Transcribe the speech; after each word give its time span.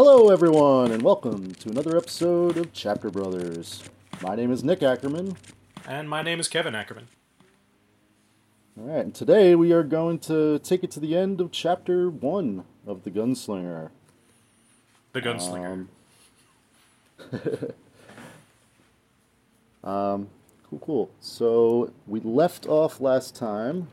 Hello, 0.00 0.30
everyone, 0.30 0.92
and 0.92 1.02
welcome 1.02 1.52
to 1.56 1.70
another 1.70 1.96
episode 1.96 2.56
of 2.56 2.72
Chapter 2.72 3.10
Brothers. 3.10 3.82
My 4.22 4.36
name 4.36 4.52
is 4.52 4.62
Nick 4.62 4.80
Ackerman. 4.80 5.36
And 5.88 6.08
my 6.08 6.22
name 6.22 6.38
is 6.38 6.46
Kevin 6.46 6.76
Ackerman. 6.76 7.08
All 8.78 8.84
right, 8.84 9.04
and 9.04 9.12
today 9.12 9.56
we 9.56 9.72
are 9.72 9.82
going 9.82 10.20
to 10.20 10.60
take 10.60 10.84
it 10.84 10.92
to 10.92 11.00
the 11.00 11.16
end 11.16 11.40
of 11.40 11.50
Chapter 11.50 12.08
1 12.08 12.62
of 12.86 13.02
The 13.02 13.10
Gunslinger. 13.10 13.90
The 15.14 15.20
Gunslinger. 15.20 15.88
Um, 17.32 17.42
um, 19.90 20.28
cool, 20.70 20.78
cool. 20.78 21.10
So 21.18 21.92
we 22.06 22.20
left 22.20 22.68
off 22.68 23.00
last 23.00 23.34
time. 23.34 23.88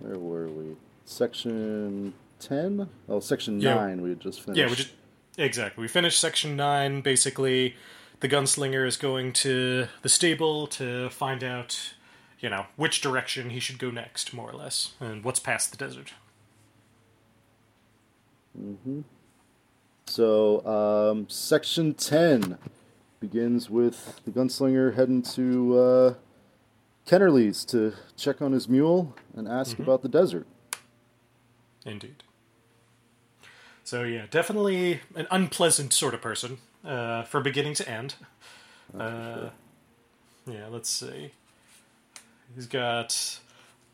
Where 0.00 0.18
were 0.18 0.48
we? 0.48 0.74
Section 1.04 2.14
10? 2.40 2.88
Oh, 3.08 3.20
section 3.20 3.60
Yeah. 3.60 3.74
9 3.74 4.02
we 4.02 4.08
had 4.08 4.18
just 4.18 4.40
finished. 4.40 4.58
yeah, 4.58 4.66
we 4.66 4.74
just 4.74 4.90
exactly. 5.36 5.82
We 5.82 5.88
finished 5.88 6.20
section 6.20 6.56
nine. 6.56 7.00
Basically, 7.00 7.76
the 8.20 8.28
gunslinger 8.28 8.86
is 8.86 8.96
going 8.96 9.32
to 9.34 9.88
the 10.02 10.08
stable 10.08 10.66
to 10.68 11.10
find 11.10 11.42
out, 11.42 11.94
you 12.40 12.48
know, 12.48 12.66
which 12.76 13.00
direction 13.00 13.50
he 13.50 13.60
should 13.60 13.78
go 13.78 13.90
next, 13.90 14.32
more 14.32 14.50
or 14.50 14.54
less, 14.54 14.92
and 15.00 15.24
what's 15.24 15.40
past 15.40 15.70
the 15.70 15.76
desert. 15.76 16.12
Mm-hmm. 18.58 19.00
So, 20.06 20.66
um, 20.66 21.28
section 21.28 21.94
10 21.94 22.58
begins 23.20 23.70
with 23.70 24.20
the 24.24 24.30
gunslinger 24.30 24.94
heading 24.94 25.22
to 25.22 25.78
uh, 25.78 26.14
Kennerly's 27.06 27.64
to 27.66 27.94
check 28.16 28.42
on 28.42 28.52
his 28.52 28.68
mule 28.68 29.16
and 29.34 29.48
ask 29.48 29.78
about 29.78 30.02
the 30.02 30.08
desert. 30.08 30.46
Indeed. 31.84 32.22
So 33.84 34.04
yeah, 34.04 34.26
definitely 34.30 35.00
an 35.14 35.26
unpleasant 35.30 35.92
sort 35.92 36.14
of 36.14 36.20
person 36.20 36.58
uh, 36.84 37.24
from 37.24 37.42
beginning 37.42 37.74
to 37.74 37.88
end. 37.88 38.14
Uh, 38.96 39.50
yeah, 40.46 40.66
let's 40.68 40.88
see. 40.88 41.32
He's 42.54 42.66
got 42.66 43.38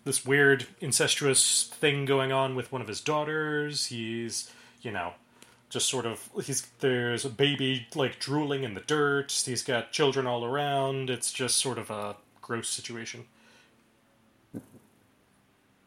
this 0.04 0.24
weird 0.24 0.66
incestuous 0.80 1.64
thing 1.64 2.04
going 2.04 2.32
on 2.32 2.54
with 2.54 2.72
one 2.72 2.80
of 2.80 2.88
his 2.88 3.00
daughters. 3.00 3.86
He's, 3.86 4.50
you 4.82 4.90
know, 4.90 5.12
just 5.68 5.88
sort 5.88 6.06
of 6.06 6.28
he's 6.44 6.66
there's 6.80 7.24
a 7.24 7.30
baby 7.30 7.86
like 7.94 8.18
drooling 8.18 8.64
in 8.64 8.74
the 8.74 8.80
dirt. 8.80 9.30
He's 9.44 9.62
got 9.62 9.92
children 9.92 10.26
all 10.26 10.44
around. 10.44 11.10
It's 11.10 11.32
just 11.32 11.56
sort 11.56 11.78
of 11.78 11.90
a 11.90 12.16
gross 12.40 12.68
situation. 12.68 13.24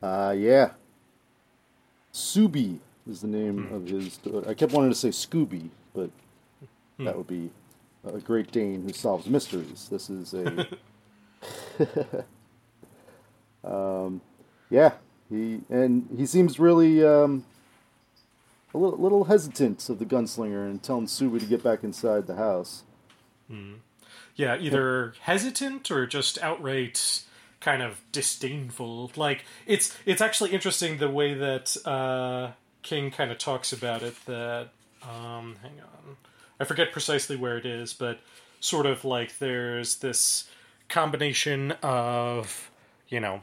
Uh, 0.01 0.35
yeah. 0.37 0.71
Soobie 2.13 2.79
is 3.09 3.21
the 3.21 3.27
name 3.27 3.71
of 3.73 3.87
his. 3.87 4.19
I 4.47 4.53
kept 4.53 4.73
wanting 4.73 4.91
to 4.91 4.95
say 4.95 5.09
Scooby, 5.09 5.69
but 5.93 6.09
that 6.99 7.17
would 7.17 7.27
be 7.27 7.49
a 8.05 8.19
Great 8.19 8.51
Dane 8.51 8.83
who 8.83 8.93
solves 8.93 9.27
mysteries. 9.27 9.87
This 9.89 10.09
is 10.09 10.33
a. 10.33 10.67
um, 13.63 14.21
yeah, 14.69 14.93
he 15.29 15.61
and 15.69 16.07
he 16.15 16.25
seems 16.25 16.59
really 16.59 17.03
um, 17.03 17.45
a 18.73 18.77
little, 18.77 18.99
little 18.99 19.23
hesitant 19.25 19.89
of 19.89 19.99
the 19.99 20.05
gunslinger 20.05 20.65
and 20.65 20.81
telling 20.81 21.07
Soobie 21.07 21.39
to 21.39 21.45
get 21.45 21.63
back 21.63 21.83
inside 21.83 22.27
the 22.27 22.35
house. 22.35 22.83
Yeah, 24.35 24.57
either 24.57 25.13
hesitant 25.21 25.91
or 25.91 26.07
just 26.07 26.41
outright 26.41 27.23
kind 27.59 27.81
of 27.81 28.01
disdainful. 28.11 29.11
Like 29.15 29.45
it's 29.65 29.95
it's 30.05 30.21
actually 30.21 30.51
interesting 30.51 30.97
the 30.97 31.09
way 31.09 31.33
that 31.33 31.75
uh, 31.85 32.51
King 32.83 33.11
kind 33.11 33.31
of 33.31 33.37
talks 33.37 33.71
about 33.73 34.03
it. 34.03 34.15
That 34.25 34.69
um, 35.03 35.55
hang 35.61 35.79
on, 35.81 36.17
I 36.59 36.63
forget 36.65 36.91
precisely 36.91 37.35
where 37.35 37.57
it 37.57 37.65
is, 37.65 37.93
but 37.93 38.19
sort 38.59 38.85
of 38.85 39.03
like 39.05 39.37
there's 39.39 39.95
this 39.97 40.49
combination 40.89 41.71
of 41.81 42.69
you 43.07 43.19
know 43.19 43.41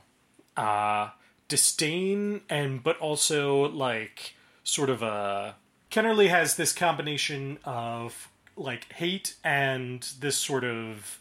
uh, 0.56 1.10
disdain 1.48 2.42
and 2.48 2.82
but 2.82 2.98
also 2.98 3.68
like 3.68 4.34
sort 4.64 4.90
of 4.90 5.02
a 5.02 5.54
Kennerly 5.90 6.28
has 6.28 6.56
this 6.56 6.72
combination 6.74 7.58
of 7.64 8.28
like 8.56 8.92
hate 8.92 9.36
and 9.42 10.02
this 10.20 10.36
sort 10.36 10.64
of 10.64 11.18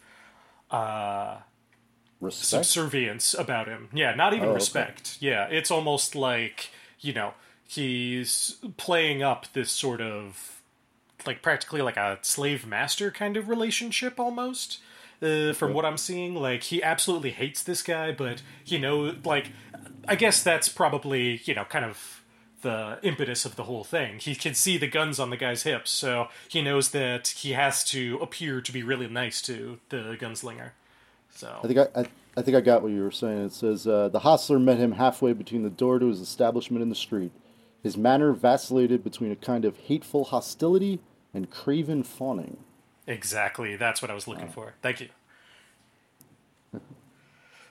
uh 0.70 1.38
Respect. 2.20 2.64
subservience 2.66 3.32
about 3.32 3.68
him. 3.68 3.88
Yeah, 3.94 4.14
not 4.14 4.34
even 4.34 4.46
Oh, 4.48 4.50
okay. 4.50 4.54
respect. 4.56 5.18
Yeah, 5.20 5.46
it's 5.46 5.70
almost 5.70 6.16
like, 6.16 6.70
you 7.00 7.12
know, 7.12 7.34
he's 7.68 8.56
playing 8.78 9.22
up 9.22 9.46
this 9.52 9.70
sort 9.70 10.00
of 10.00 10.62
like 11.26 11.42
practically 11.42 11.82
like 11.82 11.96
a 11.96 12.18
slave 12.22 12.66
master 12.66 13.10
kind 13.10 13.36
of 13.36 13.48
relationship 13.48 14.18
almost. 14.18 14.80
Uh, 15.20 15.52
from 15.52 15.74
what 15.74 15.84
I'm 15.84 15.96
seeing, 15.96 16.36
like 16.36 16.62
he 16.62 16.80
absolutely 16.80 17.30
hates 17.30 17.64
this 17.64 17.82
guy, 17.82 18.12
but 18.12 18.40
you 18.64 18.78
know, 18.78 19.16
like 19.24 19.50
I 20.06 20.14
guess 20.14 20.44
that's 20.44 20.68
probably 20.68 21.40
you 21.44 21.54
know 21.54 21.64
kind 21.64 21.84
of 21.84 22.22
the 22.62 22.98
impetus 23.02 23.44
of 23.44 23.56
the 23.56 23.64
whole 23.64 23.82
thing. 23.82 24.20
He 24.20 24.36
can 24.36 24.54
see 24.54 24.78
the 24.78 24.86
guns 24.86 25.18
on 25.18 25.30
the 25.30 25.36
guy's 25.36 25.64
hips, 25.64 25.90
so 25.90 26.28
he 26.48 26.62
knows 26.62 26.92
that 26.92 27.28
he 27.28 27.52
has 27.52 27.82
to 27.86 28.18
appear 28.22 28.60
to 28.60 28.72
be 28.72 28.84
really 28.84 29.08
nice 29.08 29.42
to 29.42 29.80
the 29.88 30.16
gunslinger. 30.20 30.70
So 31.34 31.60
I 31.64 31.66
think 31.66 31.78
I, 31.80 32.00
I, 32.00 32.06
I 32.36 32.42
think 32.42 32.56
I 32.56 32.60
got 32.60 32.82
what 32.82 32.92
you 32.92 33.02
were 33.02 33.10
saying. 33.10 33.46
It 33.46 33.52
says 33.52 33.88
uh, 33.88 34.08
the 34.10 34.20
hostler 34.20 34.60
met 34.60 34.78
him 34.78 34.92
halfway 34.92 35.32
between 35.32 35.64
the 35.64 35.70
door 35.70 35.98
to 35.98 36.06
his 36.06 36.20
establishment 36.20 36.80
and 36.80 36.92
the 36.92 36.96
street. 36.96 37.32
His 37.82 37.96
manner 37.96 38.32
vacillated 38.32 39.04
between 39.04 39.30
a 39.30 39.36
kind 39.36 39.64
of 39.64 39.76
hateful 39.78 40.24
hostility 40.24 41.00
and 41.32 41.50
craven 41.50 42.02
fawning. 42.02 42.58
Exactly. 43.06 43.76
That's 43.76 44.02
what 44.02 44.10
I 44.10 44.14
was 44.14 44.28
looking 44.28 44.48
for. 44.48 44.74
Thank 44.82 45.00
you. 45.00 45.08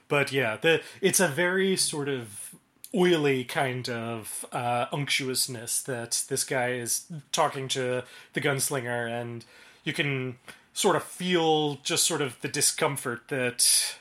but 0.08 0.32
yeah, 0.32 0.56
the 0.56 0.82
it's 1.00 1.20
a 1.20 1.28
very 1.28 1.76
sort 1.76 2.08
of 2.08 2.54
oily 2.94 3.44
kind 3.44 3.88
of 3.88 4.46
uh, 4.50 4.86
unctuousness 4.92 5.82
that 5.82 6.24
this 6.28 6.44
guy 6.44 6.72
is 6.72 7.04
talking 7.32 7.68
to 7.68 8.02
the 8.32 8.40
gunslinger, 8.40 9.08
and 9.08 9.44
you 9.84 9.92
can 9.92 10.38
sort 10.72 10.96
of 10.96 11.02
feel 11.02 11.76
just 11.76 12.04
sort 12.04 12.22
of 12.22 12.40
the 12.40 12.48
discomfort 12.48 13.28
that 13.28 13.97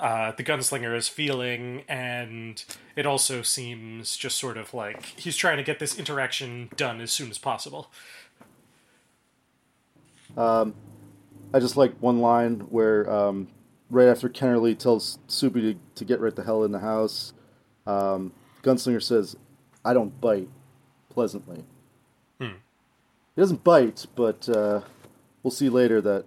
uh, 0.00 0.32
the 0.32 0.42
gunslinger 0.42 0.96
is 0.96 1.08
feeling, 1.08 1.84
and 1.88 2.64
it 2.96 3.06
also 3.06 3.42
seems 3.42 4.16
just 4.16 4.38
sort 4.38 4.56
of 4.56 4.74
like 4.74 5.04
he's 5.04 5.36
trying 5.36 5.58
to 5.58 5.62
get 5.62 5.78
this 5.78 5.98
interaction 5.98 6.70
done 6.76 7.00
as 7.00 7.12
soon 7.12 7.30
as 7.30 7.38
possible. 7.38 7.90
I 11.52 11.58
just 11.58 11.76
like 11.76 11.94
one 12.00 12.20
line 12.20 12.60
where 12.70 13.10
um, 13.10 13.48
right 13.90 14.08
after 14.08 14.28
Kennerly 14.28 14.78
tells 14.78 15.18
Soobie 15.28 15.74
to, 15.74 15.76
to 15.96 16.04
get 16.04 16.20
right 16.20 16.34
the 16.34 16.44
hell 16.44 16.64
in 16.64 16.72
the 16.72 16.78
house, 16.78 17.32
um, 17.86 18.32
Gunslinger 18.62 19.02
says, 19.02 19.36
I 19.84 19.92
don't 19.92 20.20
bite 20.20 20.48
pleasantly. 21.08 21.64
Hmm. 22.40 22.58
He 23.34 23.42
doesn't 23.42 23.64
bite, 23.64 24.06
but 24.14 24.48
uh, 24.48 24.82
we'll 25.42 25.50
see 25.50 25.68
later 25.68 26.00
that 26.02 26.24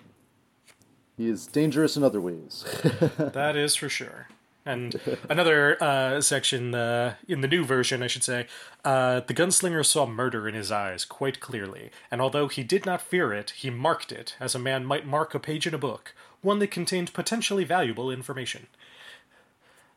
he 1.24 1.30
is 1.30 1.48
dangerous 1.48 1.96
in 1.96 2.04
other 2.04 2.22
ways. 2.22 2.66
That 3.18 3.56
is 3.56 3.76
for 3.76 3.90
sure. 3.90 4.28
And 4.66 5.00
another 5.30 5.82
uh, 5.84 6.22
section 6.22 6.74
uh, 6.74 7.16
in 7.28 7.42
the 7.42 7.48
new 7.48 7.66
version, 7.66 8.02
I 8.02 8.08
should 8.08 8.24
say, 8.24 8.48
uh, 8.86 9.22
the 9.22 9.34
gunslinger 9.34 9.86
saw 9.86 10.06
murder 10.06 10.48
in 10.48 10.56
his 10.56 10.72
eyes 10.72 11.04
quite 11.04 11.42
clearly, 11.42 11.92
and 12.10 12.22
although 12.22 12.48
he 12.48 12.64
did 12.64 12.86
not 12.86 13.02
fear 13.02 13.34
it, 13.34 13.52
he 13.52 13.70
marked 13.70 14.12
it 14.12 14.36
as 14.40 14.56
a 14.56 14.60
man 14.60 14.86
might 14.86 15.06
mark 15.06 15.36
a 15.36 15.40
page 15.40 15.68
in 15.68 15.74
a 15.74 15.78
book, 15.78 16.14
one 16.42 16.60
that 16.60 16.72
contained 16.72 17.14
potentially 17.14 17.66
valuable 17.66 18.10
information, 18.10 18.68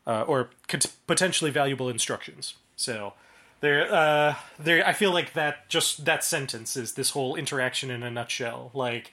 uh, 0.05 0.23
or 0.23 0.49
cont- 0.67 0.93
potentially 1.07 1.51
valuable 1.51 1.89
instructions. 1.89 2.55
So. 2.75 3.13
There, 3.59 3.91
uh, 3.91 4.35
there. 4.59 4.85
I 4.85 4.93
feel 4.93 5.11
like 5.11 5.33
that 5.33 5.67
just 5.67 6.05
that 6.05 6.23
sentence 6.23 6.77
is 6.77 6.93
this 6.93 7.09
whole 7.09 7.35
interaction 7.35 7.89
in 7.89 8.03
a 8.03 8.11
nutshell. 8.11 8.69
Like, 8.75 9.11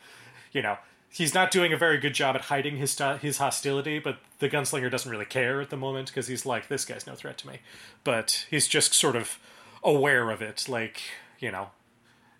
you 0.52 0.60
know, 0.60 0.76
he's 1.14 1.32
not 1.32 1.52
doing 1.52 1.72
a 1.72 1.76
very 1.76 1.98
good 1.98 2.12
job 2.12 2.34
at 2.34 2.42
hiding 2.42 2.76
his 2.76 3.00
his 3.20 3.38
hostility, 3.38 3.98
but 3.98 4.18
the 4.40 4.48
gunslinger 4.48 4.90
doesn't 4.90 5.10
really 5.10 5.24
care 5.24 5.60
at 5.60 5.70
the 5.70 5.76
moment 5.76 6.08
because 6.08 6.26
he's 6.26 6.44
like, 6.44 6.68
this 6.68 6.84
guy's 6.84 7.06
no 7.06 7.14
threat 7.14 7.38
to 7.38 7.46
me. 7.46 7.60
But 8.02 8.46
he's 8.50 8.66
just 8.66 8.92
sort 8.92 9.16
of 9.16 9.38
aware 9.82 10.30
of 10.30 10.42
it, 10.42 10.68
like 10.68 11.00
you 11.38 11.52
know, 11.52 11.68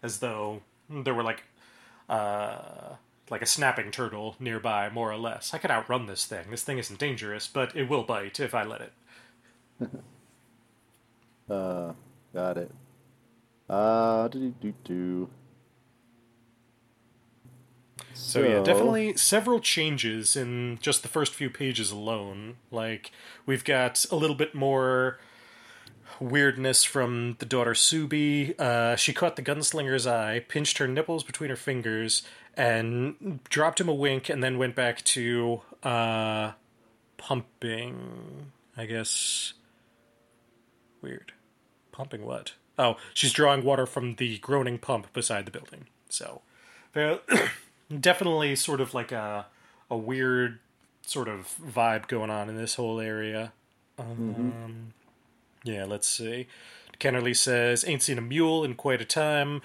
as 0.02 0.18
though 0.18 0.62
there 0.90 1.14
were 1.14 1.22
like, 1.22 1.44
uh, 2.08 2.96
like 3.30 3.42
a 3.42 3.46
snapping 3.46 3.90
turtle 3.90 4.34
nearby, 4.38 4.90
more 4.90 5.10
or 5.10 5.16
less. 5.16 5.54
I 5.54 5.58
could 5.58 5.70
outrun 5.70 6.06
this 6.06 6.26
thing. 6.26 6.50
This 6.50 6.62
thing 6.62 6.78
isn't 6.78 6.98
dangerous, 6.98 7.46
but 7.46 7.74
it 7.76 7.88
will 7.88 8.02
bite 8.02 8.40
if 8.40 8.54
I 8.54 8.64
let 8.64 8.80
it. 8.80 8.92
uh, 11.50 11.92
got 12.32 12.58
it. 12.58 12.70
Uh, 13.68 14.28
do 14.28 14.54
do 14.60 14.74
do. 14.84 15.30
So 18.14 18.42
yeah, 18.42 18.62
definitely 18.62 19.16
several 19.16 19.60
changes 19.60 20.36
in 20.36 20.78
just 20.80 21.02
the 21.02 21.08
first 21.08 21.34
few 21.34 21.50
pages 21.50 21.90
alone. 21.90 22.56
Like 22.70 23.10
we've 23.46 23.64
got 23.64 24.06
a 24.10 24.16
little 24.16 24.36
bit 24.36 24.54
more 24.54 25.18
weirdness 26.20 26.84
from 26.84 27.36
the 27.38 27.46
daughter 27.46 27.72
Soobie. 27.72 28.58
Uh, 28.58 28.96
she 28.96 29.12
caught 29.12 29.36
the 29.36 29.42
gunslinger's 29.42 30.06
eye, 30.06 30.44
pinched 30.48 30.78
her 30.78 30.88
nipples 30.88 31.24
between 31.24 31.50
her 31.50 31.56
fingers, 31.56 32.22
and 32.56 33.40
dropped 33.44 33.80
him 33.80 33.88
a 33.88 33.94
wink, 33.94 34.28
and 34.28 34.42
then 34.42 34.58
went 34.58 34.74
back 34.74 35.02
to 35.04 35.62
uh, 35.82 36.52
pumping. 37.16 38.52
I 38.76 38.86
guess. 38.86 39.54
Weird. 41.00 41.32
Pumping 41.92 42.24
what? 42.24 42.54
Oh, 42.78 42.96
she's 43.12 43.32
drawing 43.32 43.62
water 43.64 43.86
from 43.86 44.16
the 44.16 44.38
groaning 44.38 44.78
pump 44.78 45.12
beside 45.12 45.44
the 45.44 45.52
building. 45.52 45.86
So, 46.08 46.42
definitely 48.00 48.56
sort 48.56 48.80
of 48.80 48.94
like 48.94 49.12
a 49.12 49.46
a 49.90 49.96
weird 49.96 50.58
sort 51.02 51.28
of 51.28 51.54
vibe 51.62 52.08
going 52.08 52.30
on 52.30 52.48
in 52.48 52.56
this 52.56 52.76
whole 52.76 53.00
area. 53.00 53.52
Um, 53.98 54.06
mm-hmm. 54.16 55.70
Yeah, 55.70 55.84
let's 55.84 56.08
see. 56.08 56.46
Kennerly 56.98 57.36
says, 57.36 57.84
ain't 57.86 58.02
seen 58.02 58.18
a 58.18 58.22
mule 58.22 58.64
in 58.64 58.74
quite 58.74 59.00
a 59.00 59.04
time. 59.04 59.62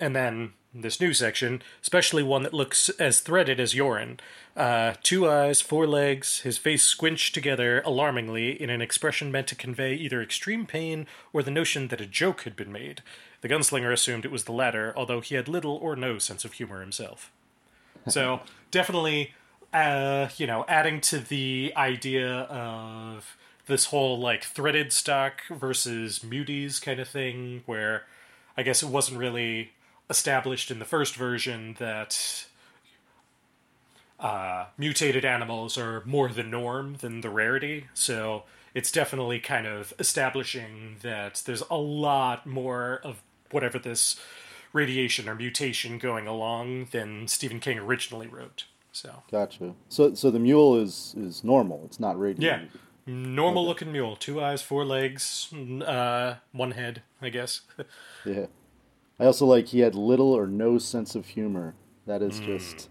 And 0.00 0.14
then 0.14 0.52
this 0.74 1.00
new 1.00 1.14
section, 1.14 1.62
especially 1.82 2.22
one 2.22 2.42
that 2.42 2.54
looks 2.54 2.88
as 2.90 3.20
threaded 3.20 3.58
as 3.60 3.74
Yoren. 3.74 4.18
Uh, 4.56 4.94
two 5.02 5.28
eyes, 5.28 5.60
four 5.60 5.86
legs, 5.86 6.40
his 6.40 6.58
face 6.58 6.82
squinched 6.82 7.32
together 7.32 7.80
alarmingly 7.84 8.60
in 8.60 8.70
an 8.70 8.82
expression 8.82 9.30
meant 9.32 9.46
to 9.48 9.54
convey 9.54 9.94
either 9.94 10.20
extreme 10.20 10.66
pain 10.66 11.06
or 11.32 11.42
the 11.42 11.50
notion 11.50 11.88
that 11.88 12.00
a 12.00 12.06
joke 12.06 12.42
had 12.42 12.56
been 12.56 12.72
made. 12.72 13.02
The 13.40 13.48
gunslinger 13.48 13.92
assumed 13.92 14.24
it 14.24 14.32
was 14.32 14.44
the 14.44 14.52
latter, 14.52 14.92
although 14.96 15.20
he 15.20 15.36
had 15.36 15.48
little 15.48 15.76
or 15.76 15.94
no 15.94 16.18
sense 16.18 16.44
of 16.44 16.54
humor 16.54 16.80
himself. 16.80 17.30
So, 18.08 18.40
definitely, 18.70 19.32
uh, 19.72 20.28
you 20.36 20.46
know, 20.46 20.64
adding 20.68 21.00
to 21.02 21.18
the 21.18 21.72
idea 21.76 22.42
of 22.42 23.36
this 23.66 23.86
whole 23.86 24.18
like 24.18 24.44
threaded 24.44 24.92
stock 24.92 25.42
versus 25.50 26.20
muties 26.20 26.80
kind 26.80 27.00
of 27.00 27.08
thing, 27.08 27.62
where 27.66 28.04
I 28.56 28.62
guess 28.62 28.82
it 28.82 28.88
wasn't 28.88 29.18
really 29.18 29.72
established 30.10 30.70
in 30.70 30.78
the 30.78 30.84
first 30.84 31.14
version 31.14 31.76
that 31.78 32.46
uh, 34.18 34.66
mutated 34.76 35.24
animals 35.24 35.78
are 35.78 36.02
more 36.04 36.28
the 36.28 36.42
norm 36.42 36.96
than 37.00 37.20
the 37.20 37.30
rarity. 37.30 37.86
So 37.94 38.44
it's 38.74 38.90
definitely 38.90 39.38
kind 39.38 39.66
of 39.66 39.92
establishing 39.98 40.96
that 41.02 41.42
there's 41.46 41.62
a 41.70 41.76
lot 41.76 42.46
more 42.46 43.00
of 43.04 43.22
whatever 43.50 43.78
this 43.78 44.20
radiation 44.72 45.28
or 45.28 45.34
mutation 45.34 45.98
going 45.98 46.26
along 46.26 46.88
than 46.92 47.28
Stephen 47.28 47.60
King 47.60 47.78
originally 47.78 48.26
wrote. 48.26 48.64
So 48.92 49.22
gotcha. 49.30 49.74
So 49.88 50.14
so 50.14 50.30
the 50.30 50.38
mule 50.38 50.76
is 50.80 51.14
is 51.16 51.44
normal. 51.44 51.82
It's 51.84 52.00
not 52.00 52.18
radiated. 52.18 52.70
Yeah, 52.72 52.80
normal 53.06 53.62
okay. 53.62 53.68
looking 53.68 53.92
mule. 53.92 54.16
Two 54.16 54.42
eyes, 54.42 54.62
four 54.62 54.84
legs, 54.84 55.52
uh, 55.54 56.36
one 56.52 56.72
head. 56.72 57.02
I 57.20 57.28
guess. 57.28 57.62
yeah. 58.24 58.46
I 59.20 59.24
also 59.24 59.46
like 59.46 59.68
he 59.68 59.80
had 59.80 59.94
little 59.94 60.32
or 60.32 60.46
no 60.46 60.78
sense 60.78 61.14
of 61.14 61.26
humor. 61.26 61.74
That 62.06 62.22
is 62.22 62.40
mm. 62.40 62.46
just 62.46 62.88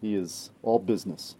he 0.00 0.14
is 0.14 0.50
all 0.62 0.78
business. 0.78 1.36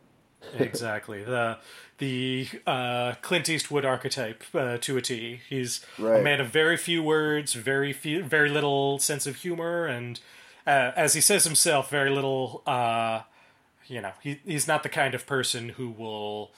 Exactly 0.59 1.23
the 1.23 1.59
the 1.99 2.49
uh, 2.67 3.15
Clint 3.23 3.49
Eastwood 3.49 3.85
archetype 3.85 4.43
uh, 4.55 4.79
to 4.79 4.97
a 4.97 5.03
T. 5.03 5.41
He's 5.49 5.85
right. 5.99 6.21
a 6.21 6.23
man 6.23 6.41
of 6.41 6.49
very 6.49 6.77
few 6.77 7.03
words, 7.03 7.55
very 7.55 7.93
few, 7.93 8.23
very 8.25 8.49
little 8.49 8.99
sense 8.99 9.27
of 9.27 9.37
humor, 9.37 9.87
and 9.87 10.19
uh, 10.67 10.93
as 10.97 11.15
he 11.15 11.21
says 11.21 11.45
himself, 11.45 11.91
very 11.91 12.11
little. 12.11 12.63
Uh, 12.67 13.23
you 13.87 14.01
know, 14.01 14.13
he 14.23 14.41
he's 14.45 14.67
not 14.67 14.83
the 14.83 14.89
kind 14.89 15.15
of 15.15 15.27
person 15.27 15.71
who 15.71 15.91
will 15.91 16.51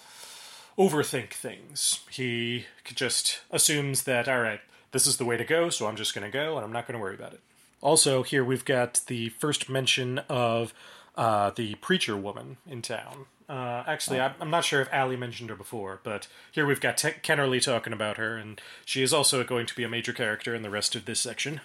overthink 0.79 1.33
things. 1.33 2.01
He 2.11 2.67
just 2.85 3.41
assumes 3.51 4.03
that 4.03 4.29
all 4.29 4.41
right, 4.41 4.61
this 4.93 5.07
is 5.07 5.17
the 5.17 5.25
way 5.25 5.37
to 5.37 5.45
go, 5.45 5.71
so 5.71 5.87
I'm 5.87 5.97
just 5.97 6.15
going 6.15 6.31
to 6.31 6.31
go 6.31 6.57
and 6.57 6.65
I'm 6.65 6.73
not 6.73 6.87
going 6.87 6.99
to 6.99 7.03
worry 7.03 7.15
about 7.15 7.33
it. 7.33 7.41
Also, 7.81 8.23
here 8.23 8.45
we've 8.45 8.65
got 8.65 9.03
the 9.07 9.29
first 9.31 9.69
mention 9.69 10.21
of 10.29 10.73
uh, 11.17 11.51
the 11.51 11.75
preacher 11.77 12.17
woman 12.17 12.57
in 12.67 12.83
town. 12.83 13.27
Uh, 13.49 13.85
actually, 13.87 14.19
oh. 14.19 14.33
I'm 14.41 14.51
not 14.51 14.65
sure 14.65 14.81
if 14.81 14.93
Allie 14.93 15.17
mentioned 15.17 15.51
her 15.51 15.57
before, 15.57 16.01
but 16.03 16.27
here 16.51 16.67
we've 16.67 16.81
got 16.81 16.97
T- 16.97 17.11
Kennerly 17.23 17.63
talking 17.63 17.93
about 17.93 18.17
her, 18.17 18.37
and 18.37 18.61
she 18.85 19.03
is 19.03 19.13
also 19.13 19.45
going 19.45 19.67
to 19.67 19.77
be 19.77 19.85
a 19.85 19.89
major 19.89 20.13
character 20.13 20.55
in 20.55 20.63
the 20.63 20.71
rest 20.71 20.97
of 20.97 21.05
this 21.05 21.21
section. 21.21 21.61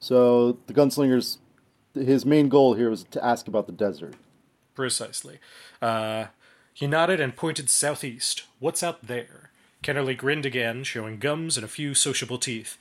So 0.00 0.58
the 0.66 0.74
gunslinger's 0.74 1.38
his 1.94 2.24
main 2.24 2.48
goal 2.48 2.74
here 2.74 2.90
was 2.90 3.04
to 3.04 3.24
ask 3.24 3.48
about 3.48 3.66
the 3.66 3.72
desert. 3.72 4.14
Precisely. 4.74 5.38
Uh, 5.82 6.26
he 6.72 6.86
nodded 6.86 7.18
and 7.18 7.34
pointed 7.34 7.68
southeast. 7.68 8.44
What's 8.60 8.82
out 8.82 9.06
there? 9.06 9.50
Kennerly 9.82 10.16
grinned 10.16 10.46
again, 10.46 10.84
showing 10.84 11.18
gums 11.18 11.56
and 11.56 11.64
a 11.64 11.68
few 11.68 11.94
sociable 11.94 12.38
teeth. 12.38 12.76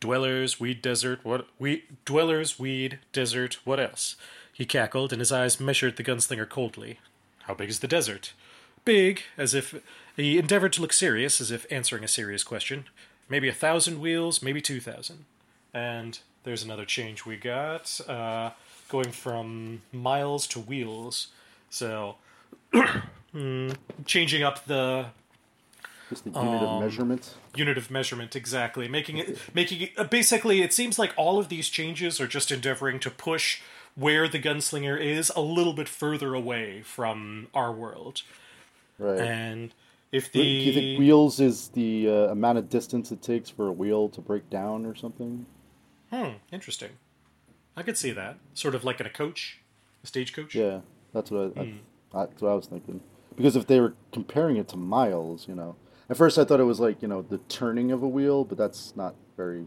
Dwellers, 0.00 0.60
weed, 0.60 0.82
desert, 0.82 1.20
what? 1.22 1.48
We 1.58 1.84
dwellers, 2.04 2.58
weed, 2.58 2.98
desert, 3.12 3.58
what 3.64 3.80
else? 3.80 4.16
He 4.52 4.64
cackled, 4.64 5.12
and 5.12 5.20
his 5.20 5.32
eyes 5.32 5.60
measured 5.60 5.96
the 5.96 6.04
gunslinger 6.04 6.48
coldly. 6.48 6.98
How 7.48 7.54
big 7.54 7.70
is 7.70 7.80
the 7.80 7.88
desert? 7.88 8.34
Big, 8.84 9.22
as 9.38 9.54
if 9.54 9.82
he 10.16 10.38
endeavored 10.38 10.74
to 10.74 10.82
look 10.82 10.92
serious, 10.92 11.40
as 11.40 11.50
if 11.50 11.66
answering 11.70 12.04
a 12.04 12.08
serious 12.08 12.44
question. 12.44 12.84
Maybe 13.26 13.48
a 13.48 13.54
thousand 13.54 14.00
wheels, 14.00 14.42
maybe 14.42 14.60
two 14.60 14.80
thousand. 14.80 15.24
And 15.72 16.18
there's 16.44 16.62
another 16.62 16.84
change 16.84 17.24
we 17.24 17.36
got, 17.36 18.00
uh, 18.06 18.50
going 18.90 19.12
from 19.12 19.80
miles 19.92 20.46
to 20.48 20.60
wheels. 20.60 21.28
So, 21.70 22.16
mm, 23.34 23.74
changing 24.04 24.42
up 24.42 24.66
the 24.66 25.06
just 26.10 26.24
the 26.24 26.30
unit 26.30 26.62
um, 26.62 26.68
of 26.68 26.82
measurement. 26.82 27.34
Unit 27.54 27.78
of 27.78 27.90
measurement, 27.90 28.36
exactly. 28.36 28.88
Making 28.88 29.18
it, 29.18 29.38
making 29.54 29.80
it. 29.80 30.10
Basically, 30.10 30.60
it 30.60 30.74
seems 30.74 30.98
like 30.98 31.14
all 31.16 31.38
of 31.38 31.48
these 31.48 31.70
changes 31.70 32.20
are 32.20 32.26
just 32.26 32.52
endeavoring 32.52 32.98
to 33.00 33.10
push 33.10 33.62
where 33.98 34.28
the 34.28 34.38
gunslinger 34.38 34.98
is 34.98 35.32
a 35.34 35.40
little 35.40 35.72
bit 35.72 35.88
further 35.88 36.32
away 36.32 36.82
from 36.82 37.48
our 37.52 37.72
world. 37.72 38.22
Right. 38.98 39.18
And 39.18 39.74
if 40.12 40.30
the 40.30 40.40
do 40.40 40.48
you 40.48 40.72
think 40.72 40.98
wheels 41.00 41.40
is 41.40 41.68
the 41.70 42.08
uh, 42.08 42.12
amount 42.30 42.58
of 42.58 42.68
distance 42.68 43.10
it 43.10 43.22
takes 43.22 43.50
for 43.50 43.66
a 43.66 43.72
wheel 43.72 44.08
to 44.10 44.20
break 44.20 44.48
down 44.48 44.86
or 44.86 44.94
something? 44.94 45.46
Hmm. 46.10 46.30
Interesting. 46.52 46.90
I 47.76 47.82
could 47.82 47.98
see 47.98 48.12
that. 48.12 48.38
Sort 48.54 48.74
of 48.74 48.84
like 48.84 49.00
in 49.00 49.06
a 49.06 49.10
coach, 49.10 49.58
a 50.04 50.06
stagecoach. 50.06 50.54
Yeah, 50.54 50.80
that's 51.12 51.30
what 51.30 51.52
I, 51.56 51.60
mm. 51.60 51.78
I, 52.14 52.26
that's 52.26 52.40
what 52.40 52.50
I 52.50 52.54
was 52.54 52.66
thinking. 52.66 53.00
Because 53.36 53.56
if 53.56 53.66
they 53.66 53.80
were 53.80 53.94
comparing 54.12 54.56
it 54.56 54.68
to 54.68 54.76
miles, 54.76 55.46
you 55.46 55.54
know, 55.54 55.76
at 56.08 56.16
first, 56.16 56.38
I 56.38 56.44
thought 56.44 56.60
it 56.60 56.64
was 56.64 56.80
like 56.80 57.02
you 57.02 57.08
know 57.08 57.22
the 57.22 57.38
turning 57.48 57.92
of 57.92 58.02
a 58.02 58.08
wheel, 58.08 58.44
but 58.44 58.58
that's 58.58 58.94
not 58.96 59.14
very 59.36 59.66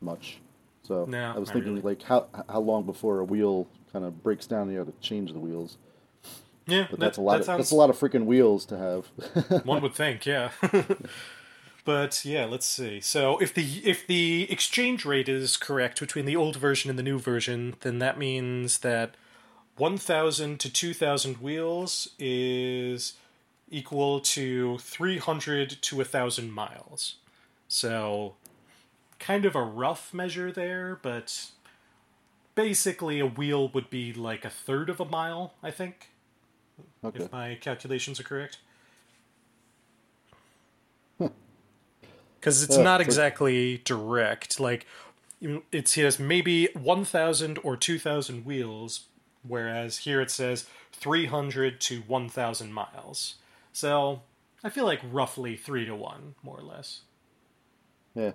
much. 0.00 0.40
So 0.86 1.04
no, 1.06 1.32
I 1.34 1.38
was 1.38 1.50
thinking 1.50 1.74
really. 1.74 1.82
like 1.82 2.02
how 2.02 2.26
how 2.48 2.60
long 2.60 2.84
before 2.84 3.20
a 3.20 3.24
wheel 3.24 3.66
kind 3.92 4.04
of 4.04 4.22
breaks 4.22 4.46
down, 4.46 4.70
you 4.70 4.78
have 4.78 4.86
to 4.86 4.92
change 5.00 5.32
the 5.32 5.38
wheels. 5.38 5.78
Yeah, 6.66 6.86
but 6.90 6.98
that's 6.98 7.16
a 7.16 7.20
lot. 7.20 7.34
That 7.34 7.40
of, 7.40 7.46
sounds... 7.46 7.58
That's 7.58 7.70
a 7.70 7.76
lot 7.76 7.90
of 7.90 7.98
freaking 7.98 8.24
wheels 8.24 8.64
to 8.66 8.76
have. 8.76 9.64
One 9.64 9.82
would 9.82 9.94
think, 9.94 10.26
yeah. 10.26 10.50
but 11.84 12.24
yeah, 12.24 12.44
let's 12.44 12.66
see. 12.66 13.00
So 13.00 13.38
if 13.38 13.54
the 13.54 13.82
if 13.84 14.06
the 14.06 14.50
exchange 14.50 15.04
rate 15.04 15.28
is 15.28 15.56
correct 15.56 16.00
between 16.00 16.24
the 16.24 16.36
old 16.36 16.56
version 16.56 16.90
and 16.90 16.98
the 16.98 17.04
new 17.04 17.18
version, 17.18 17.74
then 17.80 17.98
that 18.00 18.18
means 18.18 18.78
that 18.78 19.16
one 19.76 19.96
thousand 19.96 20.58
to 20.60 20.72
two 20.72 20.92
thousand 20.92 21.36
wheels 21.36 22.08
is 22.18 23.14
equal 23.68 24.20
to 24.20 24.78
300 24.78 25.78
to 25.82 25.96
1,000 25.96 26.50
miles. 26.50 27.16
So, 27.68 28.34
kind 29.18 29.44
of 29.44 29.54
a 29.54 29.62
rough 29.62 30.12
measure 30.12 30.52
there, 30.52 30.98
but 31.02 31.50
basically 32.54 33.20
a 33.20 33.26
wheel 33.26 33.68
would 33.68 33.90
be 33.90 34.12
like 34.12 34.44
a 34.44 34.50
third 34.50 34.88
of 34.90 35.00
a 35.00 35.04
mile, 35.04 35.54
I 35.62 35.70
think. 35.70 36.10
Okay. 37.04 37.24
If 37.24 37.32
my 37.32 37.56
calculations 37.60 38.20
are 38.20 38.24
correct. 38.24 38.58
Because 42.38 42.62
it's 42.62 42.76
not 42.76 43.00
exactly 43.00 43.78
direct. 43.84 44.60
Like, 44.60 44.86
it 45.72 45.88
says 45.88 46.18
maybe 46.18 46.68
1,000 46.74 47.58
or 47.62 47.76
2,000 47.76 48.44
wheels, 48.44 49.06
whereas 49.42 49.98
here 49.98 50.20
it 50.20 50.30
says 50.30 50.66
300 50.92 51.80
to 51.80 52.00
1,000 52.02 52.72
miles. 52.72 53.34
So 53.72 54.22
I 54.62 54.68
feel 54.68 54.84
like 54.84 55.00
roughly 55.10 55.56
three 55.56 55.84
to 55.86 55.94
one, 55.94 56.34
more 56.42 56.58
or 56.58 56.62
less. 56.62 57.00
Yeah, 58.16 58.32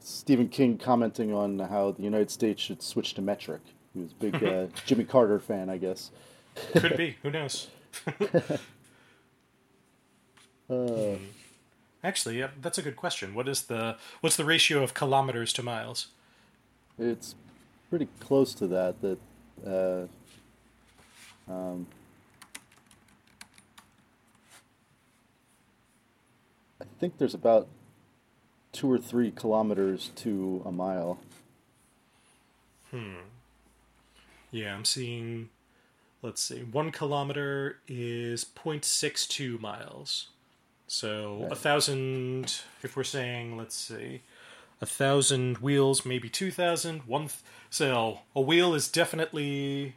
Stephen 0.00 0.48
King 0.48 0.76
commenting 0.78 1.32
on 1.32 1.58
how 1.58 1.92
the 1.92 2.02
United 2.02 2.30
States 2.30 2.60
should 2.62 2.82
switch 2.82 3.14
to 3.14 3.22
metric. 3.22 3.62
He 3.94 4.00
was 4.02 4.12
a 4.12 4.14
big 4.16 4.44
uh, 4.44 4.66
Jimmy 4.84 5.04
Carter 5.04 5.40
fan, 5.40 5.70
I 5.70 5.78
guess. 5.78 6.10
Could 6.72 6.96
be. 6.98 7.16
Who 7.22 7.30
knows? 7.30 7.68
uh, 10.70 11.16
Actually, 12.04 12.38
yeah, 12.38 12.48
that's 12.60 12.78
a 12.78 12.82
good 12.82 12.96
question. 12.96 13.32
What 13.32 13.48
is 13.48 13.62
the 13.62 13.96
what's 14.20 14.36
the 14.36 14.44
ratio 14.44 14.82
of 14.82 14.92
kilometers 14.92 15.52
to 15.54 15.62
miles? 15.62 16.08
It's 16.98 17.36
pretty 17.90 18.08
close 18.18 18.54
to 18.54 18.66
that. 18.66 19.00
That 19.00 19.18
uh, 19.64 20.06
um, 21.52 21.86
I 26.80 26.84
think 26.98 27.18
there's 27.18 27.34
about 27.34 27.68
two 28.72 28.90
or 28.90 28.98
three 28.98 29.30
kilometers 29.30 30.10
to 30.16 30.62
a 30.64 30.72
mile. 30.72 31.18
Hmm. 32.90 33.14
Yeah, 34.50 34.74
I'm 34.74 34.84
seeing. 34.84 35.50
Let's 36.20 36.42
see. 36.42 36.60
One 36.60 36.90
kilometer 36.92 37.78
is 37.88 38.44
0.62 38.44 39.60
miles. 39.60 40.28
So 40.92 41.48
a 41.50 41.54
thousand. 41.54 42.60
If 42.82 42.96
we're 42.98 43.02
saying, 43.02 43.56
let's 43.56 43.74
see, 43.74 44.20
a 44.78 44.84
thousand 44.84 45.56
wheels, 45.58 46.04
maybe 46.04 46.28
two 46.28 46.50
thousand. 46.50 47.06
One. 47.06 47.28
Th- 47.28 47.40
so 47.70 48.20
a 48.36 48.42
wheel 48.42 48.74
is 48.74 48.88
definitely. 48.88 49.94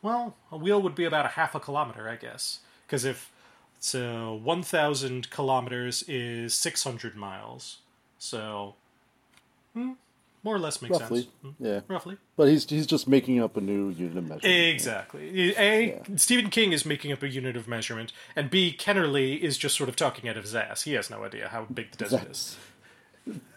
Well, 0.00 0.36
a 0.52 0.56
wheel 0.56 0.80
would 0.80 0.94
be 0.94 1.04
about 1.04 1.26
a 1.26 1.30
half 1.30 1.56
a 1.56 1.60
kilometer, 1.60 2.08
I 2.08 2.14
guess, 2.14 2.60
because 2.86 3.04
if 3.04 3.32
so, 3.80 4.40
one 4.42 4.62
thousand 4.62 5.30
kilometers 5.30 6.02
is 6.08 6.54
six 6.54 6.84
hundred 6.84 7.16
miles. 7.16 7.78
So, 8.18 8.74
hmm, 9.74 9.92
more 10.42 10.56
or 10.56 10.58
less 10.58 10.80
makes 10.82 10.98
Roughly, 10.98 11.22
sense. 11.22 11.32
Hmm, 11.42 11.64
yeah. 11.64 11.80
Roughly. 11.88 12.16
But 12.36 12.48
he's 12.48 12.68
he's 12.68 12.86
just 12.86 13.08
making 13.08 13.40
up 13.40 13.56
a 13.56 13.60
new 13.60 13.90
unit 13.90 14.16
of 14.16 14.24
measurement. 14.24 14.44
Exactly. 14.44 15.54
A. 15.56 16.00
Stephen 16.16 16.50
King 16.50 16.72
is 16.72 16.84
making 16.84 17.12
up 17.12 17.22
a 17.22 17.28
unit 17.28 17.56
of 17.56 17.68
measurement, 17.68 18.12
and 18.34 18.50
B. 18.50 18.74
Kennerly 18.76 19.38
is 19.38 19.58
just 19.58 19.76
sort 19.76 19.88
of 19.88 19.96
talking 19.96 20.28
out 20.28 20.36
of 20.36 20.44
his 20.44 20.54
ass. 20.54 20.82
He 20.82 20.94
has 20.94 21.10
no 21.10 21.24
idea 21.24 21.48
how 21.48 21.64
big 21.64 21.92
the 21.92 21.98
desert 21.98 22.30
is. 22.30 22.56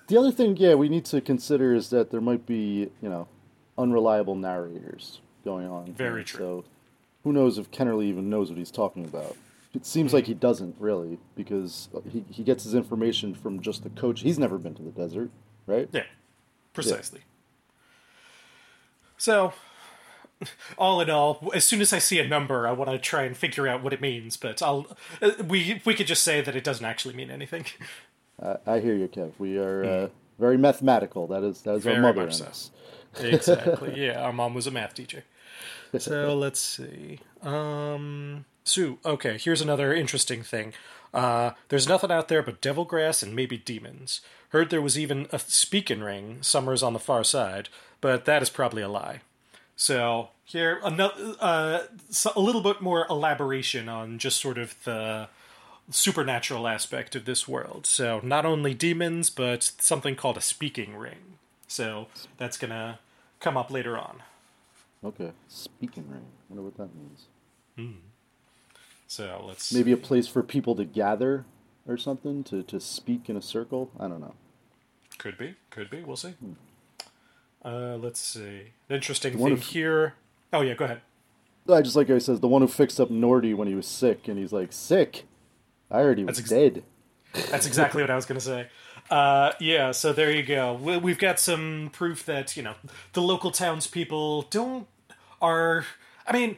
The 0.07 0.17
other 0.17 0.31
thing, 0.31 0.57
yeah, 0.57 0.73
we 0.75 0.89
need 0.89 1.05
to 1.05 1.21
consider 1.21 1.73
is 1.73 1.89
that 1.91 2.11
there 2.11 2.19
might 2.19 2.45
be, 2.45 2.89
you 3.01 3.09
know, 3.09 3.27
unreliable 3.77 4.35
narrators 4.35 5.21
going 5.45 5.67
on. 5.67 5.93
Very 5.93 6.25
true. 6.25 6.39
So, 6.39 6.65
who 7.23 7.31
knows 7.31 7.57
if 7.57 7.71
Kennerly 7.71 8.05
even 8.05 8.29
knows 8.29 8.49
what 8.49 8.57
he's 8.57 8.71
talking 8.71 9.05
about? 9.05 9.37
It 9.73 9.85
seems 9.85 10.13
like 10.13 10.25
he 10.27 10.33
doesn't 10.33 10.75
really, 10.79 11.17
because 11.35 11.87
he 12.09 12.25
he 12.29 12.43
gets 12.43 12.63
his 12.65 12.73
information 12.73 13.33
from 13.33 13.61
just 13.61 13.83
the 13.83 13.89
coach. 13.89 14.21
He's 14.21 14.37
never 14.37 14.57
been 14.57 14.75
to 14.75 14.81
the 14.83 14.91
desert, 14.91 15.31
right? 15.65 15.87
Yeah, 15.93 16.03
precisely. 16.73 17.21
So, 19.17 19.53
all 20.77 20.99
in 20.99 21.09
all, 21.09 21.51
as 21.53 21.63
soon 21.63 21.79
as 21.79 21.93
I 21.93 21.99
see 21.99 22.19
a 22.19 22.27
number, 22.27 22.67
I 22.67 22.71
want 22.73 22.89
to 22.91 22.97
try 22.97 23.23
and 23.23 23.37
figure 23.37 23.67
out 23.67 23.81
what 23.81 23.93
it 23.93 24.01
means. 24.01 24.35
But 24.35 24.61
I'll 24.61 24.87
uh, 25.21 25.31
we 25.47 25.81
we 25.85 25.93
could 25.93 26.07
just 26.07 26.23
say 26.23 26.41
that 26.41 26.55
it 26.55 26.63
doesn't 26.63 26.85
actually 26.85 27.13
mean 27.15 27.31
anything. 27.31 27.65
I, 28.43 28.57
I 28.65 28.79
hear 28.79 28.95
you, 28.95 29.07
Kev. 29.07 29.31
We 29.39 29.57
are 29.57 29.83
uh, 29.85 30.07
very 30.39 30.57
mathematical. 30.57 31.27
That 31.27 31.43
is 31.43 31.61
that 31.61 31.75
is 31.75 31.87
our 31.87 31.95
Hmm. 31.95 32.01
Mother 32.01 32.25
much 32.25 32.33
so. 32.33 32.71
exactly. 33.21 33.93
Yeah, 34.05 34.21
our 34.21 34.33
mom 34.33 34.53
was 34.53 34.67
a 34.67 34.71
math 34.71 34.93
teacher. 34.95 35.23
So 35.97 36.35
let's 36.37 36.59
see. 36.59 37.19
Um, 37.41 38.45
Sue. 38.63 38.99
Okay, 39.05 39.37
here's 39.37 39.61
another 39.61 39.93
interesting 39.93 40.43
thing. 40.43 40.73
Uh, 41.13 41.51
there's 41.69 41.89
nothing 41.89 42.11
out 42.11 42.27
there 42.27 42.41
but 42.41 42.61
devil 42.61 42.85
grass 42.85 43.21
and 43.21 43.35
maybe 43.35 43.57
demons. 43.57 44.21
Heard 44.49 44.69
there 44.69 44.81
was 44.81 44.97
even 44.97 45.27
a 45.31 45.39
speaking 45.39 46.01
ring 46.01 46.37
somewheres 46.41 46.83
on 46.83 46.93
the 46.93 46.99
far 46.99 47.23
side, 47.23 47.69
but 47.99 48.25
that 48.25 48.41
is 48.41 48.49
probably 48.49 48.81
a 48.81 48.89
lie. 48.89 49.21
So 49.75 50.29
here, 50.45 50.79
another 50.83 51.35
uh, 51.39 51.79
a 52.35 52.39
little 52.39 52.61
bit 52.61 52.81
more 52.81 53.05
elaboration 53.09 53.89
on 53.89 54.19
just 54.19 54.39
sort 54.39 54.57
of 54.57 54.75
the 54.83 55.27
supernatural 55.89 56.67
aspect 56.67 57.15
of 57.15 57.25
this 57.25 57.47
world. 57.47 57.85
So 57.85 58.19
not 58.23 58.45
only 58.45 58.73
demons, 58.73 59.29
but 59.29 59.63
something 59.63 60.15
called 60.15 60.37
a 60.37 60.41
speaking 60.41 60.95
ring. 60.95 61.37
So 61.67 62.07
that's 62.37 62.57
gonna 62.57 62.99
come 63.39 63.57
up 63.57 63.71
later 63.71 63.97
on. 63.97 64.21
Okay, 65.03 65.31
speaking 65.47 66.07
ring. 66.09 66.25
Wonder 66.49 66.63
what 66.63 66.77
that 66.77 66.95
means. 66.95 67.25
So 69.11 69.43
let's 69.45 69.73
Maybe 69.73 69.91
a 69.91 69.97
place 69.97 70.25
for 70.25 70.41
people 70.41 70.73
to 70.77 70.85
gather 70.85 71.43
or 71.85 71.97
something 71.97 72.45
to, 72.45 72.63
to 72.63 72.79
speak 72.79 73.29
in 73.29 73.35
a 73.35 73.41
circle. 73.41 73.91
I 73.99 74.07
don't 74.07 74.21
know. 74.21 74.35
could 75.17 75.37
be, 75.37 75.55
could 75.69 75.89
be. 75.89 76.01
We'll 76.01 76.15
see. 76.15 76.33
Uh, 77.65 77.97
let's 77.97 78.21
see. 78.21 78.71
The 78.87 78.95
interesting 78.95 79.37
thing 79.37 79.51
of- 79.51 79.63
here. 79.63 80.13
Oh 80.53 80.61
yeah, 80.61 80.75
go 80.75 80.85
ahead. 80.85 81.01
I 81.69 81.81
just 81.81 81.97
like 81.97 82.07
he 82.07 82.21
says 82.21 82.39
the 82.39 82.47
one 82.47 82.61
who 82.61 82.69
fixed 82.69 83.01
up 83.01 83.09
Nordy 83.09 83.53
when 83.53 83.67
he 83.67 83.75
was 83.75 83.85
sick, 83.85 84.29
and 84.29 84.39
he's 84.39 84.53
like 84.53 84.71
sick. 84.71 85.25
I 85.91 86.13
he 86.13 86.23
was 86.23 86.39
ex- 86.39 86.49
dead. 86.49 86.83
That's 87.33 87.67
exactly 87.67 88.01
what 88.01 88.09
I 88.09 88.15
was 88.15 88.25
going 88.25 88.39
to 88.39 88.45
say. 88.45 88.67
Uh, 89.09 89.51
yeah, 89.59 89.91
so 89.91 90.13
there 90.13 90.31
you 90.31 90.43
go. 90.43 90.73
We've 90.73 91.17
got 91.17 91.37
some 91.37 91.89
proof 91.91 92.25
that 92.27 92.55
you 92.55 92.63
know 92.63 92.75
the 93.11 93.21
local 93.21 93.51
townspeople 93.51 94.43
don't 94.43 94.87
are. 95.41 95.85
I 96.25 96.31
mean, 96.31 96.57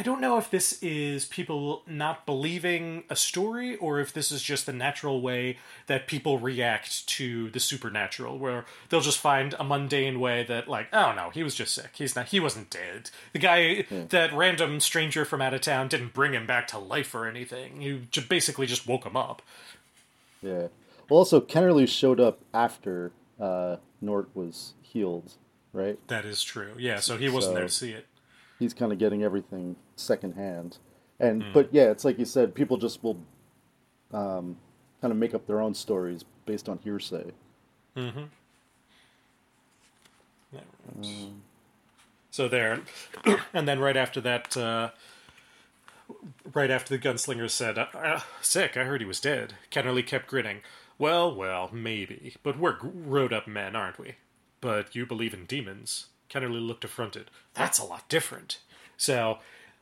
I 0.00 0.02
don't 0.02 0.22
know 0.22 0.38
if 0.38 0.50
this 0.50 0.78
is 0.82 1.26
people 1.26 1.82
not 1.86 2.24
believing 2.24 3.04
a 3.10 3.16
story 3.16 3.76
or 3.76 4.00
if 4.00 4.14
this 4.14 4.32
is 4.32 4.42
just 4.42 4.64
the 4.64 4.72
natural 4.72 5.20
way 5.20 5.58
that 5.88 6.06
people 6.06 6.38
react 6.38 7.06
to 7.08 7.50
the 7.50 7.60
supernatural, 7.60 8.38
where 8.38 8.64
they'll 8.88 9.02
just 9.02 9.18
find 9.18 9.54
a 9.58 9.62
mundane 9.62 10.18
way 10.18 10.42
that, 10.44 10.68
like, 10.68 10.88
oh 10.94 11.12
no, 11.14 11.28
he 11.28 11.42
was 11.42 11.54
just 11.54 11.74
sick. 11.74 11.90
He's 11.92 12.16
not. 12.16 12.28
He 12.28 12.40
wasn't 12.40 12.70
dead. 12.70 13.10
The 13.34 13.40
guy, 13.40 13.84
that 14.08 14.32
random 14.32 14.80
stranger 14.80 15.26
from 15.26 15.42
out 15.42 15.52
of 15.52 15.60
town, 15.60 15.88
didn't 15.88 16.14
bring 16.14 16.32
him 16.32 16.46
back 16.46 16.66
to 16.68 16.78
life 16.78 17.14
or 17.14 17.26
anything. 17.28 17.82
He 17.82 18.06
ju- 18.10 18.22
basically 18.26 18.66
just 18.66 18.86
woke 18.88 19.04
him 19.04 19.18
up. 19.18 19.42
Yeah. 20.40 20.68
Well, 21.10 21.18
also 21.18 21.42
Kennerly 21.42 21.86
showed 21.86 22.20
up 22.20 22.38
after 22.54 23.12
uh, 23.38 23.76
Nort 24.00 24.28
was 24.32 24.72
healed, 24.80 25.34
right? 25.74 25.98
That 26.08 26.24
is 26.24 26.42
true. 26.42 26.72
Yeah, 26.78 27.00
so 27.00 27.18
he 27.18 27.28
wasn't 27.28 27.50
So- 27.50 27.54
there 27.58 27.68
to 27.68 27.74
see 27.74 27.90
it. 27.92 28.06
He's 28.58 28.74
kind 28.74 28.92
of 28.92 28.98
getting 28.98 29.22
everything 29.22 29.76
secondhand, 30.00 30.78
and 31.18 31.42
Hmm. 31.42 31.52
but 31.52 31.68
yeah, 31.72 31.90
it's 31.90 32.04
like 32.04 32.18
you 32.18 32.24
said, 32.24 32.54
people 32.54 32.76
just 32.76 33.02
will 33.02 33.18
um, 34.12 34.56
kind 35.00 35.12
of 35.12 35.16
make 35.16 35.34
up 35.34 35.46
their 35.46 35.60
own 35.60 35.74
stories 35.74 36.24
based 36.46 36.68
on 36.68 36.78
hearsay. 36.78 37.32
Yeah, 40.52 40.60
right. 40.96 41.28
So 42.30 42.48
there, 42.48 42.80
and 43.54 43.68
then 43.68 43.78
right 43.80 43.96
after 43.96 44.20
that, 44.22 44.56
uh, 44.56 44.90
right 46.52 46.70
after 46.70 46.96
the 46.96 47.02
gunslinger 47.02 47.50
said, 47.50 47.78
uh, 47.78 47.86
uh, 47.94 48.20
"Sick, 48.40 48.76
I 48.76 48.84
heard 48.84 49.00
he 49.00 49.06
was 49.06 49.20
dead." 49.20 49.54
Kennerly 49.70 50.06
kept 50.06 50.26
grinning. 50.26 50.60
Well, 50.98 51.34
well, 51.34 51.70
maybe, 51.72 52.34
but 52.42 52.58
we're 52.58 52.72
grown-up 52.76 53.46
men, 53.46 53.74
aren't 53.74 53.98
we? 53.98 54.16
But 54.60 54.94
you 54.94 55.06
believe 55.06 55.32
in 55.32 55.46
demons. 55.46 56.06
Kennerly 56.28 56.64
looked 56.64 56.84
affronted. 56.84 57.30
That's 57.54 57.78
a 57.78 57.84
lot 57.84 58.08
different. 58.08 58.58
So 58.96 59.38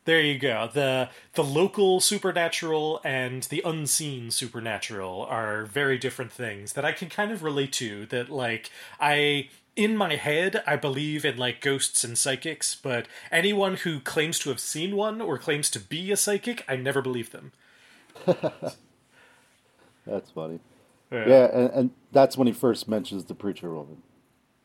there 0.08 0.22
you 0.22 0.38
go. 0.38 0.70
The 0.72 1.10
the 1.34 1.44
local 1.44 2.00
supernatural 2.00 3.00
and 3.04 3.42
the 3.44 3.60
unseen 3.64 4.30
supernatural 4.30 5.26
are 5.28 5.66
very 5.66 5.98
different 5.98 6.32
things 6.32 6.72
that 6.72 6.84
I 6.84 6.92
can 6.92 7.10
kind 7.10 7.30
of 7.30 7.42
relate 7.42 7.72
to. 7.74 8.06
That 8.06 8.30
like 8.30 8.70
I 8.98 9.50
in 9.76 9.96
my 9.98 10.16
head 10.16 10.62
I 10.66 10.76
believe 10.76 11.26
in 11.26 11.36
like 11.36 11.60
ghosts 11.60 12.04
and 12.04 12.16
psychics, 12.16 12.74
but 12.74 13.06
anyone 13.30 13.76
who 13.76 14.00
claims 14.00 14.38
to 14.40 14.48
have 14.48 14.60
seen 14.60 14.96
one 14.96 15.20
or 15.20 15.36
claims 15.36 15.70
to 15.72 15.80
be 15.80 16.10
a 16.10 16.16
psychic, 16.16 16.64
I 16.66 16.76
never 16.76 17.02
believe 17.02 17.30
them. 17.30 17.52
That's 20.06 20.30
funny. 20.30 20.60
Yeah, 21.10 21.48
and, 21.52 21.70
and 21.70 21.90
that's 22.12 22.36
when 22.36 22.46
he 22.46 22.52
first 22.52 22.88
mentions 22.88 23.24
the 23.26 23.34
preacher 23.34 23.70
woman. 23.74 24.02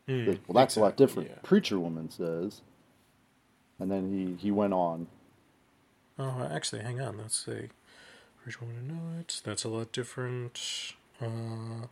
well, 0.08 0.38
that's 0.54 0.76
a 0.76 0.80
lot 0.80 0.92
Hmm, 0.92 0.96
different. 0.96 1.28
yeah. 1.30 1.36
Preacher 1.42 1.78
woman 1.80 2.10
says, 2.10 2.60
and 3.78 3.90
then 3.90 4.10
he 4.12 4.36
he 4.42 4.50
went 4.50 4.72
on. 4.74 5.06
Oh, 6.18 6.48
actually, 6.50 6.82
hang 6.82 7.00
on. 7.00 7.18
Let's 7.18 7.44
see. 7.44 7.68
Which 8.44 8.60
one 8.60 8.74
to 8.74 8.92
know 8.92 9.18
it? 9.20 9.40
That's 9.44 9.64
a 9.64 9.68
lot 9.68 9.92
different. 9.92 10.92
Uh... 11.20 11.86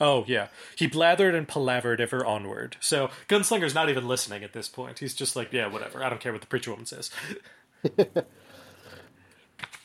Oh, 0.00 0.24
yeah. 0.26 0.48
He 0.76 0.88
blathered 0.88 1.34
and 1.34 1.46
palavered 1.46 2.00
ever 2.00 2.26
onward. 2.26 2.76
So, 2.80 3.10
Gunslinger's 3.28 3.74
not 3.74 3.88
even 3.88 4.08
listening 4.08 4.42
at 4.42 4.52
this 4.52 4.68
point. 4.68 4.98
He's 4.98 5.14
just 5.14 5.36
like, 5.36 5.52
yeah, 5.52 5.68
whatever. 5.68 6.02
I 6.02 6.08
don't 6.08 6.20
care 6.20 6.32
what 6.32 6.40
the 6.40 6.46
preacher 6.48 6.72
woman 6.72 6.86
says. 6.86 7.10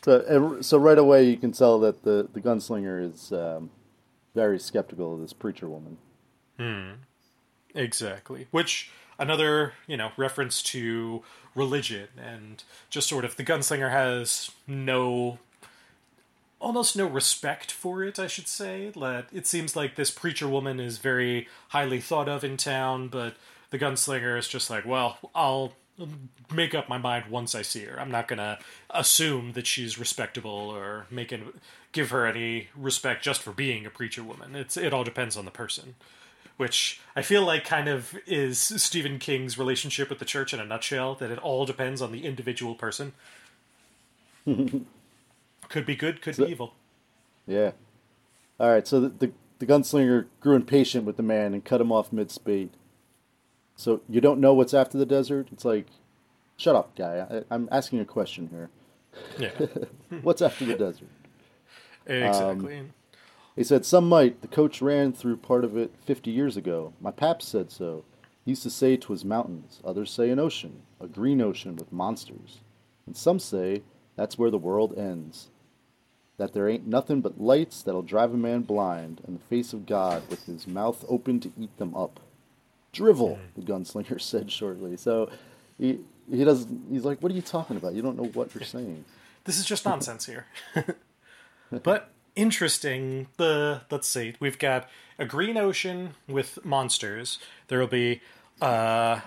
So, 0.08 0.62
so 0.62 0.78
right 0.78 0.98
away 0.98 1.26
you 1.26 1.36
can 1.36 1.52
tell 1.52 1.80
that 1.82 2.04
the 2.04 2.30
the 2.32 2.40
gunslinger 2.40 3.12
is 3.12 3.34
um, 3.34 3.70
very 4.34 4.58
skeptical 4.58 5.16
of 5.16 5.20
this 5.20 5.34
preacher 5.34 5.68
woman. 5.68 5.98
Exactly. 7.76 8.48
Which, 8.52 8.90
another, 9.20 9.74
you 9.88 9.98
know, 9.98 10.12
reference 10.18 10.62
to 10.64 11.24
religion 11.56 12.08
and 12.18 12.64
just 12.90 13.10
sort 13.10 13.26
of 13.26 13.36
the 13.36 13.44
gunslinger 13.44 13.92
has 13.92 14.52
no. 14.66 15.40
Almost 16.60 16.96
no 16.96 17.06
respect 17.06 17.72
for 17.72 18.04
it, 18.04 18.18
I 18.18 18.26
should 18.26 18.48
say. 18.48 18.92
That 18.96 19.28
it 19.32 19.46
seems 19.46 19.76
like 19.76 19.96
this 19.96 20.10
preacher 20.10 20.48
woman 20.48 20.80
is 20.80 20.98
very 20.98 21.48
highly 21.70 22.02
thought 22.02 22.28
of 22.28 22.44
in 22.44 22.58
town, 22.58 23.10
but 23.10 23.36
the 23.70 23.78
gunslinger 23.78 24.38
is 24.38 24.48
just 24.48 24.70
like, 24.70 24.84
well, 24.84 25.20
I'll 25.36 25.74
make 26.52 26.74
up 26.74 26.90
my 26.90 26.98
mind 26.98 27.26
once 27.30 27.54
I 27.54 27.62
see 27.62 27.86
her. 27.86 28.00
I'm 28.00 28.12
not 28.12 28.28
gonna 28.28 28.58
assume 28.90 29.54
that 29.54 29.68
she's 29.68 30.00
respectable 30.00 30.50
or 30.50 31.06
make 31.12 31.34
give 31.92 32.10
her 32.10 32.26
any 32.26 32.70
respect 32.76 33.24
just 33.24 33.42
for 33.42 33.52
being 33.52 33.86
a 33.86 33.92
preacher 33.92 34.24
woman. 34.24 34.56
It's 34.56 34.78
it 34.78 34.94
all 34.94 35.04
depends 35.04 35.38
on 35.38 35.46
the 35.46 35.52
person 35.52 35.96
which 36.58 37.00
I 37.16 37.22
feel 37.22 37.44
like 37.44 37.64
kind 37.64 37.88
of 37.88 38.16
is 38.26 38.60
Stephen 38.60 39.20
King's 39.20 39.58
relationship 39.58 40.10
with 40.10 40.20
the 40.20 40.26
church 40.26 40.54
in 40.54 40.60
a 40.60 40.66
nutshell, 40.66 41.16
that 41.16 41.32
it 41.32 41.40
all 41.40 41.66
depends 41.66 42.02
on 42.02 42.12
the 42.12 42.26
individual 42.26 42.76
person. 42.76 43.14
could 44.46 45.86
be 45.86 45.96
good, 45.96 46.22
could 46.22 46.38
be 46.38 46.46
evil. 46.46 46.74
Yeah. 47.46 47.72
All 48.60 48.70
right. 48.70 48.88
So 48.88 49.00
the, 49.00 49.10
the 49.10 49.32
the 49.60 49.66
gunslinger 49.66 50.26
grew 50.40 50.56
impatient 50.56 51.06
with 51.06 51.18
the 51.18 51.24
man 51.24 51.54
and 51.54 51.64
cut 51.64 51.82
him 51.82 51.92
off 51.92 52.14
mid 52.14 52.32
spate. 52.32 52.74
So 53.76 54.02
you 54.10 54.22
don't 54.22 54.40
know 54.40 54.54
what's 54.54 54.74
after 54.74 54.98
the 54.98 55.06
desert? 55.06 55.50
It's 55.52 55.66
like, 55.66 55.88
shut 56.58 56.76
up, 56.76 56.96
guy. 56.96 57.28
I, 57.30 57.44
I'm 57.54 57.70
asking 57.72 58.00
a 58.00 58.06
question 58.06 58.50
here. 58.50 58.70
Yeah, 59.40 59.68
What's 60.22 60.42
after 60.42 60.66
the 60.66 60.76
desert? 60.76 61.08
exactly. 62.06 62.80
Um, 62.80 62.94
He 63.58 63.64
said, 63.64 63.86
Some 63.86 64.08
might. 64.08 64.42
The 64.42 64.48
coach 64.48 64.82
ran 64.82 65.12
through 65.12 65.38
part 65.38 65.66
of 65.66 65.76
it 65.76 65.92
50 66.06 66.30
years 66.32 66.56
ago. 66.56 66.94
My 67.02 67.12
paps 67.12 67.46
said 67.46 67.72
so. 67.72 68.06
He 68.46 68.52
used 68.52 68.64
to 68.64 68.70
say 68.70 68.96
'twas 68.96 69.26
mountains. 69.26 69.82
Others 69.84 70.12
say 70.12 70.30
an 70.30 70.40
ocean, 70.40 70.84
a 71.02 71.08
green 71.08 71.42
ocean 71.42 71.76
with 71.76 71.92
monsters. 71.92 72.60
And 73.06 73.18
some 73.18 73.40
say 73.40 73.82
that's 74.16 74.38
where 74.38 74.52
the 74.52 74.58
world 74.58 74.98
ends. 74.98 75.50
That 76.38 76.54
there 76.54 76.70
ain't 76.70 76.88
nothing 76.88 77.20
but 77.20 77.42
lights 77.42 77.82
that'll 77.82 78.04
drive 78.04 78.34
a 78.34 78.38
man 78.38 78.62
blind, 78.62 79.22
and 79.26 79.38
the 79.38 79.44
face 79.44 79.74
of 79.74 79.88
God 79.88 80.30
with 80.30 80.46
his 80.46 80.68
mouth 80.68 81.04
open 81.10 81.40
to 81.40 81.52
eat 81.60 81.76
them 81.78 81.96
up. 81.96 82.20
Drivel, 82.94 83.38
hmm. 83.38 83.60
the 83.60 83.66
gunslinger 83.66 84.22
said 84.22 84.52
shortly. 84.52 84.96
So 84.96 85.30
he 85.80 86.00
he 86.32 86.46
doesn't. 86.46 86.84
He's 86.92 87.04
like, 87.04 87.22
"What 87.24 87.32
are 87.32 87.36
you 87.36 87.42
talking 87.42 87.76
about? 87.76 87.96
You 87.96 88.04
don't 88.04 88.18
know 88.18 88.30
what 88.34 88.54
you're 88.54 88.64
saying." 88.78 89.04
this 89.48 89.58
is 89.58 89.66
just 89.66 89.86
nonsense 89.86 90.26
here. 90.26 90.46
but 91.84 92.12
interesting. 92.38 93.28
The 93.38 93.82
let's 93.92 94.08
see, 94.08 94.36
we've 94.40 94.60
got 94.60 94.90
a 95.20 95.26
green 95.26 95.58
ocean 95.58 96.14
with 96.28 96.64
monsters. 96.64 97.40
There 97.68 97.80
will 97.80 97.88
be, 97.88 98.22
uh, 98.62 99.22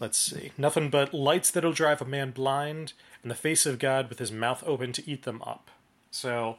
let's 0.00 0.18
see, 0.18 0.50
nothing 0.58 0.90
but 0.90 1.14
lights 1.14 1.50
that'll 1.50 1.72
drive 1.72 2.00
a 2.00 2.06
man 2.06 2.32
blind, 2.32 2.94
and 3.22 3.30
the 3.30 3.36
face 3.36 3.66
of 3.66 3.78
God 3.78 4.08
with 4.08 4.18
his 4.18 4.32
mouth 4.32 4.64
open 4.66 4.92
to 4.92 5.08
eat 5.08 5.22
them 5.22 5.42
up. 5.42 5.70
So, 6.10 6.56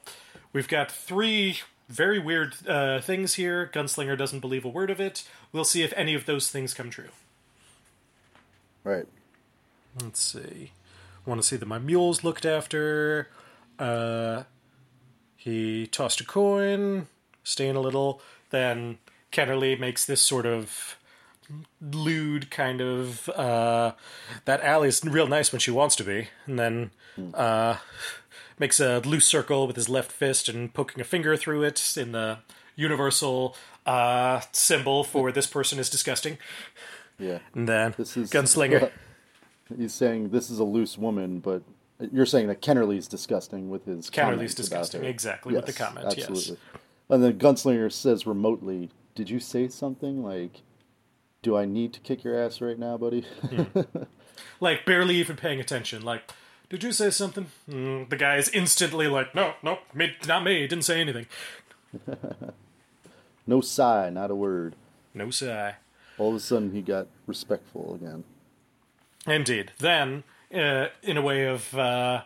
we've 0.54 0.68
got 0.68 0.92
three 0.92 1.58
very 1.90 2.20
weird 2.20 2.56
uh, 2.68 3.02
things 3.02 3.36
here. 3.36 3.70
Gunslinger 3.74 4.18
doesn't 4.18 4.42
believe 4.42 4.66
a 4.66 4.70
word 4.70 4.90
of 4.90 5.00
it. 5.00 5.28
We'll 5.52 5.66
see 5.66 5.84
if 5.84 5.94
any 5.96 6.14
of 6.14 6.26
those 6.26 6.52
things 6.52 6.74
come 6.74 6.90
true. 6.90 7.10
Right. 8.84 9.08
Let's 10.02 10.22
see. 10.22 10.72
Want 11.26 11.42
to 11.42 11.48
see 11.48 11.56
that 11.58 11.66
my 11.66 11.80
mule's 11.80 12.24
looked 12.24 12.46
after. 12.46 13.30
Uh, 13.80 14.44
he 15.48 15.88
tossed 15.88 16.20
a 16.22 16.26
coin, 16.26 17.08
staying 17.44 17.76
a 17.76 17.82
little. 17.82 18.22
Then 18.50 18.98
Kennerly 19.32 19.80
makes 19.80 20.06
this 20.06 20.22
sort 20.22 20.46
of 20.46 20.98
lewd 21.82 22.52
kind 22.52 22.82
of. 22.82 23.30
Uh, 23.30 23.94
that 24.46 24.62
alley's 24.62 25.04
real 25.04 25.28
nice 25.28 25.52
when 25.52 25.60
she 25.60 25.72
wants 25.72 25.96
to 25.96 26.04
be. 26.04 26.28
And 26.46 26.60
then 26.60 26.92
uh, 27.34 27.78
makes 28.60 28.80
a 28.80 29.00
loose 29.00 29.26
circle 29.26 29.68
with 29.68 29.76
his 29.76 29.90
left 29.90 30.12
fist 30.12 30.50
and 30.50 30.74
poking 30.74 31.02
a 31.02 31.06
finger 31.06 31.38
through 31.38 31.64
it 31.64 31.96
in 31.98 32.12
the 32.12 32.40
universal 32.76 33.56
uh, 33.86 34.42
symbol 34.52 35.04
for 35.04 35.32
this 35.32 35.48
person 35.48 35.80
is 35.80 35.90
disgusting. 35.90 36.38
Yeah. 37.18 37.40
And 37.56 37.68
then 37.68 37.96
This 37.98 38.18
is 38.18 38.30
Gunslinger. 38.30 38.92
He's 39.78 39.94
saying 39.94 40.30
this 40.30 40.50
is 40.50 40.60
a 40.60 40.64
loose 40.64 40.98
woman, 40.98 41.40
but 41.40 41.62
you're 42.00 42.26
saying 42.26 42.48
that 42.48 42.62
Kennerly's 42.62 43.08
disgusting 43.08 43.70
with 43.70 43.86
his 43.86 44.10
Kennerly's 44.10 44.56
disgusting, 44.56 45.04
exactly, 45.04 45.56
with 45.56 45.66
the 45.66 45.74
comment, 45.74 46.14
yes. 46.18 46.30
Absolutely. 46.30 46.58
And 47.10 47.24
then 47.24 47.40
Gunslinger 47.40 47.92
says 47.92 48.28
remotely, 48.28 48.90
"Did 49.16 49.30
you 49.30 49.40
say 49.40 49.68
something 49.68 50.24
like, 50.24 50.62
do 51.42 51.56
I 51.56 51.66
need 51.66 51.94
to 51.94 52.00
kick 52.00 52.24
your 52.24 52.40
ass 52.40 52.62
right 52.62 52.78
now, 52.78 52.98
buddy?" 52.98 53.26
like 54.60 54.86
barely 54.86 55.16
even 55.16 55.36
paying 55.36 55.60
attention. 55.60 56.04
Like, 56.04 56.32
did 56.70 56.84
you 56.84 56.92
say 56.92 57.10
something? 57.10 57.48
Mm, 57.70 58.10
the 58.10 58.18
guy 58.18 58.38
is 58.38 58.50
instantly 58.50 59.08
like, 59.08 59.34
no, 59.34 59.54
no, 59.64 59.80
me, 59.94 60.16
not 60.28 60.44
me. 60.44 60.68
Didn't 60.68 60.84
say 60.86 61.00
anything. 61.00 61.28
no 63.48 63.62
sigh, 63.62 64.10
not 64.10 64.32
a 64.32 64.36
word. 64.36 64.76
No 65.14 65.30
sigh. 65.30 65.76
All 66.18 66.30
of 66.30 66.36
a 66.36 66.40
sudden, 66.40 66.74
he 66.74 66.82
got 66.82 67.08
respectful 67.26 67.96
again. 67.96 68.24
Indeed. 69.26 69.72
Then, 69.80 70.24
uh, 70.54 70.88
in 71.04 71.18
a 71.18 71.22
way 71.22 71.46
of 71.46 71.76
uh, 71.78 72.24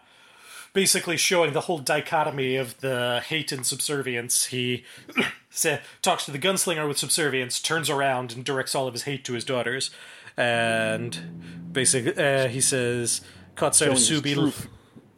basically 0.73 1.17
showing 1.17 1.53
the 1.53 1.61
whole 1.61 1.79
dichotomy 1.79 2.55
of 2.55 2.79
the 2.81 3.21
hate 3.25 3.51
and 3.51 3.65
subservience, 3.65 4.45
he 4.45 4.83
sa- 5.49 5.79
talks 6.01 6.25
to 6.25 6.31
the 6.31 6.39
gunslinger 6.39 6.87
with 6.87 6.97
subservience, 6.97 7.59
turns 7.59 7.89
around 7.89 8.31
and 8.33 8.45
directs 8.45 8.75
all 8.75 8.87
of 8.87 8.93
his 8.93 9.03
hate 9.03 9.23
to 9.25 9.33
his 9.33 9.45
daughters, 9.45 9.91
and 10.37 11.69
basically 11.71 12.15
uh, 12.23 12.47
he 12.47 12.61
says, 12.61 13.21
"Caught 13.55 13.75
sight 13.75 13.91
his 13.91 14.09
Soobie." 14.09 14.33
true, 14.33 14.53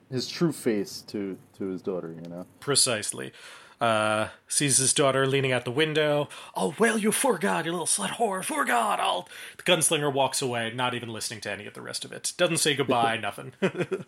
his 0.10 0.28
true 0.28 0.52
face 0.52 1.02
to 1.08 1.38
to 1.58 1.68
his 1.68 1.82
daughter, 1.82 2.14
you 2.14 2.30
know. 2.30 2.46
Precisely. 2.60 3.32
Uh, 3.84 4.30
sees 4.48 4.78
his 4.78 4.94
daughter 4.94 5.28
leaning 5.28 5.52
out 5.52 5.66
the 5.66 5.72
window. 5.72 6.30
Oh, 6.56 6.74
well, 6.80 6.98
you 6.98 7.12
for 7.12 7.38
God, 7.38 7.66
you 7.66 7.72
little 7.74 7.86
slut 7.86 8.12
whore, 8.12 8.42
for 8.42 8.64
God, 8.64 9.02
I'll. 9.02 9.28
The 9.58 9.64
gunslinger 9.64 10.14
walks 10.14 10.42
away, 10.42 10.72
not 10.74 10.94
even 10.94 11.10
listening 11.10 11.42
to 11.42 11.52
any 11.52 11.66
of 11.66 11.74
the 11.74 11.82
rest 11.82 12.06
of 12.06 12.14
it. 12.14 12.32
Doesn't 12.38 12.60
say 12.60 12.76
goodbye, 12.76 13.18
nothing. 13.22 13.52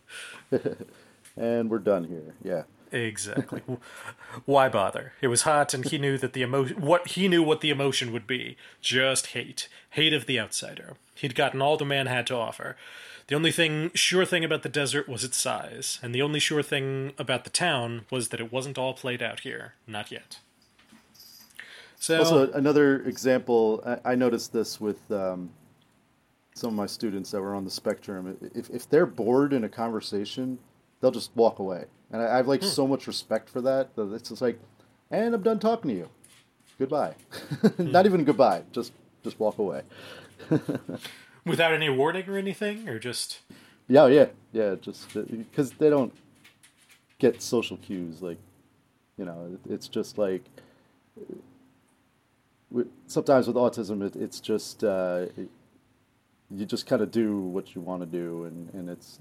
And 1.38 1.70
we're 1.70 1.80
done 1.80 2.06
here. 2.06 2.34
Yeah. 2.42 2.64
exactly. 2.98 3.62
Why 4.46 4.70
bother? 4.70 5.12
It 5.20 5.28
was 5.28 5.42
hot, 5.42 5.74
and 5.74 5.84
he 5.84 5.98
knew 5.98 6.18
that 6.20 6.32
the 6.32 6.44
emotion. 6.44 6.80
What 6.80 7.10
he 7.10 7.28
knew 7.28 7.44
what 7.44 7.60
the 7.60 7.70
emotion 7.72 8.14
would 8.14 8.26
be. 8.26 8.56
Just 8.80 9.28
hate, 9.28 9.68
hate 9.90 10.14
of 10.14 10.28
the 10.28 10.40
outsider. 10.40 10.94
He'd 11.14 11.36
gotten 11.36 11.62
all 11.62 11.76
the 11.76 11.84
man 11.84 12.08
had 12.08 12.26
to 12.28 12.36
offer. 12.36 12.78
The 13.28 13.36
only 13.36 13.52
thing 13.52 13.92
sure 13.96 14.26
thing 14.26 14.44
about 14.44 14.62
the 14.62 14.70
desert 14.70 15.10
was 15.10 15.24
its 15.24 15.38
size, 15.38 16.00
and 16.04 16.14
the 16.14 16.22
only 16.22 16.40
sure 16.40 16.62
thing 16.62 17.14
about 17.18 17.44
the 17.44 17.50
town 17.50 18.06
was 18.12 18.30
that 18.30 18.40
it 18.40 18.52
wasn't 18.52 18.78
all 18.78 18.94
played 18.94 19.24
out 19.24 19.40
here. 19.40 19.74
Not 19.88 20.12
yet. 20.12 20.40
So 21.98 22.20
Also, 22.20 22.52
another 22.52 23.02
example, 23.02 23.82
I, 23.86 24.12
I 24.12 24.16
noticed 24.16 24.54
this 24.54 24.80
with 24.80 25.12
um, 25.12 25.50
some 26.54 26.70
of 26.70 26.76
my 26.76 26.86
students 26.86 27.32
that 27.32 27.42
were 27.42 27.56
on 27.56 27.64
the 27.66 27.72
spectrum. 27.72 28.38
If, 28.54 28.70
if 28.70 28.88
they're 28.90 29.08
bored 29.08 29.54
in 29.54 29.64
a 29.64 29.70
conversation, 29.70 30.60
they'll 31.02 31.10
just 31.10 31.32
walk 31.36 31.58
away. 31.58 31.86
And 32.12 32.22
I, 32.22 32.34
I 32.34 32.38
have 32.38 32.48
like 32.48 32.62
so 32.62 32.86
much 32.86 33.08
respect 33.08 33.50
for 33.50 33.62
that. 33.62 33.96
that 33.96 34.14
It's 34.14 34.30
just 34.30 34.42
like, 34.42 34.60
and 35.10 35.34
I'm 35.34 35.42
done 35.42 35.58
talking 35.58 35.90
to 35.90 35.98
you. 35.98 36.10
Goodbye. 36.78 37.16
Not 37.80 38.06
even 38.06 38.24
goodbye. 38.24 38.64
Just 38.72 38.92
just 39.24 39.40
walk 39.40 39.58
away. 39.58 39.82
without 41.46 41.74
any 41.74 41.90
warning 41.90 42.28
or 42.28 42.38
anything, 42.38 42.88
or 42.90 43.00
just 43.00 43.40
Yeah, 43.88 44.08
yeah, 44.08 44.28
yeah. 44.54 44.76
Just 44.82 45.14
because 45.14 45.72
they 45.74 45.90
don't 45.90 46.14
get 47.20 47.42
social 47.42 47.78
cues, 47.78 48.22
like 48.22 48.38
you 49.18 49.26
know, 49.26 49.58
it's 49.70 49.88
just 49.88 50.18
like 50.18 50.44
sometimes 53.08 53.48
with 53.48 53.56
autism, 53.56 54.06
it, 54.06 54.16
it's 54.16 54.40
just 54.40 54.84
uh, 54.84 55.26
you 56.52 56.66
just 56.66 56.86
kind 56.86 57.02
of 57.02 57.12
do 57.12 57.40
what 57.40 57.76
you 57.76 57.82
want 57.82 58.02
to 58.02 58.06
do, 58.06 58.46
and, 58.46 58.74
and 58.74 58.90
it's 58.90 59.20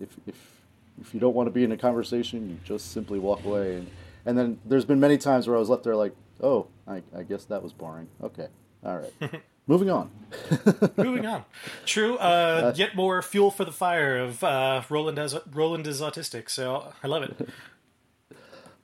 if 0.00 0.08
if 0.26 0.62
if 1.00 1.14
you 1.14 1.20
don't 1.20 1.34
want 1.34 1.46
to 1.46 1.50
be 1.50 1.64
in 1.64 1.72
a 1.72 1.76
conversation, 1.76 2.50
you 2.50 2.56
just 2.64 2.92
simply 2.92 3.18
walk 3.18 3.44
away. 3.44 3.76
And 3.76 3.90
and 4.26 4.36
then 4.36 4.58
there's 4.64 4.84
been 4.84 5.00
many 5.00 5.16
times 5.18 5.46
where 5.46 5.56
I 5.56 5.60
was 5.60 5.68
left 5.68 5.84
there 5.84 5.96
like, 5.96 6.14
oh, 6.42 6.66
I, 6.86 7.02
I 7.16 7.22
guess 7.22 7.44
that 7.46 7.62
was 7.62 7.72
boring. 7.72 8.08
Okay, 8.22 8.48
all 8.84 8.98
right, 8.98 9.42
moving 9.68 9.90
on. 9.90 10.10
moving 10.96 11.24
on. 11.24 11.44
True. 11.86 12.16
Uh, 12.16 12.72
yet 12.74 12.96
more 12.96 13.22
fuel 13.22 13.52
for 13.52 13.64
the 13.64 13.72
fire 13.72 14.18
of 14.18 14.42
uh, 14.42 14.82
Roland 14.90 15.18
as 15.18 15.38
Roland 15.52 15.86
is 15.86 16.00
autistic, 16.00 16.50
so 16.50 16.92
I 17.02 17.06
love 17.06 17.22
it. 17.22 17.48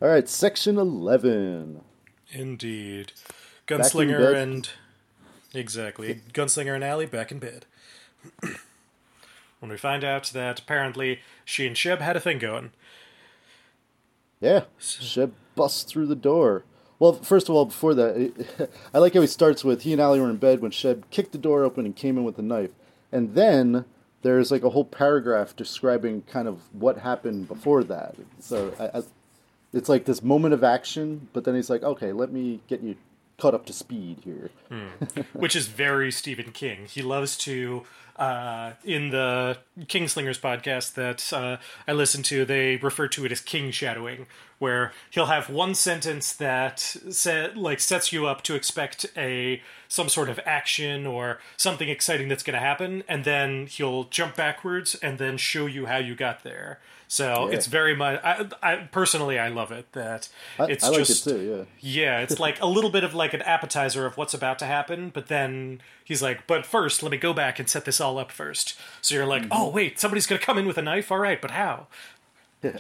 All 0.00 0.08
right, 0.08 0.28
section 0.28 0.78
eleven. 0.78 1.82
Indeed. 2.30 3.12
Gunslinger 3.66 4.18
bed. 4.18 4.36
and 4.36 4.70
exactly 5.54 6.20
Gunslinger 6.32 6.74
and 6.74 6.84
Allie 6.84 7.06
back 7.06 7.32
in 7.32 7.38
bed. 7.38 7.64
when 9.60 9.70
we 9.70 9.76
find 9.78 10.04
out 10.04 10.24
that 10.34 10.58
apparently 10.60 11.20
she 11.44 11.66
and 11.66 11.74
Sheb 11.76 12.00
had 12.00 12.16
a 12.16 12.20
thing 12.20 12.38
going. 12.38 12.72
Yeah, 14.40 14.64
Sheb 14.78 15.32
busts 15.54 15.84
through 15.84 16.06
the 16.06 16.14
door. 16.14 16.64
Well, 16.98 17.14
first 17.14 17.48
of 17.48 17.54
all, 17.54 17.66
before 17.66 17.94
that, 17.94 18.70
I 18.94 18.98
like 18.98 19.14
how 19.14 19.20
he 19.20 19.26
starts 19.26 19.64
with 19.64 19.82
he 19.82 19.92
and 19.92 20.00
Allie 20.00 20.20
were 20.20 20.30
in 20.30 20.36
bed 20.36 20.60
when 20.60 20.70
Sheb 20.70 21.04
kicked 21.10 21.32
the 21.32 21.38
door 21.38 21.64
open 21.64 21.84
and 21.84 21.94
came 21.94 22.16
in 22.16 22.24
with 22.24 22.38
a 22.38 22.42
knife. 22.42 22.70
And 23.12 23.34
then 23.34 23.84
there's 24.22 24.50
like 24.50 24.62
a 24.62 24.70
whole 24.70 24.84
paragraph 24.84 25.54
describing 25.54 26.22
kind 26.22 26.48
of 26.48 26.60
what 26.72 26.98
happened 26.98 27.46
before 27.46 27.84
that. 27.84 28.16
So 28.40 28.72
I, 28.78 28.98
I, 28.98 29.02
it's 29.72 29.88
like 29.88 30.04
this 30.04 30.22
moment 30.22 30.54
of 30.54 30.64
action, 30.64 31.28
but 31.32 31.44
then 31.44 31.54
he's 31.54 31.68
like, 31.68 31.82
okay, 31.82 32.12
let 32.12 32.32
me 32.32 32.60
get 32.68 32.80
you 32.80 32.96
caught 33.38 33.54
up 33.54 33.66
to 33.66 33.72
speed 33.72 34.18
here. 34.24 34.50
Hmm. 34.68 35.20
which 35.32 35.56
is 35.56 35.66
very 35.66 36.10
Stephen 36.10 36.52
King. 36.52 36.86
He 36.86 37.02
loves 37.02 37.36
to 37.38 37.84
uh, 38.16 38.72
in 38.84 39.10
the 39.10 39.58
Kingslingers 39.80 40.38
podcast 40.40 40.94
that 40.94 41.32
uh, 41.32 41.56
I 41.88 41.92
listen 41.92 42.22
to, 42.24 42.44
they 42.44 42.76
refer 42.76 43.08
to 43.08 43.24
it 43.24 43.32
as 43.32 43.40
king 43.40 43.70
shadowing, 43.70 44.26
where 44.58 44.92
he'll 45.10 45.26
have 45.26 45.50
one 45.50 45.74
sentence 45.74 46.32
that 46.34 46.78
set, 46.80 47.56
like 47.56 47.80
sets 47.80 48.12
you 48.12 48.26
up 48.26 48.42
to 48.42 48.54
expect 48.54 49.06
a 49.16 49.60
some 49.88 50.08
sort 50.08 50.28
of 50.28 50.40
action 50.44 51.06
or 51.06 51.38
something 51.56 51.88
exciting 51.88 52.28
that's 52.28 52.42
going 52.42 52.54
to 52.54 52.60
happen, 52.60 53.02
and 53.08 53.24
then 53.24 53.66
he'll 53.66 54.04
jump 54.04 54.34
backwards 54.36 54.94
and 54.96 55.18
then 55.18 55.36
show 55.36 55.66
you 55.66 55.86
how 55.86 55.98
you 55.98 56.14
got 56.14 56.42
there. 56.44 56.80
So 57.06 57.48
Yeah. 57.48 57.56
it's 57.56 57.66
very 57.66 57.94
much. 57.94 58.20
I, 58.24 58.48
I 58.62 58.76
personally, 58.90 59.38
I 59.38 59.48
love 59.48 59.70
it 59.70 59.92
that 59.92 60.28
I, 60.58 60.64
it's 60.64 60.82
I 60.82 60.88
like 60.88 60.98
just 60.98 61.26
it 61.26 61.30
too. 61.30 61.66
Yeah. 61.80 62.02
yeah, 62.16 62.20
it's 62.20 62.40
like 62.40 62.60
a 62.60 62.66
little 62.66 62.90
bit 62.90 63.04
of 63.04 63.14
like 63.14 63.34
an 63.34 63.42
appetizer 63.42 64.06
of 64.06 64.16
what's 64.16 64.34
about 64.34 64.58
to 64.60 64.64
happen, 64.66 65.10
but 65.10 65.28
then 65.28 65.80
he's 66.04 66.22
like, 66.22 66.46
"But 66.46 66.64
first, 66.66 67.02
let 67.02 67.10
me 67.10 67.18
go 67.18 67.32
back 67.32 67.58
and 67.58 67.68
set 67.68 67.84
this 67.84 68.00
all 68.00 68.18
up 68.18 68.30
first. 68.30 68.78
So 69.00 69.14
you're 69.14 69.26
like, 69.26 69.42
Mm-hmm. 69.42 69.52
"Oh, 69.52 69.70
wait, 69.70 69.98
somebody's 69.98 70.26
going 70.26 70.38
to 70.40 70.44
come 70.46 70.58
in 70.58 70.66
with 70.66 70.78
a 70.78 70.82
knife. 70.82 71.10
All 71.10 71.18
right, 71.18 71.40
but 71.40 71.50
how?" 71.52 71.86
Yeah. 72.62 72.78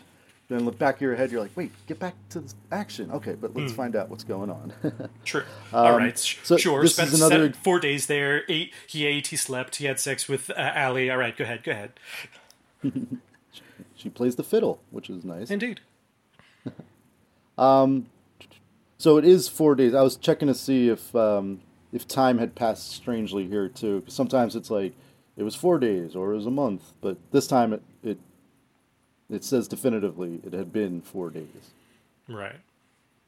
Then 0.48 0.66
look 0.66 0.78
back 0.78 0.96
of 0.96 1.00
your 1.00 1.16
head, 1.16 1.32
you're 1.32 1.40
like, 1.40 1.56
wait, 1.56 1.72
get 1.86 1.98
back 1.98 2.14
to 2.28 2.40
the 2.40 2.52
action. 2.70 3.10
Okay, 3.10 3.32
but 3.34 3.56
let's 3.56 3.72
Hmm. 3.72 3.76
find 3.78 3.96
out 3.96 4.10
what's 4.10 4.24
going 4.24 4.50
on. 4.50 4.74
True. 5.24 5.44
all 5.72 5.96
right, 5.96 6.10
Um, 6.12 6.44
so 6.44 6.56
sure. 6.58 6.82
this 6.82 6.96
Spent 6.96 7.14
is 7.14 7.22
another- 7.22 7.50
four 7.54 7.80
days 7.80 8.06
there. 8.08 8.42
Ate. 8.50 8.70
He 8.86 9.06
ate. 9.06 9.28
He 9.28 9.36
slept. 9.36 9.76
He 9.76 9.86
had 9.86 9.98
sex 9.98 10.28
with 10.28 10.50
uh, 10.50 10.54
Allie. 10.58 11.10
All 11.10 11.16
right, 11.16 11.34
go 11.34 11.44
ahead. 11.44 11.62
Go 11.64 11.72
ahead. 11.72 11.92
she 13.96 14.10
plays 14.10 14.36
the 14.36 14.42
fiddle, 14.44 14.82
which 14.90 15.08
is 15.08 15.24
nice. 15.24 15.50
Indeed. 15.50 15.80
um, 17.58 18.06
So 18.98 19.16
it 19.16 19.24
is 19.24 19.48
four 19.48 19.74
days. 19.74 19.94
I 19.94 20.02
was 20.02 20.16
checking 20.16 20.48
to 20.48 20.54
see 20.54 20.88
if 20.88 21.14
um, 21.16 21.60
if 21.94 22.06
time 22.06 22.36
had 22.38 22.54
passed 22.54 22.90
strangely 22.92 23.46
here 23.48 23.68
too. 23.70 24.02
'cause 24.02 24.12
sometimes 24.14 24.54
it's 24.56 24.70
like 24.70 24.92
it 25.38 25.44
was 25.44 25.54
four 25.54 25.78
days 25.78 26.14
or 26.14 26.32
it 26.32 26.36
was 26.36 26.46
a 26.46 26.50
month, 26.50 26.92
but 27.00 27.16
this 27.30 27.46
time 27.46 27.72
it 27.72 27.82
it 28.02 28.18
it 29.30 29.42
says 29.44 29.66
definitively 29.68 30.40
it 30.44 30.52
had 30.52 30.72
been 30.72 31.00
four 31.00 31.30
days. 31.30 31.72
Right. 32.28 32.60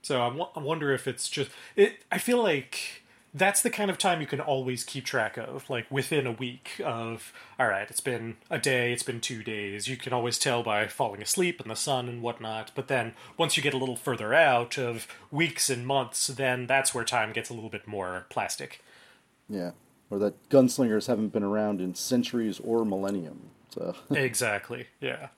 So 0.03 0.21
I 0.23 0.29
I 0.59 0.63
wonder 0.63 0.93
if 0.93 1.07
it's 1.09 1.29
just 1.29 1.51
it. 1.77 2.05
I 2.13 2.19
feel 2.19 2.43
like 2.43 3.03
that's 3.37 3.61
the 3.61 3.71
kind 3.71 3.91
of 3.91 3.99
time 3.99 4.21
you 4.21 4.27
can 4.27 4.41
always 4.41 4.83
keep 4.83 5.05
track 5.05 5.37
of, 5.37 5.69
like 5.69 5.87
within 5.91 6.27
a 6.27 6.33
week 6.33 6.81
of. 6.85 7.33
All 7.59 7.69
right, 7.69 7.89
it's 7.89 8.01
been 8.01 8.37
a 8.51 8.59
day, 8.59 8.93
it's 8.93 9.03
been 9.03 9.21
two 9.21 9.43
days. 9.43 9.89
You 9.89 9.97
can 9.97 10.13
always 10.13 10.39
tell 10.39 10.63
by 10.63 10.87
falling 10.87 11.23
asleep 11.23 11.61
in 11.61 11.69
the 11.69 11.77
sun 11.77 12.09
and 12.09 12.23
whatnot. 12.23 12.73
But 12.75 12.89
then 12.89 13.15
once 13.37 13.57
you 13.57 13.63
get 13.63 13.75
a 13.75 13.79
little 13.79 13.97
further 13.97 14.33
out 14.33 14.79
of 14.79 15.07
weeks 15.31 15.69
and 15.69 15.87
months, 15.87 16.27
then 16.29 16.67
that's 16.67 16.95
where 16.95 17.05
time 17.05 17.33
gets 17.33 17.51
a 17.51 17.55
little 17.55 17.71
bit 17.71 17.87
more 17.87 18.27
plastic. 18.31 18.83
Yeah, 19.49 19.73
or 20.11 20.19
that 20.19 20.49
gunslingers 20.49 21.07
haven't 21.07 21.29
been 21.29 21.45
around 21.45 21.81
in 21.81 21.95
centuries 21.95 22.59
or 22.61 22.85
millennium. 22.85 23.51
So 23.71 23.95
exactly. 24.11 24.87
Yeah. 25.01 25.29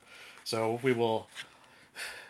So 0.45 0.79
we 0.83 0.93
will. 0.93 1.29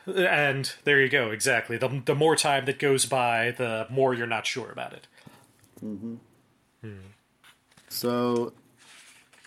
And 0.06 0.72
there 0.84 1.00
you 1.02 1.10
go. 1.10 1.30
Exactly. 1.30 1.76
The 1.76 2.02
the 2.04 2.14
more 2.14 2.36
time 2.36 2.64
that 2.64 2.78
goes 2.78 3.04
by, 3.04 3.50
the 3.50 3.86
more 3.90 4.14
you're 4.14 4.26
not 4.26 4.46
sure 4.46 4.70
about 4.70 4.94
it. 4.94 5.06
So, 7.88 8.52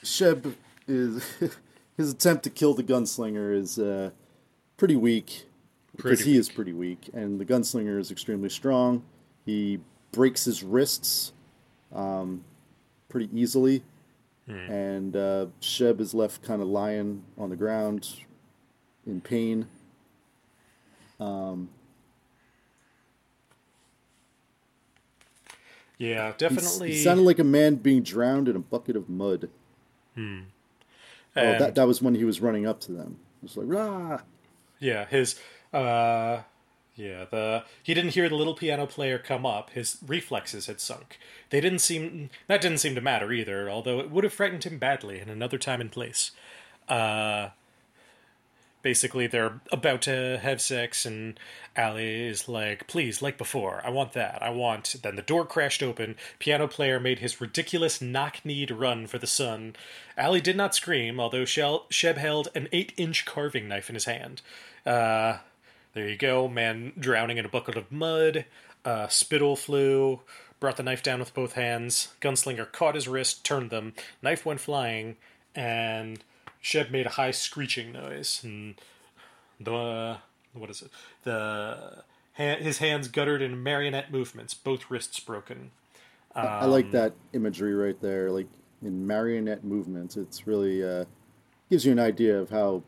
Sheb 0.03 0.53
is 0.87 1.23
his 1.97 2.11
attempt 2.11 2.43
to 2.43 2.49
kill 2.49 2.73
the 2.73 2.83
gunslinger 2.83 3.55
is 3.55 3.77
uh, 3.79 4.11
pretty 4.77 4.95
weak 4.95 5.45
because 5.95 6.19
Pretty 6.19 6.31
he 6.31 6.37
is 6.37 6.49
pretty 6.49 6.73
weak, 6.73 7.09
and 7.13 7.39
the 7.39 7.45
gunslinger 7.45 7.99
is 7.99 8.11
extremely 8.11 8.49
strong. 8.49 9.03
He 9.45 9.79
breaks 10.11 10.45
his 10.45 10.63
wrists 10.63 11.33
um, 11.93 12.43
pretty 13.09 13.29
easily, 13.33 13.83
and 14.69 15.15
uh, 15.15 15.45
Sheb 15.61 15.99
is 15.99 16.13
left 16.13 16.41
kind 16.43 16.61
of 16.61 16.67
lying 16.67 17.23
on 17.37 17.49
the 17.49 17.55
ground 17.55 18.09
in 19.05 19.21
pain. 19.21 19.67
Yeah, 26.01 26.33
definitely. 26.37 26.93
He 26.93 27.03
sounded 27.03 27.23
like 27.23 27.37
a 27.39 27.43
man 27.43 27.75
being 27.75 28.01
drowned 28.01 28.47
in 28.49 28.55
a 28.55 28.59
bucket 28.59 28.95
of 28.95 29.07
mud. 29.07 29.49
Oh, 30.17 30.21
and- 30.21 31.61
that 31.61 31.75
that 31.75 31.87
was 31.87 32.01
when 32.01 32.15
he 32.15 32.23
was 32.25 32.41
running 32.41 32.65
up 32.65 32.79
to 32.81 32.91
them. 32.91 33.17
It 33.41 33.43
was 33.43 33.57
like 33.57 33.67
rah. 33.69 34.21
Yeah, 34.79 35.05
his 35.05 35.39
uh 35.73 36.41
yeah, 36.95 37.25
the 37.29 37.63
he 37.83 37.93
didn't 37.93 38.11
hear 38.15 38.27
the 38.29 38.35
little 38.35 38.55
piano 38.55 38.85
player 38.87 39.17
come 39.17 39.45
up. 39.45 39.69
His 39.71 39.97
reflexes 40.05 40.65
had 40.65 40.81
sunk. 40.81 41.17
They 41.51 41.61
didn't 41.61 41.79
seem 41.79 42.29
that 42.47 42.61
didn't 42.61 42.79
seem 42.79 42.95
to 42.95 43.01
matter 43.01 43.31
either, 43.31 43.69
although 43.69 43.99
it 43.99 44.09
would 44.11 44.23
have 44.23 44.33
frightened 44.33 44.63
him 44.63 44.77
badly 44.79 45.19
in 45.19 45.29
another 45.29 45.57
time 45.57 45.81
and 45.81 45.91
place. 45.91 46.31
Uh 46.89 47.49
basically 48.81 49.27
they're 49.27 49.61
about 49.71 50.01
to 50.03 50.39
have 50.41 50.61
sex 50.61 51.05
and 51.05 51.39
Allie 51.75 52.27
is 52.27 52.49
like, 52.49 52.87
"Please, 52.87 53.21
like 53.21 53.37
before. 53.37 53.81
I 53.85 53.89
want 53.89 54.13
that. 54.13 54.43
I 54.43 54.49
want." 54.49 54.95
Then 55.01 55.15
the 55.15 55.21
door 55.21 55.45
crashed 55.45 55.81
open. 55.81 56.17
Piano 56.37 56.67
player 56.67 56.99
made 56.99 57.19
his 57.19 57.39
ridiculous 57.39 58.01
knock-kneed 58.01 58.71
run 58.71 59.07
for 59.07 59.17
the 59.17 59.27
sun. 59.27 59.75
Allie 60.17 60.41
did 60.41 60.57
not 60.57 60.75
scream, 60.75 61.19
although 61.19 61.43
Sheb 61.43 62.17
held 62.17 62.49
an 62.53 62.67
eight-inch 62.73 63.25
carving 63.25 63.69
knife 63.69 63.89
in 63.89 63.95
his 63.95 64.05
hand. 64.05 64.41
Uh, 64.85 65.37
there 65.93 66.09
you 66.09 66.17
go, 66.17 66.47
man 66.47 66.93
drowning 66.99 67.37
in 67.37 67.45
a 67.45 67.49
bucket 67.49 67.77
of 67.77 67.91
mud. 67.91 68.45
Uh, 68.83 69.07
spittle 69.07 69.55
flew. 69.55 70.21
Brought 70.59 70.77
the 70.77 70.83
knife 70.83 71.01
down 71.01 71.19
with 71.19 71.33
both 71.33 71.53
hands. 71.53 72.09
Gunslinger 72.21 72.71
caught 72.71 72.95
his 72.95 73.07
wrist, 73.07 73.43
turned 73.43 73.71
them. 73.71 73.93
Knife 74.21 74.45
went 74.45 74.59
flying, 74.59 75.15
and 75.55 76.23
Sheb 76.63 76.91
made 76.91 77.05
a 77.05 77.11
high 77.11 77.31
screeching 77.31 77.91
noise. 77.91 78.41
And 78.43 78.75
the 79.59 80.17
what 80.53 80.69
is 80.69 80.81
it? 80.81 80.91
The 81.23 82.03
ha- 82.33 82.57
his 82.57 82.79
hands 82.79 83.07
guttered 83.07 83.41
in 83.41 83.61
marionette 83.63 84.11
movements, 84.11 84.53
both 84.53 84.89
wrists 84.89 85.19
broken. 85.19 85.71
I 86.33 86.65
like 86.65 86.91
that 86.91 87.13
imagery 87.33 87.73
right 87.73 87.99
there, 87.99 88.31
like 88.31 88.47
in 88.81 89.05
marionette 89.05 89.65
movements. 89.65 90.15
It's 90.15 90.47
really 90.47 90.81
uh, 90.83 91.05
gives 91.69 91.85
you 91.85 91.91
an 91.91 91.99
idea 91.99 92.39
of 92.39 92.49
how 92.49 92.83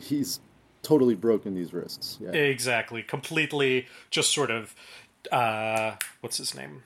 he's 0.00 0.40
totally 0.82 1.16
broken 1.16 1.54
these 1.54 1.72
wrists. 1.72 2.18
Yeah, 2.20 2.30
Exactly, 2.30 3.02
completely 3.02 3.86
just 4.10 4.32
sort 4.32 4.50
of 4.52 4.74
uh, 5.32 5.96
what's 6.20 6.36
his 6.36 6.54
name? 6.54 6.84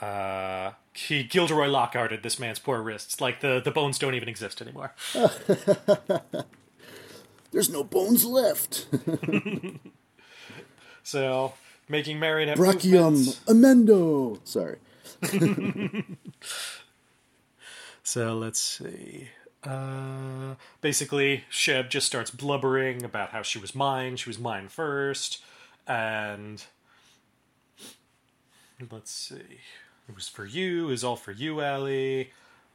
Uh, 0.00 0.72
he 0.92 1.22
Gilderoy 1.24 1.66
Lockharted 1.68 2.22
this 2.22 2.38
man's 2.38 2.58
poor 2.58 2.80
wrists. 2.82 3.20
Like 3.20 3.40
the 3.40 3.60
the 3.64 3.70
bones 3.70 3.98
don't 3.98 4.14
even 4.14 4.28
exist 4.28 4.60
anymore. 4.62 4.94
there's 7.50 7.70
no 7.70 7.84
bones 7.84 8.24
left. 8.24 8.86
So 11.02 11.54
making 11.88 12.18
marionette 12.18 12.58
Brachium 12.58 13.12
movements. 13.12 13.40
amendo. 13.46 14.38
Sorry. 14.44 14.76
So 18.02 18.34
let's 18.38 18.58
see. 18.58 19.28
Uh, 19.62 20.54
basically, 20.80 21.44
Sheb 21.50 21.90
just 21.90 22.06
starts 22.06 22.30
blubbering 22.30 23.04
about 23.04 23.30
how 23.32 23.42
she 23.42 23.58
was 23.58 23.74
mine. 23.74 24.16
She 24.16 24.30
was 24.30 24.38
mine 24.38 24.68
first, 24.68 25.42
and 25.86 26.64
let's 28.90 29.10
see. 29.10 29.60
It 30.08 30.14
was 30.14 30.28
for 30.28 30.46
you. 30.46 30.86
It 30.88 30.90
was 30.90 31.04
all 31.04 31.16
for 31.16 31.32
you, 31.32 31.60
Allie. 31.60 32.30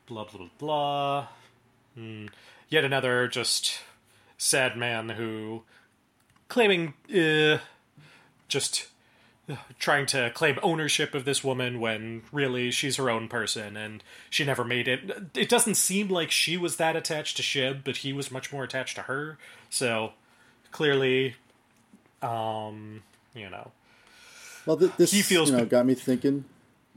Blah 0.06 0.26
blah 0.26 0.40
blah 0.40 0.50
blah. 0.58 1.28
Hmm. 1.96 2.28
Yet 2.70 2.84
another 2.84 3.28
just 3.28 3.80
sad 4.38 4.78
man 4.78 5.10
who 5.10 5.64
claiming 6.48 6.94
uh, 7.14 7.60
just 8.48 8.88
trying 9.78 10.06
to 10.06 10.32
claim 10.34 10.58
ownership 10.64 11.14
of 11.14 11.26
this 11.26 11.44
woman 11.44 11.80
when 11.80 12.22
really 12.32 12.72
she's 12.72 12.96
her 12.98 13.10
own 13.10 13.28
person 13.28 13.76
and 13.76 14.04
she 14.30 14.46
never 14.46 14.64
made 14.64 14.88
it. 14.88 15.30
It 15.36 15.50
doesn't 15.50 15.76
seem 15.76 16.10
like 16.10 16.32
she 16.32 16.56
was 16.56 16.78
that 16.78 16.96
attached 16.96 17.38
to 17.38 17.44
Sheb, 17.44 17.84
but 17.84 17.98
he 17.98 18.14
was 18.14 18.32
much 18.32 18.54
more 18.54 18.64
attached 18.64 18.96
to 18.96 19.04
her. 19.04 19.38
So 19.70 20.14
clearly, 20.72 21.36
um, 22.22 23.04
you 23.36 23.50
know, 23.50 23.72
Well, 24.66 24.78
th- 24.78 24.94
this 24.98 25.12
He 25.12 25.22
feels 25.22 25.52
you 25.52 25.58
know 25.58 25.66
got 25.66 25.86
me 25.86 25.94
thinking. 25.94 26.46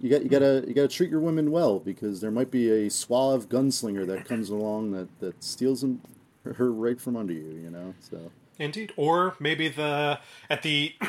You 0.00 0.10
got 0.10 0.22
you 0.22 0.28
gotta 0.28 0.64
you 0.66 0.74
gotta 0.74 0.88
treat 0.88 1.10
your 1.10 1.20
women 1.20 1.50
well 1.50 1.78
because 1.78 2.20
there 2.20 2.30
might 2.30 2.50
be 2.50 2.70
a 2.70 2.90
suave 2.90 3.48
gunslinger 3.48 4.06
that 4.06 4.26
comes 4.26 4.50
along 4.50 4.90
that 4.90 5.08
that 5.20 5.42
steals 5.42 5.80
them, 5.80 6.02
her 6.44 6.70
right 6.70 7.00
from 7.00 7.16
under 7.16 7.32
you. 7.32 7.60
You 7.62 7.70
know, 7.70 7.94
so 8.00 8.30
indeed, 8.58 8.92
or 8.96 9.36
maybe 9.40 9.68
the 9.68 10.20
at 10.50 10.62
the. 10.62 10.94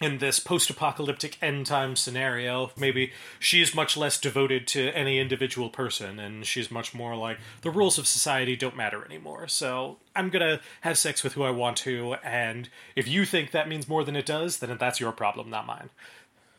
In 0.00 0.18
this 0.18 0.40
post-apocalyptic 0.40 1.38
end-time 1.40 1.94
scenario, 1.94 2.72
maybe 2.76 3.12
she's 3.38 3.72
much 3.72 3.96
less 3.96 4.18
devoted 4.18 4.66
to 4.68 4.88
any 4.96 5.20
individual 5.20 5.70
person, 5.70 6.18
and 6.18 6.44
she's 6.44 6.72
much 6.72 6.92
more 6.92 7.14
like 7.14 7.38
the 7.60 7.70
rules 7.70 7.98
of 7.98 8.08
society 8.08 8.56
don't 8.56 8.76
matter 8.76 9.04
anymore. 9.04 9.46
So 9.46 9.98
I'm 10.16 10.28
gonna 10.28 10.60
have 10.80 10.98
sex 10.98 11.22
with 11.22 11.34
who 11.34 11.44
I 11.44 11.50
want 11.50 11.76
to, 11.78 12.14
and 12.24 12.68
if 12.96 13.06
you 13.06 13.24
think 13.24 13.52
that 13.52 13.68
means 13.68 13.86
more 13.88 14.02
than 14.02 14.16
it 14.16 14.26
does, 14.26 14.58
then 14.58 14.76
that's 14.76 14.98
your 14.98 15.12
problem, 15.12 15.48
not 15.50 15.66
mine. 15.66 15.90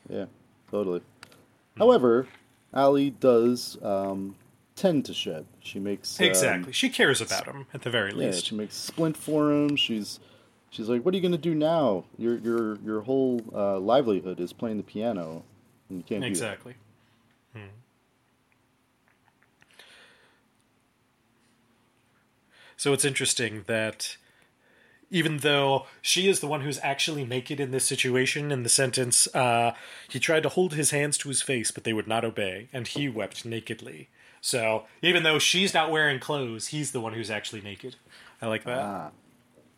yeah, 0.10 0.28
totally. 0.72 1.02
However, 1.78 2.28
Allie 2.74 3.10
does 3.10 3.78
um, 3.82 4.36
tend 4.76 5.06
to 5.06 5.12
Sheb. 5.12 5.46
She 5.60 5.80
makes 5.80 6.20
um, 6.20 6.26
Exactly. 6.28 6.74
She 6.74 6.90
cares 6.90 7.22
about 7.22 7.46
him 7.48 7.66
at 7.74 7.82
the 7.82 7.90
very 7.90 8.12
Yeah, 8.12 8.28
least. 8.28 8.46
she 8.46 8.56
makes 8.56 8.76
splint 8.76 9.18
for 9.18 9.52
him. 9.52 9.76
She's 9.76 10.20
she's 10.70 10.88
like, 10.90 11.04
"What 11.04 11.14
are 11.14 11.18
you 11.18 11.24
gonna 11.24 11.38
do 11.38 11.56
now? 11.56 12.06
Your 12.18 12.38
your 12.38 12.76
your 12.80 13.02
whole 13.02 13.42
uh, 13.54 13.80
livelihood 13.80 14.40
is 14.40 14.54
playing 14.54 14.78
the 14.78 14.84
piano, 14.84 15.44
and 15.90 15.98
you 15.98 16.04
can't 16.04 16.22
do 16.22 16.28
that." 16.28 16.32
Exactly. 16.32 16.76
Hmm. 17.54 17.60
So 22.78 22.94
it's 22.94 23.06
interesting 23.06 23.64
that 23.68 24.18
even 25.14 25.38
though 25.38 25.86
she 26.02 26.28
is 26.28 26.40
the 26.40 26.48
one 26.48 26.62
who's 26.62 26.80
actually 26.82 27.24
naked 27.24 27.60
in 27.60 27.70
this 27.70 27.86
situation, 27.86 28.52
in 28.52 28.64
the 28.64 28.70
sentence, 28.70 29.28
uh, 29.36 29.74
he 30.10 30.20
tried 30.20 30.42
to 30.44 30.50
hold 30.50 30.74
his 30.74 30.90
hands 30.90 31.20
to 31.20 31.30
his 31.30 31.42
face, 31.44 31.70
but 31.70 31.84
they 31.84 31.94
would 31.94 32.08
not 32.08 32.26
obey, 32.26 32.68
and 32.74 32.88
he 32.88 33.08
wept 33.08 33.46
nakedly. 33.46 34.10
So 34.42 34.86
even 35.04 35.22
though 35.22 35.38
she's 35.38 35.72
not 35.72 35.92
wearing 35.92 36.20
clothes, 36.20 36.68
he's 36.70 36.92
the 36.92 37.00
one 37.00 37.14
who's 37.14 37.30
actually 37.30 37.62
naked. 37.62 37.96
I 38.42 38.48
like 38.48 38.64
that. 38.64 38.80
Ah, 38.80 39.10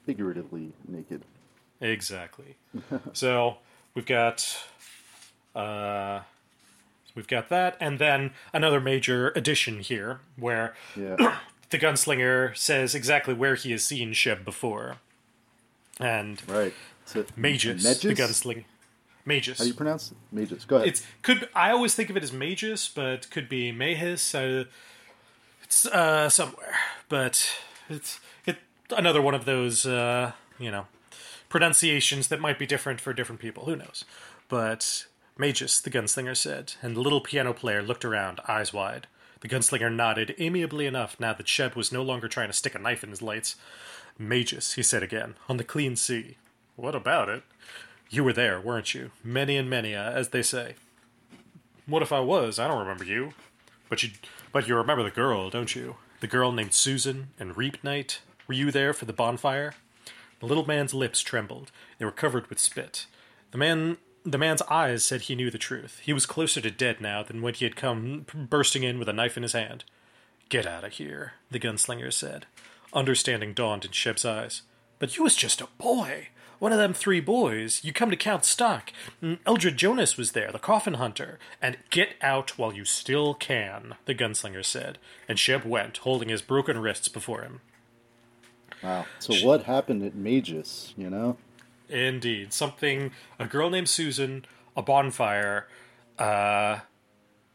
figuratively 0.05 0.71
naked. 0.87 1.23
Exactly. 1.81 2.55
so 3.13 3.57
we've 3.93 4.05
got 4.05 4.57
uh, 5.53 6.21
we've 7.13 7.27
got 7.27 7.49
that, 7.49 7.75
and 7.81 7.99
then 7.99 8.31
another 8.53 8.79
major 8.79 9.33
addition 9.35 9.79
here, 9.81 10.21
where 10.37 10.73
Yeah. 10.95 11.39
the 11.71 11.77
gunslinger 11.77 12.55
says 12.55 12.95
exactly 12.95 13.33
where 13.33 13.55
he 13.55 13.71
has 13.71 13.83
seen 13.83 14.11
Sheb 14.13 14.45
before, 14.45 14.95
and 15.99 16.41
right. 16.49 16.73
So, 17.05 17.23
Mejis, 17.37 17.83
Mejis? 17.83 18.01
the 18.01 18.15
gunslinger, 18.15 18.65
Mejis. 19.27 19.57
How 19.57 19.63
do 19.63 19.69
you 19.69 19.73
pronounce 19.73 20.11
it? 20.11 20.17
Mejis. 20.33 20.67
Go 20.67 20.77
ahead. 20.77 20.87
It's 20.87 21.05
could 21.21 21.49
I 21.55 21.71
always 21.71 21.95
think 21.95 22.09
of 22.09 22.17
it 22.17 22.23
as 22.23 22.31
Mejis, 22.31 22.93
but 22.93 23.29
could 23.29 23.49
be 23.49 23.71
Mahis. 23.71 24.33
Uh, 24.33 24.65
it's 25.63 25.85
uh, 25.85 26.29
somewhere, 26.29 26.75
but 27.09 27.47
it's 27.89 28.19
it, 28.45 28.57
another 28.95 29.21
one 29.21 29.33
of 29.33 29.45
those 29.45 29.85
uh, 29.85 30.31
you 30.59 30.71
know 30.71 30.87
pronunciations 31.49 32.27
that 32.27 32.39
might 32.39 32.59
be 32.59 32.65
different 32.65 32.99
for 32.99 33.13
different 33.13 33.41
people. 33.41 33.65
Who 33.65 33.75
knows? 33.75 34.05
But 34.47 35.05
Mejis, 35.39 35.81
the 35.81 35.89
gunslinger 35.89 36.37
said, 36.37 36.73
and 36.81 36.95
the 36.95 37.01
little 37.01 37.21
piano 37.21 37.53
player 37.53 37.81
looked 37.81 38.05
around, 38.05 38.39
eyes 38.47 38.73
wide. 38.73 39.07
The 39.41 39.49
gunslinger 39.49 39.93
nodded 39.93 40.33
amiably 40.37 40.85
enough 40.85 41.19
now 41.19 41.33
that 41.33 41.45
Sheb 41.45 41.75
was 41.75 41.91
no 41.91 42.01
longer 42.01 42.27
trying 42.27 42.47
to 42.47 42.53
stick 42.53 42.73
a 42.73 42.79
knife 42.79 43.03
in 43.03 43.09
his 43.09 43.21
lights. 43.21 43.55
Mejis, 44.19 44.75
he 44.75 44.83
said 44.83 45.03
again, 45.03 45.35
on 45.49 45.57
the 45.57 45.63
clean 45.63 45.95
sea. 45.95 46.37
What 46.75 46.95
about 46.95 47.29
it? 47.29 47.43
You 48.09 48.23
were 48.23 48.33
there, 48.33 48.61
weren't 48.61 48.93
you? 48.93 49.11
Many 49.23 49.57
and 49.57 49.69
many, 49.69 49.95
uh, 49.95 50.11
as 50.11 50.29
they 50.29 50.41
say. 50.41 50.75
What 51.85 52.01
if 52.01 52.11
I 52.11 52.19
was? 52.19 52.59
I 52.59 52.67
don't 52.67 52.79
remember 52.79 53.03
you. 53.03 53.33
But 53.89 54.03
you, 54.03 54.11
but 54.51 54.67
you 54.67 54.75
remember 54.75 55.03
the 55.03 55.11
girl, 55.11 55.49
don't 55.49 55.75
you? 55.75 55.97
The 56.21 56.27
girl 56.27 56.51
named 56.51 56.73
Susan 56.73 57.27
and 57.39 57.57
Reap 57.57 57.83
Night. 57.83 58.21
Were 58.47 58.53
you 58.53 58.71
there 58.71 58.93
for 58.93 59.05
the 59.05 59.13
bonfire? 59.13 59.73
The 60.39 60.45
little 60.45 60.65
man's 60.65 60.93
lips 60.93 61.21
trembled. 61.21 61.71
They 61.97 62.05
were 62.05 62.11
covered 62.11 62.47
with 62.47 62.59
spit. 62.59 63.05
The 63.51 63.57
man, 63.57 63.97
the 64.23 64.37
man's 64.37 64.61
eyes 64.63 65.03
said 65.03 65.21
he 65.21 65.35
knew 65.35 65.51
the 65.51 65.57
truth. 65.57 65.99
He 66.03 66.13
was 66.13 66.25
closer 66.25 66.61
to 66.61 66.71
dead 66.71 67.01
now 67.01 67.23
than 67.23 67.41
when 67.41 67.53
he 67.53 67.65
had 67.65 67.75
come 67.75 68.25
bursting 68.33 68.83
in 68.83 68.99
with 68.99 69.09
a 69.09 69.13
knife 69.13 69.37
in 69.37 69.43
his 69.43 69.53
hand. 69.53 69.83
Get 70.49 70.67
out 70.67 70.83
of 70.83 70.93
here, 70.93 71.33
the 71.49 71.59
gunslinger 71.59 72.11
said. 72.11 72.45
Understanding 72.95 73.53
dawned 73.53 73.85
in 73.85 73.91
Sheb's 73.91 74.25
eyes. 74.25 74.63
But 74.97 75.17
you 75.17 75.23
was 75.23 75.35
just 75.35 75.61
a 75.61 75.67
boy. 75.77 76.29
One 76.59 76.71
of 76.71 76.77
them 76.77 76.93
three 76.93 77.19
boys. 77.19 77.81
You 77.83 77.91
come 77.91 78.09
to 78.09 78.15
count 78.15 78.45
stock. 78.45 78.93
Mm, 79.21 79.39
Eldred 79.45 79.75
Jonas 79.75 80.17
was 80.17 80.31
there, 80.31 80.51
the 80.51 80.59
coffin 80.59 80.95
hunter. 80.95 81.37
And 81.61 81.77
get 81.89 82.13
out 82.21 82.57
while 82.57 82.73
you 82.73 82.85
still 82.85 83.33
can, 83.33 83.95
the 84.05 84.15
gunslinger 84.15 84.63
said. 84.63 84.97
And 85.27 85.37
Sheb 85.37 85.65
went, 85.65 85.97
holding 85.97 86.29
his 86.29 86.41
broken 86.41 86.77
wrists 86.77 87.09
before 87.09 87.41
him. 87.41 87.59
wow. 88.81 89.05
So 89.19 89.33
what 89.45 89.63
happened 89.63 90.01
at 90.03 90.13
Mejis? 90.15 90.93
You 90.95 91.09
know. 91.09 91.37
Indeed. 91.89 92.53
Something, 92.53 93.11
a 93.37 93.45
girl 93.45 93.69
named 93.69 93.89
Susan, 93.89 94.45
a 94.77 94.81
bonfire. 94.81 95.67
Uh, 96.17 96.79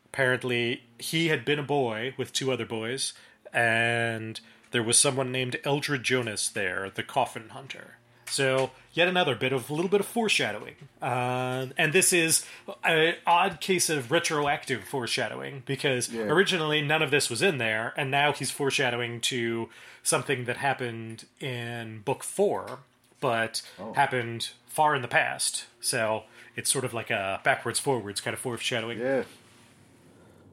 apparently, 0.04 0.82
he 0.98 1.28
had 1.28 1.46
been 1.46 1.58
a 1.58 1.64
boy 1.64 2.14
with 2.18 2.32
two 2.32 2.52
other 2.52 2.66
boys, 2.66 3.14
and 3.52 4.38
there 4.70 4.82
was 4.82 4.98
someone 4.98 5.32
named 5.32 5.58
Eldred 5.64 6.02
Jonas 6.04 6.48
there, 6.48 6.90
the 6.94 7.02
coffin 7.02 7.48
hunter. 7.50 7.96
So, 8.26 8.70
yet 8.92 9.08
another 9.08 9.34
bit 9.34 9.52
of 9.52 9.68
a 9.70 9.74
little 9.74 9.90
bit 9.90 9.98
of 9.98 10.06
foreshadowing. 10.06 10.76
Uh, 11.02 11.66
and 11.76 11.92
this 11.92 12.12
is 12.12 12.46
an 12.84 13.14
odd 13.26 13.60
case 13.60 13.90
of 13.90 14.12
retroactive 14.12 14.84
foreshadowing 14.84 15.64
because 15.66 16.08
Yeah. 16.08 16.22
originally 16.22 16.80
none 16.80 17.02
of 17.02 17.10
this 17.10 17.28
was 17.28 17.42
in 17.42 17.58
there, 17.58 17.92
and 17.96 18.08
now 18.08 18.32
he's 18.32 18.52
foreshadowing 18.52 19.20
to 19.22 19.68
something 20.04 20.44
that 20.44 20.58
happened 20.58 21.26
in 21.40 22.02
book 22.04 22.22
four, 22.22 22.78
but 23.20 23.62
happened 23.96 24.50
far 24.68 24.94
in 24.94 25.02
the 25.02 25.08
past. 25.08 25.64
So, 25.80 26.22
it's 26.54 26.70
sort 26.70 26.84
of 26.84 26.94
like 26.94 27.10
a 27.10 27.40
backwards 27.42 27.80
forwards 27.80 28.20
kind 28.20 28.34
of 28.34 28.40
foreshadowing. 28.40 29.00
Yeah. 29.00 29.24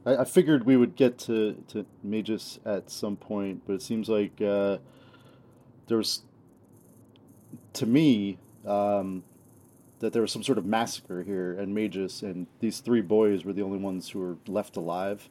I, 0.07 0.21
I 0.21 0.23
figured 0.23 0.65
we 0.65 0.77
would 0.77 0.95
get 0.95 1.17
to, 1.19 1.61
to 1.67 1.85
Mejis 2.05 2.59
at 2.65 2.89
some 2.89 3.17
point, 3.17 3.63
but 3.67 3.73
it 3.73 3.81
seems 3.81 4.07
like 4.07 4.41
uh, 4.41 4.77
there 5.87 5.97
was, 5.97 6.21
to 7.73 7.85
me, 7.85 8.37
um, 8.65 9.23
that 9.99 10.13
there 10.13 10.21
was 10.21 10.31
some 10.31 10.43
sort 10.43 10.57
of 10.57 10.65
massacre 10.65 11.23
here 11.23 11.57
and 11.59 11.75
Mejis, 11.75 12.21
and 12.23 12.47
these 12.59 12.79
three 12.79 13.01
boys 13.01 13.43
were 13.43 13.53
the 13.53 13.63
only 13.63 13.79
ones 13.79 14.09
who 14.09 14.19
were 14.19 14.37
left 14.47 14.77
alive 14.77 15.29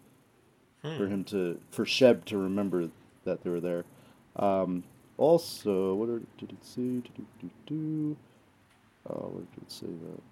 for 0.96 1.08
him 1.08 1.24
to, 1.24 1.60
for 1.72 1.84
Sheb 1.84 2.24
to 2.26 2.38
remember 2.38 2.90
that 3.24 3.42
they 3.42 3.50
were 3.50 3.60
there. 3.60 3.84
Um, 4.36 4.84
also, 5.16 5.94
what 5.94 6.08
are, 6.08 6.20
did 6.38 6.52
it 6.52 6.64
say? 6.64 6.82
Do, 6.82 7.10
do, 7.16 7.26
do, 7.40 7.50
do. 7.66 8.16
Oh, 9.08 9.30
where 9.32 9.44
did 9.52 9.62
it 9.62 9.72
say 9.72 9.86
that? 9.86 10.22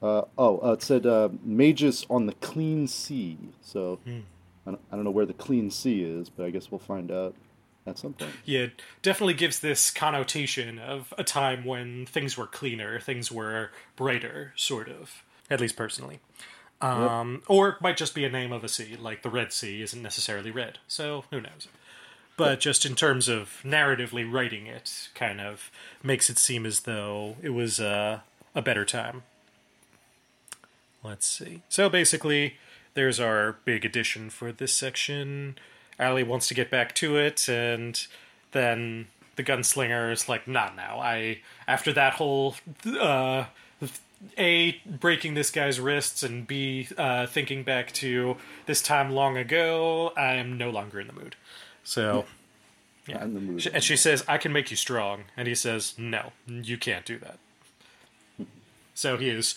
Uh, 0.00 0.22
oh, 0.36 0.60
uh, 0.62 0.72
it 0.72 0.82
said 0.82 1.06
uh, 1.06 1.28
Mejis 1.46 2.06
on 2.08 2.26
the 2.26 2.34
clean 2.34 2.86
sea. 2.86 3.38
So 3.62 3.98
I, 4.06 4.70
don't, 4.70 4.80
I 4.92 4.96
don't 4.96 5.04
know 5.04 5.10
where 5.10 5.26
the 5.26 5.32
clean 5.32 5.70
sea 5.70 6.02
is, 6.02 6.28
but 6.28 6.46
I 6.46 6.50
guess 6.50 6.70
we'll 6.70 6.78
find 6.78 7.10
out 7.10 7.34
at 7.86 7.98
some 7.98 8.12
point. 8.12 8.32
Yeah, 8.44 8.60
it 8.60 8.82
definitely 9.02 9.34
gives 9.34 9.60
this 9.60 9.90
connotation 9.90 10.78
of 10.78 11.12
a 11.18 11.24
time 11.24 11.64
when 11.64 12.06
things 12.06 12.36
were 12.36 12.46
cleaner, 12.46 13.00
things 13.00 13.32
were 13.32 13.70
brighter, 13.96 14.52
sort 14.56 14.88
of. 14.88 15.24
At 15.50 15.60
least 15.60 15.76
personally. 15.76 16.20
Um, 16.80 17.42
Or 17.48 17.70
it 17.70 17.80
might 17.80 17.96
just 17.96 18.14
be 18.14 18.24
a 18.24 18.30
name 18.30 18.52
of 18.52 18.62
a 18.62 18.68
sea, 18.68 18.96
like 18.96 19.22
the 19.22 19.30
Red 19.30 19.52
Sea 19.52 19.82
isn't 19.82 20.00
necessarily 20.00 20.50
red, 20.50 20.78
so 20.86 21.24
who 21.30 21.40
knows. 21.40 21.66
But 22.36 22.60
just 22.60 22.86
in 22.86 22.94
terms 22.94 23.28
of 23.28 23.60
narratively 23.64 24.30
writing 24.30 24.68
it, 24.68 25.08
kind 25.12 25.40
of 25.40 25.72
makes 26.04 26.30
it 26.30 26.38
seem 26.38 26.64
as 26.66 26.80
though 26.80 27.34
it 27.42 27.50
was 27.50 27.80
uh, 27.80 28.20
a 28.54 28.62
better 28.62 28.84
time. 28.84 29.24
Let's 31.02 31.26
see. 31.26 31.62
So 31.68 31.88
basically, 31.88 32.56
there's 32.94 33.20
our 33.20 33.56
big 33.64 33.84
addition 33.84 34.30
for 34.30 34.52
this 34.52 34.74
section. 34.74 35.56
Allie 35.98 36.24
wants 36.24 36.48
to 36.48 36.54
get 36.54 36.70
back 36.70 36.94
to 36.96 37.16
it, 37.16 37.48
and 37.48 38.06
then 38.52 39.06
the 39.36 39.44
gunslinger 39.44 40.12
is 40.12 40.28
like, 40.28 40.48
"Not 40.48 40.76
now. 40.76 40.98
I 41.00 41.40
after 41.66 41.92
that 41.92 42.14
whole 42.14 42.56
uh, 42.98 43.44
a 44.36 44.80
breaking 44.84 45.34
this 45.34 45.50
guy's 45.50 45.78
wrists 45.78 46.22
and 46.22 46.46
b 46.46 46.88
uh, 46.96 47.26
thinking 47.26 47.62
back 47.62 47.92
to 47.92 48.36
this 48.66 48.82
time 48.82 49.10
long 49.12 49.36
ago. 49.36 50.12
I 50.16 50.34
am 50.34 50.58
no 50.58 50.70
longer 50.70 51.00
in 51.00 51.06
the 51.06 51.12
mood." 51.12 51.36
So. 51.84 52.24
Yeah. 53.06 53.22
I'm 53.22 53.32
the 53.32 53.40
mood. 53.40 53.66
And 53.72 53.82
she 53.82 53.96
says, 53.96 54.22
I 54.28 54.36
can 54.36 54.52
make 54.52 54.70
you 54.70 54.76
strong. 54.76 55.24
And 55.34 55.48
he 55.48 55.54
says, 55.54 55.94
No, 55.96 56.32
you 56.46 56.76
can't 56.76 57.06
do 57.06 57.18
that. 57.20 57.38
So 58.92 59.16
he 59.16 59.30
is 59.30 59.54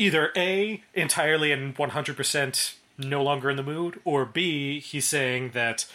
either 0.00 0.32
A, 0.36 0.82
entirely 0.94 1.52
and 1.52 1.76
100% 1.76 2.74
no 2.98 3.22
longer 3.22 3.50
in 3.50 3.56
the 3.56 3.62
mood, 3.62 4.00
or 4.04 4.24
B, 4.24 4.80
he's 4.80 5.06
saying 5.06 5.50
that 5.50 5.86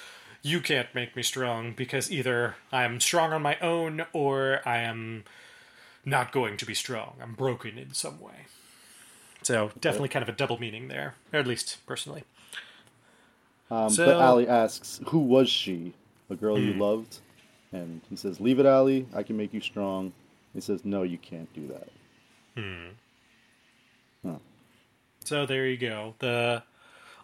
you 0.41 0.61
can't 0.61 0.93
make 0.93 1.15
me 1.15 1.23
strong 1.23 1.73
because 1.73 2.11
either 2.11 2.55
I'm 2.71 2.99
strong 2.99 3.33
on 3.33 3.41
my 3.41 3.57
own 3.59 4.05
or 4.13 4.61
I 4.65 4.77
am 4.77 5.23
not 6.05 6.31
going 6.31 6.55
to 6.57 6.65
be 6.65 6.75
strong. 6.75 7.15
I'm 7.21 7.33
broken 7.33 7.77
in 7.79 7.93
some 7.93 8.19
way. 8.21 8.45
So 9.41 9.71
definitely 9.79 10.09
kind 10.09 10.23
of 10.23 10.29
a 10.29 10.37
double 10.37 10.59
meaning 10.59 10.87
there, 10.87 11.15
or 11.33 11.39
at 11.39 11.47
least 11.47 11.77
personally. 11.87 12.23
Um, 13.71 13.89
So- 13.89 14.05
but 14.05 14.21
Allie 14.21 14.47
asks, 14.47 15.01
"Who 15.07 15.19
was 15.19 15.49
she? 15.49 15.93
A 16.29 16.35
girl 16.35 16.57
Hmm. 16.57 16.63
you 16.67 16.73
loved?" 16.73 17.19
And 17.71 18.01
he 18.09 18.15
says, 18.15 18.39
"Leave 18.39 18.59
it, 18.59 18.65
Allie. 18.65 19.07
I 19.15 19.23
can 19.23 19.35
make 19.37 19.53
you 19.53 19.61
strong." 19.61 20.13
He 20.53 20.61
says, 20.61 20.85
"No, 20.85 21.01
you 21.03 21.17
can't 21.17 21.51
do 21.53 21.67
that." 21.67 21.89
So 25.23 25.45
there 25.45 25.67
you 25.67 25.77
go. 25.77 26.15
The 26.19 26.63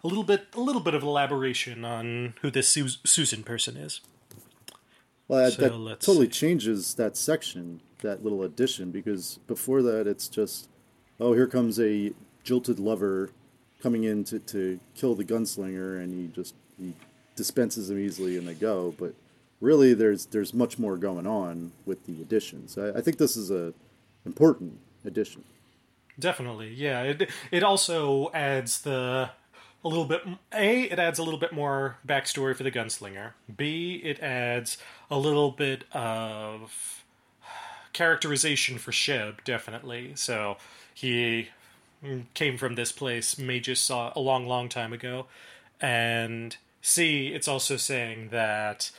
a 0.02 0.06
little 0.08 0.24
bit 0.24 0.48
a 0.54 0.60
little 0.60 0.82
bit 0.82 0.94
of 0.94 1.02
elaboration 1.02 1.84
on 1.84 2.34
who 2.42 2.50
this 2.50 2.68
Su- 2.68 2.88
Susan 3.04 3.42
person 3.42 3.76
is. 3.76 4.00
Well, 5.28 5.44
that, 5.44 5.52
So 5.52 5.84
that 5.84 6.00
totally 6.00 6.28
changes 6.28 6.94
that 6.94 7.16
section, 7.16 7.80
that 8.00 8.22
little 8.22 8.42
addition, 8.42 8.90
because 8.90 9.38
before 9.46 9.82
that 9.82 10.06
it's 10.06 10.28
just, 10.28 10.68
oh, 11.20 11.32
here 11.32 11.46
comes 11.46 11.78
a 11.78 12.12
jilted 12.42 12.78
lover 12.80 13.30
coming 13.80 14.04
in 14.04 14.24
to, 14.24 14.38
to 14.40 14.80
kill 14.94 15.14
the 15.14 15.24
gunslinger, 15.24 16.02
and 16.02 16.12
he 16.12 16.26
just 16.34 16.54
he 16.78 16.94
dispenses 17.36 17.88
them 17.88 17.98
easily 17.98 18.36
and 18.36 18.46
they 18.46 18.54
go. 18.54 18.94
But 18.98 19.14
really, 19.60 19.94
there's 19.94 20.26
there's 20.26 20.52
much 20.52 20.78
more 20.78 20.96
going 20.96 21.26
on 21.26 21.72
with 21.86 22.04
the 22.06 22.20
additions. 22.20 22.76
I, 22.76 22.90
I 22.90 23.00
think 23.00 23.18
this 23.18 23.36
is 23.36 23.50
a 23.50 23.72
important 24.26 24.78
addition. 25.04 25.44
Definitely, 26.22 26.72
yeah. 26.72 27.02
It 27.02 27.30
it 27.50 27.64
also 27.64 28.30
adds 28.32 28.82
the 28.82 29.30
a 29.84 29.88
little 29.88 30.04
bit. 30.04 30.22
A, 30.54 30.82
it 30.82 31.00
adds 31.00 31.18
a 31.18 31.24
little 31.24 31.40
bit 31.40 31.52
more 31.52 31.98
backstory 32.06 32.54
for 32.56 32.62
the 32.62 32.70
gunslinger. 32.70 33.32
B, 33.54 34.00
it 34.04 34.20
adds 34.20 34.78
a 35.10 35.18
little 35.18 35.50
bit 35.50 35.84
of 35.92 37.04
characterization 37.92 38.78
for 38.78 38.92
Sheb. 38.92 39.42
Definitely. 39.42 40.12
So 40.14 40.58
he 40.94 41.48
came 42.34 42.56
from 42.56 42.76
this 42.76 42.92
place 42.92 43.34
Mejis 43.34 43.78
saw 43.78 44.12
a 44.14 44.20
long, 44.20 44.46
long 44.46 44.68
time 44.68 44.92
ago, 44.92 45.26
and 45.80 46.56
C, 46.80 47.28
it's 47.28 47.48
also 47.48 47.76
saying 47.76 48.28
that 48.30 48.92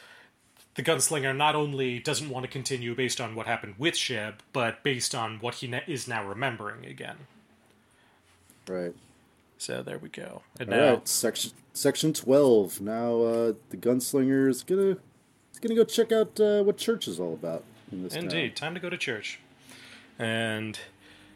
the 0.76 0.84
gunslinger 0.84 1.36
not 1.36 1.56
only 1.56 2.00
doesn't 2.00 2.30
want 2.30 2.46
to 2.46 2.52
continue 2.52 2.96
based 2.96 3.22
on 3.22 3.36
what 3.36 3.46
happened 3.48 3.76
with 3.78 3.94
Sheb, 3.96 4.36
but 4.52 4.84
based 4.84 5.14
on 5.14 5.38
what 5.40 5.56
he 5.56 5.68
is 5.88 6.08
now 6.08 6.26
remembering 6.26 6.86
again. 6.86 7.18
Right. 8.68 8.94
So 9.58 9.82
there 9.82 9.98
we 9.98 10.10
go. 10.10 10.42
And 10.60 10.74
All 10.74 10.80
now, 10.80 10.90
right, 10.96 11.08
section 11.08 11.52
section 11.74 12.14
twelve. 12.14 12.82
Now 12.82 13.22
uh, 13.22 13.54
the 13.70 13.78
gunslinger 13.78 14.50
is 14.50 14.64
gonna 14.64 14.98
is 15.54 15.60
gonna 15.62 15.76
go 15.76 15.84
check 15.84 16.12
out 16.12 16.40
uh, 16.40 16.64
what 16.64 16.78
church 16.78 17.08
is 17.08 17.20
all 17.20 17.34
about 17.34 17.64
in 17.92 18.04
this. 18.04 18.14
town. 18.14 18.24
indeed, 18.24 18.56
time 18.56 18.74
to 18.74 18.80
go 18.80 18.90
to 18.90 18.98
church. 18.98 19.40
And 20.20 20.80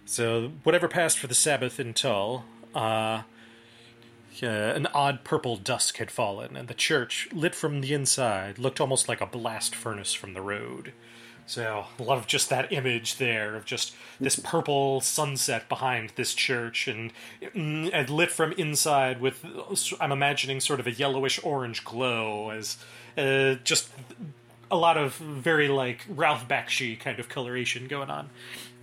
so, 0.05 0.51
whatever 0.63 0.87
passed 0.87 1.17
for 1.19 1.27
the 1.27 1.35
Sabbath 1.35 1.79
in 1.79 1.93
Tull, 1.93 2.45
uh, 2.75 3.23
uh, 4.43 4.73
an 4.75 4.87
odd 4.87 5.23
purple 5.23 5.55
dusk 5.55 5.97
had 5.97 6.11
fallen, 6.11 6.55
and 6.55 6.67
the 6.67 6.73
church, 6.73 7.29
lit 7.31 7.55
from 7.55 7.81
the 7.81 7.93
inside, 7.93 8.59
looked 8.59 8.79
almost 8.79 9.07
like 9.07 9.21
a 9.21 9.25
blast 9.25 9.75
furnace 9.75 10.13
from 10.13 10.33
the 10.33 10.41
road. 10.41 10.93
So, 11.45 11.85
a 11.97 12.03
lot 12.03 12.17
of 12.17 12.27
just 12.27 12.49
that 12.49 12.73
image 12.73 13.17
there 13.17 13.55
of 13.55 13.63
just 13.63 13.95
this 14.19 14.37
purple 14.37 14.99
sunset 14.99 15.69
behind 15.69 16.11
this 16.15 16.33
church, 16.33 16.87
and, 16.87 17.13
mm, 17.41 17.89
and 17.93 18.09
lit 18.09 18.31
from 18.31 18.51
inside 18.53 19.21
with, 19.21 19.45
I'm 20.01 20.11
imagining, 20.11 20.59
sort 20.59 20.79
of 20.79 20.87
a 20.87 20.91
yellowish 20.91 21.39
orange 21.43 21.85
glow, 21.85 22.49
as 22.49 22.77
uh, 23.17 23.55
just 23.63 23.89
a 24.69 24.75
lot 24.75 24.97
of 24.97 25.15
very 25.15 25.69
like 25.69 26.05
Ralph 26.09 26.47
Bakshi 26.47 26.99
kind 26.99 27.19
of 27.19 27.29
coloration 27.29 27.87
going 27.87 28.09
on. 28.09 28.29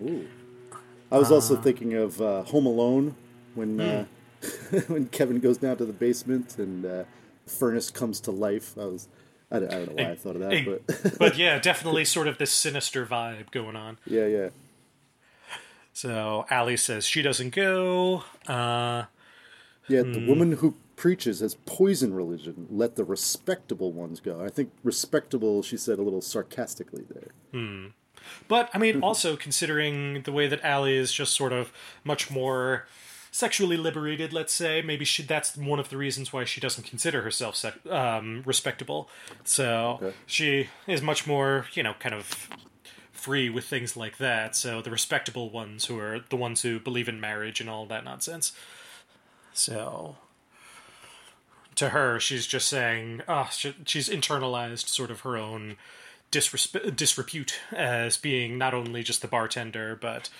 Ooh. 0.02 0.26
I 1.12 1.18
was 1.18 1.30
also 1.30 1.56
thinking 1.56 1.94
of 1.94 2.20
uh, 2.20 2.42
Home 2.44 2.66
Alone 2.66 3.14
when 3.54 3.80
uh, 3.80 4.04
when 4.88 5.07
Kevin 5.07 5.40
goes 5.40 5.59
down 5.59 5.76
to 5.78 5.85
the 5.85 5.92
basement 5.92 6.59
and 6.59 6.85
uh, 6.85 7.04
the 7.44 7.50
furnace 7.50 7.90
comes 7.90 8.20
to 8.20 8.30
life. 8.30 8.76
I 8.78 8.87
was 8.87 9.09
I 9.50 9.61
don't, 9.61 9.72
I 9.72 9.76
don't 9.85 9.96
know 9.96 10.04
why 10.04 10.11
I 10.11 10.16
thought 10.16 10.37
of 10.37 10.42
that, 10.42 10.64
but 10.87 11.18
but 11.18 11.38
yeah, 11.38 11.59
definitely 11.59 12.04
sort 12.04 12.26
of 12.28 12.38
this 12.38 12.50
sinister 12.50 13.07
vibe 13.07 13.50
going 13.50 13.76
on. 13.76 13.98
yeah, 14.07 14.26
yeah. 14.26 14.48
So 15.92 16.44
Allie 16.50 16.76
says 16.76 17.07
she 17.07 17.22
doesn't 17.22 17.54
go. 17.54 18.24
Uh, 18.48 19.04
Yeah, 19.87 20.02
the 20.02 20.26
woman 20.26 20.52
who 20.52 20.74
preaches 20.96 21.40
has 21.40 21.54
poison 21.66 22.14
religion. 22.14 22.66
Let 22.70 22.96
the 22.96 23.04
respectable 23.04 23.92
ones 23.92 24.18
go. 24.18 24.44
I 24.44 24.48
think 24.48 24.72
respectable, 24.83 25.62
she 25.62 25.76
said 25.76 25.98
a 25.98 26.02
little 26.02 26.20
sarcastically 26.20 27.04
there. 27.09 27.30
but 28.48 28.70
I 28.74 28.78
mean, 28.78 29.02
also 29.02 29.37
considering 29.37 30.22
the 30.22 30.33
way 30.33 30.48
that 30.48 30.64
Allie 30.64 30.96
is 30.96 31.12
just 31.12 31.35
sort 31.35 31.52
of 31.52 31.72
much 32.02 32.30
more 32.30 32.87
sexually 33.35 33.77
liberated, 33.77 34.33
let's 34.33 34.53
say, 34.53 34.81
maybe 34.81 35.05
she, 35.05 35.20
that's 35.20 35.57
one 35.57 35.81
of 35.81 35.88
the 35.88 35.97
reasons 35.97 36.33
why 36.33 36.44
she 36.44 36.61
doesn't 36.61 36.87
consider 36.87 37.23
herself 37.23 37.57
sec- 37.57 37.85
um, 37.90 38.44
respectable. 38.47 39.09
So 39.42 39.99
Okay. 40.01 40.16
she 40.25 40.68
is 40.87 41.03
much 41.03 41.27
more, 41.27 41.66
you 41.73 41.83
know, 41.83 41.94
kind 41.99 42.14
of 42.14 42.49
free 43.11 43.51
with 43.51 43.64
things 43.64 43.97
like 43.97 44.18
that. 44.18 44.55
So 44.55 44.81
the 44.81 44.90
respectable 44.92 45.51
ones 45.51 45.87
who 45.87 45.99
are 45.99 46.20
the 46.31 46.37
ones 46.37 46.62
who 46.62 46.79
believe 46.79 47.09
in 47.09 47.20
marriage 47.20 47.61
and 47.61 47.68
all 47.68 47.87
that 47.87 48.05
nonsense. 48.05 48.53
So 49.53 50.14
to 51.75 51.88
her, 51.88 52.20
she's 52.20 52.47
just 52.47 52.68
saying, 52.68 53.23
oh, 53.27 53.49
she, 53.51 53.75
she's 53.85 54.09
internalized 54.09 54.87
sort 54.87 55.11
of 55.11 55.20
her 55.23 55.37
own 55.37 55.77
disrespe- 56.31 56.94
disrepute 56.94 57.59
as 57.73 58.16
being 58.16 58.59
not 58.59 58.75
only 58.75 59.03
just 59.03 59.23
the 59.23 59.29
bartender, 59.29 59.97
but 60.01 60.31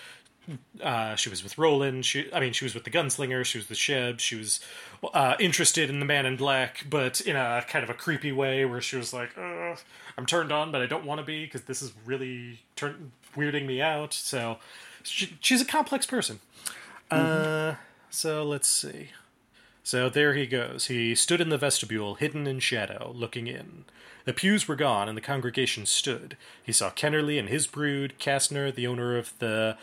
uh, 0.83 1.15
she 1.17 1.31
was 1.31 1.43
with 1.43 1.57
Roland. 1.59 2.05
She, 2.05 2.33
I 2.33 2.41
mean, 2.41 2.53
she 2.53 2.65
was 2.65 2.75
with 2.75 2.85
the 2.85 2.91
gunslinger. 2.91 3.45
She 3.45 3.59
was 3.59 3.69
with 3.69 3.79
Sheb. 3.79 4.21
She 4.21 4.37
was 4.37 4.61
uh, 5.13 5.35
interested 5.39 5.91
in 5.91 6.01
the 6.01 6.07
man 6.07 6.27
in 6.27 6.37
black, 6.37 6.87
but 6.89 7.21
in 7.21 7.37
a 7.37 7.65
kind 7.69 7.83
of 7.83 7.91
a 7.91 7.95
creepy 7.95 8.33
way, 8.33 8.65
where 8.65 8.81
she 8.81 8.97
was 8.97 9.13
like, 9.13 9.37
"I'm 9.39 10.27
turned 10.27 10.53
on, 10.53 10.73
but 10.73 10.83
I 10.83 10.87
don't 10.87 11.05
want 11.05 11.21
to 11.21 11.25
be 11.25 11.45
because 11.45 11.63
this 11.63 11.83
is 11.83 11.93
really 12.05 12.61
turn- 12.77 13.13
weirding 13.37 13.67
me 13.67 13.81
out." 13.81 14.13
So 14.13 14.59
she, 15.03 15.37
she's 15.41 15.61
a 15.61 15.67
complex 15.67 16.07
person. 16.07 16.41
Uh, 17.11 17.75
so 18.11 18.45
let's 18.45 18.69
see. 18.69 19.11
So 19.83 20.09
there 20.09 20.33
he 20.33 20.47
goes. 20.47 20.87
He 20.87 21.15
stood 21.15 21.43
in 21.43 21.51
the 21.51 21.59
vestibule, 21.59 22.15
hidden 22.15 22.47
in 22.47 22.59
shadow, 22.61 23.13
looking 23.15 23.47
in. 23.47 23.85
The 24.25 24.33
pews 24.33 24.67
were 24.67 24.77
gone, 24.77 25.09
and 25.09 25.17
the 25.17 25.23
congregation 25.23 25.85
stood. 25.85 26.39
He 26.63 26.73
saw 26.73 26.91
Kennerly 26.91 27.39
and 27.39 27.51
his 27.51 27.67
brood, 27.67 28.15
Kastner, 28.19 28.75
the 28.75 28.87
owner 28.87 29.19
of 29.19 29.39
the 29.39 29.77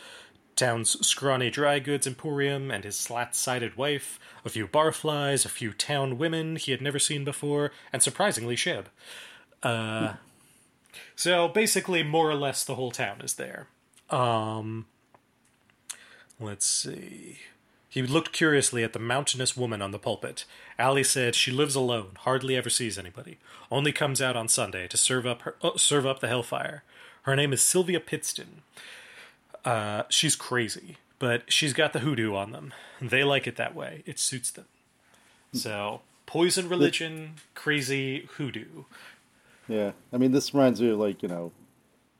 town's 0.56 1.06
scrawny 1.06 1.50
dry 1.50 1.78
goods 1.78 2.06
emporium, 2.06 2.70
and 2.70 2.84
his 2.84 2.98
slat-sided 2.98 3.76
wife, 3.76 4.18
a 4.44 4.48
few 4.48 4.66
barflies, 4.66 5.44
a 5.44 5.48
few 5.48 5.72
town 5.72 6.18
women 6.18 6.56
he 6.56 6.72
had 6.72 6.82
never 6.82 6.98
seen 6.98 7.24
before, 7.24 7.72
and 7.92 8.02
surprisingly 8.02 8.56
Sheb. 8.56 8.86
Uh, 9.62 10.14
so 11.16 11.48
basically, 11.48 12.02
more 12.02 12.30
or 12.30 12.34
less, 12.34 12.64
the 12.64 12.74
whole 12.74 12.90
town 12.90 13.20
is 13.20 13.34
there. 13.34 13.68
Um, 14.10 14.86
let's 16.38 16.66
see. 16.66 17.38
He 17.88 18.02
looked 18.02 18.32
curiously 18.32 18.82
at 18.82 18.94
the 18.94 18.98
mountainous 18.98 19.54
woman 19.54 19.82
on 19.82 19.90
the 19.90 19.98
pulpit. 19.98 20.46
Allie 20.78 21.04
said 21.04 21.34
she 21.34 21.50
lives 21.50 21.74
alone, 21.74 22.12
hardly 22.20 22.56
ever 22.56 22.70
sees 22.70 22.98
anybody, 22.98 23.38
only 23.70 23.92
comes 23.92 24.22
out 24.22 24.34
on 24.34 24.48
Sunday 24.48 24.88
to 24.88 24.96
serve 24.96 25.26
up 25.26 25.42
her 25.42 25.56
oh, 25.62 25.76
serve 25.76 26.06
up 26.06 26.20
the 26.20 26.28
hellfire. 26.28 26.84
Her 27.24 27.36
name 27.36 27.52
is 27.52 27.60
Sylvia 27.60 28.00
Pittston. 28.00 28.62
Uh, 29.64 30.02
she's 30.08 30.36
crazy, 30.36 30.96
but 31.18 31.50
she's 31.52 31.72
got 31.72 31.92
the 31.92 32.00
hoodoo 32.00 32.34
on 32.34 32.52
them. 32.52 32.72
They 33.00 33.24
like 33.24 33.46
it 33.46 33.56
that 33.56 33.74
way. 33.74 34.02
It 34.06 34.18
suits 34.18 34.50
them. 34.50 34.66
So 35.52 36.00
poison 36.26 36.68
religion, 36.68 37.34
crazy 37.54 38.28
hoodoo. 38.36 38.84
Yeah, 39.68 39.92
I 40.12 40.16
mean, 40.16 40.32
this 40.32 40.54
reminds 40.54 40.80
me 40.80 40.90
of 40.90 40.98
like 40.98 41.22
you 41.22 41.28
know, 41.28 41.52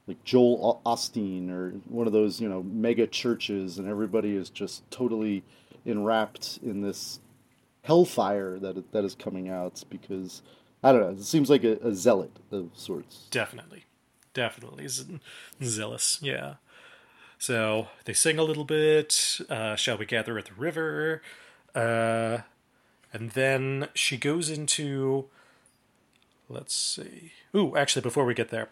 like 0.07 0.23
Joel 0.25 0.81
Osteen 0.85 1.51
or 1.51 1.71
one 1.89 2.07
of 2.07 2.13
those 2.13 2.41
you 2.41 2.49
know 2.49 2.63
mega 2.63 3.07
churches, 3.07 3.79
and 3.79 3.89
everybody 3.89 4.37
is 4.37 4.51
just 4.51 4.89
totally 4.91 5.43
enwrapped 5.85 6.61
in 6.63 6.83
this 6.83 7.21
hellfire 7.83 8.59
that 8.59 8.93
that 8.93 9.05
is 9.05 9.15
coming 9.15 9.49
out 9.49 9.83
because 9.91 10.43
I 10.83 10.93
don't 10.93 11.01
know. 11.01 11.11
It 11.11 11.23
seems 11.25 11.51
like 11.51 11.65
a, 11.65 11.79
a 11.79 11.95
zealot 11.95 12.39
of 12.51 12.71
sorts. 12.75 13.27
Definitely. 13.31 13.85
Definitely. 14.35 14.89
Zealous. 15.63 16.19
Yeah. 16.23 16.55
So 17.43 17.89
they 18.05 18.13
sing 18.13 18.39
a 18.39 18.45
little 18.45 18.63
bit. 18.63 19.41
Uh, 19.51 19.75
Shall 19.75 19.99
we 19.99 20.07
gather 20.07 20.39
at 20.39 20.45
the 20.45 20.55
river? 20.55 21.23
Uh, 21.75 22.39
and 23.13 23.31
then 23.31 23.89
she 23.95 24.17
goes 24.17 24.49
into. 24.49 25.25
Let's 26.49 26.73
see. 26.73 27.33
Ooh, 27.53 27.77
actually, 27.77 28.03
before 28.03 28.25
we 28.25 28.35
get 28.35 28.51
there. 28.51 28.69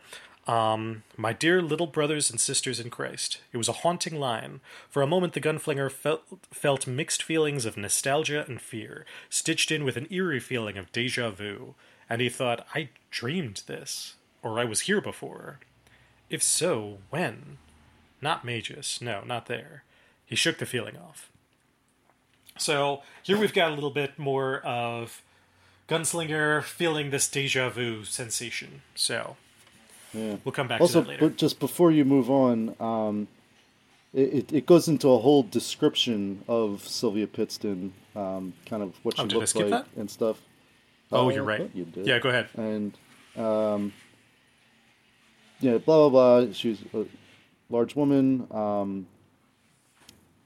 Um, 0.46 1.02
my 1.16 1.32
dear 1.32 1.60
little 1.60 1.88
brothers 1.88 2.30
and 2.30 2.40
sisters 2.40 2.78
in 2.78 2.90
Christ. 2.90 3.40
It 3.52 3.56
was 3.56 3.68
a 3.68 3.82
haunting 3.82 4.20
line. 4.20 4.60
For 4.88 5.02
a 5.02 5.06
moment, 5.06 5.32
the 5.32 5.40
gunflinger 5.40 5.90
felt, 5.90 6.22
felt 6.52 6.86
mixed 6.86 7.24
feelings 7.24 7.66
of 7.66 7.76
nostalgia 7.76 8.44
and 8.46 8.60
fear, 8.60 9.04
stitched 9.28 9.72
in 9.72 9.82
with 9.82 9.96
an 9.96 10.06
eerie 10.10 10.38
feeling 10.38 10.78
of 10.78 10.92
deja 10.92 11.30
vu. 11.30 11.74
And 12.08 12.20
he 12.20 12.28
thought, 12.28 12.68
I 12.72 12.90
dreamed 13.10 13.62
this, 13.66 14.14
or 14.44 14.60
I 14.60 14.64
was 14.64 14.82
here 14.82 15.00
before. 15.00 15.58
If 16.28 16.40
so, 16.40 16.98
when? 17.10 17.58
Not 18.20 18.44
Magus. 18.44 19.00
No, 19.00 19.22
not 19.24 19.46
there. 19.46 19.84
He 20.26 20.36
shook 20.36 20.58
the 20.58 20.66
feeling 20.66 20.96
off. 20.96 21.30
So 22.58 23.02
here 23.22 23.38
we've 23.38 23.54
got 23.54 23.70
a 23.72 23.74
little 23.74 23.90
bit 23.90 24.18
more 24.18 24.60
of 24.60 25.22
Gunslinger 25.88 26.62
feeling 26.62 27.10
this 27.10 27.28
deja 27.28 27.68
vu 27.70 28.04
sensation. 28.04 28.82
So 28.94 29.36
Yeah. 30.12 30.36
we'll 30.44 30.52
come 30.52 30.68
back 30.68 30.80
Also, 30.80 31.00
to 31.00 31.04
that 31.06 31.10
later. 31.14 31.28
but 31.28 31.36
just 31.36 31.58
before 31.58 31.90
you 31.90 32.04
move 32.04 32.30
on, 32.30 32.76
um, 32.80 33.28
it, 34.12 34.52
it, 34.52 34.66
goes 34.66 34.88
into 34.88 35.08
a 35.08 35.18
whole 35.18 35.42
description 35.44 36.44
of 36.48 36.86
Sylvia 36.86 37.26
Pittston, 37.28 37.92
um, 38.16 38.52
kind 38.66 38.82
of 38.82 38.94
what 39.04 39.16
she 39.16 39.22
Oh, 39.22 39.26
looks 39.26 39.54
like 39.54 39.70
that? 39.70 39.86
and 39.96 40.10
stuff. 40.10 40.36
oh, 41.12 41.26
Uh, 41.28 41.30
you're 41.32 41.44
right. 41.44 41.70
you 41.74 41.84
did. 41.84 42.06
Yeah, 42.06 42.18
go 42.18 42.28
ahead. 42.28 42.48
and 42.56 42.98
um, 43.36 43.92
yeah, 45.60 45.78
blah 45.78 46.08
blah 46.08 46.40
blah. 46.42 46.52
She's 46.52 46.82
a 46.92 47.06
large 47.70 47.94
woman. 47.94 48.46
Um, 48.50 49.06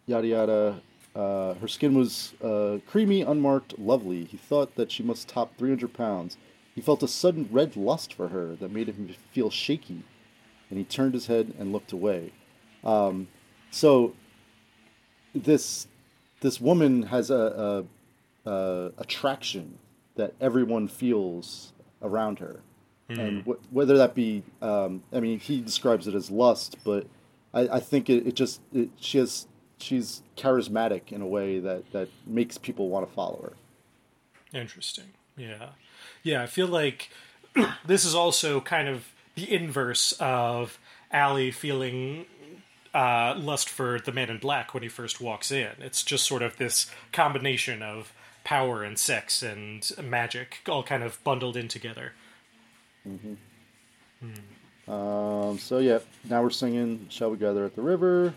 yada 0.06 0.26
yada. 0.26 0.80
Uh, 1.14 1.54
her 1.54 1.68
skin 1.68 1.94
was 1.94 2.34
uh, 2.42 2.78
creamy, 2.86 3.22
unmarked, 3.22 3.78
lovely. 3.78 4.24
He 4.24 4.36
thought 4.36 4.74
that 4.74 4.90
she 4.90 5.02
must 5.02 5.28
top 5.28 5.56
300 5.56 5.92
pounds. 5.92 6.36
He 6.74 6.80
felt 6.80 7.02
a 7.04 7.08
sudden 7.08 7.48
red 7.52 7.76
lust 7.76 8.12
for 8.12 8.28
her 8.28 8.56
that 8.56 8.72
made 8.72 8.88
him 8.88 9.14
feel 9.30 9.48
shaky, 9.48 10.02
and 10.70 10.78
he 10.78 10.84
turned 10.84 11.14
his 11.14 11.28
head 11.28 11.54
and 11.58 11.72
looked 11.72 11.92
away. 11.92 12.32
Um, 12.82 13.28
so 13.70 14.14
this 15.34 15.86
this 16.40 16.60
woman 16.60 17.04
has 17.04 17.30
a, 17.30 17.84
a, 18.44 18.50
a 18.50 18.92
attraction 18.98 19.78
that 20.16 20.34
everyone 20.40 20.88
feels 20.88 21.72
around 22.02 22.40
her, 22.40 22.60
mm-hmm. 23.08 23.20
and 23.20 23.44
wh- 23.44 23.74
whether 23.74 23.96
that 23.98 24.14
be, 24.14 24.42
um, 24.62 25.02
I 25.12 25.20
mean, 25.20 25.38
he 25.38 25.60
describes 25.60 26.06
it 26.06 26.14
as 26.14 26.30
lust, 26.30 26.76
but 26.84 27.06
I, 27.52 27.68
I 27.76 27.80
think 27.80 28.10
it, 28.10 28.26
it 28.26 28.34
just 28.34 28.60
it, 28.72 28.90
she 29.00 29.18
has 29.18 29.46
she's 29.78 30.22
charismatic 30.36 31.12
in 31.12 31.22
a 31.22 31.26
way 31.26 31.58
that 31.60 31.90
that 31.92 32.08
makes 32.26 32.58
people 32.58 32.88
want 32.88 33.08
to 33.08 33.14
follow 33.14 33.40
her. 33.42 34.58
Interesting. 34.58 35.12
Yeah, 35.36 35.70
yeah. 36.22 36.42
I 36.42 36.46
feel 36.46 36.68
like 36.68 37.10
this 37.86 38.04
is 38.04 38.14
also 38.14 38.60
kind 38.60 38.88
of 38.88 39.06
the 39.34 39.52
inverse 39.52 40.12
of 40.20 40.78
Allie 41.10 41.50
feeling 41.50 42.26
uh, 42.94 43.34
lust 43.36 43.68
for 43.68 43.98
the 43.98 44.12
man 44.12 44.30
in 44.30 44.38
black 44.38 44.72
when 44.72 44.82
he 44.82 44.88
first 44.88 45.20
walks 45.20 45.50
in. 45.50 45.72
It's 45.80 46.02
just 46.02 46.24
sort 46.24 46.42
of 46.42 46.56
this 46.56 46.90
combination 47.12 47.82
of 47.82 48.12
power 48.44 48.84
and 48.84 48.98
sex 48.98 49.42
and 49.42 49.90
magic 50.02 50.58
all 50.68 50.82
kind 50.82 51.02
of 51.02 51.22
bundled 51.24 51.56
in 51.56 51.66
together. 51.66 52.12
Mm-hmm. 53.08 53.34
Hmm. 54.20 54.90
Um, 54.90 55.58
so 55.58 55.78
yeah, 55.78 55.98
now 56.28 56.42
we're 56.42 56.50
singing 56.50 57.06
"Shall 57.08 57.30
We 57.30 57.36
Gather 57.36 57.64
at 57.64 57.74
the 57.74 57.82
River." 57.82 58.34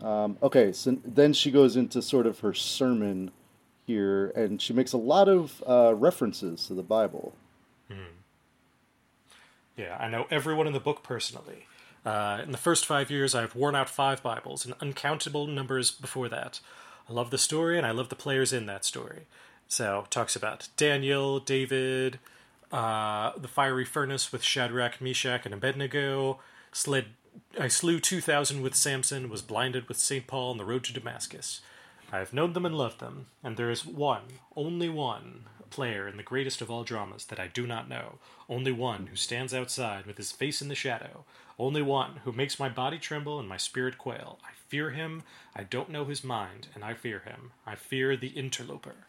Um, 0.00 0.36
okay, 0.42 0.72
so 0.72 0.96
then 1.04 1.32
she 1.32 1.50
goes 1.50 1.76
into 1.76 2.00
sort 2.00 2.26
of 2.26 2.40
her 2.40 2.54
sermon 2.54 3.30
here, 3.86 4.28
and 4.30 4.60
she 4.60 4.72
makes 4.72 4.92
a 4.92 4.98
lot 4.98 5.28
of 5.28 5.62
uh, 5.66 5.94
references 5.94 6.66
to 6.66 6.74
the 6.74 6.82
Bible. 6.82 7.34
Hmm. 7.88 8.14
Yeah, 9.76 9.96
I 9.98 10.08
know 10.08 10.26
everyone 10.30 10.66
in 10.66 10.72
the 10.72 10.80
book 10.80 11.02
personally. 11.02 11.66
Uh, 12.04 12.40
in 12.42 12.52
the 12.52 12.58
first 12.58 12.86
five 12.86 13.10
years, 13.10 13.34
I've 13.34 13.56
worn 13.56 13.74
out 13.74 13.90
five 13.90 14.22
Bibles 14.22 14.64
and 14.64 14.74
uncountable 14.80 15.46
numbers 15.46 15.90
before 15.90 16.28
that. 16.28 16.60
I 17.08 17.12
love 17.12 17.30
the 17.30 17.38
story 17.38 17.76
and 17.76 17.86
I 17.86 17.90
love 17.90 18.08
the 18.08 18.16
players 18.16 18.52
in 18.52 18.66
that 18.66 18.84
story. 18.84 19.26
So, 19.68 20.06
talks 20.10 20.36
about 20.36 20.68
Daniel, 20.76 21.40
David, 21.40 22.18
uh, 22.70 23.32
the 23.36 23.48
fiery 23.48 23.84
furnace 23.84 24.30
with 24.32 24.42
Shadrach, 24.42 25.00
Meshach, 25.00 25.44
and 25.44 25.54
Abednego, 25.54 26.38
slid, 26.72 27.06
I 27.58 27.68
slew 27.68 27.98
2,000 27.98 28.62
with 28.62 28.74
Samson, 28.74 29.28
was 29.28 29.42
blinded 29.42 29.88
with 29.88 29.98
St. 29.98 30.26
Paul 30.26 30.52
on 30.52 30.58
the 30.58 30.64
road 30.64 30.84
to 30.84 30.92
Damascus. 30.92 31.60
I 32.12 32.18
have 32.18 32.32
known 32.32 32.52
them 32.52 32.64
and 32.64 32.76
loved 32.76 33.00
them, 33.00 33.26
and 33.42 33.56
there 33.56 33.70
is 33.70 33.84
one, 33.84 34.22
only 34.54 34.88
one, 34.88 35.46
player 35.70 36.08
in 36.08 36.16
the 36.16 36.22
greatest 36.22 36.62
of 36.62 36.70
all 36.70 36.84
dramas 36.84 37.26
that 37.26 37.40
I 37.40 37.48
do 37.48 37.66
not 37.66 37.88
know, 37.88 38.18
only 38.48 38.72
one 38.72 39.08
who 39.08 39.16
stands 39.16 39.52
outside 39.52 40.06
with 40.06 40.16
his 40.16 40.32
face 40.32 40.62
in 40.62 40.68
the 40.68 40.74
shadow, 40.74 41.24
only 41.58 41.82
one 41.82 42.20
who 42.24 42.32
makes 42.32 42.58
my 42.58 42.68
body 42.68 42.98
tremble 42.98 43.38
and 43.38 43.48
my 43.48 43.56
spirit 43.56 43.98
quail. 43.98 44.38
I 44.44 44.50
fear 44.68 44.90
him, 44.90 45.24
I 45.54 45.64
don't 45.64 45.90
know 45.90 46.04
his 46.04 46.24
mind, 46.24 46.68
and 46.74 46.84
I 46.84 46.94
fear 46.94 47.20
him. 47.20 47.52
I 47.66 47.74
fear 47.74 48.16
the 48.16 48.28
interloper. 48.28 49.06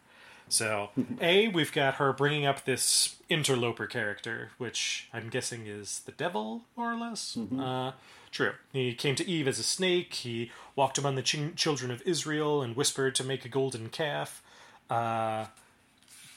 So, 0.49 0.89
A, 1.21 1.47
we've 1.49 1.71
got 1.71 1.95
her 1.95 2.13
bringing 2.13 2.45
up 2.45 2.65
this 2.65 3.17
interloper 3.29 3.85
character, 3.85 4.51
which 4.57 5.09
I'm 5.13 5.29
guessing 5.29 5.67
is 5.67 6.01
the 6.05 6.11
devil, 6.11 6.63
more 6.75 6.93
or 6.93 6.97
less. 6.97 7.35
Mm-hmm. 7.37 7.59
Uh, 7.59 7.91
true. 8.31 8.53
He 8.71 8.93
came 8.93 9.15
to 9.15 9.27
Eve 9.27 9.47
as 9.47 9.59
a 9.59 9.63
snake, 9.63 10.13
he 10.13 10.51
walked 10.75 10.97
among 10.97 11.15
the 11.15 11.21
ch- 11.21 11.55
children 11.55 11.91
of 11.91 12.01
Israel 12.05 12.61
and 12.61 12.75
whispered 12.75 13.15
to 13.15 13.23
make 13.23 13.43
a 13.45 13.49
golden 13.49 13.89
calf. 13.89 14.41
Uh, 14.89 15.47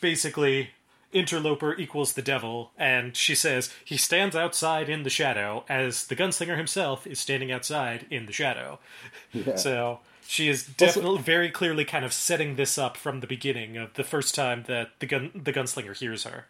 basically 0.01 0.71
interloper 1.13 1.75
equals 1.77 2.13
the 2.13 2.23
devil, 2.23 2.71
and 2.79 3.17
she 3.17 3.35
says 3.35 3.73
he 3.85 3.97
stands 3.97 4.37
outside 4.37 4.89
in 4.89 5.03
the 5.03 5.11
shadow 5.11 5.65
as 5.69 6.07
the 6.07 6.17
gunslinger 6.17 6.57
himself 6.57 7.07
is 7.07 7.19
standing 7.19 7.51
outside 7.51 8.07
in 8.11 8.27
the 8.27 8.33
shadow. 8.33 8.79
Yeah. 9.33 9.55
So 9.55 10.01
she 10.31 10.49
is 10.49 10.65
definitely 10.65 11.11
also, 11.11 11.23
very 11.23 11.51
clearly 11.51 11.85
kind 11.85 12.05
of 12.05 12.13
setting 12.13 12.55
this 12.55 12.79
up 12.79 12.97
from 12.97 13.19
the 13.19 13.27
beginning 13.27 13.77
of 13.77 13.95
the 13.95 14.05
first 14.05 14.33
time 14.33 14.63
that 14.69 14.91
the 15.01 15.07
gun 15.07 15.33
the 15.35 15.53
gunslinger 15.53 15.97
hears 15.97 16.23
her. 16.23 16.47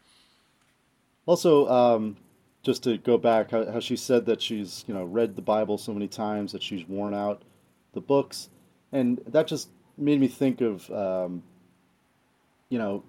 Also, 1.24 1.66
um, 1.66 2.18
just 2.62 2.82
to 2.82 2.98
go 2.98 3.16
back, 3.16 3.52
how, 3.52 3.64
how 3.72 3.80
she 3.80 3.96
said 3.96 4.26
that 4.26 4.42
she's 4.42 4.84
you 4.86 4.92
know 4.92 5.04
read 5.04 5.34
the 5.34 5.40
Bible 5.40 5.78
so 5.78 5.94
many 5.94 6.08
times 6.08 6.52
that 6.52 6.62
she's 6.62 6.86
worn 6.86 7.14
out 7.14 7.40
the 7.94 8.02
books, 8.02 8.50
and 8.92 9.18
that 9.26 9.46
just 9.46 9.70
made 9.96 10.20
me 10.20 10.28
think 10.28 10.60
of 10.60 10.90
um, 10.90 11.42
you 12.68 12.78
know 12.78 13.02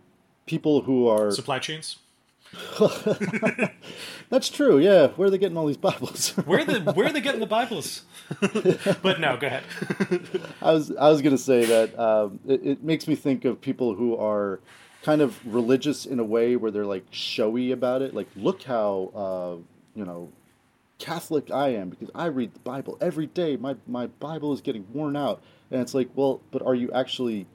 people 0.45 0.83
who 0.83 1.09
are 1.09 1.31
supply 1.31 1.59
chains. 1.59 1.97
That's 4.29 4.49
true. 4.49 4.77
Yeah, 4.77 5.07
where 5.09 5.27
are 5.27 5.31
they 5.31 5.37
getting 5.37 5.57
all 5.57 5.67
these 5.67 5.77
Bibles? 5.77 6.29
where 6.45 6.65
the 6.65 6.79
where 6.91 7.07
are 7.07 7.13
they 7.13 7.21
getting 7.21 7.39
the 7.39 7.45
Bibles? 7.45 8.03
but 9.01 9.19
no, 9.19 9.37
go 9.37 9.47
ahead. 9.47 9.63
I 10.61 10.73
was 10.73 10.91
I 10.95 11.09
was 11.09 11.21
going 11.21 11.35
to 11.35 11.41
say 11.41 11.65
that 11.65 11.97
um, 11.97 12.39
it, 12.47 12.65
it, 12.65 12.83
makes 12.83 13.07
me 13.07 13.15
think 13.15 13.45
of 13.45 13.61
people 13.61 13.95
who 13.95 14.17
are 14.17 14.59
kind 15.01 15.21
of 15.21 15.39
religious 15.45 16.05
in 16.05 16.19
a 16.19 16.23
way 16.23 16.55
where 16.55 16.71
they're 16.71 16.85
like 16.85 17.05
showy 17.11 17.71
about 17.71 18.01
it. 18.01 18.13
Like, 18.13 18.27
look 18.35 18.63
how 18.63 19.11
uh, 19.15 19.97
you 19.97 20.05
know 20.05 20.29
Catholic 20.99 21.51
I 21.51 21.69
am 21.69 21.89
because 21.89 22.09
I 22.13 22.25
read 22.25 22.53
the 22.53 22.59
Bible 22.59 22.97
every 22.99 23.27
day. 23.27 23.55
My 23.55 23.75
my 23.87 24.07
Bible 24.07 24.51
is 24.51 24.59
getting 24.59 24.85
worn 24.93 25.15
out, 25.15 25.41
and 25.71 25.81
it's 25.81 25.93
like, 25.93 26.09
well, 26.15 26.41
but 26.51 26.61
are 26.63 26.75
you 26.75 26.91
actually 26.91 27.47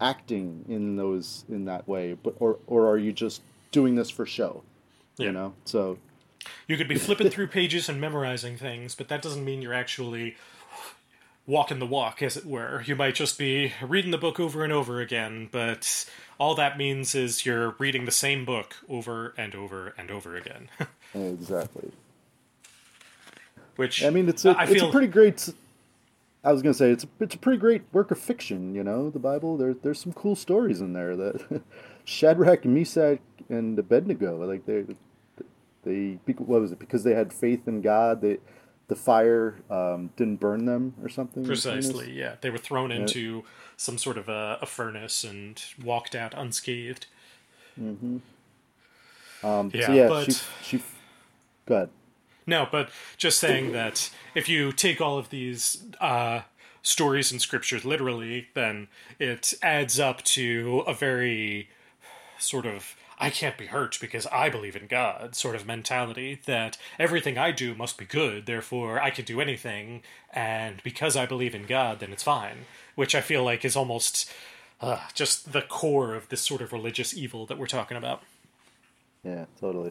acting 0.00 0.64
in 0.68 0.96
those 0.96 1.44
in 1.50 1.66
that 1.66 1.86
way, 1.86 2.16
but 2.22 2.34
or 2.38 2.58
or 2.66 2.88
are 2.88 2.98
you 2.98 3.12
just 3.12 3.42
doing 3.70 3.94
this 3.94 4.10
for 4.10 4.26
show? 4.26 4.62
Yeah. 5.16 5.26
You 5.26 5.32
know, 5.32 5.54
so 5.64 5.98
you 6.66 6.76
could 6.76 6.88
be 6.88 6.96
flipping 6.96 7.30
through 7.30 7.48
pages 7.48 7.88
and 7.88 8.00
memorizing 8.00 8.56
things, 8.56 8.94
but 8.94 9.08
that 9.08 9.22
doesn't 9.22 9.44
mean 9.44 9.62
you're 9.62 9.74
actually 9.74 10.36
walking 11.46 11.78
the 11.78 11.86
walk, 11.86 12.22
as 12.22 12.36
it 12.36 12.44
were. 12.44 12.82
You 12.82 12.94
might 12.94 13.14
just 13.14 13.38
be 13.38 13.72
reading 13.82 14.10
the 14.10 14.18
book 14.18 14.38
over 14.38 14.62
and 14.62 14.72
over 14.72 15.00
again, 15.00 15.48
but 15.50 16.08
all 16.38 16.54
that 16.54 16.78
means 16.78 17.14
is 17.14 17.44
you're 17.44 17.74
reading 17.78 18.04
the 18.04 18.12
same 18.12 18.44
book 18.44 18.76
over 18.88 19.34
and 19.36 19.54
over 19.54 19.94
and 19.98 20.10
over 20.10 20.36
again. 20.36 20.68
exactly. 21.14 21.90
Which 23.76 24.04
I 24.04 24.10
mean, 24.10 24.28
it's 24.28 24.44
a, 24.44 24.50
I 24.50 24.64
it's 24.64 24.72
feel, 24.72 24.88
a 24.88 24.92
pretty 24.92 25.06
great 25.06 25.48
I 26.44 26.52
was 26.52 26.62
gonna 26.62 26.74
say 26.74 26.90
it's 26.90 27.04
a, 27.04 27.08
it's 27.20 27.34
a 27.34 27.38
pretty 27.38 27.58
great 27.58 27.82
work 27.92 28.10
of 28.10 28.18
fiction. 28.18 28.74
You 28.74 28.84
know, 28.84 29.10
the 29.10 29.18
Bible. 29.18 29.56
There 29.56 29.74
there's 29.74 30.00
some 30.00 30.12
cool 30.12 30.36
stories 30.36 30.80
in 30.80 30.92
there 30.92 31.16
that 31.16 31.62
Shadrach, 32.08 32.64
Meshach, 32.64 33.20
and 33.50 33.78
Abednego. 33.78 34.42
Like 34.44 34.64
they 34.64 34.84
they 35.84 36.18
what 36.38 36.62
was 36.62 36.72
it? 36.72 36.78
Because 36.78 37.04
they 37.04 37.14
had 37.14 37.32
faith 37.32 37.68
in 37.68 37.82
God. 37.82 38.22
They 38.22 38.38
the 38.88 38.96
fire 38.96 39.56
um, 39.70 40.10
didn't 40.16 40.36
burn 40.36 40.64
them 40.64 40.94
or 41.02 41.10
something. 41.10 41.44
Precisely. 41.44 42.10
Yeah, 42.10 42.36
they 42.40 42.48
were 42.48 42.58
thrown 42.58 42.90
yeah. 42.90 42.96
into 42.96 43.44
some 43.76 43.98
sort 43.98 44.16
of 44.16 44.30
a, 44.30 44.58
a, 44.62 44.66
furnace 44.66 45.22
and 45.22 45.62
walked 45.84 46.14
out 46.14 46.32
unscathed. 46.34 47.06
Mm-hmm. 47.78 48.16
Um, 49.46 49.70
yeah, 49.74 49.86
so 49.86 49.92
yeah, 49.92 50.08
but... 50.08 50.32
she 50.32 50.42
she. 50.62 50.82
Go 51.66 51.74
ahead. 51.74 51.90
No, 52.46 52.66
but 52.72 52.88
just 53.18 53.38
saying 53.38 53.72
that 53.72 54.10
if 54.34 54.48
you 54.48 54.72
take 54.72 55.02
all 55.02 55.18
of 55.18 55.28
these 55.28 55.84
uh, 56.00 56.40
stories 56.80 57.30
and 57.30 57.42
scriptures 57.42 57.84
literally, 57.84 58.48
then 58.54 58.88
it 59.18 59.52
adds 59.62 60.00
up 60.00 60.22
to 60.22 60.82
a 60.86 60.94
very 60.94 61.68
sort 62.38 62.66
of 62.66 62.96
I 63.20 63.30
can't 63.30 63.58
be 63.58 63.66
hurt 63.66 63.98
because 64.00 64.26
I 64.26 64.48
believe 64.48 64.76
in 64.76 64.86
God 64.86 65.34
sort 65.34 65.56
of 65.56 65.66
mentality 65.66 66.40
that 66.46 66.78
everything 66.98 67.36
I 67.36 67.50
do 67.50 67.74
must 67.74 67.98
be 67.98 68.04
good, 68.04 68.46
therefore 68.46 69.00
I 69.00 69.10
can 69.10 69.24
do 69.24 69.40
anything, 69.40 70.02
and 70.32 70.80
because 70.84 71.16
I 71.16 71.26
believe 71.26 71.54
in 71.54 71.66
God, 71.66 72.00
then 72.00 72.12
it's 72.12 72.22
fine. 72.22 72.66
Which 72.94 73.14
I 73.14 73.20
feel 73.20 73.44
like 73.44 73.64
is 73.64 73.76
almost 73.76 74.30
uh, 74.80 75.00
just 75.14 75.52
the 75.52 75.62
core 75.62 76.14
of 76.14 76.28
this 76.28 76.40
sort 76.40 76.62
of 76.62 76.72
religious 76.72 77.16
evil 77.16 77.46
that 77.46 77.58
we're 77.58 77.66
talking 77.66 77.96
about. 77.96 78.22
Yeah, 79.24 79.46
totally. 79.60 79.90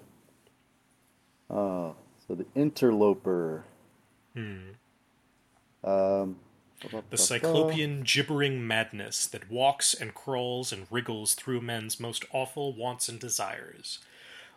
Uh, 1.50 1.92
so 2.28 2.36
the 2.36 2.46
interloper. 2.56 3.64
Hmm. 4.34 4.72
Um, 5.84 6.38
the 7.10 7.18
cyclopean 7.18 8.04
gibbering 8.04 8.66
madness 8.66 9.26
that 9.28 9.50
walks 9.50 9.94
and 9.94 10.14
crawls 10.14 10.72
and 10.72 10.88
wriggles 10.92 11.34
through 11.34 11.62
men's 11.62 12.00
most 12.00 12.26
awful 12.32 12.74
wants 12.74 13.10
and 13.10 13.20
desires. 13.20 14.00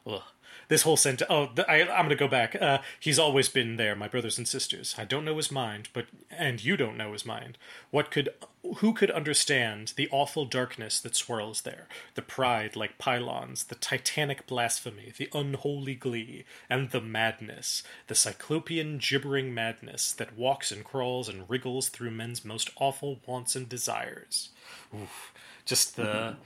Ugh 0.06 0.22
this 0.70 0.82
whole 0.82 0.96
sentence. 0.96 1.28
Oh, 1.28 1.50
I, 1.68 1.80
am 1.80 1.88
going 1.88 2.10
to 2.10 2.14
go 2.14 2.28
back. 2.28 2.54
Uh, 2.54 2.78
he's 3.00 3.18
always 3.18 3.48
been 3.48 3.76
there, 3.76 3.96
my 3.96 4.06
brothers 4.06 4.38
and 4.38 4.46
sisters. 4.46 4.94
I 4.96 5.04
don't 5.04 5.24
know 5.24 5.36
his 5.36 5.50
mind, 5.50 5.88
but 5.92 6.06
and 6.30 6.64
you 6.64 6.76
don't 6.76 6.96
know 6.96 7.12
his 7.12 7.26
mind. 7.26 7.58
What 7.90 8.12
could, 8.12 8.28
who 8.76 8.94
could 8.94 9.10
understand 9.10 9.92
the 9.96 10.08
awful 10.12 10.44
darkness 10.44 11.00
that 11.00 11.16
swirls 11.16 11.62
there, 11.62 11.88
the 12.14 12.22
pride 12.22 12.76
like 12.76 12.98
pylons, 12.98 13.64
the 13.64 13.74
titanic 13.74 14.46
blasphemy, 14.46 15.12
the 15.16 15.28
unholy 15.34 15.96
glee, 15.96 16.44
and 16.70 16.90
the 16.90 17.00
madness, 17.00 17.82
the 18.06 18.14
cyclopean 18.14 18.98
gibbering 18.98 19.52
madness 19.52 20.12
that 20.12 20.38
walks 20.38 20.70
and 20.70 20.84
crawls 20.84 21.28
and 21.28 21.50
wriggles 21.50 21.88
through 21.88 22.12
men's 22.12 22.44
most 22.44 22.70
awful 22.76 23.18
wants 23.26 23.56
and 23.56 23.68
desires. 23.68 24.50
Oof. 24.94 25.34
Just 25.66 25.96
the. 25.96 26.02
Mm-hmm 26.04 26.40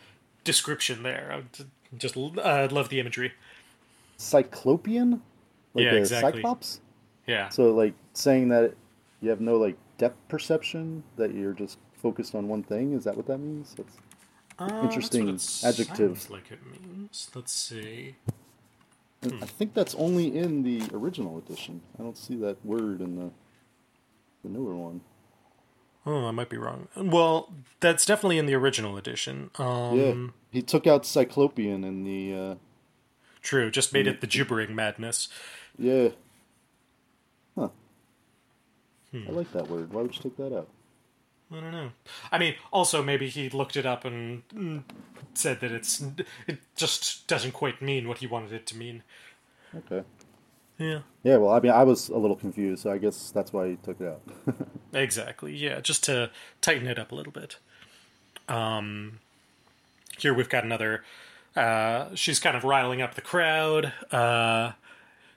description 0.45 1.03
there. 1.03 1.33
I 1.33 1.65
just 1.97 2.17
uh, 2.17 2.69
love 2.71 2.91
the 2.91 3.01
imagery. 3.01 3.33
Cyclopean, 4.17 5.23
like 5.75 5.85
Yeah, 5.85 5.93
a 5.93 5.97
exactly. 5.97 6.33
cyclops. 6.41 6.81
Yeah. 7.27 7.49
So 7.49 7.73
like 7.75 7.95
saying 8.13 8.49
that 8.49 8.75
you 9.21 9.31
have 9.31 9.41
no 9.41 9.57
like 9.57 9.77
depth 9.99 10.17
perception, 10.29 11.03
that 11.17 11.35
you're 11.35 11.53
just 11.53 11.79
focused 11.95 12.35
on 12.35 12.49
one 12.49 12.63
thing. 12.63 12.93
Is 12.93 13.05
that 13.05 13.17
what 13.17 13.27
that 13.27 13.39
means? 13.39 13.75
That's, 13.77 13.97
Uh, 14.59 14.69
that's 14.69 14.85
interesting 14.85 15.27
what 15.27 15.35
it 15.37 15.61
adjective. 15.65 16.19
sounds 16.19 16.31
like 16.31 16.51
it 16.53 16.61
means. 16.67 17.31
Let's 17.35 17.53
see. 17.53 18.17
and 19.23 19.43
I 19.43 19.47
think 19.47 19.73
that's 19.73 19.95
only 19.95 20.37
in 20.37 20.63
the 20.65 20.83
original 20.93 21.39
edition. 21.39 21.81
I 21.99 22.03
don't 22.03 22.17
see 22.19 22.37
that 22.37 22.65
word 22.65 23.01
in 23.01 23.17
the 23.17 23.31
the 24.43 24.51
newer 24.51 24.77
one. 24.77 25.01
Oh, 26.05 26.27
I 26.27 26.31
might 26.33 26.51
be 26.51 26.59
wrong. 26.59 26.89
Well, 26.95 27.51
that's 27.81 28.05
definitely 28.05 28.37
in 28.37 28.45
the 28.45 28.53
original 28.55 28.99
edition. 28.99 29.51
Um, 29.59 29.99
Yeah, 29.99 30.31
he 30.51 30.61
took 30.61 30.87
out 30.87 31.07
Cyclopean 31.07 31.83
in 31.83 32.05
the. 32.05 32.35
Uh, 32.35 32.55
True, 33.45 33.71
just 33.71 33.93
made 33.93 34.07
it 34.09 34.21
the 34.21 34.27
gibbering 34.27 34.75
madness. 34.75 35.29
yeah. 35.79 36.09
Huh. 37.57 37.69
Hmm. 39.13 39.25
I 39.29 39.31
like 39.31 39.53
that 39.53 39.71
word. 39.71 39.93
Why 39.93 40.03
would 40.03 40.17
you 40.17 40.23
take 40.23 40.37
that 40.39 40.53
out? 40.53 40.67
I 41.53 41.61
don't 41.61 41.71
know. 41.71 41.91
I 42.33 42.39
mean, 42.39 42.55
also 42.73 43.03
maybe 43.03 43.29
he 43.29 43.49
looked 43.51 43.77
it 43.77 43.87
up 43.87 44.05
and 44.05 44.43
mm, 44.49 44.83
said 45.35 45.61
that 45.61 45.71
it's 45.71 46.03
it 46.49 46.59
just 46.75 47.29
doesn't 47.29 47.53
quite 47.53 47.81
mean 47.81 48.09
what 48.09 48.19
he 48.19 48.27
wanted 48.27 48.53
it 48.53 48.67
to 48.69 48.77
mean. 48.77 49.03
Okay. 49.77 50.03
Yeah. 50.79 51.01
Yeah, 51.23 51.37
well, 51.37 51.53
I 51.53 51.61
mean, 51.61 51.71
I 51.71 51.85
was 51.85 52.09
a 52.09 52.17
little 52.17 52.35
confused, 52.37 52.83
so 52.83 52.91
I 52.91 52.99
guess 52.99 53.31
that's 53.31 53.53
why 53.53 53.69
he 53.69 53.77
took 53.77 54.01
it 54.01 54.09
out. 54.09 54.23
Exactly. 54.95 55.53
Yeah, 55.55 55.81
just 55.81 56.05
to 56.05 56.31
tighten 56.61 56.87
it 56.87 57.01
up 57.01 57.11
a 57.11 57.17
little 57.17 57.33
bit. 57.33 57.57
Um, 58.49 59.19
here 60.19 60.33
we've 60.33 60.49
got 60.49 60.63
another. 60.63 61.03
Uh, 61.57 62.15
she's 62.15 62.41
kind 62.41 62.57
of 62.57 62.65
riling 62.65 63.01
up 63.01 63.15
the 63.15 63.21
crowd. 63.21 63.93
Uh, 64.11 64.73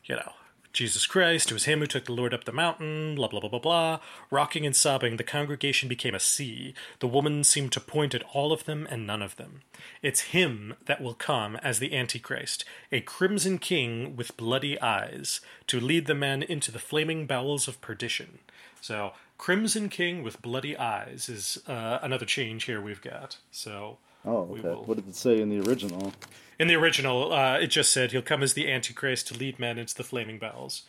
you 0.05 0.15
know, 0.15 0.33
Jesus 0.73 1.07
Christ, 1.07 1.49
it 1.49 1.53
was 1.53 1.65
him 1.65 1.79
who 1.79 1.87
took 1.87 2.05
the 2.05 2.13
Lord 2.13 2.33
up 2.33 2.43
the 2.43 2.51
mountain. 2.51 3.15
Blah 3.15 3.27
blah 3.29 3.39
blah 3.39 3.49
blah 3.49 3.59
blah. 3.59 3.99
Rocking 4.29 4.65
and 4.65 4.75
sobbing, 4.75 5.17
the 5.17 5.23
congregation 5.23 5.89
became 5.89 6.13
a 6.13 6.19
sea. 6.19 6.73
The 6.99 7.07
woman 7.07 7.43
seemed 7.43 7.71
to 7.71 7.79
point 7.79 8.13
at 8.13 8.23
all 8.33 8.51
of 8.51 8.65
them 8.65 8.87
and 8.89 9.07
none 9.07 9.21
of 9.21 9.37
them. 9.37 9.61
It's 10.01 10.21
him 10.21 10.75
that 10.85 11.01
will 11.01 11.15
come 11.15 11.55
as 11.57 11.79
the 11.79 11.95
Antichrist, 11.95 12.63
a 12.91 13.01
crimson 13.01 13.57
king 13.57 14.15
with 14.15 14.37
bloody 14.37 14.79
eyes, 14.79 15.41
to 15.67 15.79
lead 15.79 16.05
the 16.05 16.15
men 16.15 16.43
into 16.43 16.71
the 16.71 16.79
flaming 16.79 17.25
bowels 17.25 17.67
of 17.67 17.81
perdition. 17.81 18.39
So, 18.81 19.13
Crimson 19.37 19.89
King 19.89 20.23
with 20.23 20.41
bloody 20.41 20.77
eyes 20.77 21.29
is 21.29 21.59
uh, 21.67 21.99
another 22.01 22.25
change 22.25 22.65
here 22.65 22.81
we've 22.81 23.01
got. 23.01 23.37
So, 23.51 23.97
Oh, 24.25 24.49
okay. 24.51 24.61
will- 24.61 24.83
What 24.85 24.97
did 24.97 25.07
it 25.07 25.15
say 25.15 25.39
in 25.39 25.49
the 25.49 25.59
original? 25.61 26.13
in 26.59 26.67
the 26.67 26.75
original, 26.75 27.31
uh, 27.33 27.57
it 27.59 27.67
just 27.67 27.91
said 27.91 28.11
he'll 28.11 28.21
come 28.21 28.41
as 28.43 28.53
the 28.53 28.71
Antichrist 28.71 29.27
to 29.27 29.33
lead 29.37 29.59
men 29.59 29.77
into 29.77 29.93
the 29.95 30.03
flaming 30.03 30.39
bowels. 30.39 30.83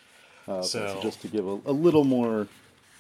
Oh, 0.47 0.55
okay, 0.59 0.67
so, 0.67 0.87
So- 0.95 1.03
just 1.03 1.21
to 1.23 1.29
give 1.29 1.47
a, 1.47 1.61
a 1.67 1.73
little 1.73 2.05
more 2.05 2.49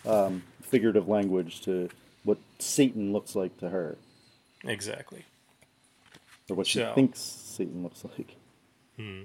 um, 0.06 0.42
figurative 0.62 1.08
language 1.08 1.60
to 1.62 1.88
what 2.24 2.38
Satan 2.58 3.12
looks 3.12 3.34
like 3.34 3.56
to 3.58 3.68
her, 3.70 3.96
Exactly. 4.64 5.24
or 6.50 6.56
what 6.56 6.66
she 6.66 6.78
So- 6.80 6.94
thinks 6.94 7.20
Satan 7.20 7.82
looks 7.82 8.04
like. 8.04 8.34
Hmm. 8.96 9.22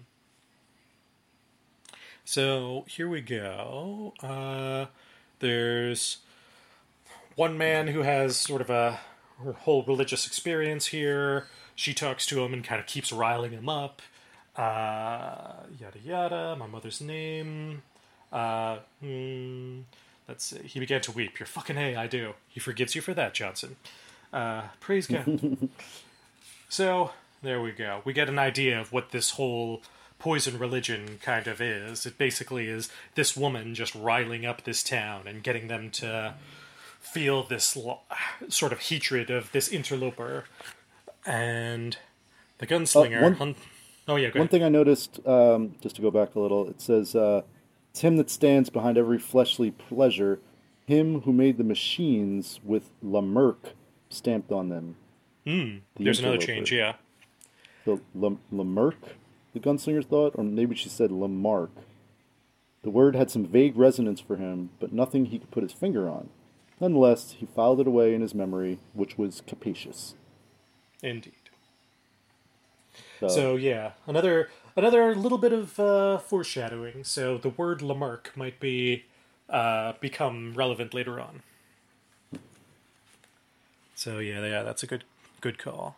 So 2.25 2.85
here 2.87 3.09
we 3.09 3.21
go. 3.21 4.13
Uh, 4.23 4.85
there's 5.39 6.17
one 7.35 7.57
man 7.57 7.87
who 7.87 8.01
has 8.01 8.37
sort 8.37 8.61
of 8.61 8.69
a 8.69 8.99
whole 9.59 9.83
religious 9.83 10.27
experience 10.27 10.87
here. 10.87 11.47
She 11.75 11.93
talks 11.93 12.25
to 12.27 12.43
him 12.43 12.53
and 12.53 12.63
kind 12.63 12.79
of 12.79 12.87
keeps 12.87 13.11
riling 13.11 13.51
him 13.51 13.67
up. 13.67 14.01
Uh, 14.55 15.63
yada 15.79 15.99
yada. 16.03 16.55
My 16.57 16.67
mother's 16.67 17.01
name. 17.01 17.81
Uh, 18.31 18.77
hmm, 19.01 19.81
let's 20.27 20.45
see. 20.45 20.59
He 20.65 20.79
began 20.79 21.01
to 21.01 21.11
weep. 21.11 21.39
You're 21.39 21.47
fucking 21.47 21.77
A, 21.77 21.95
I 21.95 22.07
do. 22.07 22.33
He 22.47 22.59
forgives 22.59 22.95
you 22.95 23.01
for 23.01 23.13
that, 23.13 23.33
Johnson. 23.33 23.75
Uh, 24.31 24.63
praise 24.79 25.07
God. 25.07 25.69
So 26.73 27.11
there 27.43 27.61
we 27.61 27.71
go. 27.71 28.01
We 28.03 28.13
get 28.13 28.29
an 28.29 28.39
idea 28.39 28.81
of 28.81 28.91
what 28.91 29.11
this 29.11 29.29
whole 29.31 29.83
poison 30.17 30.57
religion 30.57 31.19
kind 31.21 31.45
of 31.45 31.61
is. 31.61 32.07
It 32.07 32.17
basically 32.17 32.67
is 32.67 32.89
this 33.13 33.37
woman 33.37 33.75
just 33.75 33.93
riling 33.93 34.43
up 34.43 34.63
this 34.63 34.81
town 34.81 35.27
and 35.27 35.43
getting 35.43 35.67
them 35.67 35.91
to 35.91 36.33
feel 37.03 37.43
this 37.43 37.75
lo- 37.75 37.99
sort 38.49 38.71
of 38.73 38.79
hatred 38.79 39.29
of 39.29 39.51
this 39.51 39.67
interloper. 39.69 40.45
And 41.25 41.97
the 42.57 42.67
gunslinger. 42.67 43.21
one- 43.21 43.33
hun- 43.35 43.55
oh 44.07 44.15
yeah, 44.15 44.29
One 44.37 44.47
thing 44.47 44.63
I 44.63 44.69
noticed, 44.69 45.25
um, 45.27 45.75
just 45.81 45.95
to 45.97 46.01
go 46.01 46.11
back 46.11 46.35
a 46.35 46.39
little, 46.39 46.67
it 46.69 46.81
says, 46.81 47.15
uh, 47.15 47.43
"It's 47.91 48.01
him 48.01 48.17
that 48.17 48.29
stands 48.29 48.69
behind 48.69 48.97
every 48.97 49.19
fleshly 49.19 49.71
pleasure, 49.71 50.39
him 50.85 51.21
who 51.21 51.31
made 51.33 51.57
the 51.57 51.63
machines 51.63 52.59
with 52.63 52.89
LaMerk 53.03 53.73
stamped 54.09 54.51
on 54.51 54.69
them." 54.69 54.95
The 55.45 55.81
There's 55.99 56.19
another 56.19 56.37
change. 56.37 56.71
Yeah. 56.71 56.95
The 57.85 57.99
Lam- 58.15 58.39
LaMerk, 58.51 58.95
the 59.53 59.59
gunslinger 59.59 60.05
thought, 60.05 60.33
or 60.37 60.43
maybe 60.43 60.73
she 60.75 60.87
said 60.89 61.11
Lamarck. 61.11 61.69
The 62.81 62.89
word 62.89 63.15
had 63.15 63.29
some 63.29 63.45
vague 63.45 63.77
resonance 63.77 64.19
for 64.21 64.35
him, 64.37 64.69
but 64.79 64.91
nothing 64.93 65.25
he 65.25 65.39
could 65.39 65.51
put 65.51 65.63
his 65.63 65.73
finger 65.73 66.09
on. 66.09 66.29
Nonetheless, 66.79 67.35
he 67.37 67.45
filed 67.45 67.79
it 67.79 67.87
away 67.87 68.13
in 68.13 68.21
his 68.21 68.33
memory, 68.33 68.79
which 68.93 69.17
was 69.17 69.41
capacious. 69.45 70.15
Indeed. 71.01 71.33
So, 73.19 73.27
So 73.27 73.55
yeah, 73.55 73.91
another 74.07 74.49
another 74.75 75.15
little 75.15 75.37
bit 75.37 75.53
of 75.53 75.79
uh, 75.79 76.17
foreshadowing. 76.17 77.03
So 77.03 77.37
the 77.37 77.49
word 77.49 77.81
Lamarck 77.81 78.35
might 78.35 78.59
be 78.59 79.05
uh, 79.49 79.93
become 79.99 80.53
relevant 80.55 80.93
later 80.93 81.19
on. 81.19 81.41
So 83.95 84.19
yeah, 84.19 84.45
yeah, 84.45 84.63
that's 84.63 84.83
a 84.83 84.87
good 84.87 85.03
good 85.41 85.57
call. 85.57 85.97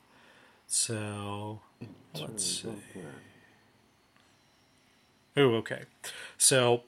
So 0.67 1.61
let's 2.13 2.43
see. 2.43 2.69
Oh, 5.37 5.55
okay. 5.55 5.83
So 6.37 6.83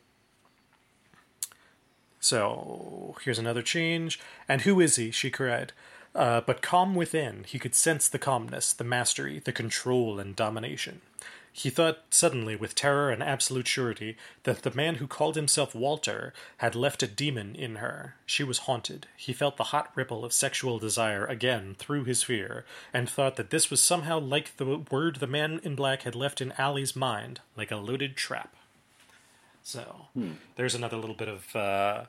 so 2.27 3.15
here's 3.23 3.39
another 3.39 3.61
change. 3.61 4.19
And 4.49 4.61
who 4.61 4.81
is 4.81 4.97
he? 4.97 5.11
She 5.11 5.29
cried. 5.29 5.71
Uh, 6.13 6.41
but 6.41 6.61
calm 6.61 6.93
within, 6.93 7.45
he 7.45 7.57
could 7.57 7.73
sense 7.73 8.09
the 8.09 8.19
calmness, 8.19 8.73
the 8.73 8.83
mastery, 8.83 9.39
the 9.39 9.51
control 9.51 10.19
and 10.19 10.35
domination. 10.35 11.01
He 11.53 11.69
thought 11.69 12.03
suddenly, 12.11 12.55
with 12.55 12.75
terror 12.75 13.09
and 13.09 13.23
absolute 13.23 13.67
surety, 13.67 14.17
that 14.43 14.63
the 14.63 14.75
man 14.75 14.95
who 14.95 15.07
called 15.07 15.35
himself 15.35 15.73
Walter 15.73 16.33
had 16.57 16.75
left 16.75 17.01
a 17.01 17.07
demon 17.07 17.55
in 17.55 17.77
her. 17.77 18.15
She 18.25 18.43
was 18.43 18.59
haunted. 18.59 19.07
He 19.15 19.33
felt 19.33 19.57
the 19.57 19.71
hot 19.75 19.91
ripple 19.95 20.25
of 20.25 20.33
sexual 20.33 20.77
desire 20.79 21.25
again 21.25 21.75
through 21.79 22.03
his 22.03 22.23
fear, 22.23 22.65
and 22.93 23.09
thought 23.09 23.37
that 23.37 23.49
this 23.49 23.71
was 23.71 23.81
somehow 23.81 24.19
like 24.19 24.57
the 24.57 24.77
word 24.91 25.15
the 25.15 25.27
man 25.27 25.59
in 25.63 25.75
black 25.75 26.03
had 26.03 26.13
left 26.13 26.41
in 26.41 26.53
Allie's 26.57 26.95
mind, 26.95 27.39
like 27.55 27.71
a 27.71 27.77
loaded 27.77 28.15
trap. 28.15 28.55
So 29.63 30.07
there's 30.55 30.75
another 30.75 30.97
little 30.97 31.15
bit 31.15 31.27
of 31.27 31.55
uh, 31.55 32.05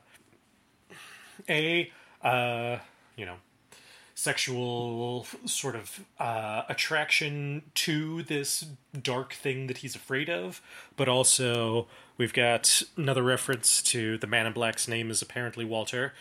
a 1.47 1.91
uh, 2.21 2.77
you 3.15 3.25
know 3.25 3.35
sexual 4.15 5.25
sort 5.45 5.77
of 5.77 6.01
uh, 6.19 6.63
attraction 6.67 7.61
to 7.73 8.21
this 8.23 8.65
dark 9.01 9.31
thing 9.31 9.67
that 9.67 9.77
he's 9.77 9.95
afraid 9.95 10.29
of, 10.29 10.61
but 10.97 11.07
also 11.07 11.87
we've 12.17 12.33
got 12.33 12.81
another 12.97 13.23
reference 13.23 13.81
to 13.81 14.17
the 14.17 14.27
Man 14.27 14.45
in 14.45 14.51
Black's 14.51 14.89
name 14.89 15.09
is 15.09 15.21
apparently 15.21 15.63
Walter, 15.63 16.13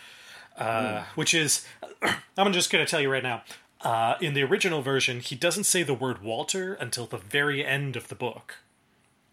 uh, 0.57 1.05
which 1.16 1.35
is 1.35 1.66
I'm 2.37 2.53
just 2.53 2.71
going 2.71 2.85
to 2.85 2.91
tell 2.91 3.01
you 3.01 3.11
right 3.11 3.23
now. 3.23 3.43
Uh, 3.81 4.14
in 4.21 4.35
the 4.35 4.43
original 4.43 4.83
version, 4.83 5.21
he 5.21 5.35
doesn't 5.37 5.64
say 5.64 5.83
the 5.83 5.95
word 5.95 6.23
Walter 6.23 6.75
until 6.75 7.07
the 7.07 7.19
very 7.19 7.64
end 7.64 7.97
of 7.97 8.09
the 8.09 8.16
book. 8.16 8.57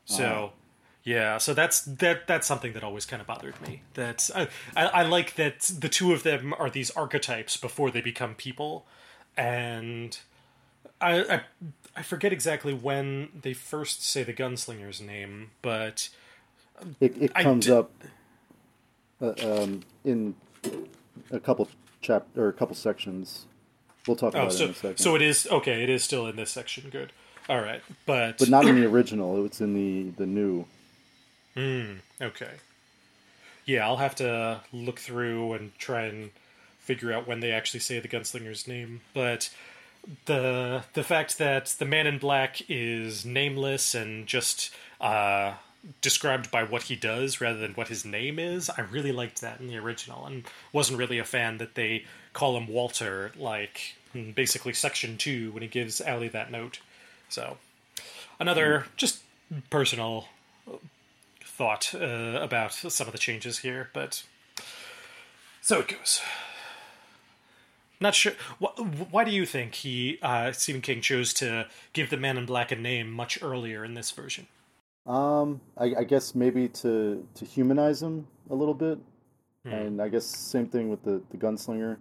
So, 0.06 0.54
yeah, 1.06 1.38
so 1.38 1.54
that's 1.54 1.82
that. 1.82 2.26
That's 2.26 2.48
something 2.48 2.74
that 2.74 2.84
always 2.84 3.06
kind 3.06 3.22
of 3.22 3.28
bothered 3.28 3.62
me. 3.62 3.84
That 3.94 4.28
I, 4.36 4.48
I, 4.76 4.86
I 4.86 5.04
like 5.04 5.36
that 5.36 5.60
the 5.62 5.88
two 5.88 6.12
of 6.14 6.24
them 6.24 6.54
are 6.58 6.70
these 6.70 6.90
archetypes 6.92 7.58
before 7.58 7.92
they 7.92 8.02
become 8.02 8.34
people, 8.34 8.88
and 9.38 10.18
I, 11.00 11.20
I 11.22 11.42
I 11.96 12.02
forget 12.02 12.34
exactly 12.34 12.74
when 12.74 13.30
they 13.40 13.54
first 13.54 14.04
say 14.04 14.24
the 14.24 14.34
gunslinger's 14.34 15.00
name, 15.00 15.52
but 15.62 16.10
it, 17.00 17.16
it 17.22 17.34
comes 17.36 17.68
did- 17.68 17.76
up 17.76 17.92
uh, 19.22 19.34
um, 19.44 19.84
in 20.04 20.34
a 21.30 21.40
couple 21.40 21.70
chap 22.02 22.26
or 22.36 22.48
a 22.48 22.54
couple 22.54 22.76
sections. 22.76 23.46
We'll 24.08 24.18
talk 24.18 24.34
oh, 24.36 24.40
about 24.40 24.56
it 24.56 24.62
in 24.62 24.70
a 24.72 24.74
second. 24.74 24.98
so 24.98 25.16
it 25.16 25.22
is 25.22 25.48
okay. 25.52 25.84
It 25.84 25.90
is 25.90 26.04
still 26.04 26.26
in 26.26 26.36
this 26.36 26.50
section. 26.50 26.90
Good. 26.90 27.12
All 27.48 27.62
right, 27.62 27.84
but 28.08 28.40
but 28.40 28.50
not 28.50 28.66
in 28.66 28.80
the 28.80 28.88
original. 28.88 29.46
It's 29.46 29.62
in 29.62 29.76
the 29.76 30.10
the 30.18 30.26
new. 30.26 30.66
Okay. 32.22 32.52
Yeah, 33.66 33.86
I'll 33.86 33.98
have 33.98 34.16
to 34.16 34.62
look 34.72 35.00
through 35.00 35.54
and 35.54 35.78
try 35.80 36.04
and 36.04 36.32
figure 36.80 37.12
out 37.12 37.28
when 37.28 37.40
they 37.40 37.52
actually 37.52 37.80
say 37.80 38.00
the 38.00 38.08
gunslinger's 38.08 38.68
name. 38.68 39.02
But 39.14 39.50
the 40.26 40.84
the 40.94 41.04
fact 41.04 41.38
that 41.40 41.76
the 41.80 41.86
man 41.86 42.08
in 42.08 42.20
black 42.20 42.62
is 42.70 43.26
nameless 43.26 43.96
and 43.96 44.28
just 44.28 44.74
uh, 45.02 45.54
described 46.02 46.52
by 46.52 46.64
what 46.64 46.84
he 46.84 46.96
does 46.96 47.42
rather 47.42 47.58
than 47.58 47.74
what 47.74 47.88
his 47.88 48.06
name 48.06 48.38
is, 48.38 48.70
I 48.70 48.82
really 48.82 49.12
liked 49.12 49.42
that 49.42 49.60
in 49.60 49.68
the 49.68 49.78
original, 49.78 50.26
and 50.26 50.44
wasn't 50.72 51.00
really 51.00 51.18
a 51.18 51.26
fan 51.26 51.58
that 51.58 51.76
they 51.76 52.06
call 52.34 52.56
him 52.58 52.68
Walter, 52.68 53.32
like 53.36 53.96
basically 54.36 54.74
section 54.74 55.18
two 55.18 55.52
when 55.52 55.64
he 55.64 55.68
gives 55.68 56.02
Allie 56.02 56.30
that 56.30 56.52
note. 56.52 56.80
So 57.30 57.58
another 58.40 58.86
just 58.96 59.24
personal 59.70 60.28
thought 61.58 61.94
uh, 61.96 62.40
about 62.42 62.74
some 62.74 63.08
of 63.08 63.14
the 63.14 63.18
changes 63.20 63.60
here, 63.60 63.90
but 63.94 64.24
so 65.62 65.80
it 65.80 65.88
goes. 65.88 66.22
Not 68.00 68.14
sure. 68.14 68.34
Wh- 68.60 69.12
why 69.14 69.24
do 69.24 69.32
you 69.32 69.46
think 69.46 69.76
he 69.76 70.20
uh, 70.22 70.52
Stephen 70.52 70.82
King 70.82 71.02
chose 71.02 71.34
to 71.36 71.68
give 71.94 72.10
the 72.10 72.18
Man 72.18 72.38
in 72.38 72.46
Black 72.46 72.72
a 72.72 72.76
name 72.76 73.10
much 73.12 73.42
earlier 73.42 73.86
in 73.86 73.94
this 73.94 74.12
version? 74.12 74.48
Um, 75.06 75.62
I, 75.78 75.96
I 76.00 76.04
guess 76.04 76.36
maybe 76.36 76.68
to 76.70 77.26
to 77.36 77.46
humanize 77.46 78.02
him 78.02 78.28
a 78.50 78.56
little 78.56 78.74
bit, 78.74 78.98
Hmm. 79.66 79.72
and 79.74 80.02
I 80.02 80.10
guess 80.10 80.26
same 80.26 80.68
thing 80.68 80.90
with 80.90 81.04
the 81.04 81.22
the 81.32 81.38
gunslinger. 81.38 81.98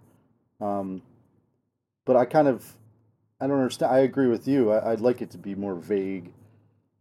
Um, 0.59 1.01
but 2.05 2.15
I 2.15 2.25
kind 2.25 2.47
of 2.47 2.65
I 3.39 3.47
don't 3.47 3.57
understand. 3.59 3.91
I 3.93 3.99
agree 3.99 4.27
with 4.27 4.47
you. 4.47 4.71
I, 4.71 4.91
I'd 4.91 5.01
like 5.01 5.21
it 5.21 5.31
to 5.31 5.37
be 5.37 5.55
more 5.55 5.75
vague. 5.75 6.31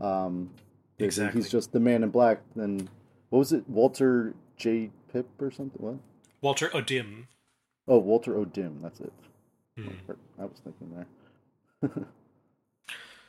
Um, 0.01 0.51
Exactly. 0.99 1.41
He's 1.41 1.51
just 1.51 1.73
the 1.73 1.81
man 1.81 2.03
in 2.03 2.11
black. 2.11 2.41
Then 2.55 2.89
what 3.31 3.39
was 3.41 3.53
it? 3.53 3.69
Walter 3.69 4.35
J. 4.57 4.91
Pip 5.13 5.27
or 5.41 5.51
something? 5.51 5.81
What? 5.81 5.97
Walter 6.41 6.71
O'Dim. 6.75 7.27
Oh, 7.89 7.99
Walter 7.99 8.37
O'Dim. 8.37 8.81
That's 8.83 9.01
it. 9.01 9.13
Hmm. 9.77 9.89
I 10.39 10.45
was 10.45 10.61
thinking 10.63 10.95
there. 10.95 11.91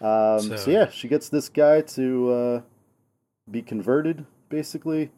um, 0.02 0.42
so, 0.42 0.56
So- 0.58 0.72
yeah, 0.72 0.90
she 0.90 1.08
gets 1.08 1.30
this 1.30 1.50
guy 1.50 1.82
to 1.82 2.32
uh, 2.32 2.62
be 3.50 3.62
converted, 3.62 4.26
basically. 4.50 5.12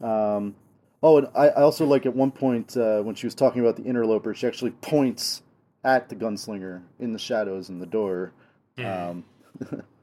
Um, 0.00 0.56
oh, 1.02 1.18
and 1.18 1.28
I, 1.34 1.48
I 1.48 1.62
also 1.62 1.86
like 1.86 2.06
at 2.06 2.14
one 2.14 2.30
point 2.30 2.76
uh, 2.76 3.00
when 3.02 3.14
she 3.14 3.26
was 3.26 3.34
talking 3.34 3.60
about 3.62 3.76
the 3.76 3.84
interloper, 3.84 4.34
she 4.34 4.46
actually 4.46 4.72
points 4.72 5.42
at 5.84 6.08
the 6.08 6.16
gunslinger 6.16 6.82
in 6.98 7.12
the 7.12 7.18
shadows 7.18 7.68
in 7.68 7.78
the 7.78 7.86
door. 7.86 8.32
Um, 8.78 9.24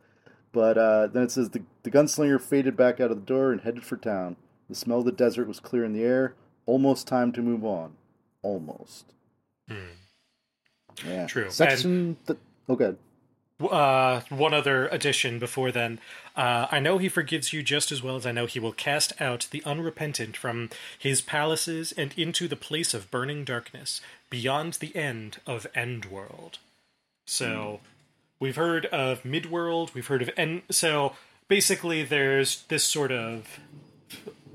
but 0.53 0.77
uh, 0.77 1.07
then 1.07 1.23
it 1.23 1.31
says 1.31 1.49
the, 1.49 1.63
the 1.81 1.91
gunslinger 1.91 2.39
faded 2.39 2.77
back 2.77 3.01
out 3.01 3.11
of 3.11 3.17
the 3.17 3.25
door 3.25 3.51
and 3.51 3.61
headed 3.61 3.83
for 3.83 3.97
town. 3.97 4.37
The 4.69 4.75
smell 4.75 4.99
of 4.99 5.05
the 5.05 5.11
desert 5.11 5.47
was 5.47 5.59
clear 5.59 5.83
in 5.83 5.91
the 5.91 6.03
air. 6.03 6.35
Almost 6.65 7.07
time 7.07 7.33
to 7.33 7.41
move 7.41 7.65
on. 7.65 7.93
Almost. 8.41 9.13
Hmm. 9.67 9.97
Yeah. 11.05 11.27
True. 11.27 11.49
Section. 11.49 12.15
Th- 12.25 12.39
oh, 12.69 12.75
good. 12.75 12.97
Uh, 13.59 14.21
one 14.29 14.53
other 14.53 14.87
addition 14.87 15.39
before 15.39 15.71
then. 15.71 15.99
Uh, 16.35 16.67
I 16.71 16.79
know 16.79 16.97
he 16.97 17.09
forgives 17.09 17.53
you 17.53 17.63
just 17.63 17.91
as 17.91 18.01
well 18.01 18.15
as 18.15 18.25
I 18.25 18.31
know 18.31 18.45
he 18.45 18.59
will 18.59 18.73
cast 18.73 19.19
out 19.21 19.47
the 19.51 19.63
unrepentant 19.63 20.35
from 20.35 20.69
his 20.97 21.21
palaces 21.21 21.91
and 21.93 22.13
into 22.17 22.47
the 22.47 22.55
place 22.55 22.93
of 22.93 23.11
burning 23.11 23.43
darkness, 23.43 24.01
beyond 24.29 24.73
the 24.73 24.95
end 24.95 25.37
of 25.45 25.67
Endworld. 25.75 26.57
So, 27.25 27.79
we've 28.43 28.57
heard 28.57 28.85
of 28.87 29.23
Midworld, 29.23 29.93
we've 29.93 30.07
heard 30.07 30.21
of 30.21 30.29
End. 30.35 30.63
So, 30.69 31.13
basically, 31.47 32.03
there's 32.03 32.63
this 32.63 32.83
sort 32.83 33.11
of 33.11 33.59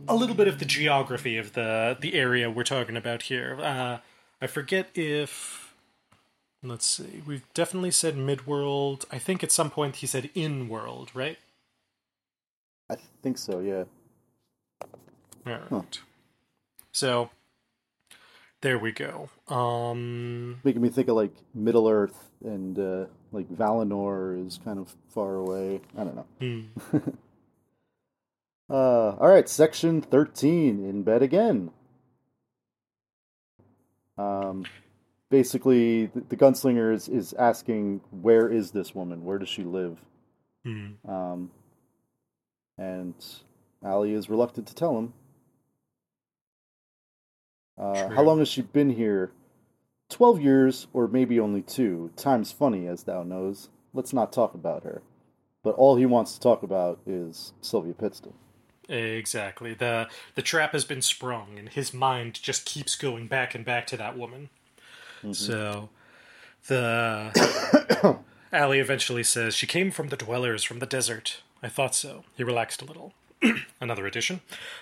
a 0.07 0.15
little 0.15 0.37
bit 0.37 0.47
of 0.47 0.59
the 0.59 0.65
geography 0.65 1.39
of 1.39 1.55
the 1.55 1.97
the 1.99 2.15
area 2.15 2.51
we're 2.51 2.65
talking 2.65 2.97
about 2.97 3.23
here. 3.23 3.59
Uh, 3.61 3.99
I 4.41 4.47
forget 4.47 4.91
if 4.95 5.75
let's 6.63 6.87
see. 6.87 7.23
We've 7.27 7.45
definitely 7.55 7.91
said 7.91 8.15
midworld. 8.15 9.07
I 9.11 9.19
think 9.19 9.43
at 9.43 9.51
some 9.51 9.71
point 9.71 9.97
he 9.97 10.07
said 10.07 10.31
in 10.35 10.69
world, 10.69 11.11
right? 11.15 11.39
I 12.91 12.97
think 13.23 13.39
so. 13.39 13.61
Yeah. 13.61 13.85
All 15.47 15.59
right. 15.71 15.99
So 16.93 17.31
there 18.61 18.79
we 18.79 18.93
go. 18.93 19.31
Um, 19.49 20.61
Making 20.63 20.83
me 20.83 20.91
think 20.91 21.09
of 21.09 21.17
like 21.17 21.33
Middle 21.55 21.89
Earth 21.89 22.29
and 22.45 22.79
uh, 22.79 23.05
like 23.33 23.49
Valinor 23.51 24.47
is 24.47 24.59
kind 24.65 24.79
of 24.79 24.95
far 25.09 25.37
away. 25.37 25.81
I 25.97 26.05
don't 26.05 26.17
know. 26.17 26.27
hmm. 26.41 26.99
Uh, 28.71 29.17
all 29.19 29.29
right, 29.29 29.49
section 29.49 30.03
thirteen. 30.03 30.85
In 30.85 31.03
bed 31.03 31.23
again. 31.23 31.71
Um, 34.19 34.67
basically, 35.31 36.07
the, 36.07 36.21
the 36.29 36.37
gunslinger 36.37 36.93
is, 36.93 37.09
is 37.09 37.33
asking, 37.39 38.03
"Where 38.11 38.47
is 38.47 38.73
this 38.73 38.95
woman? 38.95 39.25
Where 39.25 39.39
does 39.39 39.49
she 39.49 39.65
live?" 39.65 39.99
Hmm. 40.67 40.89
Um, 41.09 41.51
and 42.77 43.15
Allie 43.83 44.13
is 44.13 44.29
reluctant 44.29 44.67
to 44.69 44.75
tell 44.75 44.99
him. 44.99 45.15
Uh, 47.79 48.09
how 48.11 48.23
long 48.23 48.41
has 48.41 48.49
she 48.49 48.61
been 48.61 48.91
here? 48.91 49.31
Twelve 50.09 50.41
years, 50.41 50.87
or 50.93 51.07
maybe 51.07 51.39
only 51.39 51.63
two. 51.63 52.11
Time's 52.17 52.51
funny, 52.51 52.87
as 52.87 53.03
thou 53.03 53.23
knows. 53.23 53.69
Let's 53.93 54.13
not 54.13 54.33
talk 54.33 54.55
about 54.55 54.85
her. 54.85 55.03
But 55.63 55.75
all 55.75 55.97
he 55.97 56.07
wants 56.07 56.35
to 56.35 56.41
talk 56.41 56.63
about 56.63 56.99
is 57.07 57.53
Sylvia 57.61 57.95
Pittston. 57.95 58.33
Exactly. 58.89 59.75
the 59.75 60.09
The 60.35 60.43
trap 60.43 60.73
has 60.73 60.85
been 60.85 61.03
sprung, 61.03 61.59
and 61.59 61.69
his 61.69 61.93
mind 61.93 62.35
just 62.35 62.65
keeps 62.65 62.97
going 62.97 63.27
back 63.27 63.55
and 63.55 63.65
back 63.65 63.87
to 63.89 63.97
that 63.99 64.17
woman. 64.17 64.49
Mm-hmm. 65.19 65.33
So, 65.33 65.91
the 66.69 68.19
Allie 68.53 68.79
eventually 68.79 69.25
says 69.25 69.55
she 69.55 69.67
came 69.67 69.91
from 69.91 70.09
the 70.09 70.17
dwellers 70.17 70.65
from 70.65 70.79
the 70.79 70.87
desert. 70.87 71.43
I 71.63 71.69
thought 71.69 71.95
so. 71.95 72.25
He 72.35 72.45
relaxed 72.45 72.81
a 72.81 72.85
little. 72.87 73.13
Another 73.81 74.07
addition. 74.07 74.41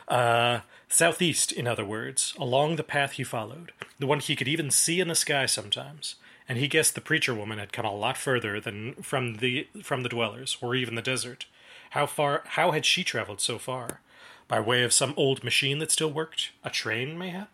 Uh, 0.09 0.61
southeast, 0.89 1.53
in 1.53 1.67
other 1.67 1.85
words, 1.85 2.35
along 2.39 2.77
the 2.77 2.83
path 2.83 3.13
he 3.13 3.25
followed, 3.25 3.73
the 3.99 4.07
one 4.07 4.21
he 4.21 4.37
could 4.37 4.49
even 4.49 4.71
see 4.71 5.01
in 5.01 5.09
the 5.09 5.15
sky 5.15 5.47
sometimes. 5.47 6.17
And 6.49 6.59
he 6.59 6.69
guessed 6.69 6.95
the 6.95 7.01
preacher 7.01 7.35
woman 7.35 7.59
had 7.59 7.73
come 7.73 7.85
a 7.85 7.95
lot 7.95 8.17
further 8.17 8.61
than 8.61 8.95
from 8.95 9.37
the 9.37 9.67
from 9.83 10.05
the 10.05 10.09
dwellers, 10.09 10.57
or 10.61 10.77
even 10.77 10.95
the 10.95 11.03
desert. 11.03 11.47
How 11.91 12.07
far? 12.07 12.43
How 12.47 12.71
had 12.71 12.87
she 12.87 13.03
traveled 13.03 13.41
so 13.41 13.59
far? 13.59 14.01
By 14.47 14.61
way 14.61 14.85
of 14.85 14.93
some 14.93 15.13
old 15.17 15.43
machine 15.43 15.81
that 15.81 15.91
still 15.91 16.11
worked? 16.11 16.53
A 16.63 16.71
train, 16.71 17.19
mayhap? 17.19 17.51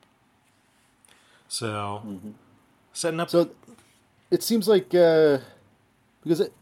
So, 1.49 2.21
setting 2.93 3.21
up. 3.21 3.31
So 3.31 3.51
it 4.31 4.43
seems 4.43 4.69
like 4.69 4.95
uh, 4.95 5.39
because 6.23 6.41
it, 6.41 6.53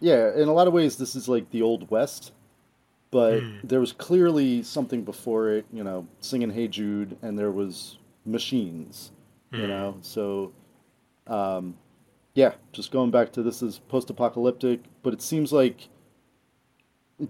yeah, 0.00 0.34
in 0.34 0.48
a 0.48 0.52
lot 0.52 0.66
of 0.66 0.74
ways 0.74 0.96
this 0.96 1.16
is 1.16 1.26
like 1.26 1.50
the 1.50 1.62
old 1.62 1.90
west, 1.90 2.32
but 3.10 3.40
there 3.64 3.80
was 3.80 3.92
clearly 3.92 4.62
something 4.62 5.02
before 5.02 5.50
it. 5.50 5.66
You 5.72 5.84
know, 5.84 6.06
singing 6.20 6.50
"Hey 6.50 6.68
Jude," 6.68 7.16
and 7.22 7.38
there 7.38 7.50
was 7.50 7.98
machines. 8.24 9.12
You 9.50 9.66
know, 9.66 9.96
so 10.02 10.52
um, 11.26 11.74
yeah, 12.34 12.52
just 12.72 12.90
going 12.90 13.10
back 13.10 13.32
to 13.32 13.42
this 13.42 13.62
is 13.62 13.80
post-apocalyptic, 13.88 14.80
but 15.02 15.14
it 15.14 15.22
seems 15.22 15.52
like 15.52 15.88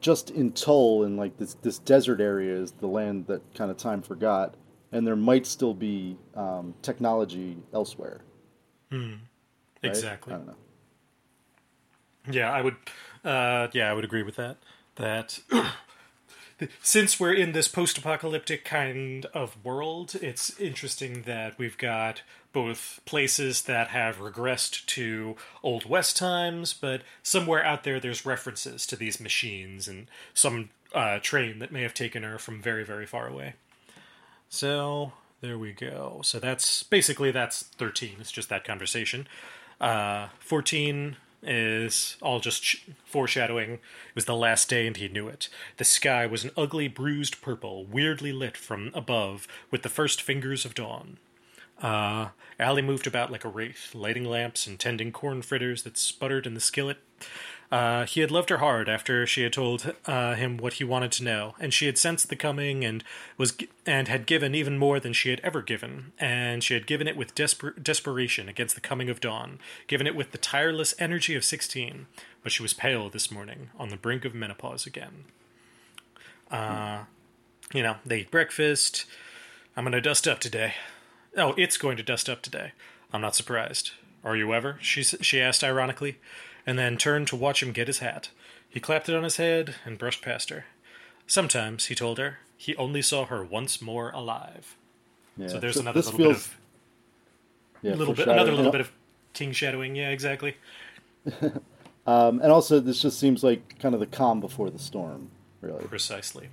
just 0.01 0.31
in 0.31 0.53
Tull 0.53 1.05
and 1.05 1.17
like 1.17 1.37
this 1.39 1.55
this 1.63 1.79
desert 1.79 2.21
area 2.21 2.55
is 2.55 2.73
the 2.73 2.87
land 2.89 3.27
that 3.29 3.43
kind 3.55 3.71
of 3.71 3.77
time 3.77 4.03
forgot, 4.03 4.55
and 4.93 5.07
there 5.07 5.17
might 5.17 5.47
still 5.47 5.75
be 5.75 6.17
um, 6.35 6.75
technology 6.83 7.57
elsewhere. 7.73 8.21
right? 9.01 9.19
exactly. 9.83 10.35
I 10.35 10.37
don't 10.39 10.47
know. 10.49 10.57
Yeah, 12.31 12.53
I 12.53 12.63
would. 12.63 12.77
Uh, 13.25 13.69
yeah, 13.73 13.91
I 13.91 13.95
would 13.95 14.05
agree 14.05 14.23
with 14.23 14.37
that. 14.37 14.57
That 14.99 15.39
since 16.83 17.19
we're 17.21 17.33
in 17.35 17.53
this 17.53 17.69
post-apocalyptic 17.69 18.65
kind 18.65 19.27
of 19.27 19.65
world, 19.65 20.15
it's 20.21 20.59
interesting 20.59 21.23
that 21.23 21.59
we've 21.59 21.79
got 21.79 22.23
both 22.53 23.01
places 23.05 23.63
that 23.63 23.89
have 23.89 24.19
regressed 24.19 24.85
to 24.87 25.37
old 25.63 25.89
west 25.89 26.17
times, 26.17 26.75
but 26.75 27.03
somewhere 27.23 27.65
out 27.65 27.85
there 27.85 28.01
there's 28.01 28.27
references 28.27 28.87
to 28.87 28.97
these 28.97 29.21
machines 29.21 29.87
and 29.87 30.09
some 30.35 30.71
uh, 30.95 31.19
train 31.21 31.59
that 31.59 31.73
may 31.73 31.83
have 31.83 31.95
taken 31.95 32.23
her 32.23 32.39
from 32.39 32.61
very, 32.61 32.85
very 32.85 33.07
far 33.07 33.29
away. 33.29 33.55
So 34.49 35.13
there 35.41 35.59
we 35.59 35.73
go. 35.73 36.21
So 36.25 36.39
that's 36.39 36.83
basically 36.83 37.31
that's 37.31 37.63
thirteen. 37.63 38.17
It's 38.19 38.33
just 38.33 38.49
that 38.49 38.65
conversation. 38.65 39.29
Uh, 39.81 40.29
Fourteen 40.41 41.17
is 41.43 42.17
all 42.21 42.41
just 42.41 42.65
sh- 42.65 42.77
foreshadowing. 43.05 43.75
It 43.75 43.81
was 44.15 44.25
the 44.25 44.35
last 44.35 44.69
day, 44.69 44.87
and 44.87 44.97
he 44.97 45.09
knew 45.09 45.29
it. 45.29 45.49
The 45.77 45.85
sky 45.85 46.27
was 46.27 46.45
an 46.45 46.51
ugly, 46.57 46.89
bruised 46.89 47.41
purple, 47.41 47.85
weirdly 47.85 48.33
lit 48.33 48.57
from 48.57 48.91
above 48.95 49.47
with 49.71 49.83
the 49.83 49.89
first 49.89 50.21
fingers 50.21 50.65
of 50.65 50.75
dawn. 50.75 51.19
Uh, 51.81 52.29
Allie 52.59 52.83
moved 52.83 53.07
about 53.07 53.31
like 53.31 53.45
a 53.45 53.49
wraith, 53.49 53.95
lighting 53.95 54.25
lamps 54.25 54.67
and 54.67 54.79
tending 54.79 55.13
corn 55.13 55.43
fritters 55.43 55.83
that 55.85 55.97
sputtered 55.97 56.47
in 56.47 56.55
the 56.55 56.61
skillet. 56.61 56.99
Uh, 57.71 58.07
he 58.07 58.21
had 58.21 58.31
loved 58.31 58.49
her 58.49 58.57
hard 58.57 58.89
after 58.89 59.27
she 59.27 59.43
had 59.43 59.53
told 59.53 59.95
uh, 60.07 60.35
him 60.35 60.57
what 60.57 60.75
he 60.75 60.85
wanted 60.85 61.13
to 61.13 61.23
know, 61.23 61.55
and 61.61 61.75
she 61.75 61.85
had 61.85 61.99
sensed 61.99 62.31
the 62.31 62.37
coming 62.37 62.83
and 62.83 63.05
was 63.37 63.55
and 63.85 64.09
had 64.09 64.27
given 64.27 64.55
even 64.55 64.79
more 64.79 64.99
than 64.99 65.13
she 65.13 65.29
had 65.29 65.41
ever 65.41 65.61
given, 65.61 66.13
and 66.19 66.65
she 66.65 66.73
had 66.73 66.87
given 66.87 67.07
it 67.07 67.17
with 67.17 67.35
desper- 67.35 67.81
desperation 67.83 68.49
against 68.49 68.75
the 68.75 68.81
coming 68.81 69.11
of 69.11 69.21
dawn, 69.21 69.59
given 69.87 70.07
it 70.07 70.17
with 70.17 70.33
the 70.33 70.39
tireless 70.39 70.95
energy 70.99 71.35
of 71.35 71.45
sixteen. 71.45 72.07
But 72.43 72.53
she 72.53 72.63
was 72.63 72.73
pale 72.73 73.11
this 73.11 73.31
morning, 73.31 73.69
on 73.79 73.91
the 73.91 73.97
brink 73.97 74.25
of 74.25 74.35
menopause 74.35 74.87
again. 74.87 75.25
Uh, 76.51 77.01
you 77.75 77.83
know, 77.83 77.97
they 78.05 78.21
eat 78.21 78.31
breakfast. 78.31 79.05
I'm 79.77 79.85
to 79.93 80.01
dust 80.01 80.27
up 80.27 80.41
today. 80.41 80.73
Oh, 81.37 81.55
it's 81.57 81.77
going 81.77 81.97
to 81.97 82.03
dust 82.03 82.29
up 82.29 82.43
today. 82.43 82.73
I'm 83.13 83.21
not 83.21 83.35
surprised. 83.37 83.93
Are 84.25 84.37
you 84.37 84.53
ever? 84.53 84.79
She 84.81 85.03
she 85.03 85.41
asked 85.41 85.63
ironically 85.65 86.19
and 86.67 86.79
then 86.79 86.97
turned 86.97 87.29
to 87.29 87.37
watch 87.37 87.63
him 87.63 87.73
get 87.73 87.87
his 87.87 87.99
hat. 88.01 88.31
He 88.69 88.81
clapped 88.81 89.09
it 89.09 89.15
on 89.15 89.23
his 89.25 89.37
head 89.37 89.77
and 89.85 89.99
brushed 89.99 90.23
past 90.23 90.51
her. 90.51 90.67
Sometimes, 91.27 91.87
he 91.87 91.95
told 91.95 92.19
her, 92.19 92.39
he 92.57 92.75
only 92.77 93.01
saw 93.03 93.25
her 93.27 93.45
once 93.45 93.81
more 93.81 94.11
alive. 94.11 94.77
Yeah. 95.37 95.49
So 95.49 95.61
there's 95.61 95.75
So 95.77 95.81
another 95.83 96.01
little 96.01 96.17
feels- 96.19 96.29
bit 96.29 96.35
of 96.35 96.57
Yeah, 97.83 97.95
little 97.95 98.15
bit, 98.15 98.29
another 98.29 98.53
little 98.53 98.73
bit 98.73 98.81
of 98.81 98.91
king 99.35 99.53
shadowing. 99.53 99.95
Yeah, 99.97 100.11
exactly. 100.11 100.57
Um, 102.07 102.41
and 102.41 102.51
also, 102.51 102.81
this 102.81 103.03
just 103.03 103.19
seems 103.21 103.45
like 103.45 103.79
kind 103.79 103.93
of 103.95 104.01
the 104.01 104.07
calm 104.07 104.41
before 104.41 104.71
the 104.71 104.79
storm, 104.79 105.31
really. 105.61 105.85
Precisely. 105.85 106.49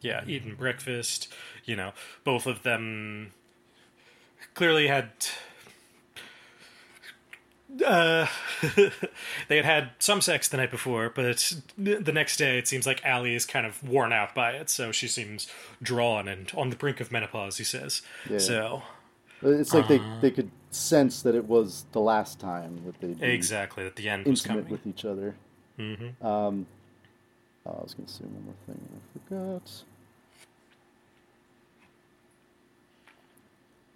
Yeah, 0.00 0.24
eating 0.26 0.54
breakfast. 0.54 1.30
You 1.66 1.76
know, 1.76 1.92
both 2.24 2.46
of 2.46 2.62
them 2.62 3.32
clearly 4.54 4.88
had. 4.88 5.10
Uh, 7.84 8.26
they 9.48 9.56
had 9.56 9.64
had 9.64 9.90
some 9.98 10.20
sex 10.20 10.48
the 10.48 10.56
night 10.56 10.70
before, 10.70 11.10
but 11.14 11.54
the 11.76 12.12
next 12.12 12.38
day 12.38 12.58
it 12.58 12.66
seems 12.66 12.86
like 12.86 13.04
Allie 13.04 13.34
is 13.34 13.44
kind 13.44 13.66
of 13.66 13.86
worn 13.86 14.12
out 14.12 14.34
by 14.34 14.52
it, 14.52 14.70
so 14.70 14.90
she 14.90 15.06
seems 15.06 15.46
drawn 15.82 16.26
and 16.28 16.50
on 16.56 16.70
the 16.70 16.76
brink 16.76 16.98
of 17.00 17.12
menopause. 17.12 17.58
He 17.58 17.64
says, 17.64 18.00
Yeah. 18.28 18.38
"So 18.38 18.82
It's 19.42 19.72
like 19.74 19.86
they, 19.86 19.98
Uh-huh. 19.98 20.16
they 20.20 20.30
could 20.30 20.50
sense 20.70 21.22
that 21.22 21.34
it 21.34 21.44
was 21.44 21.84
the 21.92 22.00
last 22.00 22.40
time 22.40 22.82
that 22.86 23.00
they'd 23.00 23.22
exactly 23.22 23.84
that 23.84 23.96
the 23.96 24.08
end 24.08 24.26
was 24.26 24.42
coming." 24.42 24.68
with 24.68 24.86
each 24.86 25.04
other. 25.04 25.34
hmm 25.76 25.92
Um, 26.26 26.66
oh, 27.66 27.78
I 27.78 27.82
was 27.82 27.94
going 27.94 28.06
to 28.06 28.12
say 28.12 28.24
one 28.24 28.44
more 28.46 28.54
thing. 28.66 28.80
I 28.96 29.18
forgot. 29.60 29.82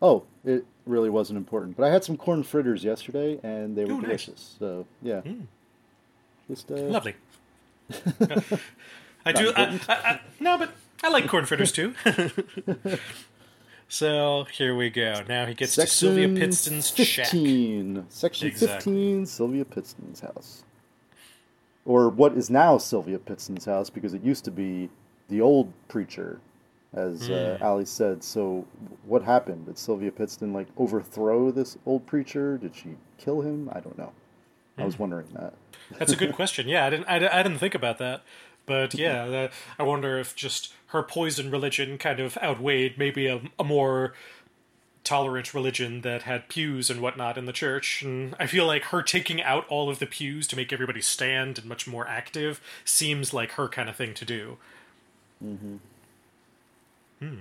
Oh, 0.03 0.25
it 0.45 0.65
really 0.85 1.09
wasn't 1.09 1.37
important. 1.39 1.77
But 1.77 1.85
I 1.85 1.91
had 1.91 2.03
some 2.05 2.17
corn 2.17 2.43
fritters 2.43 2.83
yesterday, 2.85 3.39
and 3.45 3.77
they 3.77 3.85
were 3.85 3.93
Oh, 3.93 3.97
nice. 4.01 4.03
delicious. 4.27 4.57
So 4.59 4.87
yeah, 5.01 5.21
Mm. 5.21 5.47
just 6.51 6.71
uh, 6.71 6.75
Lovely. 6.75 7.15
I 9.25 9.33
do. 9.33 9.53
I, 9.55 9.79
I, 9.89 9.95
I, 9.95 10.21
no, 10.41 10.59
but 10.59 10.71
I 11.05 11.09
like 11.11 11.29
corn 11.29 11.47
fritters 11.47 11.71
too. 11.73 11.95
so 13.89 14.45
here 14.53 14.75
we 14.75 14.91
go. 14.91 15.23
Now 15.29 15.47
he 15.47 15.55
gets 15.55 15.75
to 15.77 15.87
Sylvia 15.87 16.25
Section 16.27 16.37
Pittston's 16.37 16.89
shack. 16.97 17.27
fifteen. 17.27 18.07
Section 18.09 18.49
Exactly. 18.49 18.75
fifteen. 18.77 19.27
Sylvia 19.27 19.65
Pittston's 19.65 20.21
house, 20.21 20.65
or 21.85 22.09
what 22.09 22.33
is 22.37 22.51
now 22.51 22.79
Sylvia 22.79 23.19
Pittston's 23.19 23.65
house, 23.67 23.91
because 23.91 24.15
it 24.15 24.23
used 24.23 24.45
to 24.47 24.51
be 24.51 24.89
the 25.29 25.41
old 25.41 25.73
preacher, 25.89 26.41
as 26.95 27.31
uh, 27.31 27.57
Hmm. 27.59 27.65
Allie 27.65 27.85
said. 27.85 28.23
So, 28.23 28.67
what 29.05 29.23
happened? 29.23 29.67
Did 29.67 29.79
Sylvia 29.79 30.11
Pittston 30.13 30.53
like 30.53 30.67
overthrow 30.77 31.51
this 31.51 31.79
old 31.87 32.07
preacher? 32.07 32.59
Did 32.59 32.75
she 32.75 32.97
kill 33.19 33.41
him? 33.41 33.71
I 33.73 33.81
don't 33.81 33.97
know. 33.99 34.13
I 34.77 34.83
Hmm. 34.83 34.87
was 34.87 34.99
wondering 34.99 35.27
that. 35.35 35.55
That's 35.99 36.13
a 36.13 36.17
good 36.17 36.33
question. 36.37 36.69
Yeah, 36.69 36.87
I 36.87 36.91
didn't. 36.91 37.07
I, 37.07 37.17
I 37.17 37.43
didn't 37.43 37.59
think 37.59 37.75
about 37.75 37.99
that. 37.99 38.23
But 38.65 38.95
yeah, 38.95 39.27
that, 39.27 39.53
I 39.79 39.83
wonder 39.83 40.19
if 40.21 40.37
just 40.37 40.73
her 40.89 41.03
poison 41.03 41.51
religion 41.51 41.99
kind 41.99 42.21
of 42.21 42.39
outweighed 42.39 42.97
maybe 42.97 43.27
a, 43.27 43.41
a 43.59 43.65
more 43.65 44.15
tolerant 45.03 45.53
religion 45.53 46.03
that 46.03 46.23
had 46.23 46.49
pews 46.49 46.89
and 46.89 47.01
whatnot 47.01 47.37
in 47.37 47.45
the 47.47 47.53
church. 47.53 48.03
And 48.03 48.37
I 48.39 48.47
feel 48.47 48.65
like 48.65 48.85
her 48.85 49.03
taking 49.03 49.43
out 49.43 49.67
all 49.69 49.91
of 49.91 49.99
the 49.99 50.07
pews 50.07 50.47
to 50.47 50.55
make 50.57 50.73
everybody 50.73 51.01
stand 51.01 51.59
and 51.59 51.67
much 51.69 51.89
more 51.89 52.07
active 52.07 52.61
seems 52.85 53.35
like 53.35 53.53
her 53.53 53.69
kind 53.69 53.89
of 53.89 53.97
thing 53.97 54.15
to 54.15 54.25
do. 54.25 54.59
Hmm. 57.23 57.37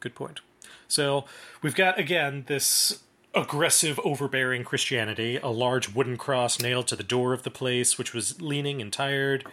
Good 0.00 0.14
point. 0.14 0.40
So 0.88 1.24
we've 1.62 1.74
got 1.74 1.98
again 1.98 2.44
this 2.48 3.02
aggressive, 3.34 3.98
overbearing 4.04 4.62
Christianity, 4.62 5.38
a 5.38 5.48
large 5.48 5.94
wooden 5.94 6.18
cross 6.18 6.60
nailed 6.60 6.86
to 6.88 6.96
the 6.96 7.02
door 7.02 7.32
of 7.32 7.44
the 7.44 7.50
place, 7.50 7.96
which 7.96 8.12
was 8.12 8.42
leaning 8.42 8.82
and 8.82 8.92
tired. 8.92 9.46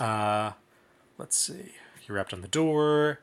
Uh, 0.00 0.52
let's 1.18 1.36
see. 1.36 1.72
He 2.00 2.12
rapped 2.12 2.32
on 2.32 2.40
the 2.40 2.48
door. 2.48 3.20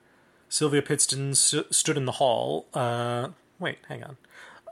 Sylvia 0.50 0.84
Pittston 0.84 1.32
s- 1.32 1.56
stood 1.72 1.98
in 1.98 2.06
the 2.06 2.14
hall. 2.14 2.68
Uh, 2.76 3.30
wait, 3.60 3.80
hang 3.88 4.04
on. 4.04 4.18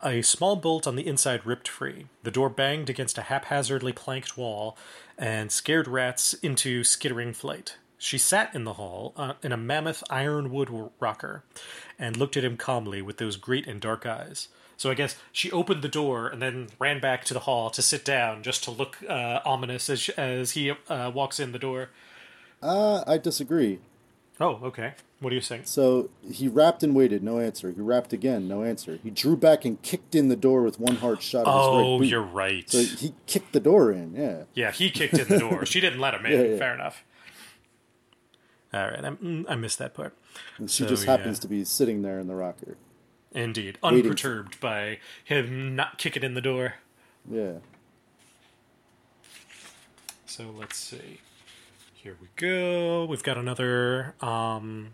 A 0.04 0.22
small 0.22 0.56
bolt 0.56 0.86
on 0.86 0.96
the 0.96 1.08
inside 1.08 1.44
ripped 1.44 1.68
free. 1.68 2.06
The 2.22 2.30
door 2.32 2.50
banged 2.50 2.88
against 2.90 3.18
a 3.18 3.24
haphazardly 3.24 3.94
planked 3.94 4.38
wall 4.38 4.78
and 5.18 5.52
scared 5.52 5.88
rats 5.88 6.36
into 6.36 6.84
skittering 6.84 7.34
flight. 7.34 7.78
She 7.98 8.18
sat 8.18 8.54
in 8.54 8.64
the 8.64 8.74
hall 8.74 9.14
uh, 9.18 9.34
in 9.42 9.52
a 9.52 9.58
mammoth 9.58 10.04
ironwood 10.10 10.92
rocker 11.00 11.44
and 11.98 12.16
looked 12.16 12.38
at 12.38 12.44
him 12.44 12.58
calmly 12.58 13.02
with 13.02 13.18
those 13.18 13.38
great 13.38 13.68
and 13.68 13.82
dark 13.82 14.06
eyes. 14.06 14.50
So 14.78 14.92
I 14.92 14.94
guess 14.94 15.16
she 15.32 15.52
opened 15.52 15.82
the 15.82 15.88
door 15.90 16.28
and 16.28 16.40
then 16.40 16.68
ran 16.80 17.00
back 17.00 17.24
to 17.26 17.34
the 17.34 17.40
hall 17.42 17.72
to 17.72 17.82
sit 17.82 18.06
down 18.06 18.44
just 18.44 18.64
to 18.66 18.72
look 18.72 18.98
uh, 19.10 19.40
ominous 19.44 19.90
as, 19.90 20.10
as 20.10 20.52
he 20.52 20.72
uh, 20.88 21.12
walks 21.14 21.40
in 21.40 21.52
the 21.52 21.60
door. 21.60 21.90
Uh, 22.62 23.04
I 23.08 23.18
disagree. 23.18 23.80
Oh, 24.40 24.60
okay. 24.64 24.94
What 25.20 25.32
do 25.32 25.36
you 25.36 25.42
think? 25.42 25.66
So 25.66 26.12
he 26.32 26.48
rapped 26.48 26.84
and 26.84 26.94
waited, 26.94 27.24
no 27.24 27.40
answer. 27.40 27.72
He 27.72 27.82
rapped 27.82 28.14
again, 28.14 28.48
no 28.48 28.64
answer. 28.64 29.00
He 29.02 29.10
drew 29.10 29.36
back 29.36 29.66
and 29.66 29.82
kicked 29.82 30.14
in 30.14 30.28
the 30.28 30.36
door 30.36 30.62
with 30.62 30.80
one 30.80 30.98
hard 30.98 31.24
shot 31.24 31.48
of 31.48 31.54
his 31.56 31.68
right 31.68 31.86
Oh, 31.88 32.02
you're 32.04 32.22
right. 32.22 32.70
So 32.70 32.84
he 32.84 33.16
kicked 33.26 33.54
the 33.54 33.60
door 33.60 33.92
in, 33.92 34.14
yeah. 34.14 34.44
Yeah, 34.54 34.72
he 34.72 34.92
kicked 34.92 35.16
in 35.18 35.28
the 35.28 35.40
door. 35.40 35.66
She 35.66 35.80
didn't 35.80 36.00
let 36.00 36.14
him 36.14 36.26
in. 36.28 36.32
Yeah, 36.34 36.48
yeah. 36.54 36.58
Fair 36.60 36.76
enough. 36.76 37.04
All 38.74 38.88
right, 38.88 39.04
I, 39.06 39.10
mm, 39.12 39.46
I 39.48 39.56
missed 39.56 39.80
that 39.80 39.94
part. 39.94 40.14
And 40.58 40.70
she 40.70 40.84
So, 40.84 40.90
just 40.90 41.06
yeah. 41.06 41.12
happens 41.18 41.40
to 41.40 41.48
be 41.48 41.64
sitting 41.64 42.02
there 42.02 42.20
in 42.20 42.28
the 42.28 42.36
rocker. 42.36 42.78
Indeed, 43.32 43.78
unperturbed 43.84 44.60
by 44.60 45.00
him 45.24 45.76
not 45.76 45.98
kicking 45.98 46.24
in 46.24 46.34
the 46.34 46.42
door. 46.42 46.76
Yeah. 47.30 47.58
So 50.26 50.54
let's 50.58 50.78
see. 50.78 51.20
Here 51.94 52.16
we 52.22 52.28
go. 52.36 53.06
We've 53.06 53.24
got 53.24 53.38
another, 53.38 54.16
um, 54.22 54.94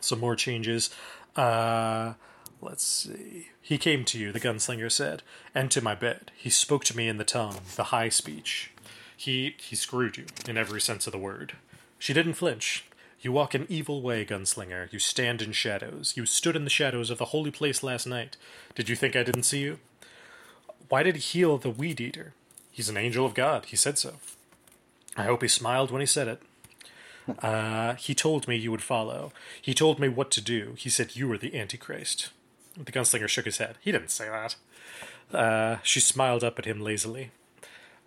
some 0.00 0.20
more 0.20 0.36
changes. 0.36 0.90
Uh, 1.36 2.14
let's 2.60 2.84
see. 2.84 3.48
He 3.60 3.78
came 3.78 4.04
to 4.06 4.18
you, 4.18 4.32
the 4.32 4.40
gunslinger 4.40 4.90
said, 4.90 5.22
and 5.54 5.70
to 5.70 5.80
my 5.80 5.94
bed. 5.94 6.30
He 6.36 6.50
spoke 6.50 6.84
to 6.84 6.96
me 6.96 7.08
in 7.08 7.18
the 7.18 7.24
tongue, 7.24 7.60
the 7.76 7.84
high 7.84 8.08
speech. 8.08 8.72
He 9.16 9.56
he 9.58 9.74
screwed 9.76 10.16
you 10.16 10.26
in 10.48 10.56
every 10.56 10.80
sense 10.80 11.06
of 11.06 11.12
the 11.12 11.18
word. 11.18 11.54
She 11.98 12.12
didn't 12.12 12.34
flinch. 12.34 12.84
You 13.20 13.32
walk 13.32 13.54
an 13.54 13.66
evil 13.68 14.00
way, 14.00 14.24
gunslinger. 14.24 14.92
You 14.92 14.98
stand 14.98 15.42
in 15.42 15.52
shadows. 15.52 16.14
You 16.16 16.24
stood 16.24 16.54
in 16.54 16.64
the 16.64 16.70
shadows 16.70 17.10
of 17.10 17.18
the 17.18 17.26
holy 17.26 17.50
place 17.50 17.82
last 17.82 18.06
night. 18.06 18.36
Did 18.74 18.88
you 18.88 18.94
think 18.94 19.16
I 19.16 19.24
didn't 19.24 19.42
see 19.42 19.60
you? 19.60 19.78
Why 20.88 21.02
did 21.02 21.16
he 21.16 21.20
heal 21.20 21.58
the 21.58 21.70
weed 21.70 22.00
eater? 22.00 22.32
He's 22.70 22.88
an 22.88 22.96
angel 22.96 23.26
of 23.26 23.34
God. 23.34 23.66
He 23.66 23.76
said 23.76 23.98
so. 23.98 24.14
I 25.16 25.24
hope 25.24 25.42
he 25.42 25.48
smiled 25.48 25.90
when 25.90 26.00
he 26.00 26.06
said 26.06 26.28
it. 26.28 26.42
Uh, 27.42 27.94
he 27.94 28.14
told 28.14 28.46
me 28.46 28.56
you 28.56 28.70
would 28.70 28.82
follow. 28.82 29.32
He 29.60 29.74
told 29.74 29.98
me 29.98 30.08
what 30.08 30.30
to 30.30 30.40
do. 30.40 30.74
He 30.78 30.88
said 30.88 31.16
you 31.16 31.28
were 31.28 31.36
the 31.36 31.58
Antichrist. 31.58 32.30
The 32.76 32.92
gunslinger 32.92 33.28
shook 33.28 33.44
his 33.44 33.58
head. 33.58 33.76
He 33.80 33.90
didn't 33.90 34.12
say 34.12 34.28
that. 34.28 34.56
Uh, 35.36 35.78
she 35.82 36.00
smiled 36.00 36.44
up 36.44 36.58
at 36.58 36.64
him 36.64 36.80
lazily. 36.80 37.32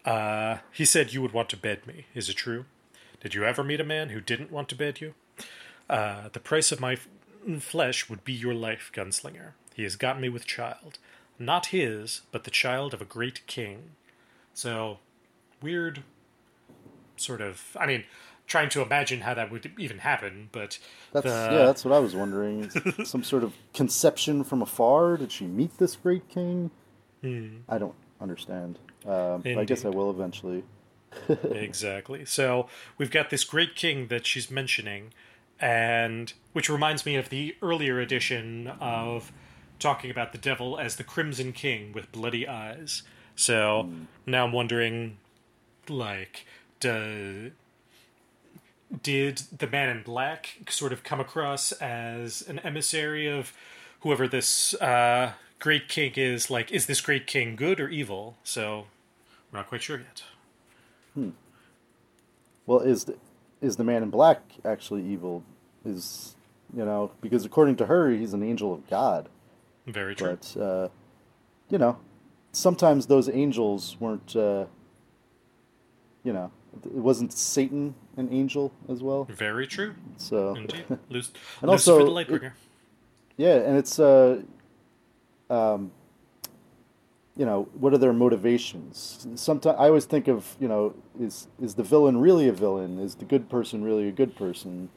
Uh, 0.05 0.57
he 0.71 0.85
said 0.85 1.13
you 1.13 1.21
would 1.21 1.33
want 1.33 1.49
to 1.49 1.57
bed 1.57 1.85
me. 1.85 2.05
Is 2.15 2.29
it 2.29 2.35
true? 2.35 2.65
Did 3.21 3.35
you 3.35 3.45
ever 3.45 3.63
meet 3.63 3.79
a 3.79 3.85
man 3.85 4.09
who 4.09 4.19
didn't 4.19 4.51
want 4.51 4.67
to 4.69 4.75
bed 4.75 4.99
you? 4.99 5.13
Uh, 5.89 6.29
the 6.33 6.39
price 6.39 6.71
of 6.71 6.79
my 6.79 6.93
f- 6.93 7.07
flesh 7.59 8.09
would 8.09 8.23
be 8.23 8.33
your 8.33 8.53
life, 8.53 8.91
gunslinger. 8.93 9.51
He 9.75 9.83
has 9.83 9.95
got 9.95 10.19
me 10.19 10.27
with 10.29 10.45
child. 10.45 10.97
Not 11.39 11.67
his, 11.67 12.21
but 12.31 12.43
the 12.43 12.51
child 12.51 12.93
of 12.93 13.01
a 13.01 13.05
great 13.05 13.45
king. 13.47 13.91
So, 14.53 14.99
weird 15.61 16.03
sort 17.15 17.41
of. 17.41 17.77
I 17.79 17.85
mean, 17.85 18.03
trying 18.47 18.69
to 18.69 18.81
imagine 18.81 19.21
how 19.21 19.33
that 19.33 19.51
would 19.51 19.71
even 19.77 19.99
happen, 19.99 20.49
but 20.51 20.77
That's 21.13 21.25
the, 21.25 21.49
yeah, 21.51 21.65
that's 21.65 21.85
what 21.85 21.93
I 21.93 21.99
was 21.99 22.15
wondering. 22.15 22.69
Some 23.05 23.23
sort 23.23 23.43
of 23.43 23.53
conception 23.73 24.43
from 24.43 24.61
afar. 24.61 25.17
Did 25.17 25.31
she 25.31 25.45
meet 25.45 25.77
this 25.77 25.95
great 25.95 26.27
king? 26.27 26.71
I 27.23 27.77
don't 27.77 27.95
understand. 28.19 28.79
Um, 29.05 29.43
I 29.45 29.63
guess 29.63 29.85
I 29.85 29.89
will 29.89 30.09
eventually. 30.09 30.63
Exactly. 31.43 32.25
So 32.25 32.67
we've 32.97 33.11
got 33.11 33.29
this 33.29 33.43
great 33.43 33.75
king 33.75 34.07
that 34.07 34.25
she's 34.25 34.49
mentioning, 34.49 35.13
and 35.59 36.33
which 36.53 36.69
reminds 36.69 37.05
me 37.05 37.15
of 37.15 37.29
the 37.29 37.55
earlier 37.61 37.99
edition 37.99 38.67
of 38.79 39.31
talking 39.79 40.11
about 40.11 40.31
the 40.31 40.37
devil 40.37 40.77
as 40.79 40.95
the 40.95 41.03
Crimson 41.03 41.51
King 41.53 41.91
with 41.91 42.11
bloody 42.11 42.47
eyes. 42.47 43.03
So 43.35 43.89
now 44.25 44.45
I'm 44.45 44.51
wondering, 44.51 45.17
like, 45.89 46.45
do, 46.79 47.51
did 49.01 49.41
the 49.57 49.67
Man 49.67 49.89
in 49.89 50.03
Black 50.03 50.59
sort 50.69 50.93
of 50.93 51.03
come 51.03 51.19
across 51.19 51.71
as 51.73 52.41
an 52.43 52.59
emissary 52.59 53.27
of 53.27 53.53
whoever 54.01 54.27
this 54.27 54.73
uh, 54.75 55.33
Great 55.59 55.89
King 55.89 56.13
is? 56.15 56.51
Like, 56.51 56.71
is 56.71 56.85
this 56.85 57.01
Great 57.01 57.25
King 57.25 57.55
good 57.55 57.79
or 57.79 57.89
evil? 57.89 58.37
So 58.43 58.85
we're 59.51 59.59
not 59.59 59.67
quite 59.67 59.81
sure 59.81 59.97
yet. 59.97 60.23
Well, 62.65 62.79
is 62.79 63.05
the, 63.05 63.15
is 63.61 63.75
the 63.77 63.83
man 63.83 64.03
in 64.03 64.09
black 64.09 64.41
actually 64.63 65.03
evil? 65.03 65.43
Is 65.85 66.35
you 66.75 66.85
know 66.85 67.11
because 67.21 67.43
according 67.45 67.75
to 67.77 67.85
her, 67.87 68.09
he's 68.11 68.33
an 68.33 68.43
angel 68.43 68.73
of 68.73 68.87
God. 68.89 69.29
Very 69.87 70.15
true. 70.15 70.37
But 70.55 70.61
uh, 70.61 70.87
you 71.69 71.77
know, 71.77 71.97
sometimes 72.51 73.07
those 73.07 73.29
angels 73.29 73.97
weren't. 73.99 74.35
Uh, 74.35 74.65
you 76.23 76.31
know, 76.33 76.51
it 76.85 76.91
wasn't 76.91 77.33
Satan 77.33 77.95
an 78.15 78.29
angel 78.31 78.71
as 78.87 79.01
well. 79.01 79.23
Very 79.23 79.65
true. 79.65 79.95
So 80.17 80.53
Indeed. 80.55 80.85
Luc- 81.09 81.25
And 81.61 81.71
also, 81.71 81.97
the 81.97 82.11
Lightbringer. 82.11 82.51
yeah, 83.37 83.55
and 83.55 83.75
it's 83.75 83.97
uh, 83.99 84.43
um, 85.49 85.91
you 87.37 87.45
know, 87.45 87.69
what 87.73 87.93
are 87.93 87.97
their 87.97 88.13
motivations? 88.13 89.25
Sometimes 89.35 89.75
I 89.79 89.87
always 89.87 90.05
think 90.05 90.27
of 90.27 90.55
you 90.59 90.67
know, 90.67 90.93
is 91.19 91.47
is 91.61 91.75
the 91.75 91.83
villain 91.83 92.17
really 92.17 92.47
a 92.47 92.53
villain? 92.53 92.99
Is 92.99 93.15
the 93.15 93.25
good 93.25 93.49
person 93.49 93.83
really 93.83 94.07
a 94.07 94.11
good 94.11 94.35
person? 94.35 94.89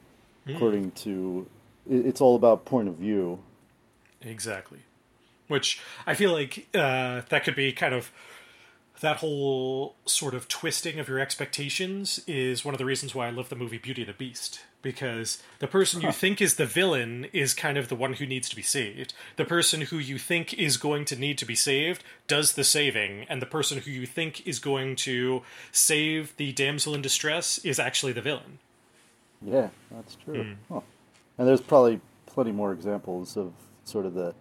According 0.47 0.91
to, 0.91 1.47
it's 1.89 2.21
all 2.21 2.35
about 2.35 2.65
point 2.65 2.87
of 2.87 2.95
view. 2.95 3.39
Exactly. 4.21 4.79
Which 5.47 5.81
I 6.05 6.13
feel 6.13 6.31
like 6.31 6.67
uh, 6.75 7.21
that 7.29 7.43
could 7.43 7.55
be 7.55 7.71
kind 7.71 7.95
of 7.95 8.11
that 9.01 9.17
whole 9.17 9.95
sort 10.05 10.33
of 10.33 10.47
twisting 10.47 10.99
of 10.99 11.07
your 11.07 11.19
expectations 11.19 12.19
is 12.27 12.63
one 12.63 12.73
of 12.73 12.77
the 12.77 12.85
reasons 12.85 13.13
why 13.13 13.27
I 13.27 13.29
love 13.31 13.49
the 13.49 13.55
movie 13.55 13.77
Beauty 13.77 14.03
and 14.03 14.09
the 14.09 14.13
Beast. 14.13 14.61
Because 14.85 15.41
the 15.57 15.65
person 15.65 15.99
you 16.03 16.11
think 16.11 16.39
is 16.39 16.57
the 16.57 16.67
villain 16.67 17.25
is 17.33 17.55
kind 17.55 17.75
of 17.75 17.87
the 17.87 17.95
one 17.95 18.13
who 18.13 18.27
needs 18.27 18.47
to 18.49 18.55
be 18.55 18.61
saved. 18.61 19.15
The 19.35 19.43
person 19.43 19.81
who 19.81 19.97
you 19.97 20.19
think 20.19 20.53
is 20.53 20.77
going 20.77 21.05
to 21.05 21.15
need 21.15 21.39
to 21.39 21.45
be 21.45 21.55
saved 21.55 22.03
does 22.27 22.53
the 22.53 22.63
saving, 22.63 23.25
and 23.27 23.41
the 23.41 23.47
person 23.47 23.79
who 23.79 23.89
you 23.89 24.05
think 24.05 24.45
is 24.45 24.59
going 24.59 24.95
to 24.97 25.41
save 25.71 26.37
the 26.37 26.51
damsel 26.51 26.93
in 26.93 27.01
distress 27.01 27.57
is 27.65 27.79
actually 27.79 28.13
the 28.13 28.21
villain. 28.21 28.59
Yeah, 29.41 29.69
that's 29.89 30.17
true. 30.23 30.43
Hmm. 30.43 30.53
Huh. 30.71 30.81
And 31.39 31.47
there's 31.47 31.61
probably 31.61 31.99
plenty 32.27 32.51
more 32.51 32.71
examples 32.71 33.35
of 33.35 33.53
sort 33.85 34.05
of 34.05 34.13
the 34.13 34.35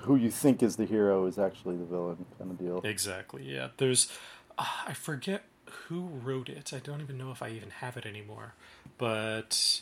who 0.00 0.16
you 0.16 0.30
think 0.30 0.62
is 0.62 0.76
the 0.76 0.84
hero 0.84 1.24
is 1.24 1.38
actually 1.38 1.76
the 1.76 1.84
villain 1.84 2.26
kind 2.38 2.50
of 2.50 2.58
deal. 2.58 2.82
Exactly. 2.84 3.42
Yeah. 3.44 3.68
There's, 3.78 4.12
I 4.58 4.92
forget 4.94 5.44
who 5.88 6.00
wrote 6.02 6.48
it. 6.48 6.72
I 6.72 6.78
don't 6.78 7.00
even 7.00 7.18
know 7.18 7.30
if 7.30 7.42
I 7.42 7.48
even 7.50 7.70
have 7.70 7.96
it 7.96 8.06
anymore. 8.06 8.54
But, 8.98 9.80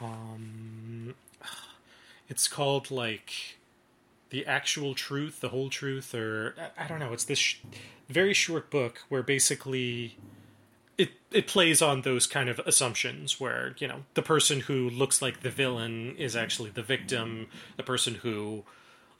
um, 0.00 1.14
it's 2.28 2.48
called 2.48 2.90
like 2.90 3.58
the 4.30 4.46
actual 4.46 4.94
truth, 4.94 5.40
the 5.40 5.50
whole 5.50 5.70
truth, 5.70 6.14
or 6.14 6.54
I- 6.76 6.84
I 6.84 6.88
don't 6.88 6.98
know. 6.98 7.12
It's 7.12 7.24
this 7.24 7.38
sh- 7.38 7.56
very 8.08 8.34
short 8.34 8.70
book 8.70 9.02
where 9.08 9.22
basically 9.22 10.16
it 10.98 11.10
it 11.30 11.46
plays 11.46 11.82
on 11.82 12.02
those 12.02 12.26
kind 12.26 12.48
of 12.48 12.58
assumptions 12.60 13.38
where 13.38 13.74
you 13.78 13.86
know 13.86 14.04
the 14.14 14.22
person 14.22 14.60
who 14.60 14.88
looks 14.88 15.20
like 15.20 15.40
the 15.40 15.50
villain 15.50 16.16
is 16.16 16.34
actually 16.34 16.70
the 16.70 16.82
victim 16.82 17.48
the 17.76 17.82
person 17.82 18.14
who 18.14 18.64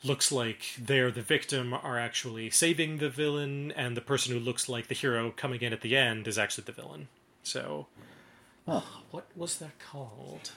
looks 0.05 0.31
like 0.31 0.75
they're 0.79 1.11
the 1.11 1.23
victim 1.23 1.75
are 1.75 1.99
actually 1.99 2.51
saving 2.51 2.99
the 2.99 3.09
villain 3.09 3.73
and 3.73 3.97
the 3.97 4.01
person 4.01 4.33
who 4.33 4.39
looks 4.39 4.69
like 4.69 4.89
the 4.89 4.95
hero 4.95 5.33
coming 5.35 5.61
in 5.63 5.73
at 5.73 5.81
the 5.81 5.97
end 5.97 6.29
is 6.29 6.39
actually 6.39 6.65
the 6.65 6.73
villain. 6.73 7.09
So 7.43 7.87
what 9.11 9.27
was 9.35 9.59
that 9.59 9.79
called? 9.79 10.51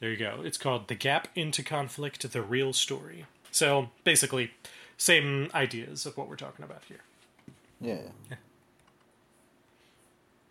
There 0.00 0.10
you 0.10 0.16
go. 0.16 0.40
It's 0.44 0.58
called 0.58 0.88
the 0.88 0.94
gap 0.94 1.28
into 1.34 1.62
conflict 1.62 2.30
the 2.30 2.42
real 2.42 2.72
story. 2.72 3.26
So 3.50 3.90
basically 4.02 4.50
same 4.96 5.50
ideas 5.54 6.06
of 6.06 6.16
what 6.16 6.28
we're 6.28 6.36
talking 6.36 6.64
about 6.64 6.82
here. 6.88 7.00
Yeah. 7.80 8.08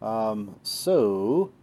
Um, 0.02 0.58
so, 0.64 1.54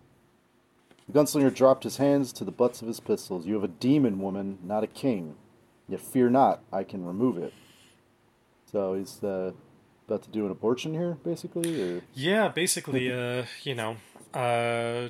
the 1.07 1.13
gunslinger 1.13 1.55
dropped 1.55 1.85
his 1.85 1.99
hands 1.99 2.33
to 2.33 2.43
the 2.43 2.51
butts 2.51 2.81
of 2.81 2.89
his 2.89 2.99
pistols. 2.99 3.47
You 3.47 3.53
have 3.53 3.65
a 3.65 3.69
demon 3.69 4.19
woman, 4.19 4.57
not 4.65 4.83
a 4.83 4.87
king. 4.87 5.37
Yet 5.91 6.01
fear 6.01 6.31
not, 6.31 6.63
I 6.73 6.85
can 6.85 7.05
remove 7.05 7.37
it. 7.37 7.53
So 8.71 8.95
he's 8.95 9.23
uh, 9.25 9.51
about 10.07 10.23
to 10.23 10.31
do 10.31 10.47
an 10.47 10.53
abortion 10.53 10.95
here, 10.95 11.19
basically, 11.25 11.83
or 11.83 12.03
Yeah, 12.15 12.49
basically, 12.49 13.13
uh, 13.13 13.47
you 13.65 13.75
know, 13.75 13.97
uh, 14.33 15.09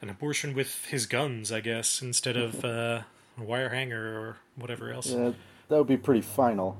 an 0.00 0.08
abortion 0.08 0.54
with 0.54 0.84
his 0.86 1.06
guns, 1.06 1.50
I 1.50 1.58
guess, 1.60 2.00
instead 2.00 2.36
of 2.36 2.64
uh, 2.64 3.02
a 3.36 3.42
wire 3.42 3.70
hanger 3.70 4.16
or 4.20 4.36
whatever 4.54 4.92
else. 4.92 5.08
yeah, 5.10 5.32
that 5.68 5.76
would 5.76 5.88
be 5.88 5.96
pretty 5.96 6.22
final. 6.22 6.78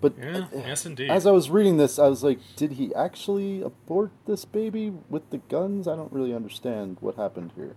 But 0.00 0.14
Yeah, 0.16 0.46
yes, 0.54 0.86
indeed. 0.86 1.10
as 1.10 1.26
I 1.26 1.32
was 1.32 1.50
reading 1.50 1.76
this, 1.76 1.98
I 1.98 2.06
was 2.06 2.22
like, 2.22 2.38
did 2.54 2.74
he 2.74 2.94
actually 2.94 3.60
abort 3.60 4.12
this 4.26 4.44
baby 4.44 4.92
with 5.08 5.30
the 5.30 5.38
guns? 5.38 5.88
I 5.88 5.96
don't 5.96 6.12
really 6.12 6.32
understand 6.32 6.98
what 7.00 7.16
happened 7.16 7.50
here. 7.56 7.74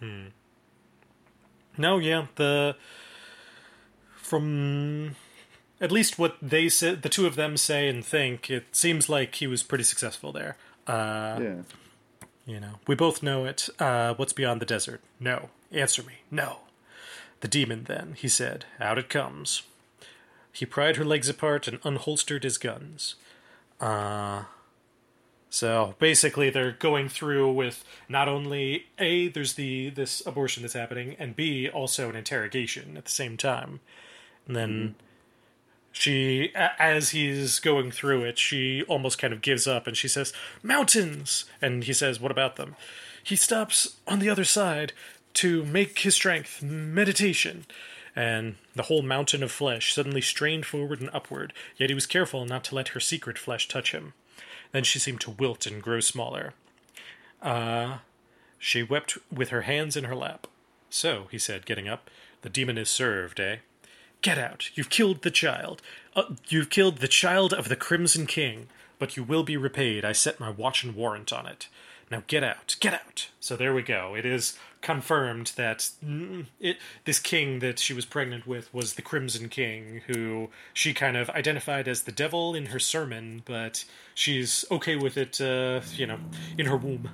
Hmm. 0.00 0.28
No, 1.76 1.98
yeah, 1.98 2.28
the 2.36 2.74
from 4.26 5.16
at 5.80 5.92
least 5.92 6.18
what 6.18 6.36
they 6.42 6.68
said, 6.68 7.02
the 7.02 7.08
two 7.08 7.26
of 7.26 7.36
them 7.36 7.56
say 7.56 7.88
and 7.88 8.04
think, 8.04 8.50
it 8.50 8.74
seems 8.74 9.08
like 9.08 9.34
he 9.36 9.46
was 9.46 9.62
pretty 9.62 9.84
successful 9.84 10.32
there. 10.32 10.56
Uh, 10.86 11.38
Yeah. 11.40 11.62
You 12.46 12.60
know, 12.60 12.74
we 12.86 12.94
both 12.94 13.24
know 13.24 13.44
it. 13.44 13.68
Uh, 13.78 14.14
what's 14.14 14.32
beyond 14.32 14.60
the 14.60 14.66
desert? 14.66 15.00
No. 15.18 15.48
Answer 15.72 16.04
me. 16.04 16.14
No. 16.30 16.58
The 17.40 17.48
demon, 17.48 17.84
then, 17.84 18.14
he 18.16 18.28
said. 18.28 18.64
Out 18.80 18.98
it 18.98 19.08
comes. 19.08 19.62
He 20.52 20.64
pried 20.64 20.96
her 20.96 21.04
legs 21.04 21.28
apart 21.28 21.66
and 21.66 21.80
unholstered 21.82 22.44
his 22.44 22.56
guns. 22.56 23.16
Uh, 23.80 24.44
so 25.50 25.96
basically, 25.98 26.48
they're 26.48 26.72
going 26.72 27.08
through 27.08 27.52
with 27.52 27.84
not 28.08 28.28
only 28.28 28.86
A, 28.98 29.26
there's 29.28 29.54
the 29.54 29.90
this 29.90 30.24
abortion 30.24 30.62
that's 30.62 30.74
happening, 30.74 31.16
and 31.18 31.34
B, 31.34 31.68
also 31.68 32.08
an 32.08 32.16
interrogation 32.16 32.96
at 32.96 33.04
the 33.06 33.10
same 33.10 33.36
time. 33.36 33.80
And 34.46 34.56
then 34.56 34.94
she 35.92 36.50
a- 36.54 36.80
as 36.80 37.10
he's 37.10 37.58
going 37.58 37.90
through 37.90 38.24
it 38.24 38.38
she 38.38 38.82
almost 38.82 39.18
kind 39.18 39.32
of 39.32 39.40
gives 39.40 39.66
up 39.66 39.86
and 39.86 39.96
she 39.96 40.08
says 40.08 40.32
mountains! 40.62 41.46
And 41.62 41.84
he 41.84 41.92
says 41.92 42.20
what 42.20 42.30
about 42.30 42.56
them? 42.56 42.76
He 43.22 43.34
stops 43.36 43.96
on 44.06 44.18
the 44.18 44.28
other 44.28 44.44
side 44.44 44.92
to 45.34 45.64
make 45.64 45.98
his 46.00 46.14
strength 46.14 46.62
meditation. 46.62 47.66
And 48.14 48.56
the 48.74 48.84
whole 48.84 49.02
mountain 49.02 49.42
of 49.42 49.50
flesh 49.52 49.92
suddenly 49.92 50.22
strained 50.22 50.64
forward 50.64 51.00
and 51.00 51.10
upward 51.12 51.52
yet 51.76 51.90
he 51.90 51.94
was 51.94 52.06
careful 52.06 52.44
not 52.46 52.64
to 52.64 52.74
let 52.74 52.88
her 52.88 53.00
secret 53.00 53.38
flesh 53.38 53.68
touch 53.68 53.92
him. 53.92 54.12
Then 54.72 54.84
she 54.84 54.98
seemed 54.98 55.20
to 55.22 55.30
wilt 55.30 55.66
and 55.66 55.82
grow 55.82 56.00
smaller. 56.00 56.52
Uh 57.42 57.98
she 58.58 58.82
wept 58.82 59.18
with 59.30 59.50
her 59.50 59.62
hands 59.62 59.96
in 59.96 60.04
her 60.04 60.14
lap. 60.16 60.46
So 60.90 61.26
he 61.30 61.38
said 61.38 61.66
getting 61.66 61.88
up 61.88 62.10
the 62.42 62.50
demon 62.50 62.78
is 62.78 62.88
served 62.90 63.40
eh 63.40 63.56
Get 64.22 64.38
out. 64.38 64.70
You've 64.74 64.90
killed 64.90 65.22
the 65.22 65.30
child. 65.30 65.82
Uh, 66.14 66.34
you've 66.48 66.70
killed 66.70 66.98
the 66.98 67.08
child 67.08 67.52
of 67.52 67.68
the 67.68 67.76
Crimson 67.76 68.26
King. 68.26 68.68
But 68.98 69.16
you 69.16 69.22
will 69.22 69.42
be 69.42 69.56
repaid. 69.56 70.04
I 70.04 70.12
set 70.12 70.40
my 70.40 70.48
watch 70.48 70.82
and 70.82 70.94
warrant 70.94 71.32
on 71.32 71.46
it. 71.46 71.68
Now 72.10 72.22
get 72.26 72.44
out. 72.44 72.76
Get 72.80 72.94
out. 72.94 73.28
So 73.40 73.56
there 73.56 73.74
we 73.74 73.82
go. 73.82 74.14
It 74.14 74.24
is 74.24 74.56
confirmed 74.80 75.52
that 75.56 75.90
mm, 76.04 76.46
it 76.60 76.76
this 77.04 77.18
king 77.18 77.58
that 77.58 77.78
she 77.78 77.92
was 77.92 78.04
pregnant 78.04 78.46
with 78.46 78.72
was 78.72 78.94
the 78.94 79.02
Crimson 79.02 79.48
King, 79.48 80.02
who 80.06 80.48
she 80.72 80.94
kind 80.94 81.16
of 81.16 81.28
identified 81.30 81.88
as 81.88 82.02
the 82.02 82.12
devil 82.12 82.54
in 82.54 82.66
her 82.66 82.78
sermon, 82.78 83.42
but 83.44 83.84
she's 84.14 84.64
okay 84.70 84.94
with 84.94 85.16
it, 85.16 85.40
uh, 85.40 85.80
you 85.94 86.06
know, 86.06 86.20
in 86.56 86.66
her 86.66 86.76
womb. 86.76 87.10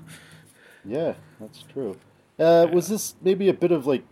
Yeah, 0.85 1.15
that's 1.41 1.65
true. 1.73 1.97
Uh, 2.39 2.67
was 2.71 2.89
this 2.89 3.15
maybe 3.23 3.49
a 3.49 3.55
bit 3.55 3.73
of 3.73 3.87
like 3.87 4.05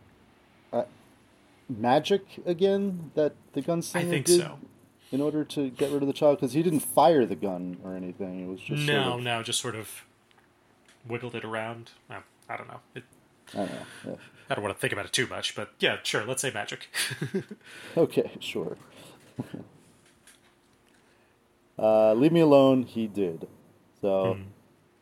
magic 1.78 2.22
again 2.44 3.10
that 3.14 3.34
the 3.52 3.62
gunslinger 3.62 3.96
I 3.96 4.04
think 4.04 4.26
did 4.26 4.40
so. 4.40 4.58
in 5.12 5.20
order 5.20 5.44
to 5.44 5.70
get 5.70 5.90
rid 5.90 6.02
of 6.02 6.06
the 6.08 6.12
child? 6.14 6.38
Because 6.38 6.52
he 6.52 6.62
didn't 6.62 6.80
fire 6.80 7.24
the 7.26 7.36
gun 7.36 7.78
or 7.84 7.94
anything. 7.94 8.40
It 8.42 8.48
was 8.48 8.60
just 8.60 8.82
No, 8.86 9.02
Sort 9.02 9.18
of, 9.18 9.24
no, 9.24 9.42
just 9.42 9.60
sort 9.60 9.74
of 9.76 10.04
wiggled 11.06 11.34
it 11.34 11.44
around. 11.44 11.90
Uh, 12.10 12.20
I 12.48 12.56
don't 12.56 12.68
know. 12.68 12.80
It, 12.94 13.04
I 13.54 13.56
don't 13.58 13.70
know. 13.70 13.86
Yeah. 14.06 14.14
I 14.48 14.54
don't 14.54 14.64
want 14.64 14.74
to 14.76 14.80
think 14.80 14.92
about 14.92 15.06
it 15.06 15.12
too 15.12 15.26
much, 15.28 15.54
but 15.54 15.72
yeah, 15.78 15.98
sure. 16.02 16.24
Let's 16.24 16.42
say 16.42 16.50
magic. 16.50 16.88
Okay, 17.96 18.32
sure. 18.40 18.76
uh, 21.78 22.12
leave 22.14 22.32
me 22.32 22.40
alone. 22.40 22.82
He 22.82 23.06
did. 23.06 23.46
So 24.00 24.38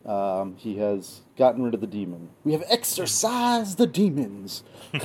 um, 0.05 0.57
he 0.57 0.77
has 0.79 1.21
gotten 1.37 1.63
rid 1.63 1.75
of 1.75 1.81
the 1.81 1.87
demon. 1.87 2.31
We 2.45 2.53
have 2.53 2.65
exorcised 2.69 3.79
the 3.79 3.87
demons. 3.87 4.63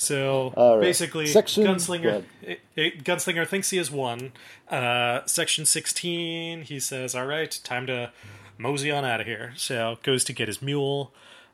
So 0.00 0.54
right. 0.56 0.80
basically, 0.80 1.26
Section- 1.26 1.64
Gunslinger 1.64 2.24
it- 2.40 2.60
it- 2.74 3.04
Gunslinger 3.04 3.46
thinks 3.46 3.68
he 3.68 3.76
has 3.76 3.90
won. 3.90 4.32
Uh, 4.70 5.26
section 5.26 5.66
sixteen, 5.66 6.62
he 6.62 6.80
says, 6.80 7.14
"All 7.14 7.26
right, 7.26 7.50
time 7.64 7.86
to 7.86 8.10
mosey 8.56 8.90
on 8.90 9.04
out 9.04 9.20
of 9.20 9.26
here." 9.26 9.52
So 9.56 9.98
goes 10.02 10.24
to 10.24 10.32
get 10.32 10.48
his 10.48 10.62
mule. 10.62 11.12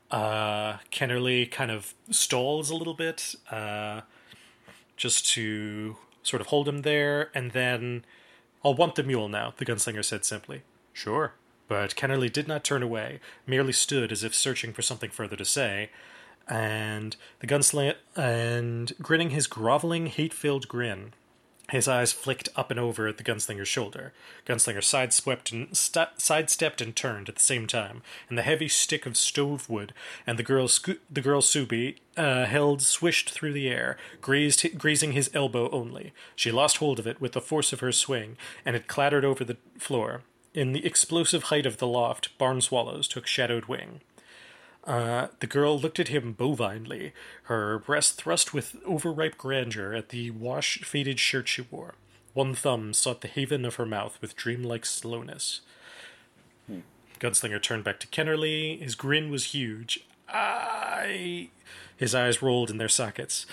Uh, 0.09 0.77
Kennerly 0.93 1.51
kind 1.51 1.69
of 1.71 1.93
stalls 2.09 2.69
a 2.69 2.75
little 2.75 2.93
bit, 2.93 3.35
uh, 3.51 4.01
just 4.95 5.27
to 5.31 5.97
sort 6.23 6.39
of 6.39 6.47
hold 6.47 6.69
him 6.69 6.83
there, 6.83 7.29
and 7.35 7.51
then 7.51 8.05
I'll 8.63 8.75
want 8.75 8.95
the 8.95 9.03
mule 9.03 9.27
now. 9.27 9.53
The 9.57 9.65
gunslinger 9.65 10.05
said 10.05 10.23
simply. 10.23 10.61
Sure. 10.93 11.33
But 11.67 11.95
Kennerly 11.95 12.31
did 12.31 12.47
not 12.47 12.63
turn 12.63 12.81
away, 12.81 13.19
merely 13.45 13.73
stood 13.73 14.09
as 14.13 14.23
if 14.23 14.33
searching 14.33 14.71
for 14.71 14.81
something 14.81 15.09
further 15.09 15.35
to 15.35 15.43
say, 15.43 15.89
and 16.49 17.15
the 17.39 17.47
gunslinger 17.47 17.95
and 18.15 18.93
grinning 19.01 19.31
his 19.31 19.47
groveling, 19.47 20.07
hate-filled 20.07 20.67
grin. 20.67 21.13
His 21.69 21.89
eyes 21.89 22.13
flicked 22.13 22.47
up 22.55 22.71
and 22.71 22.79
over 22.79 23.07
at 23.07 23.17
the 23.17 23.25
gunslinger's 23.25 23.67
shoulder. 23.67 24.13
Gunslinger 24.45 24.81
sideswept 24.81 25.51
and 25.51 25.75
st- 25.75 26.07
sidestepped 26.17 26.79
and 26.79 26.95
turned 26.95 27.27
at 27.27 27.35
the 27.35 27.41
same 27.41 27.67
time, 27.67 28.01
and 28.29 28.37
the 28.37 28.43
heavy 28.43 28.69
stick 28.69 29.05
of 29.05 29.17
stove 29.17 29.69
wood 29.69 29.93
and 30.25 30.39
the 30.39 30.43
girl 30.43 30.69
sco- 30.69 30.95
the 31.11 31.19
girl 31.19 31.41
Soobie 31.41 31.97
uh, 32.15 32.45
held 32.45 32.81
swished 32.81 33.31
through 33.31 33.51
the 33.51 33.67
air, 33.67 33.97
grazed 34.21 34.77
grazing 34.77 35.11
his 35.11 35.29
elbow 35.33 35.69
only. 35.71 36.13
She 36.37 36.53
lost 36.53 36.77
hold 36.77 36.99
of 36.99 37.07
it 37.07 37.19
with 37.19 37.33
the 37.33 37.41
force 37.41 37.73
of 37.73 37.81
her 37.81 37.91
swing, 37.91 38.37
and 38.63 38.77
it 38.77 38.87
clattered 38.87 39.25
over 39.25 39.43
the 39.43 39.57
floor. 39.77 40.21
In 40.53 40.71
the 40.71 40.85
explosive 40.85 41.43
height 41.43 41.65
of 41.65 41.77
the 41.77 41.87
loft, 41.87 42.35
barn 42.37 42.61
swallows 42.61 43.09
took 43.09 43.27
shadowed 43.27 43.65
wing. 43.65 43.99
Uh, 44.87 45.27
the 45.41 45.47
girl 45.47 45.77
looked 45.77 45.99
at 45.99 46.07
him 46.07 46.33
bovinely, 46.33 47.11
her 47.43 47.77
breast 47.77 48.15
thrust 48.15 48.53
with 48.53 48.77
overripe 48.85 49.37
grandeur 49.37 49.93
at 49.93 50.09
the 50.09 50.31
wash 50.31 50.79
faded 50.79 51.19
shirt 51.19 51.49
she 51.49 51.61
wore. 51.61 51.95
One 52.33 52.55
thumb 52.55 52.93
sought 52.93 53.19
the 53.19 53.27
haven 53.27 53.65
of 53.65 53.75
her 53.75 53.85
mouth 53.85 54.17
with 54.21 54.37
dreamlike 54.37 54.85
slowness. 54.85 55.59
Gunslinger 57.19 57.61
turned 57.61 57.83
back 57.83 57.99
to 57.99 58.07
Kennerly. 58.07 58.79
His 58.81 58.95
grin 58.95 59.29
was 59.29 59.45
huge. 59.45 60.05
I. 60.29 61.49
His 61.95 62.13
eyes 62.13 62.41
rolled 62.41 62.69
in 62.69 62.77
their 62.77 62.87
sockets. 62.87 63.45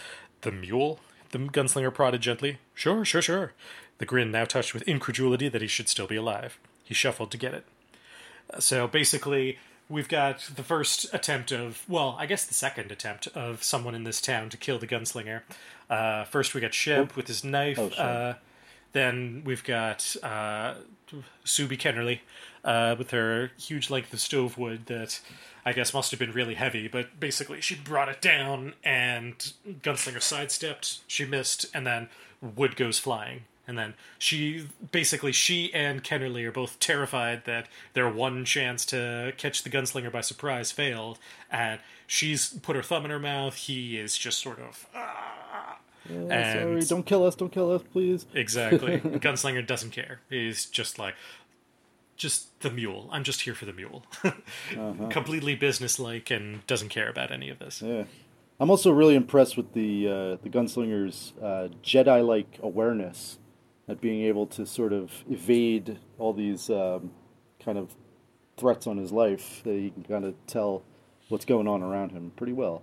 The 0.42 0.52
mule? 0.52 1.00
The 1.30 1.38
gunslinger 1.38 1.92
prodded 1.92 2.20
gently. 2.20 2.58
Sure, 2.74 3.04
sure, 3.04 3.22
sure. 3.22 3.52
The 3.98 4.04
grin 4.04 4.30
now 4.30 4.44
touched 4.44 4.74
with 4.74 4.82
incredulity 4.82 5.48
that 5.48 5.62
he 5.62 5.68
should 5.68 5.88
still 5.88 6.06
be 6.06 6.16
alive. 6.16 6.58
He 6.84 6.94
shuffled 6.94 7.30
to 7.30 7.38
get 7.38 7.54
it. 7.54 7.64
So 8.58 8.86
basically, 8.86 9.58
we've 9.88 10.08
got 10.08 10.40
the 10.54 10.62
first 10.62 11.06
attempt 11.12 11.52
of, 11.52 11.84
well, 11.88 12.16
I 12.18 12.26
guess 12.26 12.44
the 12.44 12.54
second 12.54 12.90
attempt 12.90 13.26
of 13.28 13.62
someone 13.62 13.94
in 13.94 14.04
this 14.04 14.20
town 14.20 14.48
to 14.50 14.56
kill 14.56 14.78
the 14.78 14.86
gunslinger. 14.86 15.42
Uh, 15.90 16.24
first, 16.24 16.54
we 16.54 16.60
got 16.60 16.72
Sheb 16.72 17.16
with 17.16 17.28
his 17.28 17.44
knife. 17.44 17.78
Oh, 17.78 17.88
uh, 17.88 18.34
then 18.92 19.42
we've 19.44 19.64
got 19.64 20.16
uh, 20.22 20.74
Soobie 21.44 21.78
Kennerly 21.78 22.20
uh, 22.64 22.94
with 22.98 23.10
her 23.10 23.50
huge 23.58 23.90
length 23.90 24.12
of 24.12 24.20
stove 24.20 24.56
wood 24.56 24.86
that 24.86 25.20
I 25.66 25.72
guess 25.72 25.92
must 25.92 26.10
have 26.10 26.20
been 26.20 26.32
really 26.32 26.54
heavy, 26.54 26.88
but 26.88 27.18
basically 27.18 27.60
she 27.60 27.74
brought 27.74 28.08
it 28.08 28.22
down 28.22 28.74
and 28.84 29.52
Gunslinger 29.82 30.22
sidestepped, 30.22 31.00
she 31.06 31.24
missed, 31.24 31.66
and 31.74 31.86
then 31.86 32.08
wood 32.40 32.76
goes 32.76 32.98
flying. 32.98 33.42
And 33.66 33.78
then 33.78 33.94
she 34.18 34.66
basically 34.92 35.32
she 35.32 35.72
and 35.72 36.04
Kennerly 36.04 36.44
are 36.44 36.52
both 36.52 36.78
terrified 36.80 37.44
that 37.46 37.66
their 37.94 38.08
one 38.10 38.44
chance 38.44 38.84
to 38.86 39.32
catch 39.38 39.62
the 39.62 39.70
gunslinger 39.70 40.12
by 40.12 40.20
surprise 40.20 40.70
failed, 40.70 41.18
and 41.50 41.80
she's 42.06 42.48
put 42.62 42.76
her 42.76 42.82
thumb 42.82 43.04
in 43.06 43.10
her 43.10 43.18
mouth. 43.18 43.54
He 43.56 43.98
is 43.98 44.18
just 44.18 44.38
sort 44.42 44.58
of 44.58 44.86
ah. 44.94 45.78
Yeah, 46.08 46.16
And- 46.30 46.60
sorry, 46.60 46.98
don't 46.98 47.06
kill 47.06 47.24
us, 47.24 47.34
don't 47.34 47.50
kill 47.52 47.72
us, 47.72 47.82
please. 47.92 48.26
Exactly. 48.34 48.98
Gunslinger 49.04 49.66
doesn't 49.66 49.90
care. 49.92 50.20
He's 50.28 50.66
just 50.66 50.98
like, 50.98 51.14
just 52.16 52.60
the 52.60 52.70
mule. 52.70 53.08
I'm 53.10 53.24
just 53.24 53.40
here 53.42 53.54
for 53.54 53.64
the 53.64 53.72
mule. 53.72 54.04
Completely 55.10 55.54
businesslike 55.54 56.30
and 56.30 56.66
doesn't 56.66 56.90
care 56.90 57.08
about 57.08 57.32
any 57.32 57.48
of 57.48 57.58
this. 57.58 57.80
Yeah. 57.80 58.04
I'm 58.60 58.70
also 58.70 58.92
really 58.92 59.14
impressed 59.16 59.56
with 59.56 59.72
the 59.72 60.06
uh, 60.08 60.36
the 60.42 60.48
gunslinger's 60.48 61.32
uh, 61.42 61.68
Jedi-like 61.82 62.58
awareness 62.62 63.38
at 63.88 64.00
being 64.00 64.22
able 64.22 64.46
to 64.46 64.66
sort 64.66 64.92
of 64.92 65.12
evade 65.30 65.98
all 66.18 66.32
these 66.32 66.70
um, 66.70 67.10
kind 67.62 67.78
of 67.78 67.94
threats 68.56 68.86
on 68.86 68.96
his 68.96 69.12
life. 69.12 69.62
That 69.64 69.74
he 69.74 69.90
can 69.90 70.04
kind 70.04 70.24
of 70.24 70.34
tell 70.46 70.82
what's 71.28 71.44
going 71.44 71.68
on 71.68 71.82
around 71.82 72.12
him 72.12 72.32
pretty 72.36 72.52
well. 72.52 72.82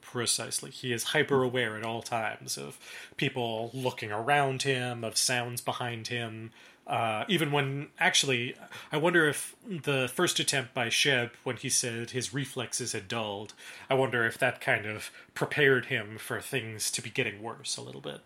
Precisely. 0.00 0.70
He 0.70 0.92
is 0.92 1.04
hyper 1.04 1.42
aware 1.42 1.76
at 1.76 1.84
all 1.84 2.02
times 2.02 2.58
of 2.58 2.78
people 3.16 3.70
looking 3.72 4.10
around 4.10 4.62
him, 4.62 5.04
of 5.04 5.16
sounds 5.16 5.60
behind 5.60 6.08
him. 6.08 6.50
Uh, 6.86 7.24
even 7.28 7.52
when, 7.52 7.86
actually, 8.00 8.56
I 8.90 8.96
wonder 8.96 9.28
if 9.28 9.54
the 9.64 10.10
first 10.12 10.40
attempt 10.40 10.74
by 10.74 10.88
Sheb, 10.88 11.30
when 11.44 11.56
he 11.56 11.68
said 11.68 12.10
his 12.10 12.34
reflexes 12.34 12.92
had 12.92 13.06
dulled, 13.06 13.54
I 13.88 13.94
wonder 13.94 14.26
if 14.26 14.36
that 14.38 14.60
kind 14.60 14.86
of 14.86 15.12
prepared 15.32 15.86
him 15.86 16.18
for 16.18 16.40
things 16.40 16.90
to 16.90 17.02
be 17.02 17.10
getting 17.10 17.42
worse 17.42 17.76
a 17.76 17.82
little 17.82 18.00
bit. 18.00 18.22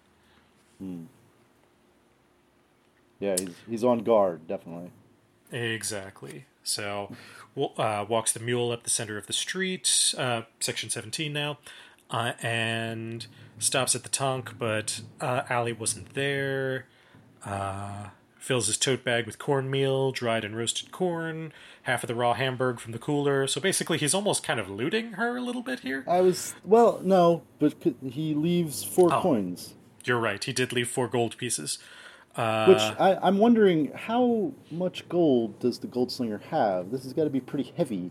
Yeah, 3.20 3.36
he's 3.38 3.54
he's 3.68 3.84
on 3.84 4.00
guard 4.00 4.46
definitely. 4.46 4.90
Exactly. 5.52 6.44
So, 6.62 7.14
uh, 7.78 8.04
walks 8.08 8.32
the 8.32 8.40
mule 8.40 8.70
up 8.72 8.84
the 8.84 8.90
center 8.90 9.18
of 9.18 9.26
the 9.26 9.32
street, 9.34 10.14
uh, 10.16 10.42
section 10.60 10.88
17 10.90 11.32
now, 11.32 11.58
uh, 12.10 12.32
and 12.42 13.26
stops 13.58 13.94
at 13.94 14.02
the 14.02 14.08
tonk, 14.08 14.58
but 14.58 15.02
uh, 15.20 15.42
Allie 15.50 15.74
wasn't 15.74 16.14
there. 16.14 16.86
Uh, 17.44 18.08
fills 18.38 18.66
his 18.66 18.76
tote 18.78 19.04
bag 19.04 19.26
with 19.26 19.38
cornmeal, 19.38 20.10
dried 20.12 20.44
and 20.44 20.56
roasted 20.56 20.90
corn, 20.90 21.52
half 21.82 22.02
of 22.02 22.08
the 22.08 22.14
raw 22.14 22.32
hamburg 22.34 22.80
from 22.80 22.92
the 22.92 22.98
cooler. 22.98 23.46
So 23.46 23.60
basically, 23.60 23.98
he's 23.98 24.14
almost 24.14 24.42
kind 24.42 24.58
of 24.58 24.68
looting 24.68 25.12
her 25.12 25.36
a 25.36 25.40
little 25.42 25.62
bit 25.62 25.80
here. 25.80 26.04
I 26.08 26.22
was 26.22 26.54
well, 26.64 27.00
no, 27.04 27.42
but 27.58 27.74
he 28.10 28.34
leaves 28.34 28.82
four 28.82 29.12
Oh. 29.12 29.20
coins, 29.20 29.74
You're 30.04 30.18
right. 30.18 30.42
He 30.42 30.52
did 30.52 30.72
leave 30.72 30.88
four 30.88 31.08
gold 31.08 31.36
pieces. 31.36 31.78
Which 32.34 32.78
Uh, 32.78 32.94
I, 32.98 33.26
I'm 33.26 33.38
wondering 33.38 33.92
how 33.94 34.52
much 34.70 35.08
gold 35.08 35.58
does 35.60 35.78
the 35.78 35.86
goldslinger 35.86 36.40
have? 36.42 36.90
This 36.90 37.04
has 37.04 37.12
got 37.12 37.24
to 37.24 37.30
be 37.30 37.40
pretty 37.40 37.72
heavy. 37.76 38.10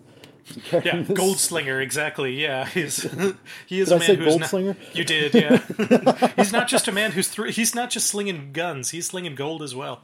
To 0.54 0.60
carry 0.60 0.84
Yeah, 0.86 1.02
this. 1.04 1.18
gold 1.18 1.38
slinger, 1.40 1.80
exactly. 1.82 2.42
Yeah, 2.42 2.66
he's 2.70 3.04
he 3.66 3.80
is 3.80 3.90
Did 3.90 3.92
a 3.92 3.96
I 3.96 4.00
man 4.00 4.08
say 4.08 4.16
who's 4.16 4.26
gold 4.28 4.42
not? 4.42 4.76
You 4.94 5.04
did, 5.06 5.34
yeah. 5.34 6.30
he's 6.36 6.52
not 6.52 6.68
just 6.68 6.88
a 6.88 6.92
man 6.92 7.12
who's 7.14 7.30
thr 7.30 7.46
he's 7.46 7.74
not 7.74 7.90
just 7.90 8.08
slinging 8.08 8.52
guns; 8.54 8.90
he's 8.92 9.08
slinging 9.08 9.36
gold 9.36 9.62
as 9.64 9.74
well. 9.74 10.02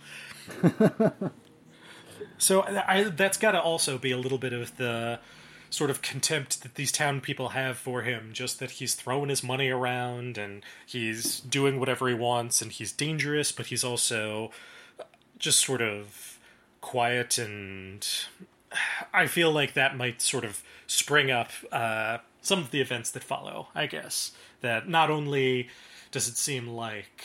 so 2.37 2.63
I, 2.63 3.03
that's 3.03 3.37
got 3.37 3.51
to 3.51 3.61
also 3.61 3.97
be 3.97 4.11
a 4.11 4.17
little 4.17 4.37
bit 4.37 4.53
of 4.53 4.75
the 4.77 5.19
sort 5.69 5.89
of 5.89 6.01
contempt 6.01 6.63
that 6.63 6.75
these 6.75 6.91
town 6.91 7.21
people 7.21 7.49
have 7.49 7.77
for 7.77 8.01
him. 8.01 8.29
Just 8.33 8.59
that 8.59 8.71
he's 8.71 8.95
throwing 8.95 9.29
his 9.29 9.43
money 9.43 9.69
around 9.69 10.37
and 10.37 10.63
he's 10.85 11.39
doing 11.41 11.79
whatever 11.79 12.07
he 12.07 12.13
wants, 12.13 12.61
and 12.61 12.71
he's 12.71 12.91
dangerous, 12.91 13.51
but 13.51 13.67
he's 13.67 13.83
also 13.83 14.51
just 15.37 15.63
sort 15.65 15.81
of 15.81 16.37
quiet 16.81 17.37
and 17.37 18.07
I 19.13 19.27
feel 19.27 19.51
like 19.51 19.73
that 19.73 19.97
might 19.97 20.21
sort 20.21 20.45
of 20.45 20.61
spring 20.87 21.31
up 21.31 21.49
uh, 21.71 22.19
some 22.41 22.59
of 22.59 22.71
the 22.71 22.81
events 22.81 23.11
that 23.11 23.23
follow. 23.23 23.67
I 23.73 23.87
guess 23.87 24.31
that 24.61 24.87
not 24.87 25.09
only 25.09 25.69
does 26.11 26.27
it 26.27 26.37
seem 26.37 26.67
like 26.67 27.23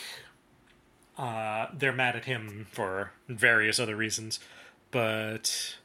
uh, 1.17 1.67
they're 1.73 1.93
mad 1.93 2.15
at 2.15 2.25
him 2.25 2.67
for 2.71 3.11
various 3.27 3.79
other 3.79 3.95
reasons, 3.95 4.39
but 4.91 5.75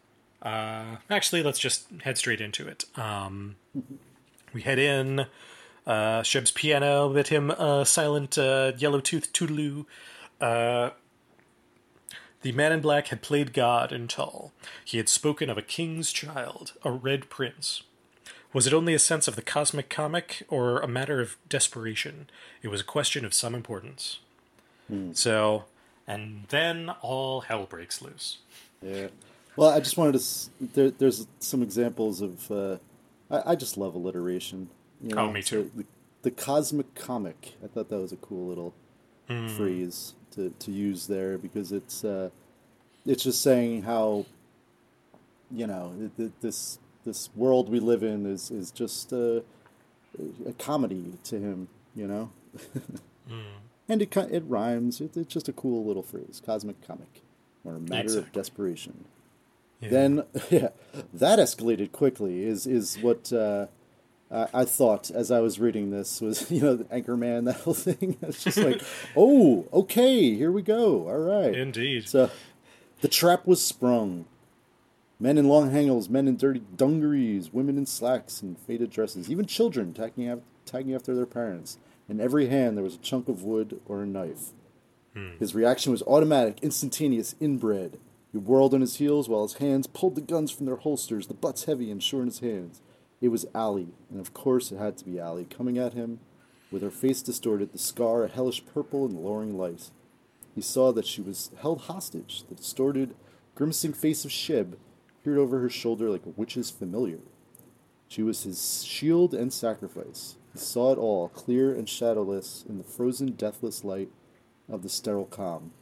uh, 0.43 0.97
actually, 1.09 1.43
let's 1.43 1.59
just 1.59 1.87
head 2.03 2.19
straight 2.19 2.41
into 2.41 2.67
it. 2.67 2.85
Um, 2.97 3.57
we 4.53 4.63
head 4.63 4.79
in. 4.79 5.27
Uh, 5.87 6.23
Sheb's 6.23 6.51
piano 6.51 7.09
bit 7.09 7.29
him 7.29 7.51
a 7.51 7.85
silent 7.85 8.37
uh, 8.39 8.73
yellow 8.77 9.01
tooth 9.01 9.33
toodaloo. 9.33 9.87
Uh, 10.41 10.91
the 12.43 12.53
man 12.53 12.73
in 12.73 12.81
black 12.81 13.09
had 13.09 13.23
played 13.23 13.53
God 13.53 13.93
in 13.93 14.09
Tull. 14.09 14.53
He 14.85 14.97
had 14.99 15.09
spoken 15.09 15.51
of 15.51 15.59
a 15.59 15.63
king's 15.63 16.13
child, 16.13 16.73
a 16.85 16.91
red 16.91 17.29
prince. 17.29 17.83
Was 18.53 18.67
it 18.67 18.73
only 18.73 18.95
a 18.95 18.99
sense 18.99 19.29
of 19.29 19.37
the 19.37 19.43
cosmic 19.43 19.89
comic, 19.89 20.45
or 20.49 20.81
a 20.81 20.89
matter 20.89 21.21
of 21.21 21.37
desperation? 21.49 22.29
It 22.63 22.69
was 22.69 22.81
a 22.81 22.85
question 22.85 23.25
of 23.25 23.35
some 23.35 23.55
importance. 23.55 24.21
So, 25.13 25.65
and 26.07 26.47
then 26.49 26.91
all 27.01 27.43
hell 27.43 27.65
breaks 27.65 28.03
loose. 28.03 28.39
Yeah. 28.83 29.09
Well, 29.61 29.69
I 29.69 29.81
just 29.81 29.99
wanted 29.99 30.19
to. 30.19 30.51
There, 30.73 30.91
there's 30.91 31.27
some 31.39 31.63
examples 31.63 32.23
of. 32.23 32.51
Uh, 32.51 32.79
I, 33.31 33.53
I 33.53 33.55
just 33.57 33.77
love 33.77 33.95
alliteration. 33.95 34.71
You 35.03 35.15
Oh, 35.19 35.31
me 35.31 35.43
too. 35.43 35.71
The, 35.77 35.85
the 36.23 36.31
cosmic 36.31 36.95
comic. 36.95 37.57
I 37.63 37.67
thought 37.67 37.91
that 37.91 37.99
was 37.99 38.11
a 38.11 38.17
cool 38.17 38.47
little 38.49 38.73
Hmm. 39.29 39.49
phrase 39.49 40.15
to, 40.33 40.49
to 40.61 40.73
use 40.73 41.07
there 41.09 41.37
because 41.37 41.73
it's 41.73 42.05
uh, 42.05 42.31
it's 43.05 43.23
just 43.23 43.43
saying 43.43 43.83
how 43.83 44.25
you 45.53 45.67
know 45.67 45.93
th- 45.99 46.11
th- 46.17 46.33
this 46.41 46.79
this 47.05 47.29
world 47.37 47.69
we 47.69 47.81
live 47.81 48.03
in 48.03 48.25
is 48.25 48.51
is 48.51 48.71
just 48.71 49.13
uh, 49.13 49.41
a 50.47 50.53
comedy 50.59 51.19
to 51.25 51.39
him. 51.39 51.69
you 51.95 52.07
know. 52.09 52.31
And 53.91 54.01
it 54.01 54.17
it 54.17 54.43
rhymes. 54.47 55.03
It, 55.03 55.19
it's 55.19 55.35
just 55.35 55.49
a 55.51 55.53
cool 55.53 55.85
little 55.85 56.03
phrase, 56.03 56.41
cosmic 56.47 56.81
comic, 56.87 57.21
or 57.63 57.75
a 57.75 57.81
matter 57.81 58.19
of 58.21 58.33
desperation. 58.33 59.05
Yeah. 59.81 59.89
Then, 59.89 60.25
yeah, 60.51 60.69
that 61.15 61.39
escalated 61.39 61.93
quickly. 61.93 62.45
Is 62.45 62.67
is 62.67 62.99
what 62.99 63.33
uh, 63.33 63.67
I, 64.31 64.49
I 64.53 64.65
thought 64.65 65.11
as 65.11 65.31
I 65.31 65.41
was 65.41 65.59
reading 65.59 65.91
this 65.91 66.21
was 66.21 66.51
you 66.51 66.61
know 66.61 66.77
the 66.77 66.85
Anchorman 66.85 67.47
that 67.47 67.57
whole 67.57 67.75
thing. 67.75 68.17
It's 68.23 68.45
just 68.45 68.59
like, 68.59 68.83
oh, 69.17 69.67
okay, 69.73 70.35
here 70.35 70.53
we 70.53 70.63
go. 70.63 71.09
All 71.09 71.19
right. 71.19 71.55
Indeed. 71.55 72.09
So, 72.09 72.31
the 73.01 73.09
trap 73.09 73.47
was 73.47 73.65
sprung. 73.65 74.27
Men 75.23 75.37
in 75.37 75.49
long 75.49 75.71
hangles, 75.71 76.09
men 76.09 76.27
in 76.27 76.37
dirty 76.39 76.63
dungarees, 76.77 77.53
women 77.53 77.77
in 77.77 77.85
slacks 77.85 78.41
and 78.41 78.59
faded 78.59 78.91
dresses, 78.91 79.31
even 79.31 79.45
children 79.45 79.93
tagging, 79.93 80.27
af- 80.31 80.41
tagging 80.65 80.95
after 80.95 81.15
their 81.15 81.27
parents. 81.27 81.77
In 82.09 82.21
every 82.23 82.49
hand 82.49 82.77
there 82.77 82.85
was 82.85 82.95
a 82.95 82.99
chunk 82.99 83.29
of 83.29 83.43
wood 83.45 83.81
or 83.87 84.03
a 84.03 84.07
knife. 84.07 84.53
His 85.39 85.55
reaction 85.55 85.93
was 85.93 86.03
automatic, 86.05 86.61
instantaneous, 86.63 87.35
inbred. 87.41 87.99
He 88.33 88.39
whirled 88.39 88.75
on 88.75 88.81
his 88.81 88.97
heels 88.97 89.29
while 89.29 89.43
his 89.43 89.55
hands 89.55 89.87
pulled 89.87 90.15
the 90.15 90.21
guns 90.21 90.51
from 90.51 90.67
their 90.67 90.77
holsters, 90.77 91.27
the 91.27 91.35
butts 91.35 91.65
heavy 91.65 91.91
and 91.91 92.03
sure 92.03 92.21
in 92.21 92.27
his 92.27 92.41
hands. 92.41 92.81
It 93.21 93.29
was 93.29 93.47
Allie, 93.55 93.95
and 94.11 94.21
of 94.21 94.33
course 94.33 94.71
it 94.71 94.79
had 94.79 94.97
to 94.99 95.05
be 95.05 95.19
Allie, 95.19 95.45
coming 95.45 95.79
at 95.79 95.95
him 95.95 96.21
with 96.71 96.83
her 96.83 96.91
face 96.91 97.23
distorted, 97.23 97.73
the 97.73 97.79
scar 97.79 98.25
a 98.25 98.29
hellish 98.29 98.65
purple 98.65 99.05
in 99.05 99.15
the 99.15 99.21
lowering 99.21 99.59
light. 99.59 99.91
He 100.55 100.61
saw 100.61 100.93
that 100.93 101.07
she 101.07 101.21
was 101.21 101.51
held 101.61 101.83
hostage. 101.83 102.45
The 102.49 102.55
distorted, 102.55 103.15
grimacing 103.55 103.95
face 103.95 104.25
of 104.25 104.31
Sheb 104.31 104.75
peered 105.23 105.39
over 105.39 105.61
her 105.61 105.71
shoulder 105.71 106.09
like 106.11 106.27
a 106.27 106.31
witch's 106.31 106.71
familiar. 106.71 107.19
She 108.09 108.23
was 108.23 108.43
his 108.43 108.85
shield 108.85 109.35
and 109.35 109.53
sacrifice. 109.53 110.37
He 110.53 110.59
saw 110.59 110.93
it 110.93 110.99
all, 110.99 111.29
clear 111.29 111.73
and 111.73 111.89
shadowless, 111.89 112.65
in 112.69 112.79
the 112.79 112.85
frozen, 112.85 113.33
deathless 113.33 113.85
light 113.85 114.11
of 114.69 114.83
the 114.83 114.89
sterile 114.89 115.27
calm, 115.27 115.73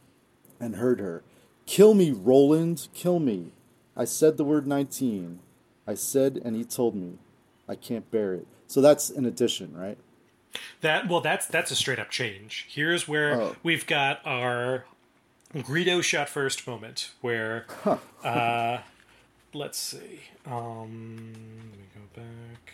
and 0.59 0.75
heard 0.75 0.99
her, 0.99 1.23
Kill 1.69 1.93
me, 1.93 2.09
Roland, 2.09 2.87
kill 2.95 3.19
me. 3.19 3.51
I 3.95 4.03
said 4.03 4.37
the 4.37 4.43
word 4.43 4.65
19. 4.65 5.37
I 5.85 5.93
said, 5.93 6.41
and 6.43 6.55
he 6.55 6.63
told 6.63 6.95
me. 6.95 7.19
I 7.67 7.75
can't 7.75 8.09
bear 8.09 8.33
it. 8.33 8.47
So 8.65 8.81
that's 8.81 9.11
an 9.11 9.23
addition, 9.27 9.77
right? 9.77 9.99
That 10.81 11.07
well, 11.07 11.21
that's 11.21 11.45
that's 11.45 11.69
a 11.69 11.75
straight 11.75 11.99
up 11.99 12.09
change. 12.09 12.65
Here's 12.69 13.07
where 13.07 13.39
Oh. 13.39 13.55
we've 13.61 13.85
got 13.85 14.19
our 14.25 14.85
Greedo 15.53 16.01
shot 16.01 16.27
first 16.27 16.65
moment, 16.65 17.11
where 17.21 17.67
uh, 18.23 18.79
let's 19.53 19.77
see. 19.77 20.21
Um, 20.47 21.33
let 21.69 21.77
me 21.79 21.85
go 21.93 22.21
back. 22.23 22.73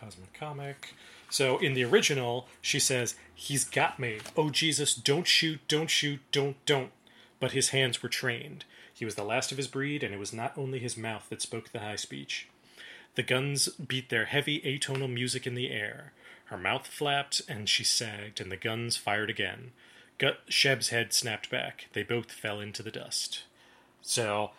Cosmic 0.00 0.32
comic. 0.32 0.94
So 1.28 1.58
in 1.58 1.74
the 1.74 1.82
original, 1.82 2.46
she 2.62 2.78
says, 2.78 3.16
"He's 3.34 3.64
got 3.64 3.98
me. 3.98 4.20
Oh 4.36 4.50
Jesus, 4.50 4.94
don't 4.94 5.26
shoot, 5.26 5.58
don't 5.66 5.90
shoot, 5.90 6.20
don't, 6.30 6.64
don't." 6.66 6.92
But 7.38 7.52
his 7.52 7.70
hands 7.70 8.02
were 8.02 8.08
trained. 8.08 8.64
He 8.92 9.04
was 9.04 9.14
the 9.14 9.24
last 9.24 9.52
of 9.52 9.58
his 9.58 9.68
breed, 9.68 10.02
and 10.02 10.14
it 10.14 10.18
was 10.18 10.32
not 10.32 10.56
only 10.56 10.78
his 10.78 10.96
mouth 10.96 11.28
that 11.28 11.42
spoke 11.42 11.70
the 11.70 11.80
high 11.80 11.96
speech. 11.96 12.48
The 13.14 13.22
guns 13.22 13.68
beat 13.68 14.08
their 14.08 14.26
heavy 14.26 14.60
atonal 14.60 15.12
music 15.12 15.46
in 15.46 15.54
the 15.54 15.70
air. 15.70 16.12
Her 16.46 16.56
mouth 16.56 16.86
flapped, 16.86 17.42
and 17.48 17.68
she 17.68 17.84
sagged, 17.84 18.40
and 18.40 18.50
the 18.52 18.56
guns 18.56 18.96
fired 18.96 19.30
again. 19.30 19.72
Gut 20.18 20.40
Sheb's 20.48 20.88
head 20.88 21.12
snapped 21.12 21.50
back. 21.50 21.88
They 21.92 22.02
both 22.02 22.32
fell 22.32 22.60
into 22.60 22.82
the 22.82 22.90
dust. 22.90 23.42
So 24.00 24.52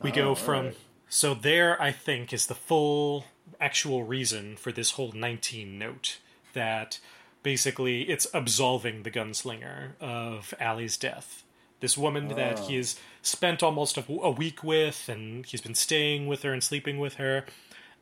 we 0.00 0.10
go 0.10 0.34
from. 0.34 0.66
right. 0.66 0.76
So 1.08 1.34
there, 1.34 1.80
I 1.80 1.92
think, 1.92 2.32
is 2.32 2.46
the 2.46 2.54
full 2.54 3.26
actual 3.60 4.04
reason 4.04 4.56
for 4.56 4.72
this 4.72 4.92
whole 4.92 5.12
19 5.12 5.78
note. 5.78 6.18
That 6.54 6.98
basically 7.42 8.02
it's 8.02 8.26
absolving 8.34 9.02
the 9.02 9.10
gunslinger 9.10 9.92
of 10.00 10.54
Allie's 10.60 10.96
death. 10.96 11.42
This 11.82 11.98
woman 11.98 12.28
that 12.28 12.60
he's 12.60 12.96
ah. 12.96 13.02
spent 13.22 13.62
almost 13.62 13.98
a, 13.98 14.04
a 14.08 14.30
week 14.30 14.62
with, 14.64 15.08
and 15.08 15.44
he's 15.44 15.60
been 15.60 15.74
staying 15.74 16.28
with 16.28 16.42
her 16.44 16.52
and 16.52 16.62
sleeping 16.62 16.98
with 16.98 17.14
her. 17.14 17.44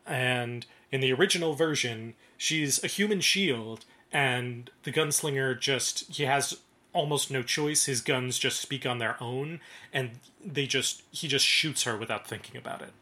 And 0.06 0.66
in 0.92 1.00
the 1.00 1.12
original 1.12 1.54
version, 1.54 2.14
she's 2.36 2.82
a 2.84 2.86
human 2.86 3.20
shield, 3.20 3.84
and 4.12 4.70
the 4.82 4.92
gunslinger 4.92 5.58
just 5.58 6.12
he 6.14 6.24
has 6.24 6.58
almost 6.92 7.30
no 7.30 7.42
choice. 7.42 7.86
His 7.86 8.02
guns 8.02 8.38
just 8.38 8.60
speak 8.60 8.84
on 8.84 8.98
their 8.98 9.16
own, 9.20 9.60
and 9.92 10.10
they 10.44 10.66
just 10.66 11.02
he 11.10 11.26
just 11.26 11.46
shoots 11.46 11.84
her 11.84 11.96
without 11.96 12.26
thinking 12.26 12.56
about 12.56 12.82
it. 12.82 12.92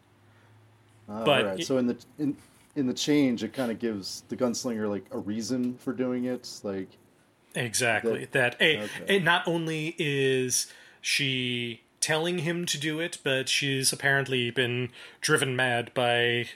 All 1.09 1.25
But 1.25 1.45
right. 1.45 1.61
it- 1.61 1.67
so 1.67 1.79
in 1.79 1.89
the 1.89 1.97
in 2.19 2.37
in 2.77 2.87
the 2.87 2.95
change, 2.95 3.43
it 3.43 3.53
kind 3.53 3.73
of 3.73 3.81
gives 3.81 4.23
the 4.29 4.37
gunslinger 4.37 4.89
like 4.89 5.05
a 5.11 5.19
reason 5.19 5.77
for 5.79 5.93
doing 5.93 6.27
it. 6.27 6.49
Like, 6.63 6.89
Exactly. 7.59 8.29
That, 8.33 8.57
a, 8.61 8.85
okay. 8.85 9.17
a- 9.17 9.21
not 9.21 9.47
only 9.47 9.95
is 9.99 10.73
she 11.01 11.83
telling 12.01 12.39
him 12.39 12.65
to 12.67 12.79
do 12.79 13.01
it, 13.01 13.19
but 13.23 13.49
she's 13.49 13.93
apparently 13.93 14.51
been 14.51 14.91
driven 15.21 15.57
mad 15.57 15.93
by 15.95 16.47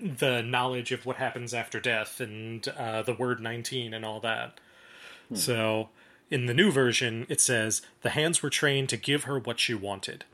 the 0.00 0.42
knowledge 0.42 0.92
of 0.92 1.06
what 1.06 1.16
happens 1.16 1.54
after 1.54 1.80
death 1.80 2.20
and 2.20 2.68
uh, 2.68 3.02
the 3.02 3.14
word 3.14 3.40
19 3.40 3.94
and 3.94 4.04
all 4.04 4.20
that. 4.20 4.58
Hmm. 5.28 5.34
So, 5.34 5.88
in 6.30 6.46
the 6.46 6.54
new 6.54 6.70
version, 6.70 7.26
it 7.28 7.40
says 7.40 7.82
the 8.02 8.10
hands 8.10 8.42
were 8.42 8.50
trained 8.50 8.88
to 8.90 8.96
give 8.96 9.24
her 9.24 9.38
what 9.38 9.58
she 9.58 9.74
wanted. 9.74 10.24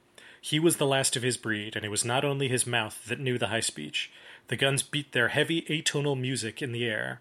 He 0.40 0.58
was 0.58 0.76
the 0.76 0.86
last 0.86 1.14
of 1.16 1.22
his 1.22 1.36
breed, 1.36 1.76
and 1.76 1.84
it 1.84 1.90
was 1.90 2.04
not 2.04 2.24
only 2.24 2.48
his 2.48 2.66
mouth 2.66 3.04
that 3.06 3.20
knew 3.20 3.38
the 3.38 3.46
high 3.46 3.60
speech. 3.60 4.10
The 4.48 4.56
guns 4.56 4.82
beat 4.82 5.12
their 5.12 5.28
heavy 5.28 5.62
atonal 5.62 6.18
music 6.18 6.60
in 6.60 6.72
the 6.72 6.84
air. 6.84 7.20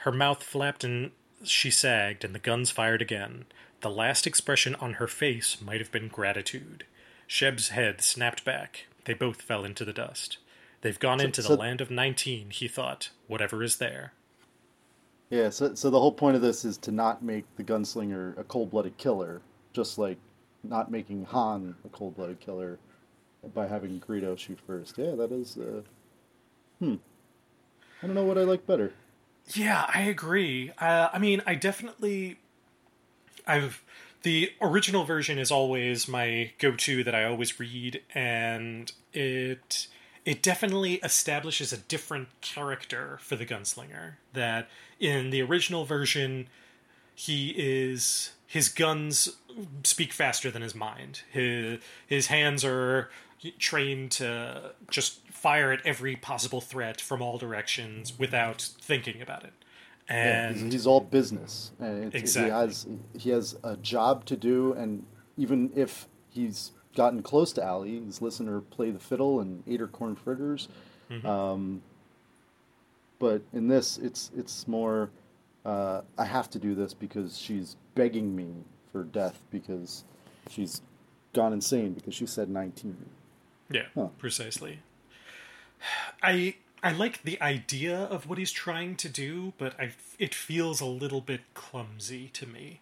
Her 0.00 0.10
mouth 0.10 0.42
flapped 0.42 0.82
and 0.82 1.12
she 1.44 1.70
sagged, 1.70 2.24
and 2.24 2.34
the 2.34 2.38
guns 2.40 2.70
fired 2.70 3.02
again. 3.02 3.44
The 3.80 3.90
last 3.90 4.26
expression 4.26 4.74
on 4.76 4.94
her 4.94 5.06
face 5.06 5.60
might 5.60 5.80
have 5.80 5.92
been 5.92 6.08
gratitude. 6.08 6.84
Sheb's 7.26 7.68
head 7.70 8.00
snapped 8.00 8.44
back. 8.44 8.86
They 9.04 9.14
both 9.14 9.42
fell 9.42 9.64
into 9.64 9.84
the 9.84 9.92
dust. 9.92 10.38
They've 10.80 10.98
gone 10.98 11.20
into 11.20 11.42
the 11.42 11.48
so- 11.48 11.54
land 11.54 11.80
of 11.80 11.90
nineteen, 11.90 12.50
he 12.50 12.68
thought. 12.68 13.10
Whatever 13.26 13.62
is 13.62 13.76
there. 13.76 14.12
yeah. 15.30 15.50
So 15.50 15.74
so 15.74 15.90
the 15.90 16.00
whole 16.00 16.12
point 16.12 16.36
of 16.36 16.42
this 16.42 16.64
is 16.64 16.76
to 16.78 16.92
not 16.92 17.22
make 17.22 17.44
the 17.56 17.64
gunslinger 17.64 18.38
a 18.38 18.44
cold-blooded 18.44 18.96
killer, 18.96 19.40
just 19.72 19.98
like 19.98 20.18
not 20.62 20.90
making 20.90 21.24
Han 21.26 21.74
a 21.84 21.88
cold-blooded 21.88 22.40
killer 22.40 22.78
by 23.54 23.66
having 23.66 24.00
Greedo 24.00 24.36
shoot 24.38 24.58
first. 24.66 24.96
Yeah, 24.98 25.14
that 25.16 25.32
is. 25.32 25.56
Uh, 25.56 25.82
hmm. 26.80 26.94
I 28.02 28.06
don't 28.06 28.14
know 28.14 28.24
what 28.24 28.38
I 28.38 28.42
like 28.42 28.66
better. 28.66 28.92
Yeah, 29.54 29.88
I 29.92 30.02
agree. 30.02 30.72
Uh, 30.78 31.08
I 31.12 31.18
mean, 31.18 31.42
I 31.46 31.54
definitely, 31.54 32.38
I've 33.46 33.82
the 34.22 34.50
original 34.60 35.04
version 35.04 35.38
is 35.38 35.52
always 35.52 36.08
my 36.08 36.50
go-to 36.58 37.04
that 37.04 37.14
I 37.14 37.24
always 37.24 37.60
read, 37.60 38.02
and 38.14 38.90
it 39.12 39.86
it 40.24 40.42
definitely 40.42 40.94
establishes 40.94 41.72
a 41.72 41.76
different 41.76 42.28
character 42.40 43.18
for 43.22 43.36
the 43.36 43.46
gunslinger. 43.46 44.14
That 44.32 44.68
in 44.98 45.30
the 45.30 45.42
original 45.42 45.84
version, 45.84 46.48
he 47.14 47.50
is 47.56 48.32
his 48.46 48.68
guns 48.68 49.36
speak 49.84 50.12
faster 50.12 50.50
than 50.50 50.62
his 50.62 50.74
mind. 50.74 51.22
His 51.30 51.78
his 52.06 52.26
hands 52.26 52.64
are 52.64 53.10
trained 53.58 54.10
to 54.12 54.72
just 54.90 55.20
fire 55.46 55.70
at 55.72 55.86
every 55.86 56.16
possible 56.16 56.60
threat 56.60 57.00
from 57.00 57.22
all 57.22 57.38
directions 57.38 58.18
without 58.18 58.60
thinking 58.80 59.22
about 59.22 59.44
it. 59.44 59.52
Yeah, 60.10 60.52
he's, 60.52 60.72
he's 60.72 60.86
all 60.86 61.00
business, 61.00 61.70
and 61.78 62.12
Exactly. 62.14 62.50
he 62.50 62.50
has 62.50 62.86
he 63.16 63.30
has 63.30 63.56
a 63.62 63.76
job 63.76 64.24
to 64.26 64.36
do, 64.36 64.72
and 64.72 65.04
even 65.36 65.70
if 65.76 66.08
he's 66.30 66.72
gotten 66.96 67.22
close 67.22 67.52
to 67.52 67.62
Allie, 67.62 68.00
he's 68.04 68.20
listened 68.20 68.48
to 68.48 68.52
her 68.54 68.60
play 68.60 68.90
the 68.90 68.98
fiddle 68.98 69.40
and 69.40 69.62
ate 69.68 69.80
her 69.80 69.86
corn 69.86 70.16
fritters. 70.16 70.68
Mm-hmm. 71.10 71.26
Um, 71.26 71.82
but 73.18 73.42
in 73.52 73.68
this, 73.68 73.98
it's 73.98 74.30
it's 74.36 74.66
more 74.68 75.10
uh, 75.64 76.02
I 76.18 76.24
have 76.24 76.50
to 76.50 76.58
do 76.58 76.74
this 76.74 76.92
because 76.94 77.38
she's 77.38 77.76
begging 77.94 78.34
me 78.34 78.48
for 78.92 79.04
death 79.04 79.42
because 79.50 80.04
she's 80.50 80.82
gone 81.34 81.52
insane 81.52 81.92
because 81.94 82.14
she 82.14 82.26
said 82.26 82.48
nineteen. 82.48 82.96
yeah, 83.70 83.86
Huh. 83.94 84.08
precisely. 84.18 84.80
I 86.22 86.56
I 86.82 86.92
like 86.92 87.22
the 87.22 87.40
idea 87.40 87.96
of 87.96 88.28
what 88.28 88.38
he's 88.38 88.52
trying 88.52 88.96
to 88.96 89.08
do, 89.08 89.52
but 89.58 89.78
I 89.80 89.92
it 90.18 90.34
feels 90.34 90.80
a 90.80 90.86
little 90.86 91.20
bit 91.20 91.40
clumsy 91.54 92.28
to 92.34 92.46
me. 92.46 92.80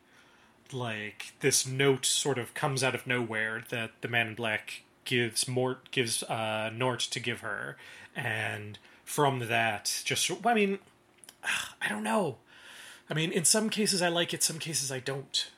Like 0.72 1.32
this 1.40 1.66
note 1.66 2.04
sort 2.06 2.38
of 2.38 2.54
comes 2.54 2.82
out 2.82 2.94
of 2.94 3.06
nowhere 3.06 3.62
that 3.70 3.92
the 4.00 4.08
Man 4.08 4.28
in 4.28 4.34
Black 4.34 4.82
gives 5.04 5.46
Mort 5.46 5.90
gives 5.90 6.22
uh, 6.24 6.70
Nort 6.74 7.00
to 7.10 7.20
give 7.20 7.40
her, 7.40 7.76
and 8.16 8.78
from 9.04 9.48
that, 9.48 10.02
just 10.04 10.30
I 10.44 10.54
mean, 10.54 10.78
I 11.80 11.88
don't 11.88 12.04
know. 12.04 12.36
I 13.08 13.14
mean, 13.14 13.32
in 13.32 13.44
some 13.44 13.68
cases 13.68 14.02
I 14.02 14.08
like 14.08 14.32
it, 14.32 14.42
some 14.42 14.58
cases 14.58 14.90
I 14.90 14.98
don't, 14.98 15.50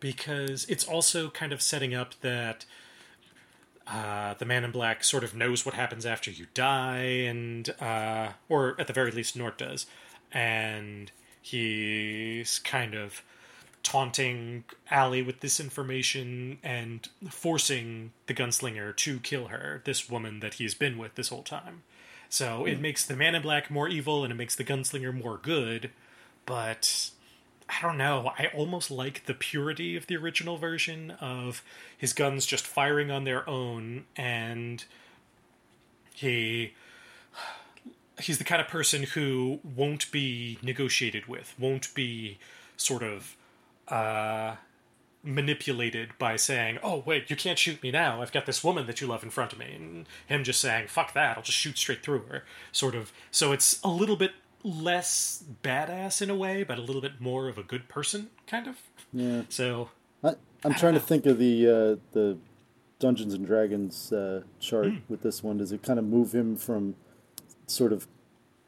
because 0.00 0.64
it's 0.66 0.84
also 0.84 1.28
kind 1.28 1.52
of 1.52 1.60
setting 1.60 1.94
up 1.94 2.14
that 2.20 2.64
uh, 3.86 4.34
the 4.34 4.44
Man 4.44 4.64
in 4.64 4.70
Black 4.70 5.04
sort 5.04 5.24
of 5.24 5.34
knows 5.34 5.66
what 5.66 5.74
happens 5.74 6.06
after 6.06 6.30
you 6.30 6.46
die, 6.54 7.02
and 7.02 7.68
uh, 7.80 8.30
or 8.48 8.76
at 8.78 8.86
the 8.86 8.92
very 8.92 9.10
least, 9.10 9.36
Nort 9.36 9.58
does, 9.58 9.86
and 10.32 11.10
he's 11.42 12.58
kind 12.60 12.94
of 12.94 13.22
taunting 13.82 14.64
Allie 14.90 15.22
with 15.22 15.40
this 15.40 15.60
information 15.60 16.58
and 16.62 17.08
forcing 17.30 18.12
the 18.26 18.34
gunslinger 18.34 18.96
to 18.96 19.20
kill 19.20 19.48
her, 19.48 19.82
this 19.84 20.08
woman 20.08 20.40
that 20.40 20.54
he's 20.54 20.74
been 20.74 20.96
with 20.96 21.14
this 21.14 21.28
whole 21.28 21.42
time. 21.42 21.82
So 22.30 22.64
it 22.64 22.80
makes 22.80 23.04
the 23.04 23.14
man 23.14 23.34
in 23.34 23.42
black 23.42 23.70
more 23.70 23.88
evil 23.88 24.24
and 24.24 24.32
it 24.32 24.36
makes 24.36 24.56
the 24.56 24.64
gunslinger 24.64 25.12
more 25.12 25.38
good, 25.40 25.90
but 26.46 27.10
I 27.68 27.80
don't 27.82 27.96
know. 27.96 28.32
I 28.38 28.50
almost 28.54 28.90
like 28.90 29.24
the 29.26 29.34
purity 29.34 29.96
of 29.96 30.06
the 30.06 30.16
original 30.16 30.58
version 30.58 31.12
of 31.12 31.62
his 31.96 32.12
guns 32.12 32.46
just 32.46 32.66
firing 32.66 33.10
on 33.10 33.24
their 33.24 33.48
own 33.48 34.04
and 34.16 34.84
he 36.14 36.74
he's 38.20 38.38
the 38.38 38.44
kind 38.44 38.60
of 38.60 38.68
person 38.68 39.02
who 39.02 39.60
won't 39.64 40.10
be 40.12 40.58
negotiated 40.62 41.26
with, 41.26 41.54
won't 41.58 41.92
be 41.94 42.38
sort 42.76 43.02
of 43.02 43.36
uh, 43.88 44.56
manipulated 45.22 46.10
by 46.18 46.36
saying, 46.36 46.78
"Oh, 46.82 47.02
wait, 47.04 47.28
you 47.30 47.36
can't 47.36 47.58
shoot 47.58 47.82
me 47.82 47.90
now. 47.90 48.22
I've 48.22 48.32
got 48.32 48.46
this 48.46 48.62
woman 48.62 48.86
that 48.86 49.00
you 49.00 49.06
love 49.06 49.22
in 49.22 49.30
front 49.30 49.52
of 49.52 49.58
me," 49.58 49.72
and 49.74 50.06
him 50.26 50.44
just 50.44 50.60
saying, 50.60 50.88
"Fuck 50.88 51.12
that. 51.14 51.36
I'll 51.36 51.42
just 51.42 51.58
shoot 51.58 51.78
straight 51.78 52.02
through 52.02 52.26
her." 52.26 52.44
Sort 52.72 52.94
of. 52.94 53.12
So 53.30 53.52
it's 53.52 53.80
a 53.82 53.88
little 53.88 54.16
bit 54.16 54.32
less 54.64 55.44
badass 55.62 56.20
in 56.22 56.30
a 56.30 56.34
way, 56.34 56.62
but 56.64 56.78
a 56.78 56.82
little 56.82 57.02
bit 57.02 57.20
more 57.20 57.48
of 57.48 57.58
a 57.58 57.62
good 57.62 57.88
person, 57.88 58.30
kind 58.46 58.66
of. 58.66 58.76
Yeah. 59.12 59.42
So 59.48 59.90
I, 60.24 60.34
I'm 60.64 60.74
trying 60.74 60.94
to 60.94 61.00
think 61.00 61.26
of 61.26 61.38
the 61.38 61.66
uh, 61.68 61.96
the 62.12 62.38
Dungeons 62.98 63.34
and 63.34 63.46
Dragons 63.46 64.12
uh, 64.12 64.42
chart 64.58 64.86
Hmm. 64.88 64.96
with 65.08 65.22
this 65.22 65.42
one. 65.42 65.58
Does 65.58 65.70
it 65.72 65.82
kind 65.82 65.98
of 65.98 66.04
move 66.04 66.34
him 66.34 66.56
from 66.56 66.94
sort 67.66 67.92
of 67.92 68.06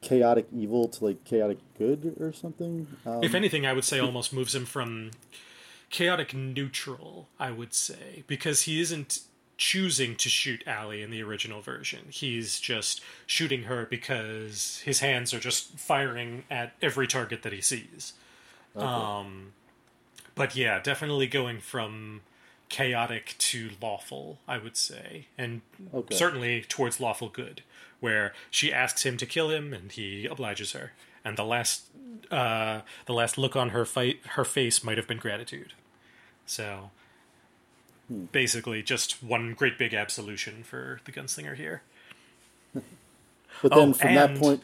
chaotic 0.03 0.47
evil 0.55 0.87
to 0.89 1.05
like 1.05 1.25
chaotic 1.25 1.59
good 1.79 2.15
or 2.21 2.33
something? 2.33 2.87
Um, 3.07 3.25
if 3.25 3.35
anything, 3.35 3.65
I 3.67 3.73
would 3.73 3.85
say 3.85 3.99
almost 3.99 4.33
moves 4.33 4.55
him 4.55 4.67
from 4.67 5.11
chaotic 5.89 6.35
neutral, 6.35 7.29
I 7.39 7.51
would 7.51 7.73
say, 7.73 8.25
because 8.27 8.63
he 8.63 8.81
isn't 8.81 9.21
choosing 9.57 10.17
to 10.17 10.29
shoot 10.29 10.63
Allie 10.67 11.03
in 11.03 11.11
the 11.11 11.23
original 11.23 11.61
version. 11.61 12.01
He's 12.11 12.61
just 12.61 13.01
shooting 13.27 13.65
her 13.65 13.87
because 13.87 14.83
his 14.85 15.01
hands 15.01 15.33
are 15.33 15.41
just 15.41 15.79
firing 15.79 16.45
at 16.51 16.75
every 16.83 17.07
target 17.07 17.43
that 17.43 17.53
he 17.53 17.61
sees. 17.61 18.13
Um, 18.77 19.53
but 20.35 20.55
yeah, 20.55 20.79
definitely 20.81 21.27
going 21.27 21.61
from 21.61 22.21
chaotic 22.69 23.35
to 23.39 23.71
lawful, 23.81 24.39
I 24.47 24.59
would 24.59 24.77
say, 24.77 25.29
and 25.39 25.63
Okay. 25.95 26.15
certainly 26.15 26.63
towards 26.69 27.01
lawful 27.01 27.29
good, 27.29 27.63
where 28.01 28.35
she 28.51 28.73
asks 28.73 29.05
him 29.07 29.17
to 29.17 29.27
kill 29.27 29.51
him 29.51 29.73
and 29.73 29.91
he 29.93 30.27
obliges 30.27 30.73
her. 30.73 30.93
And 31.25 31.37
the 31.39 31.45
last, 31.45 31.87
uh, 32.31 32.83
the 33.07 33.15
last 33.15 33.39
look 33.39 33.57
on 33.57 33.71
her 33.71 33.85
fight, 33.85 34.21
her 34.31 34.45
face 34.45 34.85
might 34.85 34.99
have 34.99 35.09
been 35.09 35.19
gratitude. 35.19 35.73
So, 36.45 36.91
basically, 38.33 38.83
just 38.83 39.23
one 39.23 39.55
great 39.55 39.79
big 39.79 39.95
absolution 39.95 40.63
for 40.63 41.01
the 41.05 41.13
gunslinger 41.13 41.57
here. 41.57 41.83
but 42.75 42.83
then 43.73 43.91
oh, 43.91 43.93
from 43.93 44.15
that 44.15 44.37
point, 44.37 44.63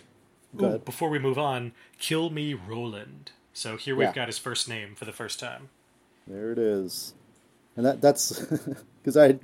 Ooh, 0.60 0.78
before 0.78 1.08
we 1.08 1.18
move 1.18 1.38
on, 1.38 1.72
kill 1.98 2.30
me 2.30 2.54
Roland. 2.54 3.30
So 3.54 3.76
here 3.76 3.94
we've 3.96 4.08
Yeah. 4.08 4.12
got 4.14 4.28
his 4.28 4.38
first 4.38 4.68
name 4.68 4.94
for 4.94 5.04
the 5.04 5.12
first 5.12 5.38
time. 5.40 5.68
There 6.26 6.52
it 6.52 6.58
is. 6.58 7.14
And 7.76 7.86
that 7.86 8.00
that's 8.00 8.38
because 9.02 9.16
I 9.16 9.38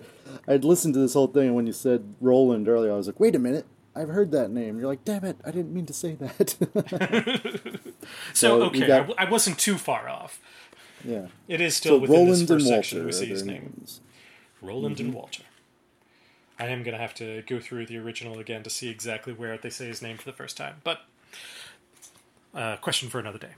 I'd 0.47 0.65
listened 0.65 0.95
to 0.95 1.01
this 1.01 1.15
whole 1.15 1.27
thing 1.29 1.47
and 1.47 1.55
when 1.55 1.67
you 1.67 1.73
said 1.73 2.15
Roland 2.21 2.69
earlier, 2.69 2.93
I 2.93 2.97
was 2.97 3.07
like, 3.07 3.19
wait 3.19 3.35
a 3.35 3.39
minute, 3.39 3.67
I've 3.97 4.11
heard 4.11 4.31
that 4.33 4.51
name. 4.51 4.79
You're 4.79 4.87
like, 4.87 5.05
damn 5.05 5.25
it, 5.25 5.39
I 5.45 5.51
didn't 5.51 5.73
mean 5.73 5.87
to 5.87 5.93
say 5.95 6.15
that. 6.17 6.55
So, 8.33 8.61
So 8.61 8.63
okay, 8.65 8.85
I 8.85 8.87
got- 8.87 8.97
w- 9.09 9.15
I, 9.19 9.29
wasn't 9.31 9.59
too 9.59 9.77
far 9.77 10.09
off. 10.09 10.41
Yeah. 11.09 11.27
It 11.49 11.61
is 11.61 11.77
still 11.77 11.97
So 11.97 11.99
within 12.01 12.27
this 12.27 12.41
Roland 12.41 12.41
and 12.41 12.49
first 12.49 12.67
Walter 12.67 12.83
section 12.83 13.07
we 13.07 13.13
see 13.13 13.27
his 13.27 13.45
name. 13.45 13.63
names. 13.79 14.01
Roland 14.61 14.97
Mm-hmm. 14.97 15.07
and 15.07 15.15
Walter. 15.15 15.43
I 16.59 16.67
am 16.67 16.83
going 16.83 16.95
to 16.97 17.01
have 17.01 17.15
to 17.15 17.43
go 17.43 17.61
through 17.61 17.87
the 17.87 17.97
original 17.99 18.39
again 18.41 18.63
to 18.65 18.71
see 18.71 18.89
exactly 18.89 19.33
where 19.33 19.57
they 19.57 19.71
say 19.71 19.87
his 19.87 20.03
name 20.03 20.17
for 20.17 20.25
the 20.25 20.33
first 20.33 20.57
time. 20.57 20.77
But, 20.83 21.03
uh, 22.55 22.77
question 22.79 23.09
for 23.09 23.21
another 23.21 23.39
day. 23.39 23.53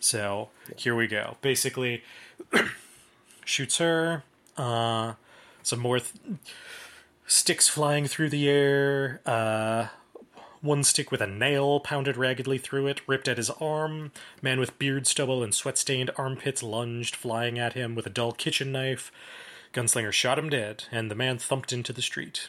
So, 0.00 0.48
here 0.76 0.96
we 0.96 1.06
go. 1.06 1.36
Basically, 1.42 2.02
shoots 3.44 3.76
her. 3.78 4.22
Uh, 4.56 5.14
some 5.62 5.78
more 5.80 6.00
th- 6.00 6.14
sticks 7.26 7.68
flying 7.68 8.06
through 8.06 8.30
the 8.30 8.48
air. 8.48 9.20
Uh, 9.26 9.88
one 10.62 10.84
stick 10.84 11.10
with 11.10 11.20
a 11.20 11.26
nail 11.26 11.80
pounded 11.80 12.16
raggedly 12.16 12.58
through 12.58 12.86
it, 12.86 13.00
ripped 13.06 13.28
at 13.28 13.38
his 13.38 13.50
arm. 13.50 14.12
Man 14.42 14.60
with 14.60 14.78
beard 14.78 15.06
stubble 15.06 15.42
and 15.42 15.54
sweat 15.54 15.78
stained 15.78 16.10
armpits 16.16 16.62
lunged, 16.62 17.16
flying 17.16 17.58
at 17.58 17.72
him 17.72 17.94
with 17.94 18.06
a 18.06 18.10
dull 18.10 18.32
kitchen 18.32 18.72
knife. 18.72 19.10
Gunslinger 19.72 20.12
shot 20.12 20.38
him 20.38 20.50
dead, 20.50 20.84
and 20.90 21.10
the 21.10 21.14
man 21.14 21.38
thumped 21.38 21.72
into 21.72 21.92
the 21.92 22.02
street. 22.02 22.48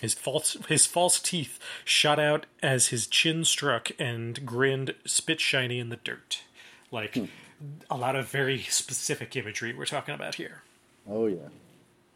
His 0.00 0.12
false 0.12 0.56
his 0.68 0.86
false 0.86 1.18
teeth 1.18 1.58
shot 1.84 2.18
out 2.18 2.44
as 2.62 2.88
his 2.88 3.06
chin 3.06 3.44
struck 3.44 3.90
and 3.98 4.44
grinned 4.44 4.94
spit 5.06 5.40
shiny 5.40 5.78
in 5.78 5.88
the 5.88 5.96
dirt. 5.96 6.42
Like 6.90 7.14
hmm. 7.14 7.24
a 7.90 7.96
lot 7.96 8.16
of 8.16 8.28
very 8.28 8.62
specific 8.62 9.34
imagery 9.36 9.72
we're 9.72 9.86
talking 9.86 10.14
about 10.14 10.34
here. 10.34 10.62
Oh 11.08 11.26
yeah. 11.26 11.48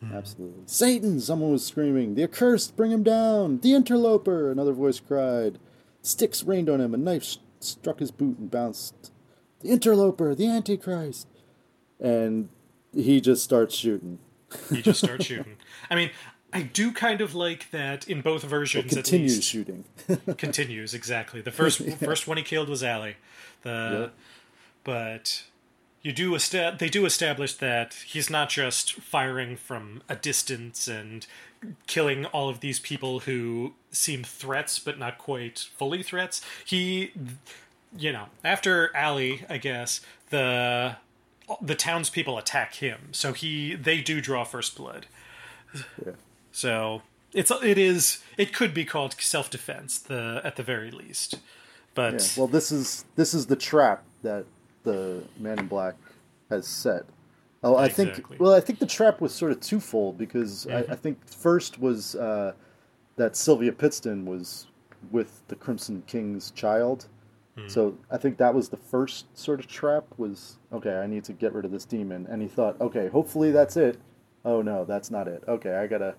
Hmm. 0.03 0.15
Absolutely. 0.15 0.63
Satan, 0.67 1.21
someone 1.21 1.53
was 1.53 1.65
screaming. 1.67 2.15
The 2.15 2.23
accursed, 2.25 2.77
bring 2.77 2.91
him 2.91 3.03
down. 3.03 3.61
The 3.61 3.75
interloper, 3.75 4.51
another 4.51 4.73
voice 4.73 4.99
cried. 5.01 5.59
Sticks 6.03 6.43
rained 6.43 6.69
on 6.71 6.81
him, 6.81 6.95
a 6.95 6.97
knife 6.97 7.25
st- 7.25 7.45
struck 7.61 7.99
his 8.01 8.11
boot 8.11 8.39
and 8.39 8.51
bounced. 8.51 9.13
The 9.61 9.69
interloper, 9.69 10.35
the 10.35 10.47
antichrist. 10.47 11.27
And 12.01 12.49
he 12.95 13.21
just 13.21 13.45
starts 13.45 13.75
shooting. 13.75 14.19
He 14.71 14.81
just 14.81 15.01
starts 15.01 15.27
shooting. 15.27 15.57
I 15.91 15.95
mean, 15.97 16.11
I 16.53 16.63
do 16.63 16.91
kind 16.93 17.21
of 17.21 17.35
like 17.35 17.71
that 17.71 18.09
in 18.09 18.23
both 18.23 18.43
versions. 18.43 18.87
at 18.97 19.05
Continues 19.05 19.37
least. 19.37 19.49
shooting. 19.49 19.85
continues 20.39 20.95
exactly. 20.95 21.43
The 21.43 21.53
first 21.53 21.79
first 21.99 22.27
one 22.27 22.39
he 22.39 22.43
killed 22.43 22.71
was 22.71 22.83
Allie. 22.83 23.17
The 23.63 23.99
Yep. 24.01 24.15
but 24.83 25.45
you 26.03 26.13
do 26.13 26.35
esta- 26.35 26.77
they 26.79 26.89
do 26.89 27.05
establish 27.05 27.55
that 27.55 27.95
he's 28.07 28.31
not 28.31 28.49
just 28.49 28.95
firing 28.95 29.57
from 29.57 30.03
a 30.09 30.17
distance 30.17 30.89
and 30.89 31.27
killing 31.87 32.25
all 32.27 32.49
of 32.49 32.61
these 32.61 32.81
people 32.81 33.21
who 33.21 33.75
seem 33.93 34.25
threats 34.25 34.79
but 34.79 34.99
not 34.99 35.19
quite 35.19 35.69
fully 35.77 36.03
threats. 36.03 36.41
He 36.65 37.13
you 37.97 38.13
know, 38.13 38.27
after 38.45 38.95
Allie, 38.95 39.45
I 39.49 39.59
guess, 39.59 40.01
the 40.31 40.97
the 41.61 41.75
townspeople 41.75 42.39
attack 42.39 42.77
him. 42.77 43.09
So 43.13 43.33
he 43.33 43.75
they 43.75 44.01
do 44.01 44.21
draw 44.21 44.45
first 44.45 44.77
blood. 44.77 45.07
Yeah. 46.05 46.13
So 46.53 47.03
it's 47.33 47.51
it 47.51 47.79
is 47.79 48.23
it 48.37 48.53
could 48.53 48.73
be 48.73 48.85
called 48.85 49.15
self 49.21 49.51
defense 49.51 49.99
the 49.99 50.41
at 50.45 50.57
the 50.57 50.63
very 50.63 50.91
least, 50.91 51.41
but 51.95 52.15
Yeah. 52.15 52.29
Well, 52.37 52.47
this 52.47 52.73
is 52.73 53.05
this 53.17 53.35
is 53.35 53.47
the 53.47 53.57
trap 53.57 54.05
that 54.23 54.45
the 54.83 55.23
Man 55.39 55.59
in 55.59 55.67
Black 55.67 55.97
has 56.49 56.67
set. 56.67 57.05
Oh, 57.63 57.77
I 57.77 57.89
think. 57.89 58.25
Well, 58.39 58.55
I 58.55 58.61
think 58.61 58.79
the 58.79 58.87
trap 58.87 59.21
was 59.21 59.35
sort 59.35 59.53
of 59.53 59.61
twofold 59.61 60.17
because 60.17 60.67
I, 60.67 60.83
mm-hmm. 60.83 60.93
I 60.93 60.97
think 60.97 61.27
first 61.29 61.79
was 61.79 62.15
uh, 62.17 62.53
that 63.17 63.37
Sylvia 63.37 63.73
Pittston 63.73 64.25
was 64.25 64.67
with 65.11 65.43
the 65.49 65.57
Crimson 65.57 66.03
King's 66.07 66.51
child. 66.53 67.07
Mm-hmm. 67.57 67.69
So 67.69 67.99
I 68.11 68.17
think 68.17 68.39
that 68.39 68.55
was 68.55 68.69
the 68.71 68.77
first 68.77 69.37
sort 69.37 69.61
of 69.61 69.67
trap. 69.67 70.05
Was 70.17 70.59
okay. 70.73 70.95
I 70.95 71.07
need 71.07 71.25
to 71.25 71.33
get 71.33 71.53
rid 71.53 71.65
of 71.65 71.71
this 71.71 71.85
demon, 71.85 72.27
and 72.31 72.41
he 72.41 72.49
thought, 72.49 72.81
okay, 72.81 73.09
hopefully 73.09 73.51
that's 73.51 73.77
it. 73.77 73.99
Oh 74.45 74.63
no, 74.63 74.85
that's 74.87 75.11
not 75.11 75.29
it. 75.29 75.45
Okay, 75.47 75.75
I 75.75 75.87
gotta, 75.87 76.15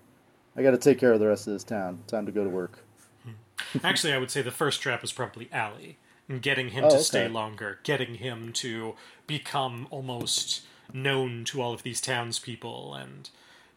I 0.55 0.61
gotta 0.61 0.77
take 0.77 0.99
care 0.99 1.11
of 1.11 1.19
the 1.19 1.27
rest 1.27 1.47
of 1.47 1.53
this 1.53 1.63
town. 1.63 2.03
Time 2.05 2.27
to 2.27 2.31
go 2.31 2.43
to 2.43 2.49
work. 2.49 2.79
Hmm. 3.23 3.85
actually 3.85 4.13
I 4.13 4.17
would 4.17 4.31
say 4.31 4.41
the 4.41 4.51
first 4.51 4.81
trap 4.81 5.01
was 5.01 5.11
probably 5.11 5.47
Allie 5.51 5.97
and 6.29 6.41
getting 6.41 6.69
him 6.69 6.85
Oh, 6.85 6.89
to 6.89 6.95
okay. 6.95 7.03
stay 7.03 7.27
longer, 7.27 7.79
getting 7.83 8.15
him 8.15 8.53
to 8.53 8.95
become 9.27 9.87
almost 9.89 10.61
known 10.93 11.45
to 11.45 11.61
all 11.61 11.73
of 11.73 11.83
these 11.83 12.01
townspeople, 12.01 12.93
and 12.93 13.29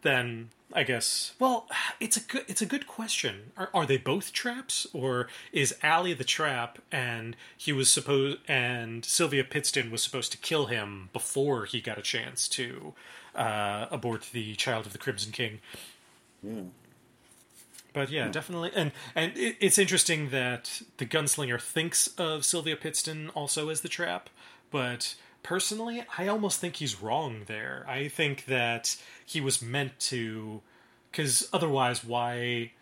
then 0.03 0.51
I 0.73 0.83
guess 0.83 1.35
well 1.39 1.69
it's 2.01 2.17
a 2.17 2.21
good 2.21 2.45
it's 2.49 2.63
a 2.63 2.67
good 2.67 2.87
question. 2.87 3.53
Are, 3.57 3.71
are 3.73 3.87
they 3.87 3.97
both 3.97 4.33
traps, 4.33 4.87
or 4.93 5.29
is 5.53 5.77
Allie 5.83 6.15
the 6.15 6.25
trap 6.25 6.79
and 6.91 7.37
he 7.57 7.73
was 7.73 7.89
supposed 7.89 8.39
and 8.49 9.05
Sylvia 9.05 9.45
Pittston 9.45 9.91
was 9.91 10.03
supposed 10.03 10.33
to 10.33 10.39
kill 10.39 10.67
him 10.67 11.09
before 11.13 11.65
he 11.67 11.81
got 11.81 11.99
a 11.99 12.03
chance 12.03 12.49
to 12.49 12.95
uh, 13.35 13.87
abort 13.91 14.31
the 14.33 14.55
child 14.57 14.87
of 14.87 14.93
the 14.93 14.99
Crimson 14.99 15.33
King? 15.33 15.61
But 17.95 18.11
yeah, 18.11 18.29
definitely, 18.29 18.71
and 18.75 18.93
and 19.15 19.33
it, 19.37 19.57
it's 19.61 19.79
interesting 19.79 20.29
that 20.31 20.83
the 20.99 21.07
gunslinger 21.07 21.61
thinks 21.61 22.09
of 22.19 22.45
Sylvia 22.45 22.77
Pittston 22.77 23.31
also 23.31 23.71
as 23.71 23.81
the 23.81 23.89
trap, 23.89 24.29
but 24.71 25.15
personally, 25.43 26.05
I 26.19 26.27
almost 26.27 26.61
think 26.61 26.77
he's 26.77 27.01
wrong 27.01 27.45
there. 27.47 27.87
I 27.89 28.09
think 28.09 28.45
that 28.47 28.97
he 29.25 29.41
was 29.41 29.63
meant 29.63 29.99
to, 30.01 30.61
because 31.11 31.49
otherwise, 31.53 32.05
why 32.05 32.73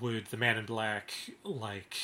would 0.00 0.26
the 0.26 0.36
Man 0.36 0.58
in 0.58 0.66
Black 0.66 1.12
like 1.42 1.96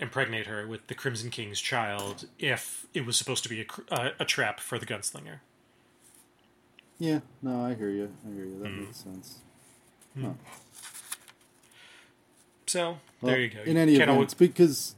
impregnate 0.00 0.46
her 0.46 0.66
with 0.66 0.86
the 0.86 0.94
Crimson 0.94 1.30
King's 1.30 1.60
child 1.60 2.26
if 2.38 2.86
it 2.94 3.04
was 3.04 3.16
supposed 3.16 3.42
to 3.42 3.48
be 3.48 3.62
a, 3.62 3.94
uh, 3.94 4.10
a 4.20 4.24
trap 4.24 4.60
for 4.60 4.78
the 4.78 4.86
gunslinger. 4.86 5.40
Yeah, 6.98 7.20
no, 7.42 7.64
I 7.64 7.74
hear 7.74 7.90
you. 7.90 8.12
I 8.26 8.34
hear 8.34 8.44
you. 8.44 8.58
That 8.60 8.70
makes 8.70 8.96
sense. 8.98 9.38
Huh. 10.20 10.32
So 12.68 12.98
Well, 13.20 13.32
there 13.32 13.40
you 13.40 13.48
go. 13.48 13.62
In 13.62 13.76
any 13.76 13.94
event, 13.94 14.10
always- 14.10 14.24
it's 14.26 14.34
because 14.34 14.94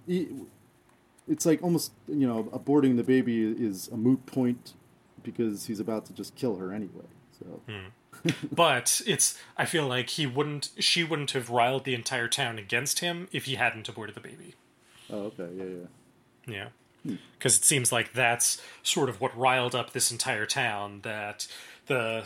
it's 1.28 1.46
like 1.46 1.62
almost 1.62 1.92
you 2.08 2.26
know 2.26 2.44
aborting 2.52 2.96
the 2.96 3.04
baby 3.04 3.42
is 3.44 3.88
a 3.88 3.96
moot 3.96 4.26
point 4.26 4.74
because 5.22 5.66
he's 5.66 5.80
about 5.80 6.06
to 6.06 6.12
just 6.12 6.34
kill 6.34 6.56
her 6.56 6.72
anyway. 6.72 7.06
So 7.38 7.46
hmm. 7.68 8.30
but 8.52 9.00
it's 9.06 9.38
I 9.56 9.64
feel 9.64 9.86
like 9.86 10.10
he 10.10 10.26
wouldn't 10.26 10.70
she 10.78 11.04
wouldn't 11.04 11.30
have 11.32 11.48
riled 11.50 11.84
the 11.84 11.94
entire 11.94 12.28
town 12.28 12.58
against 12.58 12.98
him 13.00 13.28
if 13.32 13.44
he 13.44 13.54
hadn't 13.54 13.88
aborted 13.88 14.14
the 14.14 14.20
baby. 14.20 14.54
oh 15.10 15.32
okay 15.38 15.48
yeah 15.56 15.64
yeah 15.64 15.86
Yeah. 16.54 16.68
Hmm. 17.04 17.14
Because 17.38 17.56
it 17.56 17.64
seems 17.64 17.90
like 17.92 18.12
that's 18.12 18.60
sort 18.82 19.08
of 19.08 19.20
what 19.22 19.34
riled 19.36 19.74
up 19.74 19.92
this 19.92 20.10
entire 20.10 20.44
town 20.44 21.00
that 21.02 21.46
the 21.86 22.22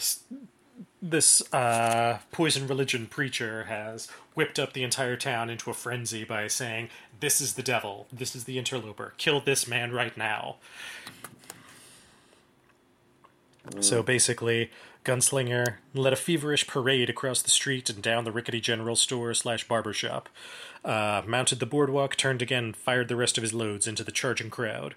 this 1.06 1.42
uh, 1.52 2.18
poison 2.32 2.66
religion 2.66 3.06
preacher 3.06 3.64
has 3.64 4.08
whipped 4.32 4.58
up 4.58 4.72
the 4.72 4.82
entire 4.82 5.16
town 5.16 5.50
into 5.50 5.70
a 5.70 5.74
frenzy 5.74 6.24
by 6.24 6.48
saying, 6.48 6.88
"This 7.20 7.42
is 7.42 7.54
the 7.54 7.62
devil. 7.62 8.06
This 8.10 8.34
is 8.34 8.44
the 8.44 8.58
interloper. 8.58 9.12
Kill 9.18 9.40
this 9.40 9.68
man 9.68 9.92
right 9.92 10.16
now." 10.16 10.56
So 13.80 14.02
basically, 14.02 14.70
Gunslinger 15.04 15.76
led 15.94 16.12
a 16.12 16.16
feverish 16.16 16.66
parade 16.66 17.08
across 17.08 17.42
the 17.42 17.50
street 17.50 17.88
and 17.88 18.02
down 18.02 18.24
the 18.24 18.32
rickety 18.32 18.60
general 18.60 18.96
store 18.96 19.32
slash 19.34 19.66
barber 19.66 19.92
shop. 19.92 20.28
Uh, 20.84 21.22
mounted 21.26 21.60
the 21.60 21.66
boardwalk, 21.66 22.16
turned 22.16 22.42
again, 22.42 22.72
fired 22.72 23.08
the 23.08 23.16
rest 23.16 23.38
of 23.38 23.42
his 23.42 23.54
loads 23.54 23.86
into 23.86 24.04
the 24.04 24.12
charging 24.12 24.50
crowd. 24.50 24.94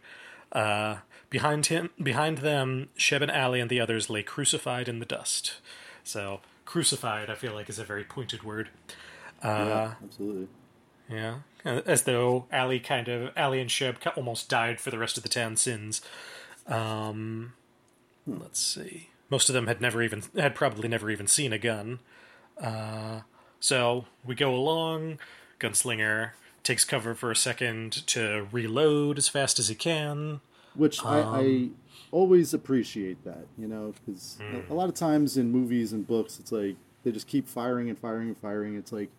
Uh, 0.52 0.98
behind 1.30 1.68
him, 1.68 1.92
behind 2.02 2.40
them, 2.40 2.90
Sheb 2.98 3.22
and 3.22 3.32
Allie 3.32 3.62
and 3.62 3.70
the 3.70 3.80
others 3.80 4.10
lay 4.10 4.24
crucified 4.24 4.90
in 4.90 5.00
the 5.00 5.06
dust. 5.06 5.56
So, 6.08 6.40
crucified, 6.66 7.30
I 7.30 7.36
feel 7.36 7.54
like, 7.54 7.70
is 7.70 7.80
a 7.80 7.84
very 7.84 8.04
pointed 8.04 8.44
word. 8.44 8.70
yeah 9.44 9.94
absolutely 10.04 10.48
Yeah, 11.10 11.36
as 11.64 12.04
though 12.04 12.46
Allie 12.52 12.80
kind 12.80 13.08
of 13.08 13.32
Allie 13.38 13.62
and 13.62 13.70
Sheb 13.70 13.96
almost 14.18 14.50
died 14.50 14.80
for 14.82 14.90
the 14.92 14.98
rest 14.98 15.16
of 15.18 15.24
the 15.24 15.30
town's 15.30 15.62
sins. 15.62 16.02
Um, 16.66 17.54
let's 18.26 18.60
see. 18.62 19.10
Most 19.30 19.50
of 19.50 19.54
them 19.54 19.68
had 19.68 19.80
never 19.82 20.02
even 20.02 20.24
had 20.36 20.56
probably 20.56 20.88
never 20.88 21.10
even 21.10 21.28
seen 21.28 21.54
a 21.54 21.58
gun. 21.58 22.00
Uh, 22.60 23.22
so 23.60 24.06
we 24.26 24.36
go 24.36 24.54
along. 24.56 25.20
Gunslinger 25.60 26.32
takes 26.64 26.84
cover 26.84 27.14
for 27.16 27.32
a 27.32 27.36
second 27.36 28.06
to 28.08 28.48
reload 28.52 29.18
as 29.18 29.30
fast 29.30 29.60
as 29.60 29.68
he 29.70 29.76
can. 29.76 30.42
which 30.76 31.04
I, 31.06 31.20
I 31.22 31.70
always 32.12 32.54
appreciate 32.54 33.24
that 33.26 33.46
you 33.58 33.68
know 33.68 33.94
because 34.06 34.38
a, 34.70 34.74
a 34.74 34.76
lot 34.76 34.88
of 34.90 34.96
times 34.96 35.38
in 35.38 35.52
movies 35.52 35.94
and 35.94 36.08
books 36.08 36.40
it's 36.40 36.52
like 36.52 36.76
they 37.04 37.12
just 37.12 37.28
keep 37.28 37.48
firing 37.48 37.90
and 37.90 38.00
firing 38.00 38.30
and 38.30 38.38
firing 38.38 38.76
it's 38.76 38.92
like 38.92 39.10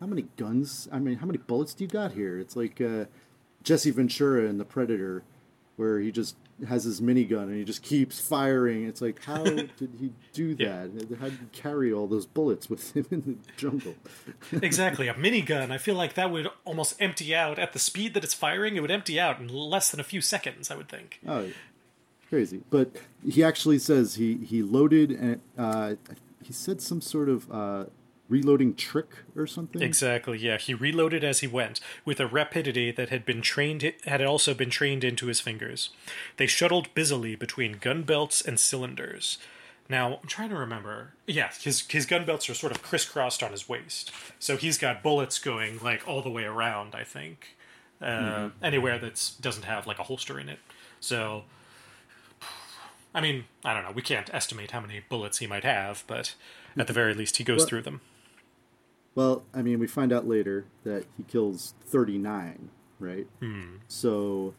how 0.00 0.06
many 0.06 0.26
guns 0.36 0.88
i 0.92 0.98
mean 0.98 1.16
how 1.16 1.26
many 1.26 1.38
bullets 1.38 1.74
do 1.74 1.84
you 1.84 1.88
got 1.88 2.12
here 2.12 2.38
it's 2.38 2.56
like 2.56 2.80
uh, 2.80 3.04
jesse 3.62 3.90
ventura 3.90 4.48
in 4.48 4.58
the 4.58 4.64
predator 4.64 5.22
where 5.76 5.98
he 6.00 6.12
just 6.12 6.36
has 6.68 6.84
his 6.84 7.00
minigun 7.00 7.44
and 7.44 7.56
he 7.56 7.64
just 7.64 7.82
keeps 7.82 8.20
firing 8.20 8.84
it's 8.84 9.00
like 9.00 9.22
how 9.24 9.42
did 9.42 9.70
he 9.98 10.12
do 10.32 10.54
that 10.54 10.88
how 11.18 11.28
did 11.28 11.38
he 11.38 11.46
carry 11.52 11.92
all 11.92 12.06
those 12.06 12.26
bullets 12.26 12.70
with 12.70 12.94
him 12.96 13.06
in 13.10 13.20
the 13.22 13.36
jungle 13.56 13.94
exactly, 14.52 15.08
a 15.08 15.14
minigun. 15.14 15.70
I 15.70 15.78
feel 15.78 15.94
like 15.94 16.14
that 16.14 16.30
would 16.30 16.48
almost 16.64 17.00
empty 17.00 17.34
out 17.34 17.58
at 17.58 17.72
the 17.72 17.78
speed 17.78 18.14
that 18.14 18.24
it's 18.24 18.34
firing. 18.34 18.76
It 18.76 18.80
would 18.80 18.90
empty 18.90 19.18
out 19.18 19.40
in 19.40 19.48
less 19.48 19.90
than 19.90 20.00
a 20.00 20.04
few 20.04 20.20
seconds. 20.20 20.70
I 20.70 20.76
would 20.76 20.88
think. 20.88 21.20
Oh, 21.26 21.48
crazy! 22.34 22.62
But 22.70 22.90
he 23.26 23.42
actually 23.42 23.78
says 23.78 24.16
he 24.16 24.36
he 24.38 24.62
loaded 24.62 25.10
and 25.10 25.40
uh, 25.56 25.94
he 26.42 26.52
said 26.52 26.80
some 26.80 27.00
sort 27.00 27.28
of 27.28 27.50
uh, 27.50 27.84
reloading 28.28 28.74
trick 28.74 29.10
or 29.36 29.46
something. 29.46 29.82
Exactly. 29.82 30.38
Yeah, 30.38 30.58
he 30.58 30.74
reloaded 30.74 31.22
as 31.22 31.40
he 31.40 31.46
went 31.46 31.80
with 32.04 32.20
a 32.20 32.26
rapidity 32.26 32.90
that 32.90 33.08
had 33.10 33.24
been 33.24 33.42
trained 33.42 33.92
had 34.04 34.22
also 34.22 34.54
been 34.54 34.70
trained 34.70 35.04
into 35.04 35.26
his 35.26 35.40
fingers. 35.40 35.90
They 36.36 36.46
shuttled 36.46 36.92
busily 36.94 37.36
between 37.36 37.78
gun 37.78 38.02
belts 38.02 38.40
and 38.40 38.58
cylinders. 38.58 39.38
Now 39.88 40.18
I'm 40.22 40.28
trying 40.28 40.48
to 40.48 40.56
remember. 40.56 41.14
Yeah, 41.26 41.50
his 41.60 41.86
his 41.88 42.06
gun 42.06 42.24
belts 42.24 42.48
are 42.48 42.54
sort 42.54 42.72
of 42.72 42.82
crisscrossed 42.82 43.42
on 43.42 43.52
his 43.52 43.68
waist, 43.68 44.10
so 44.38 44.56
he's 44.56 44.78
got 44.78 45.02
bullets 45.02 45.38
going 45.38 45.78
like 45.80 46.08
all 46.08 46.22
the 46.22 46.30
way 46.30 46.44
around. 46.44 46.94
I 46.94 47.04
think 47.04 47.54
uh, 48.00 48.50
anywhere 48.62 48.98
that 48.98 49.32
doesn't 49.40 49.64
have 49.64 49.86
like 49.86 49.98
a 49.98 50.02
holster 50.04 50.38
in 50.38 50.48
it. 50.48 50.58
So, 51.00 51.44
I 53.14 53.20
mean, 53.20 53.44
I 53.64 53.72
don't 53.74 53.84
know. 53.84 53.92
We 53.92 54.02
can't 54.02 54.28
estimate 54.34 54.72
how 54.72 54.80
many 54.80 55.00
bullets 55.08 55.38
he 55.38 55.46
might 55.46 55.62
have, 55.64 56.02
but 56.06 56.34
at 56.76 56.86
the 56.88 56.92
very 56.92 57.14
least, 57.14 57.36
he 57.36 57.44
goes 57.44 57.60
Well- 57.60 57.66
through 57.68 57.82
them. 57.82 58.00
Well, 59.14 59.44
I 59.54 59.62
mean, 59.62 59.78
we 59.78 59.86
find 59.86 60.12
out 60.12 60.26
later 60.26 60.64
that 60.82 61.04
he 61.16 61.22
kills 61.22 61.74
thirty 61.86 62.18
nine, 62.18 62.70
right? 62.98 63.28
Hmm. 63.40 63.76
So 63.86 64.54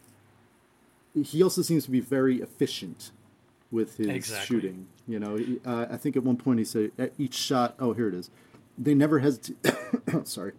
he 1.14 1.44
also 1.44 1.62
seems 1.62 1.84
to 1.86 1.92
be 1.92 2.00
very 2.00 2.42
efficient 2.42 3.12
with 3.70 3.98
his 3.98 4.08
Exactly. 4.08 4.46
shooting. 4.56 4.88
You 5.08 5.20
know, 5.20 5.38
uh, 5.66 5.88
I 5.90 5.98
think 5.98 6.16
at 6.16 6.24
one 6.24 6.38
point 6.38 6.60
he 6.60 6.66
said 6.66 6.92
at 6.98 7.12
each 7.18 7.34
shot. 7.34 7.76
Oh, 7.80 7.92
here 7.92 8.08
it 8.08 8.14
is. 8.14 8.30
They 8.78 8.94
never 8.94 9.20
hesitated. 9.20 9.68
sorry, 10.26 10.54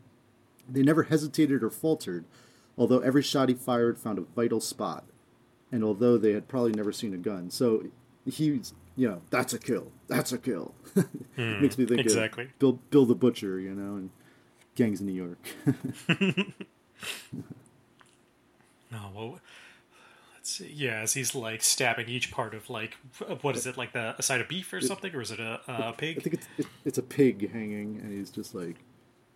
they 0.71 0.83
never 0.83 1.05
hesitated 1.05 1.63
or 1.63 1.71
faltered. 1.71 2.27
Although 2.77 2.99
every 2.99 3.23
shot 3.23 3.49
he 3.49 3.55
fired 3.55 3.99
found 3.99 4.19
a 4.19 4.23
vital 4.23 4.61
spot, 4.61 5.05
and 5.77 5.85
although 5.85 6.17
they 6.17 6.33
had 6.33 6.49
probably 6.49 6.73
never 6.73 6.91
seen 6.91 7.13
a 7.13 7.19
gun, 7.19 7.51
so 7.51 7.85
he's 8.25 8.73
you 8.97 9.07
know 9.07 9.21
that's 9.29 9.53
a 9.53 9.59
kill. 9.59 9.93
That's 10.09 10.33
a 10.33 10.39
kill. 10.39 10.75
Hmm, 11.37 11.61
Makes 11.61 11.77
me 11.77 11.85
think 11.85 12.01
exactly. 12.01 12.45
of 12.45 12.59
Bill 12.59 12.73
Bill 12.89 13.05
the 13.05 13.15
Butcher, 13.15 13.61
you 13.61 13.75
know, 13.75 13.97
and 13.97 14.09
Gangs 14.75 15.01
in 15.03 15.07
New 15.07 15.13
York. 15.13 15.39
No, 18.91 19.11
well, 19.15 19.41
let's 20.35 20.51
see. 20.51 20.73
Yeah, 20.73 21.01
as 21.01 21.13
he's 21.13 21.35
like 21.35 21.63
stabbing 21.63 22.09
each 22.09 22.31
part 22.31 22.55
of 22.55 22.71
like 22.71 22.97
what 23.43 23.55
is 23.57 23.67
it 23.67 23.77
like 23.77 23.93
the 23.93 24.15
a 24.19 24.23
side 24.23 24.41
of 24.41 24.49
beef 24.49 24.73
or 24.73 24.81
something, 24.81 25.15
or 25.15 25.21
is 25.21 25.31
it 25.31 25.41
a, 25.41 25.61
a 25.69 25.89
I 25.89 25.93
pig? 25.93 26.17
I 26.19 26.21
think 26.23 26.35
it's 26.37 26.47
it, 26.57 26.67
it's 26.87 26.99
a 26.99 27.03
pig 27.03 27.53
hanging, 27.53 28.01
and 28.03 28.11
he's 28.13 28.31
just 28.31 28.55
like, 28.55 28.77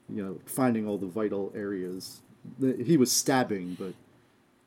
you 0.08 0.24
know, 0.24 0.38
finding 0.46 0.86
all 0.88 0.96
the 0.96 1.06
vital 1.08 1.52
areas. 1.54 2.22
He 2.58 2.96
was 2.96 3.12
stabbing, 3.12 3.76
but 3.78 3.92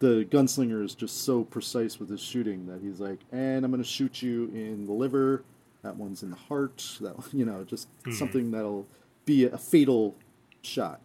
the 0.04 0.26
gunslinger 0.26 0.84
is 0.84 0.96
just 0.96 1.24
so 1.24 1.46
precise 1.46 1.98
with 1.98 2.10
his 2.10 2.20
shooting 2.20 2.68
that 2.68 2.82
he's 2.82 3.00
like, 3.00 3.20
and 3.32 3.64
I'm 3.64 3.72
going 3.72 3.82
to 3.82 3.88
shoot 3.88 4.22
you 4.22 4.52
in 4.54 4.86
the 4.86 4.92
liver. 4.92 5.46
That 5.82 5.96
one's 5.96 6.24
in 6.24 6.30
the 6.30 6.36
heart. 6.36 6.98
That 7.00 7.16
you 7.32 7.46
know, 7.46 7.64
just 7.64 7.88
something 8.12 8.52
that'll 8.52 8.86
be 9.24 9.46
a 9.46 9.58
fatal 9.58 10.16
shot. 10.62 11.00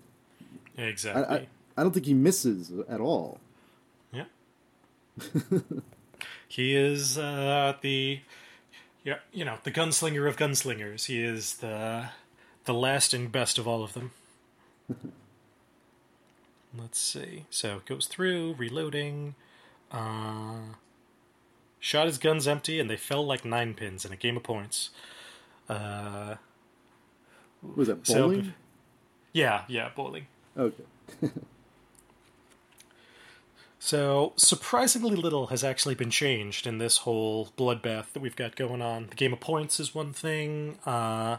I, 0.76 0.82
Exactly. 0.82 1.36
I 1.36 1.46
I 1.76 1.84
don't 1.84 1.92
think 1.92 2.06
he 2.06 2.14
misses 2.14 2.72
at 2.88 3.00
all. 3.00 3.38
yeah. 4.12 4.24
he 6.48 6.74
is 6.74 7.16
uh, 7.16 7.74
the 7.80 8.18
yeah, 9.04 9.18
you 9.32 9.44
know, 9.44 9.58
the 9.62 9.70
gunslinger 9.70 10.28
of 10.28 10.36
gunslingers. 10.36 11.06
He 11.06 11.22
is 11.22 11.58
the 11.58 12.08
the 12.64 12.74
last 12.74 13.14
and 13.14 13.30
best 13.30 13.60
of 13.60 13.68
all 13.68 13.84
of 13.84 13.92
them. 13.92 14.10
Let's 16.76 16.98
see. 16.98 17.46
So 17.50 17.76
it 17.78 17.86
goes 17.86 18.06
through, 18.06 18.54
reloading. 18.58 19.34
Uh, 19.90 20.74
shot 21.80 22.06
his 22.06 22.18
guns 22.18 22.46
empty, 22.46 22.78
and 22.78 22.90
they 22.90 22.96
fell 22.96 23.24
like 23.24 23.44
nine 23.44 23.74
pins 23.74 24.04
in 24.04 24.12
a 24.12 24.16
game 24.16 24.36
of 24.36 24.42
points. 24.42 24.90
Uh, 25.68 26.36
Was 27.62 27.88
that 27.88 28.06
So- 28.06 28.22
bowling? 28.28 28.54
yeah, 29.32 29.64
yeah, 29.68 29.90
bowling. 29.94 30.26
Okay. 30.56 30.84
So, 33.80 34.32
surprisingly 34.36 35.14
little 35.14 35.46
has 35.46 35.62
actually 35.62 35.94
been 35.94 36.10
changed 36.10 36.66
in 36.66 36.78
this 36.78 36.98
whole 36.98 37.52
bloodbath 37.56 38.12
that 38.12 38.20
we've 38.20 38.34
got 38.36 38.56
going 38.56 38.82
on. 38.82 39.06
The 39.06 39.14
game 39.14 39.32
of 39.32 39.40
points 39.40 39.78
is 39.78 39.94
one 39.94 40.12
thing. 40.12 40.78
Uh, 40.84 41.38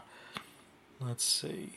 let's 1.00 1.22
see. 1.22 1.74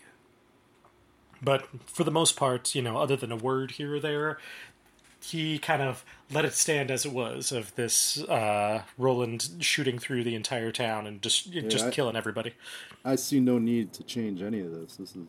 But 1.43 1.67
for 1.85 2.03
the 2.03 2.11
most 2.11 2.35
part, 2.37 2.73
you 2.75 2.81
know, 2.81 2.97
other 2.97 3.15
than 3.15 3.31
a 3.31 3.35
word 3.35 3.71
here 3.71 3.95
or 3.95 3.99
there, 3.99 4.37
he 5.21 5.57
kind 5.57 5.81
of 5.81 6.03
let 6.31 6.45
it 6.45 6.53
stand 6.53 6.91
as 6.91 7.05
it 7.05 7.11
was 7.13 7.51
of 7.51 7.73
this 7.75 8.21
uh, 8.23 8.83
Roland 8.97 9.47
shooting 9.59 9.97
through 9.99 10.23
the 10.23 10.35
entire 10.35 10.71
town 10.71 11.07
and 11.07 11.21
just 11.21 11.51
just 11.51 11.85
I- 11.85 11.91
killing 11.91 12.15
everybody. 12.15 12.53
I 13.05 13.15
see 13.15 13.39
no 13.39 13.57
need 13.59 13.93
to 13.93 14.03
change 14.03 14.41
any 14.41 14.59
of 14.61 14.71
this. 14.71 14.95
This 14.97 15.15
is 15.15 15.27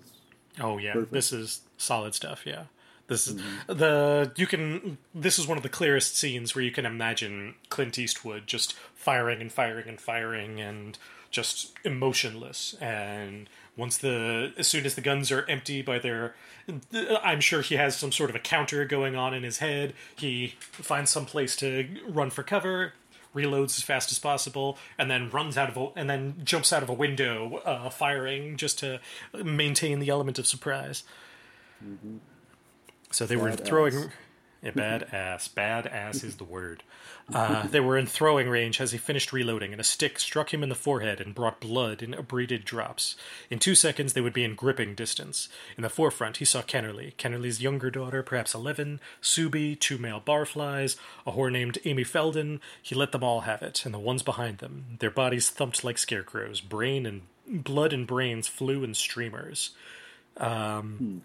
Oh 0.60 0.78
yeah, 0.78 0.92
Perfect. 0.92 1.12
this 1.12 1.32
is 1.32 1.62
solid 1.78 2.14
stuff. 2.14 2.42
Yeah, 2.46 2.64
this 3.08 3.26
is 3.26 3.34
Mm-hmm. 3.34 3.72
the 3.78 4.32
you 4.36 4.46
can. 4.46 4.98
This 5.14 5.38
is 5.38 5.46
one 5.48 5.56
of 5.56 5.62
the 5.64 5.68
clearest 5.68 6.16
scenes 6.16 6.54
where 6.54 6.62
you 6.64 6.70
can 6.70 6.86
imagine 6.86 7.54
Clint 7.70 7.98
Eastwood 7.98 8.46
just 8.46 8.74
firing 8.94 9.40
and 9.40 9.52
firing 9.52 9.88
and 9.88 10.00
firing 10.00 10.60
and 10.60 10.96
just 11.34 11.72
emotionless. 11.84 12.74
And 12.80 13.48
once 13.76 13.98
the 13.98 14.52
as 14.56 14.68
soon 14.68 14.86
as 14.86 14.94
the 14.94 15.00
guns 15.00 15.32
are 15.32 15.44
empty 15.48 15.82
by 15.82 15.98
their, 15.98 16.34
I'm 17.22 17.40
sure 17.40 17.60
he 17.60 17.74
has 17.74 17.96
some 17.96 18.12
sort 18.12 18.30
of 18.30 18.36
a 18.36 18.38
counter 18.38 18.84
going 18.84 19.16
on 19.16 19.34
in 19.34 19.42
his 19.42 19.58
head. 19.58 19.94
He 20.16 20.54
finds 20.60 21.10
some 21.10 21.26
place 21.26 21.56
to 21.56 21.88
run 22.08 22.30
for 22.30 22.42
cover, 22.42 22.92
reloads 23.34 23.76
as 23.76 23.82
fast 23.82 24.12
as 24.12 24.18
possible, 24.18 24.78
and 24.96 25.10
then 25.10 25.28
runs 25.28 25.58
out 25.58 25.68
of 25.68 25.76
a, 25.76 25.88
and 25.96 26.08
then 26.08 26.36
jumps 26.44 26.72
out 26.72 26.82
of 26.82 26.88
a 26.88 26.94
window, 26.94 27.56
uh, 27.64 27.90
firing 27.90 28.56
just 28.56 28.78
to 28.78 29.00
maintain 29.32 29.98
the 29.98 30.08
element 30.08 30.38
of 30.38 30.46
surprise. 30.46 31.02
Mm-hmm. 31.84 32.18
So 33.10 33.26
they 33.26 33.36
were 33.36 33.52
throwing. 33.52 34.10
Badass. 34.64 35.50
Badass 35.50 36.24
is 36.24 36.36
the 36.36 36.44
word. 36.44 36.82
Uh, 37.32 37.66
they 37.66 37.80
were 37.80 37.96
in 37.96 38.06
throwing 38.06 38.48
range 38.48 38.80
as 38.80 38.92
he 38.92 38.98
finished 38.98 39.32
reloading, 39.32 39.72
and 39.72 39.80
a 39.80 39.84
stick 39.84 40.18
struck 40.18 40.52
him 40.52 40.62
in 40.62 40.68
the 40.68 40.74
forehead 40.74 41.20
and 41.20 41.34
brought 41.34 41.58
blood 41.60 42.02
in 42.02 42.12
abraded 42.12 42.64
drops. 42.64 43.16
In 43.48 43.58
two 43.58 43.74
seconds, 43.74 44.12
they 44.12 44.20
would 44.20 44.34
be 44.34 44.44
in 44.44 44.54
gripping 44.54 44.94
distance. 44.94 45.48
In 45.76 45.82
the 45.82 45.88
forefront, 45.88 46.36
he 46.36 46.44
saw 46.44 46.60
Kennerly, 46.60 47.14
Kennerly's 47.16 47.62
younger 47.62 47.90
daughter, 47.90 48.22
perhaps 48.22 48.54
eleven, 48.54 49.00
Soobie, 49.22 49.78
two 49.78 49.96
male 49.96 50.20
barflies, 50.20 50.96
a 51.26 51.32
whore 51.32 51.50
named 51.50 51.78
Amy 51.86 52.04
Felden. 52.04 52.60
He 52.82 52.94
let 52.94 53.12
them 53.12 53.24
all 53.24 53.40
have 53.42 53.62
it, 53.62 53.86
and 53.86 53.94
the 53.94 53.98
ones 53.98 54.22
behind 54.22 54.58
them. 54.58 54.96
Their 54.98 55.10
bodies 55.10 55.48
thumped 55.48 55.82
like 55.82 55.96
scarecrows. 55.96 56.60
Brain 56.60 57.06
and 57.06 57.22
blood 57.46 57.92
and 57.92 58.06
brains 58.06 58.48
flew 58.48 58.84
in 58.84 58.92
streamers. 58.92 59.70
Um, 60.36 61.22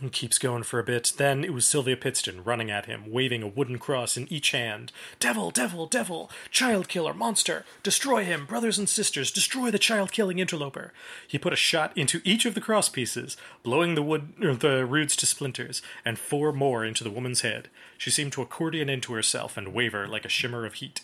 he 0.00 0.08
keeps 0.08 0.38
going 0.38 0.62
for 0.62 0.78
a 0.78 0.84
bit. 0.84 1.12
Then 1.16 1.44
it 1.44 1.52
was 1.52 1.66
Sylvia 1.66 1.96
Pittston 1.96 2.42
running 2.42 2.70
at 2.70 2.86
him, 2.86 3.10
waving 3.10 3.42
a 3.42 3.48
wooden 3.48 3.78
cross 3.78 4.16
in 4.16 4.30
each 4.32 4.52
hand. 4.52 4.92
Devil, 5.18 5.50
devil, 5.50 5.86
devil! 5.86 6.30
Child 6.50 6.88
killer, 6.88 7.12
monster! 7.12 7.64
Destroy 7.82 8.24
him, 8.24 8.46
brothers 8.46 8.78
and 8.78 8.88
sisters! 8.88 9.30
Destroy 9.30 9.70
the 9.70 9.78
child 9.78 10.10
killing 10.10 10.38
interloper! 10.38 10.92
He 11.28 11.38
put 11.38 11.52
a 11.52 11.56
shot 11.56 11.96
into 11.96 12.22
each 12.24 12.46
of 12.46 12.54
the 12.54 12.60
cross 12.60 12.88
pieces, 12.88 13.36
blowing 13.62 13.94
the 13.94 14.02
wood 14.02 14.32
er, 14.42 14.54
the 14.54 14.86
roots 14.86 15.14
to 15.16 15.26
splinters, 15.26 15.82
and 16.04 16.18
four 16.18 16.52
more 16.52 16.84
into 16.84 17.04
the 17.04 17.10
woman's 17.10 17.42
head. 17.42 17.68
She 17.98 18.10
seemed 18.10 18.32
to 18.32 18.42
accordion 18.42 18.88
into 18.88 19.12
herself 19.12 19.56
and 19.56 19.74
waver 19.74 20.08
like 20.08 20.24
a 20.24 20.30
shimmer 20.30 20.64
of 20.64 20.74
heat. 20.74 21.02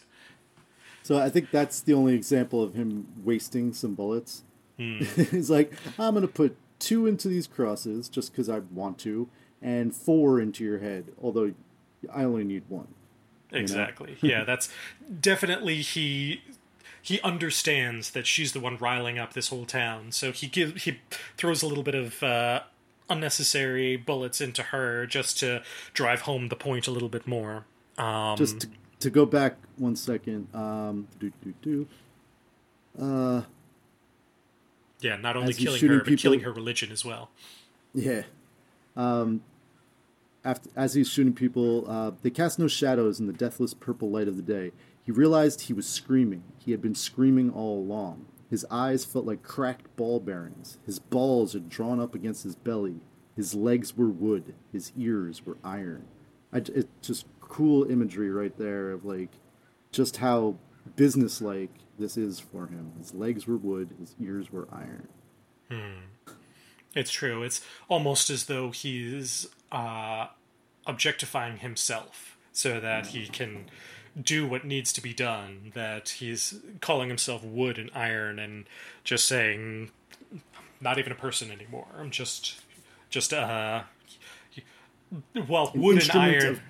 So 1.02 1.18
I 1.18 1.28
think 1.28 1.50
that's 1.50 1.80
the 1.80 1.92
only 1.92 2.14
example 2.14 2.62
of 2.62 2.74
him 2.74 3.06
wasting 3.22 3.72
some 3.72 3.94
bullets. 3.94 4.42
He's 4.76 5.50
like, 5.50 5.72
I'm 5.98 6.14
gonna 6.14 6.28
put 6.28 6.56
two 6.78 7.06
into 7.06 7.28
these 7.28 7.46
crosses 7.46 8.08
just 8.08 8.32
because 8.32 8.48
I 8.48 8.60
want 8.70 8.98
to, 9.00 9.28
and 9.62 9.94
four 9.94 10.40
into 10.40 10.64
your 10.64 10.78
head. 10.78 11.12
Although 11.22 11.54
I 12.12 12.24
only 12.24 12.44
need 12.44 12.64
one. 12.68 12.88
Exactly. 13.52 14.16
yeah, 14.20 14.44
that's 14.44 14.68
definitely 15.20 15.76
he 15.82 16.42
he 17.00 17.20
understands 17.20 18.10
that 18.10 18.26
she's 18.26 18.52
the 18.52 18.60
one 18.60 18.76
riling 18.78 19.18
up 19.18 19.32
this 19.32 19.48
whole 19.48 19.64
town. 19.64 20.10
So 20.12 20.32
he 20.32 20.48
gives 20.48 20.84
he 20.84 20.98
throws 21.36 21.62
a 21.62 21.66
little 21.68 21.84
bit 21.84 21.94
of 21.94 22.22
uh, 22.22 22.62
unnecessary 23.08 23.96
bullets 23.96 24.40
into 24.40 24.62
her 24.64 25.06
just 25.06 25.38
to 25.40 25.62
drive 25.94 26.22
home 26.22 26.48
the 26.48 26.56
point 26.56 26.86
a 26.86 26.90
little 26.90 27.08
bit 27.08 27.26
more. 27.26 27.64
Um, 27.98 28.36
Just 28.36 28.60
to, 28.60 28.68
to 29.00 29.10
go 29.10 29.24
back 29.24 29.56
one 29.76 29.96
second. 29.96 30.48
Um, 30.54 31.08
do 31.18 31.32
do 31.42 31.54
do. 31.62 31.86
Uh, 33.00 33.42
yeah, 35.00 35.16
not 35.16 35.36
only 35.36 35.52
killing 35.52 35.80
her, 35.86 36.02
but 36.02 36.18
killing 36.18 36.40
her 36.40 36.52
religion 36.52 36.90
as 36.90 37.04
well. 37.04 37.30
Yeah. 37.94 38.22
Um, 38.96 39.42
after, 40.44 40.70
as 40.76 40.94
he's 40.94 41.08
shooting 41.08 41.34
people, 41.34 41.90
uh, 41.90 42.12
they 42.22 42.30
cast 42.30 42.58
no 42.58 42.68
shadows 42.68 43.20
in 43.20 43.26
the 43.26 43.32
deathless 43.32 43.74
purple 43.74 44.10
light 44.10 44.28
of 44.28 44.36
the 44.36 44.42
day. 44.42 44.72
He 45.02 45.12
realized 45.12 45.62
he 45.62 45.72
was 45.72 45.86
screaming. 45.86 46.42
He 46.58 46.70
had 46.70 46.82
been 46.82 46.94
screaming 46.94 47.50
all 47.50 47.78
along. 47.78 48.26
His 48.48 48.64
eyes 48.70 49.04
felt 49.04 49.24
like 49.24 49.42
cracked 49.42 49.94
ball 49.96 50.20
bearings. 50.20 50.78
His 50.86 50.98
balls 50.98 51.52
had 51.52 51.68
drawn 51.68 52.00
up 52.00 52.14
against 52.14 52.44
his 52.44 52.54
belly. 52.54 53.00
His 53.34 53.54
legs 53.54 53.96
were 53.96 54.08
wood. 54.08 54.54
His 54.72 54.92
ears 54.96 55.44
were 55.44 55.58
iron. 55.64 56.04
I, 56.52 56.58
it's 56.58 56.86
just 57.02 57.26
cool 57.40 57.90
imagery 57.90 58.30
right 58.30 58.56
there 58.56 58.90
of 58.92 59.04
like 59.04 59.30
just 59.92 60.18
how 60.18 60.56
businesslike 60.94 61.70
this 61.98 62.16
is 62.16 62.38
for 62.40 62.66
him. 62.66 62.92
His 62.98 63.14
legs 63.14 63.46
were 63.46 63.56
wood. 63.56 63.90
His 63.98 64.14
ears 64.20 64.50
were 64.52 64.68
iron. 64.72 65.08
It's 66.94 67.10
true. 67.10 67.42
It's 67.42 67.60
almost 67.88 68.30
as 68.30 68.46
though 68.46 68.70
he's 68.70 69.46
uh, 69.70 70.28
objectifying 70.86 71.58
himself 71.58 72.38
so 72.52 72.80
that 72.80 73.08
he 73.08 73.26
can 73.26 73.66
do 74.20 74.46
what 74.46 74.64
needs 74.64 74.92
to 74.94 75.02
be 75.02 75.12
done. 75.12 75.72
That 75.74 76.08
he's 76.10 76.58
calling 76.80 77.08
himself 77.08 77.44
wood 77.44 77.78
and 77.78 77.90
iron 77.94 78.38
and 78.38 78.64
just 79.04 79.26
saying, 79.26 79.90
not 80.80 80.98
even 80.98 81.12
a 81.12 81.16
person 81.16 81.50
anymore. 81.50 81.86
I'm 81.98 82.10
just, 82.10 82.60
just, 83.10 83.32
uh, 83.34 83.82
well, 85.48 85.70
An 85.74 85.80
wood 85.82 86.02
and 86.02 86.10
iron. 86.12 86.46
of- 86.46 86.60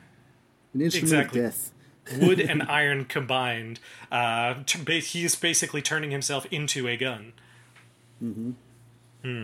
an 0.74 0.80
instrument 0.82 1.12
Exactly. 1.12 1.40
of 1.40 1.46
death. 1.52 1.72
Wood 2.20 2.40
and 2.40 2.62
iron 2.68 3.04
combined. 3.04 3.80
Uh, 4.10 4.54
t- 4.66 5.00
he's 5.00 5.34
basically 5.34 5.82
turning 5.82 6.10
himself 6.10 6.46
into 6.50 6.86
a 6.88 6.96
gun. 6.96 7.32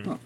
Huh. 0.05 0.17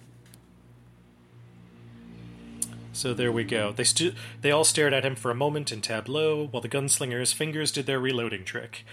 So 2.94 3.14
there 3.14 3.32
we 3.32 3.44
go. 3.44 3.72
They 3.72 3.84
stu- 3.84 4.14
they 4.42 4.50
all 4.52 4.64
stared 4.64 4.94
at 4.94 5.06
him 5.06 5.16
for 5.16 5.30
a 5.30 5.36
moment 5.36 5.72
in 5.72 5.82
tableau, 5.82 6.48
while 6.48 6.62
the 6.62 6.70
gunslinger's 6.70 7.32
fingers 7.34 7.72
did 7.72 7.86
their 7.86 8.00
reloading 8.00 8.44
trick. 8.44 8.84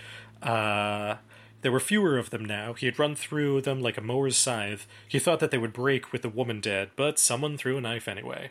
Uh, 0.43 1.17
there 1.63 1.73
were 1.73 1.81
fewer 1.81 2.19
of 2.19 2.29
them 2.29 2.45
now. 2.45 2.75
He 2.75 2.85
had 2.85 2.99
run 2.99 3.15
through 3.15 3.63
them 3.63 3.81
like 3.81 3.97
a 3.97 4.03
mower's 4.03 4.37
scythe. 4.37 4.87
He 5.09 5.19
thought 5.19 5.41
that 5.41 5.51
they 5.51 5.57
would 5.57 5.73
break 5.73 6.13
with 6.13 6.21
the 6.21 6.29
woman 6.29 6.61
dead, 6.61 6.91
but 6.97 7.19
someone 7.19 7.57
threw 7.57 7.79
a 7.79 7.81
knife 7.81 8.07
anyway. 8.07 8.51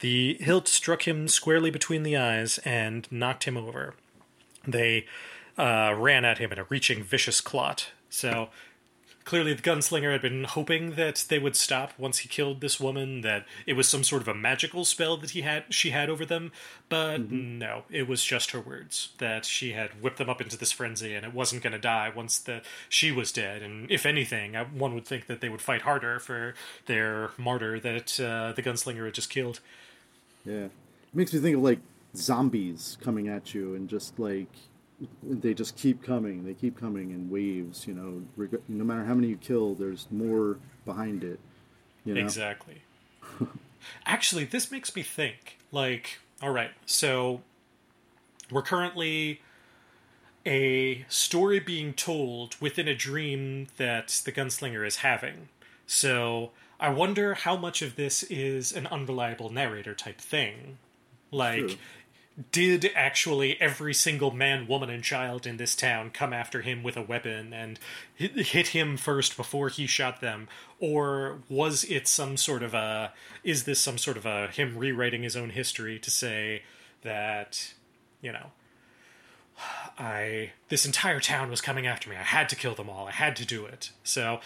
The 0.00 0.36
hilt 0.40 0.68
struck 0.68 1.08
him 1.08 1.28
squarely 1.28 1.70
between 1.70 2.02
the 2.02 2.18
eyes 2.18 2.58
and 2.58 3.10
knocked 3.10 3.44
him 3.44 3.56
over. 3.56 3.94
They 4.66 5.06
uh, 5.58 5.94
ran 5.96 6.24
at 6.24 6.38
him 6.38 6.52
in 6.52 6.58
a 6.58 6.64
reaching, 6.64 7.02
vicious 7.02 7.40
clot. 7.40 7.90
So 8.08 8.50
clearly 9.24 9.54
the 9.54 9.62
gunslinger 9.62 10.12
had 10.12 10.22
been 10.22 10.44
hoping 10.44 10.92
that 10.92 11.26
they 11.28 11.38
would 11.38 11.54
stop 11.54 11.92
once 11.98 12.18
he 12.18 12.28
killed 12.28 12.60
this 12.60 12.80
woman 12.80 13.20
that 13.20 13.46
it 13.66 13.74
was 13.74 13.88
some 13.88 14.02
sort 14.02 14.22
of 14.22 14.28
a 14.28 14.34
magical 14.34 14.84
spell 14.84 15.16
that 15.16 15.30
he 15.30 15.42
had 15.42 15.62
she 15.68 15.90
had 15.90 16.08
over 16.08 16.24
them 16.24 16.50
but 16.88 17.30
no 17.30 17.84
it 17.90 18.08
was 18.08 18.24
just 18.24 18.50
her 18.50 18.60
words 18.60 19.10
that 19.18 19.44
she 19.44 19.72
had 19.72 19.90
whipped 20.02 20.16
them 20.18 20.28
up 20.30 20.40
into 20.40 20.56
this 20.56 20.72
frenzy 20.72 21.14
and 21.14 21.24
it 21.24 21.34
wasn't 21.34 21.62
going 21.62 21.72
to 21.72 21.78
die 21.78 22.10
once 22.12 22.38
the 22.38 22.60
she 22.88 23.12
was 23.12 23.30
dead 23.30 23.62
and 23.62 23.88
if 23.90 24.04
anything 24.04 24.54
one 24.54 24.94
would 24.94 25.06
think 25.06 25.26
that 25.26 25.40
they 25.40 25.48
would 25.48 25.62
fight 25.62 25.82
harder 25.82 26.18
for 26.18 26.54
their 26.86 27.30
martyr 27.36 27.78
that 27.78 28.18
uh, 28.18 28.52
the 28.52 28.62
gunslinger 28.62 29.04
had 29.04 29.14
just 29.14 29.30
killed 29.30 29.60
Yeah. 30.44 30.64
It 30.64 30.70
makes 31.14 31.32
me 31.32 31.40
think 31.40 31.56
of 31.56 31.62
like 31.62 31.78
zombies 32.16 32.98
coming 33.00 33.28
at 33.28 33.54
you 33.54 33.74
and 33.74 33.88
just 33.88 34.18
like 34.18 34.48
they 35.22 35.54
just 35.54 35.76
keep 35.76 36.02
coming. 36.02 36.44
They 36.44 36.54
keep 36.54 36.78
coming 36.78 37.10
in 37.10 37.30
waves, 37.30 37.86
you 37.86 37.94
know. 37.94 38.22
Reg- 38.36 38.60
no 38.68 38.84
matter 38.84 39.04
how 39.04 39.14
many 39.14 39.28
you 39.28 39.36
kill, 39.36 39.74
there's 39.74 40.06
more 40.10 40.58
behind 40.84 41.24
it. 41.24 41.40
You 42.04 42.14
know? 42.14 42.20
Exactly. 42.20 42.82
Actually, 44.06 44.44
this 44.44 44.70
makes 44.70 44.94
me 44.94 45.02
think 45.02 45.58
like, 45.72 46.18
all 46.42 46.50
right, 46.50 46.72
so 46.86 47.40
we're 48.50 48.62
currently 48.62 49.40
a 50.46 51.04
story 51.08 51.60
being 51.60 51.92
told 51.92 52.56
within 52.60 52.88
a 52.88 52.94
dream 52.94 53.68
that 53.76 54.22
the 54.24 54.32
gunslinger 54.32 54.86
is 54.86 54.96
having. 54.96 55.48
So 55.86 56.50
I 56.78 56.90
wonder 56.90 57.34
how 57.34 57.56
much 57.56 57.82
of 57.82 57.96
this 57.96 58.22
is 58.24 58.72
an 58.72 58.86
unreliable 58.86 59.50
narrator 59.50 59.94
type 59.94 60.20
thing. 60.20 60.78
Like. 61.30 61.78
Did 62.52 62.90
actually 62.94 63.60
every 63.60 63.94
single 63.94 64.30
man, 64.30 64.66
woman, 64.66 64.90
and 64.90 65.02
child 65.02 65.46
in 65.46 65.56
this 65.56 65.74
town 65.74 66.10
come 66.10 66.32
after 66.32 66.62
him 66.62 66.82
with 66.82 66.96
a 66.96 67.02
weapon 67.02 67.52
and 67.52 67.78
hit, 68.14 68.68
him 68.68 68.96
first 68.96 69.36
before 69.36 69.68
he 69.68 69.86
shot 69.86 70.20
them? 70.20 70.48
Or 70.78 71.38
was 71.48 71.84
it 71.84 72.06
some 72.08 72.36
sort 72.36 72.62
of 72.62 72.74
a. 72.74 73.12
Is 73.44 73.64
this 73.64 73.80
some 73.80 73.98
sort 73.98 74.16
of 74.16 74.26
a 74.26 74.48
him 74.48 74.76
rewriting 74.76 75.22
his 75.22 75.36
own 75.36 75.50
history 75.50 75.98
to 75.98 76.10
say 76.10 76.62
that, 77.02 77.74
you 78.20 78.32
know, 78.32 78.52
I. 79.98 80.52
This 80.68 80.86
entire 80.86 81.20
town 81.20 81.50
was 81.50 81.60
coming 81.60 81.86
after 81.86 82.08
me. 82.08 82.16
I 82.16 82.22
had 82.22 82.48
to 82.50 82.56
kill 82.56 82.74
them 82.74 82.88
all. 82.88 83.06
I 83.08 83.12
had 83.12 83.36
to 83.36 83.46
do 83.46 83.66
it. 83.66 83.90
So 84.04 84.40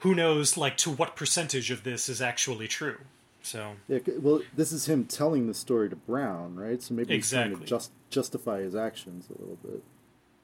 who 0.00 0.14
knows, 0.14 0.56
like, 0.56 0.76
to 0.78 0.90
what 0.90 1.16
percentage 1.16 1.70
of 1.70 1.84
this 1.84 2.08
is 2.08 2.22
actually 2.22 2.68
true? 2.68 2.98
So. 3.42 3.72
Yeah, 3.88 3.98
well, 4.20 4.40
this 4.54 4.72
is 4.72 4.86
him 4.86 5.04
telling 5.04 5.46
the 5.46 5.54
story 5.54 5.88
to 5.88 5.96
Brown, 5.96 6.56
right? 6.56 6.82
So 6.82 6.94
maybe 6.94 7.14
he's 7.14 7.30
trying 7.30 7.58
to 7.58 7.64
just 7.64 7.90
justify 8.10 8.60
his 8.60 8.74
actions 8.74 9.28
a 9.28 9.40
little 9.40 9.58
bit. 9.62 9.82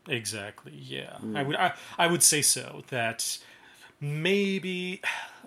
Exactly. 0.08 0.72
Yeah, 0.72 1.18
I 1.34 1.42
would. 1.42 1.56
I, 1.56 1.74
I 1.98 2.06
would 2.06 2.22
say 2.22 2.42
so. 2.42 2.82
That 2.88 3.38
maybe. 4.00 5.00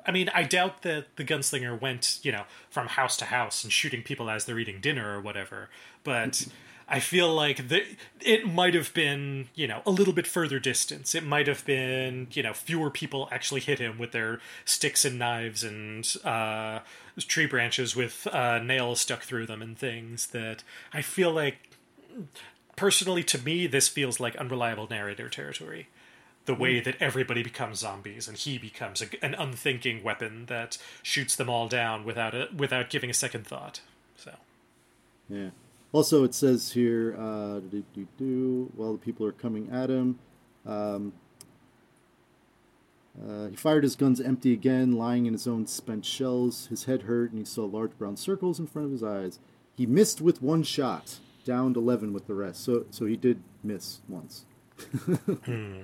I 0.05 0.11
mean, 0.11 0.29
I 0.33 0.43
doubt 0.43 0.81
that 0.83 1.15
the 1.17 1.23
gunslinger 1.23 1.79
went, 1.79 2.19
you 2.23 2.31
know, 2.31 2.43
from 2.69 2.87
house 2.87 3.17
to 3.17 3.25
house 3.25 3.63
and 3.63 3.71
shooting 3.71 4.01
people 4.01 4.29
as 4.29 4.45
they're 4.45 4.57
eating 4.57 4.79
dinner 4.79 5.15
or 5.15 5.21
whatever. 5.21 5.69
But 6.03 6.47
I 6.87 6.99
feel 6.99 7.33
like 7.33 7.67
the, 7.67 7.83
it 8.19 8.47
might 8.47 8.73
have 8.73 8.91
been, 8.93 9.49
you 9.53 9.67
know, 9.67 9.83
a 9.85 9.91
little 9.91 10.13
bit 10.13 10.25
further 10.25 10.57
distance. 10.57 11.13
It 11.13 11.23
might 11.23 11.45
have 11.47 11.63
been, 11.65 12.27
you 12.31 12.41
know, 12.41 12.53
fewer 12.53 12.89
people 12.89 13.29
actually 13.31 13.61
hit 13.61 13.77
him 13.77 13.99
with 13.99 14.11
their 14.11 14.39
sticks 14.65 15.05
and 15.05 15.19
knives 15.19 15.63
and 15.63 16.11
uh, 16.23 16.79
tree 17.25 17.45
branches 17.45 17.95
with 17.95 18.27
uh, 18.27 18.59
nails 18.59 19.01
stuck 19.01 19.21
through 19.21 19.45
them 19.45 19.61
and 19.61 19.77
things. 19.77 20.27
That 20.27 20.63
I 20.93 21.01
feel 21.01 21.31
like, 21.31 21.71
personally, 22.75 23.23
to 23.23 23.37
me, 23.37 23.67
this 23.67 23.87
feels 23.87 24.19
like 24.19 24.35
unreliable 24.35 24.87
narrator 24.89 25.29
territory 25.29 25.87
the 26.49 26.55
way 26.55 26.79
that 26.79 26.95
everybody 26.99 27.43
becomes 27.43 27.77
zombies 27.77 28.27
and 28.27 28.35
he 28.35 28.57
becomes 28.57 29.03
a, 29.03 29.23
an 29.23 29.35
unthinking 29.35 30.01
weapon 30.01 30.47
that 30.47 30.79
shoots 31.03 31.35
them 31.35 31.47
all 31.47 31.67
down 31.67 32.03
without 32.03 32.33
a, 32.33 32.47
without 32.55 32.89
giving 32.89 33.09
a 33.11 33.13
second 33.13 33.45
thought. 33.45 33.81
So, 34.15 34.33
yeah. 35.29 35.49
Also, 35.91 36.23
it 36.23 36.33
says 36.33 36.71
here, 36.71 37.15
uh, 37.19 37.59
do, 37.59 37.83
do, 37.93 38.07
do, 38.17 38.71
while 38.75 38.93
the 38.93 38.97
people 38.97 39.27
are 39.27 39.31
coming 39.31 39.69
at 39.71 39.91
him, 39.91 40.17
um, 40.65 41.13
uh, 43.27 43.47
he 43.47 43.55
fired 43.55 43.83
his 43.83 43.95
guns 43.95 44.21
empty 44.21 44.53
again, 44.53 44.93
lying 44.93 45.25
in 45.25 45.33
his 45.33 45.47
own 45.47 45.67
spent 45.67 46.05
shells. 46.05 46.67
His 46.67 46.85
head 46.85 47.03
hurt, 47.03 47.31
and 47.31 47.39
he 47.39 47.45
saw 47.45 47.65
large 47.65 47.97
brown 47.97 48.17
circles 48.17 48.59
in 48.59 48.67
front 48.67 48.85
of 48.85 48.91
his 48.91 49.03
eyes. 49.03 49.39
He 49.75 49.85
missed 49.85 50.21
with 50.21 50.41
one 50.41 50.63
shot, 50.63 51.19
downed 51.43 51.75
eleven 51.75 52.13
with 52.13 52.27
the 52.27 52.35
rest. 52.35 52.63
So, 52.63 52.85
so 52.91 53.05
he 53.05 53.17
did 53.17 53.41
miss 53.63 54.01
once. 54.07 54.45
hmm. 55.45 55.81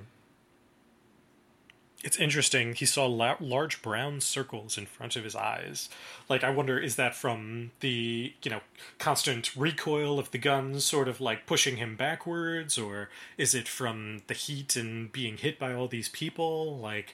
It's 2.06 2.20
interesting. 2.20 2.74
He 2.74 2.86
saw 2.86 3.06
la- 3.06 3.34
large 3.40 3.82
brown 3.82 4.20
circles 4.20 4.78
in 4.78 4.86
front 4.86 5.16
of 5.16 5.24
his 5.24 5.34
eyes. 5.34 5.88
Like, 6.28 6.44
I 6.44 6.50
wonder, 6.50 6.78
is 6.78 6.94
that 6.94 7.16
from 7.16 7.72
the, 7.80 8.32
you 8.44 8.50
know, 8.50 8.60
constant 9.00 9.56
recoil 9.56 10.20
of 10.20 10.30
the 10.30 10.38
guns 10.38 10.84
sort 10.84 11.08
of 11.08 11.20
like 11.20 11.46
pushing 11.46 11.78
him 11.78 11.96
backwards? 11.96 12.78
Or 12.78 13.10
is 13.36 13.56
it 13.56 13.66
from 13.66 14.22
the 14.28 14.34
heat 14.34 14.76
and 14.76 15.10
being 15.10 15.36
hit 15.36 15.58
by 15.58 15.74
all 15.74 15.88
these 15.88 16.08
people? 16.08 16.78
Like, 16.78 17.12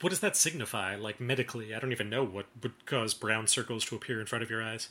what 0.00 0.10
does 0.10 0.20
that 0.20 0.36
signify? 0.36 0.94
Like, 0.94 1.18
medically, 1.18 1.74
I 1.74 1.80
don't 1.80 1.90
even 1.90 2.08
know 2.08 2.22
what 2.22 2.46
would 2.62 2.86
cause 2.86 3.14
brown 3.14 3.48
circles 3.48 3.84
to 3.86 3.96
appear 3.96 4.20
in 4.20 4.26
front 4.26 4.44
of 4.44 4.50
your 4.50 4.62
eyes. 4.62 4.90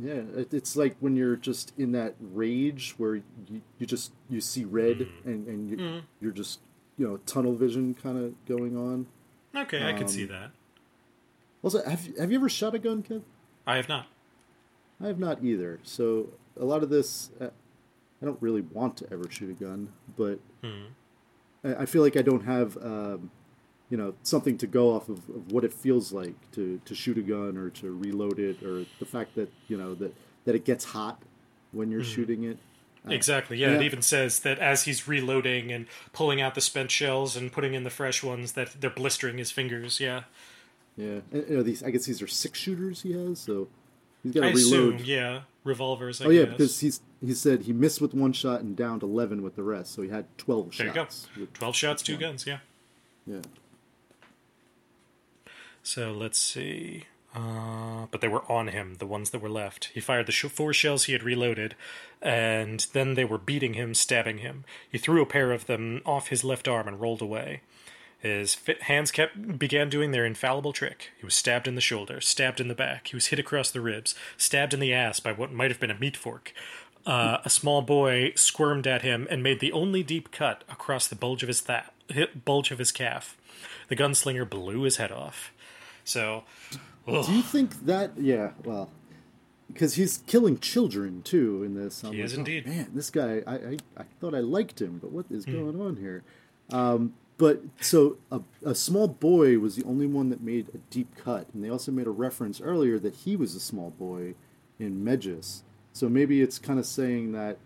Yeah, 0.00 0.22
it's 0.52 0.76
like 0.76 0.94
when 1.00 1.16
you're 1.16 1.34
just 1.34 1.72
in 1.76 1.90
that 1.92 2.14
rage 2.20 2.94
where 2.98 3.16
you, 3.16 3.62
you 3.80 3.86
just 3.86 4.12
you 4.28 4.40
see 4.40 4.64
red 4.64 4.98
mm. 4.98 5.08
and, 5.24 5.48
and 5.48 5.68
you, 5.68 5.76
mm. 5.76 6.02
you're 6.20 6.30
just 6.30 6.60
you 7.00 7.08
know 7.08 7.16
tunnel 7.24 7.54
vision 7.54 7.94
kind 7.94 8.22
of 8.22 8.34
going 8.44 8.76
on. 8.76 9.06
Okay, 9.56 9.82
I 9.82 9.94
can 9.94 10.06
see 10.06 10.24
um, 10.24 10.28
that. 10.28 10.50
Also, 11.62 11.82
have 11.82 12.06
have 12.18 12.30
you 12.30 12.38
ever 12.38 12.50
shot 12.50 12.74
a 12.74 12.78
gun, 12.78 13.02
Kev? 13.02 13.22
I 13.66 13.76
have 13.76 13.88
not. 13.88 14.06
I 15.02 15.06
have 15.06 15.18
not 15.18 15.42
either. 15.42 15.80
So 15.82 16.28
a 16.60 16.64
lot 16.64 16.82
of 16.82 16.90
this, 16.90 17.30
uh, 17.40 17.48
I 18.20 18.26
don't 18.26 18.40
really 18.42 18.60
want 18.60 18.98
to 18.98 19.10
ever 19.10 19.24
shoot 19.30 19.48
a 19.48 19.64
gun, 19.64 19.88
but 20.14 20.40
hmm. 20.62 20.88
I, 21.64 21.82
I, 21.82 21.86
feel 21.86 22.02
like 22.02 22.18
I 22.18 22.22
don't 22.22 22.44
have, 22.44 22.76
um, 22.76 23.30
you 23.88 23.96
know, 23.96 24.12
something 24.22 24.58
to 24.58 24.66
go 24.66 24.94
off 24.94 25.08
of, 25.08 25.18
of, 25.30 25.52
what 25.52 25.64
it 25.64 25.72
feels 25.72 26.12
like 26.12 26.34
to, 26.52 26.82
to 26.84 26.94
shoot 26.94 27.16
a 27.16 27.22
gun 27.22 27.56
or 27.56 27.70
to 27.70 27.92
reload 27.96 28.38
it, 28.38 28.62
or 28.62 28.84
the 28.98 29.06
fact 29.06 29.36
that 29.36 29.50
you 29.68 29.78
know 29.78 29.94
that 29.94 30.14
that 30.44 30.54
it 30.54 30.66
gets 30.66 30.84
hot 30.84 31.22
when 31.72 31.90
you're 31.90 32.02
hmm. 32.02 32.08
shooting 32.08 32.44
it. 32.44 32.58
Exactly. 33.08 33.56
Yeah, 33.56 33.70
yeah, 33.70 33.76
it 33.76 33.82
even 33.82 34.02
says 34.02 34.40
that 34.40 34.58
as 34.58 34.84
he's 34.84 35.08
reloading 35.08 35.72
and 35.72 35.86
pulling 36.12 36.40
out 36.40 36.54
the 36.54 36.60
spent 36.60 36.90
shells 36.90 37.34
and 37.36 37.50
putting 37.50 37.74
in 37.74 37.84
the 37.84 37.90
fresh 37.90 38.22
ones, 38.22 38.52
that 38.52 38.80
they're 38.80 38.90
blistering 38.90 39.38
his 39.38 39.50
fingers. 39.50 40.00
Yeah. 40.00 40.24
Yeah, 40.96 41.20
and, 41.32 41.48
you 41.48 41.56
know, 41.56 41.62
these. 41.62 41.82
I 41.82 41.90
guess 41.90 42.04
these 42.04 42.20
are 42.20 42.26
six 42.26 42.58
shooters 42.58 43.02
he 43.02 43.12
has, 43.12 43.38
so 43.38 43.68
he's 44.22 44.34
got 44.34 44.40
to 44.40 44.46
reload. 44.48 44.94
Assume, 44.96 44.98
yeah, 45.04 45.42
revolvers. 45.64 46.20
I 46.20 46.26
oh 46.26 46.30
yeah, 46.30 46.42
guess. 46.42 46.50
because 46.50 46.80
he's 46.80 47.00
he 47.24 47.32
said 47.32 47.62
he 47.62 47.72
missed 47.72 48.02
with 48.02 48.12
one 48.12 48.32
shot 48.32 48.60
and 48.60 48.76
downed 48.76 49.02
eleven 49.02 49.40
with 49.40 49.56
the 49.56 49.62
rest, 49.62 49.94
so 49.94 50.02
he 50.02 50.08
had 50.10 50.26
twelve 50.36 50.76
there 50.76 50.92
shots. 50.92 51.28
you 51.36 51.46
go. 51.46 51.50
Twelve 51.54 51.76
shots, 51.76 52.02
two 52.02 52.18
guns. 52.18 52.46
Yeah. 52.46 52.58
Yeah. 53.26 53.40
So 55.82 56.12
let's 56.12 56.38
see. 56.38 57.04
Uh, 57.34 58.06
but 58.10 58.20
they 58.20 58.28
were 58.28 58.50
on 58.50 58.68
him, 58.68 58.96
the 58.98 59.06
ones 59.06 59.30
that 59.30 59.40
were 59.40 59.48
left. 59.48 59.90
He 59.94 60.00
fired 60.00 60.26
the 60.26 60.32
sh- 60.32 60.46
four 60.46 60.72
shells 60.72 61.04
he 61.04 61.12
had 61.12 61.22
reloaded, 61.22 61.76
and 62.20 62.86
then 62.92 63.14
they 63.14 63.24
were 63.24 63.38
beating 63.38 63.74
him, 63.74 63.94
stabbing 63.94 64.38
him. 64.38 64.64
He 64.90 64.98
threw 64.98 65.22
a 65.22 65.26
pair 65.26 65.52
of 65.52 65.66
them 65.66 66.02
off 66.04 66.28
his 66.28 66.42
left 66.42 66.66
arm 66.66 66.88
and 66.88 67.00
rolled 67.00 67.22
away. 67.22 67.60
His 68.18 68.58
hands 68.82 69.10
kept 69.10 69.58
began 69.58 69.88
doing 69.88 70.10
their 70.10 70.26
infallible 70.26 70.74
trick. 70.74 71.12
He 71.18 71.24
was 71.24 71.34
stabbed 71.34 71.66
in 71.66 71.74
the 71.74 71.80
shoulder, 71.80 72.20
stabbed 72.20 72.60
in 72.60 72.68
the 72.68 72.74
back. 72.74 73.08
He 73.08 73.16
was 73.16 73.26
hit 73.26 73.38
across 73.38 73.70
the 73.70 73.80
ribs, 73.80 74.14
stabbed 74.36 74.74
in 74.74 74.80
the 74.80 74.92
ass 74.92 75.20
by 75.20 75.32
what 75.32 75.52
might 75.52 75.70
have 75.70 75.80
been 75.80 75.90
a 75.90 75.98
meat 75.98 76.18
fork. 76.18 76.52
Uh, 77.06 77.38
a 77.46 77.50
small 77.50 77.80
boy 77.80 78.32
squirmed 78.36 78.86
at 78.86 79.00
him 79.00 79.26
and 79.30 79.42
made 79.42 79.60
the 79.60 79.72
only 79.72 80.02
deep 80.02 80.30
cut 80.30 80.64
across 80.68 81.08
the 81.08 81.16
bulge 81.16 81.42
of 81.42 81.48
his 81.48 81.62
bulge 82.44 82.70
of 82.70 82.78
his 82.78 82.92
calf. 82.92 83.38
The 83.88 83.96
gunslinger 83.96 84.48
blew 84.48 84.82
his 84.82 84.98
head 84.98 85.10
off. 85.10 85.50
So, 86.04 86.44
ugh. 87.14 87.26
do 87.26 87.32
you 87.32 87.42
think 87.42 87.86
that? 87.86 88.12
Yeah, 88.16 88.52
well, 88.64 88.90
because 89.68 89.94
he's 89.94 90.18
killing 90.26 90.58
children 90.58 91.22
too 91.22 91.62
in 91.62 91.74
this. 91.74 92.02
I'm 92.02 92.12
he 92.12 92.18
like, 92.18 92.26
is 92.26 92.34
indeed. 92.34 92.64
Oh, 92.66 92.70
man, 92.70 92.90
this 92.94 93.10
guy, 93.10 93.42
I, 93.46 93.54
I, 93.54 93.76
I, 93.96 94.04
thought 94.20 94.34
I 94.34 94.40
liked 94.40 94.80
him, 94.80 94.98
but 94.98 95.12
what 95.12 95.26
is 95.30 95.46
mm. 95.46 95.52
going 95.52 95.80
on 95.80 95.96
here? 95.96 96.22
Um, 96.72 97.14
but 97.38 97.62
so 97.80 98.18
a, 98.30 98.40
a, 98.64 98.74
small 98.74 99.08
boy 99.08 99.58
was 99.58 99.74
the 99.74 99.84
only 99.84 100.06
one 100.06 100.28
that 100.28 100.42
made 100.42 100.68
a 100.74 100.78
deep 100.90 101.16
cut, 101.16 101.46
and 101.54 101.64
they 101.64 101.70
also 101.70 101.90
made 101.90 102.06
a 102.06 102.10
reference 102.10 102.60
earlier 102.60 102.98
that 102.98 103.14
he 103.14 103.34
was 103.34 103.54
a 103.54 103.60
small 103.60 103.90
boy 103.90 104.34
in 104.78 105.02
Mejis. 105.02 105.62
So 105.92 106.08
maybe 106.08 106.42
it's 106.42 106.58
kind 106.58 106.78
of 106.78 106.84
saying 106.84 107.32
that 107.32 107.56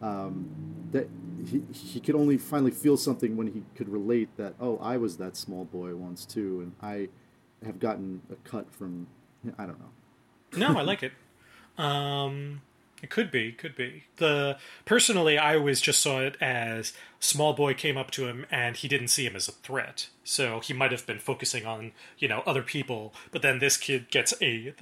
um, 0.00 0.50
that 0.92 1.08
he 1.44 1.62
he 1.72 1.98
could 1.98 2.14
only 2.14 2.38
finally 2.38 2.70
feel 2.70 2.96
something 2.96 3.36
when 3.36 3.48
he 3.48 3.62
could 3.74 3.88
relate 3.88 4.28
that 4.36 4.54
oh 4.60 4.78
I 4.78 4.98
was 4.98 5.16
that 5.16 5.36
small 5.36 5.64
boy 5.64 5.94
once 5.96 6.24
too, 6.24 6.60
and 6.60 6.72
I 6.80 7.08
have 7.64 7.78
gotten 7.78 8.22
a 8.30 8.36
cut 8.48 8.72
from 8.72 9.06
I 9.58 9.66
don't 9.66 9.78
know. 9.78 10.68
no, 10.72 10.78
I 10.78 10.82
like 10.82 11.02
it. 11.02 11.12
Um, 11.76 12.62
it 13.02 13.10
could 13.10 13.30
be, 13.30 13.52
could 13.52 13.76
be. 13.76 14.04
The 14.16 14.56
personally, 14.84 15.36
I 15.36 15.56
always 15.56 15.80
just 15.80 16.00
saw 16.00 16.20
it 16.20 16.36
as 16.40 16.92
small 17.20 17.52
boy 17.52 17.74
came 17.74 17.96
up 17.96 18.10
to 18.12 18.26
him 18.26 18.46
and 18.50 18.76
he 18.76 18.88
didn't 18.88 19.08
see 19.08 19.26
him 19.26 19.36
as 19.36 19.48
a 19.48 19.52
threat, 19.52 20.08
so 20.22 20.60
he 20.60 20.72
might 20.72 20.92
have 20.92 21.06
been 21.06 21.18
focusing 21.18 21.66
on 21.66 21.92
you 22.18 22.28
know 22.28 22.42
other 22.46 22.62
people. 22.62 23.12
But 23.30 23.42
then 23.42 23.58
this 23.58 23.76
kid 23.76 24.10
gets 24.10 24.32
a 24.40 24.74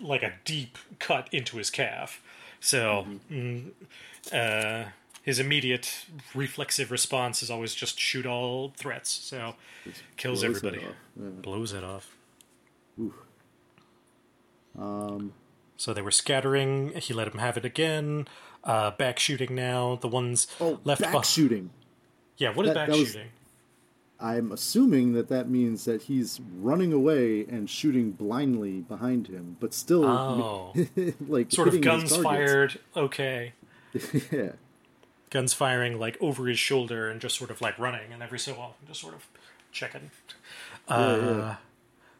like 0.00 0.22
a 0.22 0.34
deep 0.44 0.78
cut 0.98 1.28
into 1.32 1.56
his 1.58 1.70
calf, 1.70 2.22
so. 2.60 3.06
Mm-hmm. 3.30 3.34
Mm, 3.34 3.70
uh, 4.32 4.88
his 5.22 5.38
immediate 5.38 6.06
reflexive 6.34 6.90
response 6.90 7.42
is 7.42 7.50
always 7.50 7.74
just 7.74 8.00
shoot 8.00 8.24
all 8.24 8.72
threats. 8.78 9.10
So 9.10 9.56
kills 10.16 10.42
everybody, 10.42 10.78
it 10.78 10.94
yeah. 11.20 11.28
blows 11.42 11.74
it 11.74 11.84
off. 11.84 12.16
Ooh. 13.00 13.14
Um, 14.78 15.32
so 15.76 15.92
they 15.92 16.02
were 16.02 16.10
scattering. 16.10 16.92
He 16.96 17.14
let 17.14 17.28
him 17.28 17.38
have 17.38 17.56
it 17.56 17.64
again. 17.64 18.28
Uh, 18.64 18.90
back 18.90 19.18
shooting 19.18 19.54
now. 19.54 19.96
The 20.00 20.08
ones 20.08 20.46
oh, 20.60 20.80
left 20.84 21.02
back 21.02 21.24
shooting. 21.24 21.70
Yeah, 22.36 22.54
what 22.54 22.66
is 22.66 22.74
that, 22.74 22.88
back 22.88 22.88
that 22.88 23.06
shooting? 23.06 23.28
I'm 24.20 24.50
assuming 24.50 25.12
that 25.12 25.28
that 25.28 25.48
means 25.48 25.84
that 25.84 26.02
he's 26.02 26.40
running 26.58 26.92
away 26.92 27.46
and 27.48 27.70
shooting 27.70 28.10
blindly 28.10 28.80
behind 28.80 29.28
him, 29.28 29.56
but 29.60 29.72
still, 29.72 30.04
oh. 30.04 30.72
like 31.28 31.52
sort 31.52 31.68
of 31.68 31.80
guns 31.80 32.16
fired. 32.16 32.80
Okay. 32.96 33.52
yeah. 34.32 34.52
Guns 35.30 35.52
firing 35.52 36.00
like 36.00 36.16
over 36.20 36.46
his 36.46 36.58
shoulder 36.58 37.08
and 37.08 37.20
just 37.20 37.36
sort 37.36 37.50
of 37.50 37.60
like 37.60 37.78
running, 37.78 38.12
and 38.12 38.22
every 38.22 38.40
so 38.40 38.52
often 38.54 38.88
just 38.88 39.00
sort 39.00 39.14
of 39.14 39.26
checking. 39.70 40.10
Uh, 40.88 41.18
yeah, 41.20 41.36
yeah. 41.36 41.56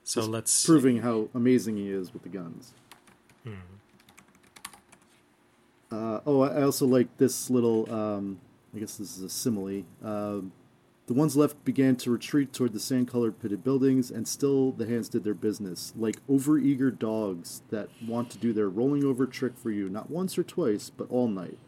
So 0.09 0.22
just 0.22 0.30
let's 0.30 0.64
proving 0.64 1.02
how 1.02 1.28
amazing 1.35 1.76
he 1.76 1.90
is 1.90 2.14
with 2.14 2.22
the 2.22 2.30
guns. 2.30 2.72
Hmm. 3.44 3.52
Uh, 5.93 6.20
oh, 6.24 6.40
I 6.40 6.62
also 6.62 6.86
like 6.86 7.14
this 7.18 7.51
little. 7.51 7.93
Um, 7.93 8.40
I 8.74 8.78
guess 8.78 8.97
this 8.97 9.18
is 9.18 9.22
a 9.22 9.28
simile. 9.28 9.85
Uh, 10.02 10.40
the 11.09 11.12
ones 11.12 11.36
left 11.36 11.62
began 11.62 11.94
to 11.97 12.10
retreat 12.10 12.55
toward 12.55 12.72
the 12.72 12.80
sand-colored 12.80 13.39
pitted 13.39 13.62
buildings, 13.62 14.10
and 14.10 14.26
still 14.26 14.72
the 14.72 14.86
hands 14.86 15.10
did 15.10 15.24
their 15.24 15.35
business, 15.35 15.93
like 15.94 16.16
over-eager 16.26 16.90
dogs 16.90 17.60
that 17.68 17.90
want 18.06 18.30
to 18.30 18.39
do 18.39 18.55
their 18.55 18.70
rolling-over 18.70 19.26
trick 19.26 19.59
for 19.59 19.70
you, 19.70 19.90
not 19.90 20.10
once 20.10 20.39
or 20.39 20.43
twice, 20.43 20.89
but 20.89 21.10
all 21.10 21.28
night. 21.28 21.59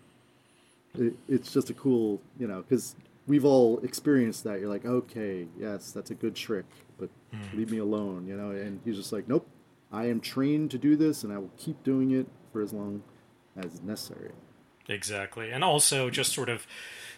It, 0.95 1.15
it's 1.29 1.53
just 1.53 1.69
a 1.69 1.75
cool, 1.75 2.23
you 2.39 2.49
know, 2.49 2.63
because 2.67 2.97
we've 3.27 3.45
all 3.45 3.81
experienced 3.81 4.45
that. 4.45 4.61
You're 4.61 4.71
like, 4.71 4.87
okay, 4.87 5.47
yes, 5.59 5.93
that's 5.93 6.11
a 6.11 6.15
good 6.15 6.35
trick, 6.35 6.65
but 7.01 7.09
mm. 7.35 7.57
leave 7.57 7.71
me 7.71 7.79
alone, 7.79 8.27
you 8.27 8.37
know. 8.37 8.51
And 8.51 8.81
he's 8.85 8.97
just 8.97 9.13
like, 9.13 9.29
nope, 9.29 9.47
I 9.91 10.07
am 10.07 10.21
trained 10.21 10.71
to 10.73 10.79
do 10.79 10.95
this, 10.95 11.25
and 11.25 11.33
I 11.33 11.39
will 11.39 11.51
keep 11.57 11.83
doing 11.83 12.13
it 12.13 12.27
for 12.53 12.63
as 12.63 12.73
long 12.73 13.03
as 13.57 13.83
necessary. 13.83 14.31
Exactly, 14.89 15.51
and 15.51 15.65
also 15.65 16.11
just 16.11 16.33
sort 16.33 16.49
of 16.49 16.67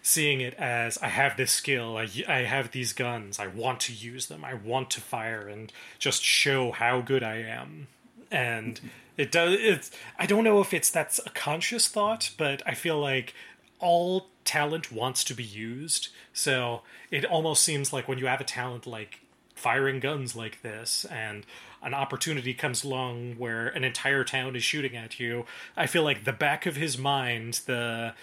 seeing 0.02 0.40
it 0.40 0.54
as 0.54 0.98
I 0.98 1.08
have 1.08 1.36
this 1.36 1.52
skill, 1.52 1.96
I, 1.96 2.08
I 2.28 2.40
have 2.40 2.72
these 2.72 2.92
guns, 2.92 3.38
I 3.38 3.46
want 3.46 3.80
to 3.80 3.92
use 3.92 4.26
them, 4.26 4.44
I 4.44 4.54
want 4.54 4.90
to 4.90 5.00
fire 5.00 5.46
and 5.48 5.72
just 5.98 6.22
show 6.22 6.72
how 6.72 7.00
good 7.00 7.22
I 7.22 7.36
am. 7.36 7.86
And 8.30 8.80
It 9.16 9.30
does. 9.30 9.56
It's. 9.60 9.90
I 10.18 10.26
don't 10.26 10.44
know 10.44 10.60
if 10.60 10.72
it's 10.72 10.90
that's 10.90 11.20
a 11.26 11.30
conscious 11.30 11.88
thought, 11.88 12.30
but 12.38 12.62
I 12.66 12.74
feel 12.74 12.98
like 12.98 13.34
all 13.78 14.28
talent 14.44 14.90
wants 14.90 15.22
to 15.24 15.34
be 15.34 15.44
used. 15.44 16.08
So 16.32 16.82
it 17.10 17.24
almost 17.24 17.62
seems 17.62 17.92
like 17.92 18.08
when 18.08 18.18
you 18.18 18.26
have 18.26 18.40
a 18.40 18.44
talent 18.44 18.86
like 18.86 19.20
firing 19.62 20.00
guns 20.00 20.34
like 20.34 20.62
this, 20.62 21.06
and 21.06 21.46
an 21.82 21.94
opportunity 21.94 22.52
comes 22.52 22.84
along 22.84 23.36
where 23.38 23.68
an 23.68 23.84
entire 23.84 24.24
town 24.24 24.54
is 24.56 24.62
shooting 24.62 24.96
at 24.96 25.18
you, 25.18 25.46
I 25.76 25.86
feel 25.86 26.02
like 26.02 26.24
the 26.24 26.32
back 26.32 26.66
of 26.66 26.76
his 26.76 26.98
mind, 26.98 27.60
the 27.66 28.14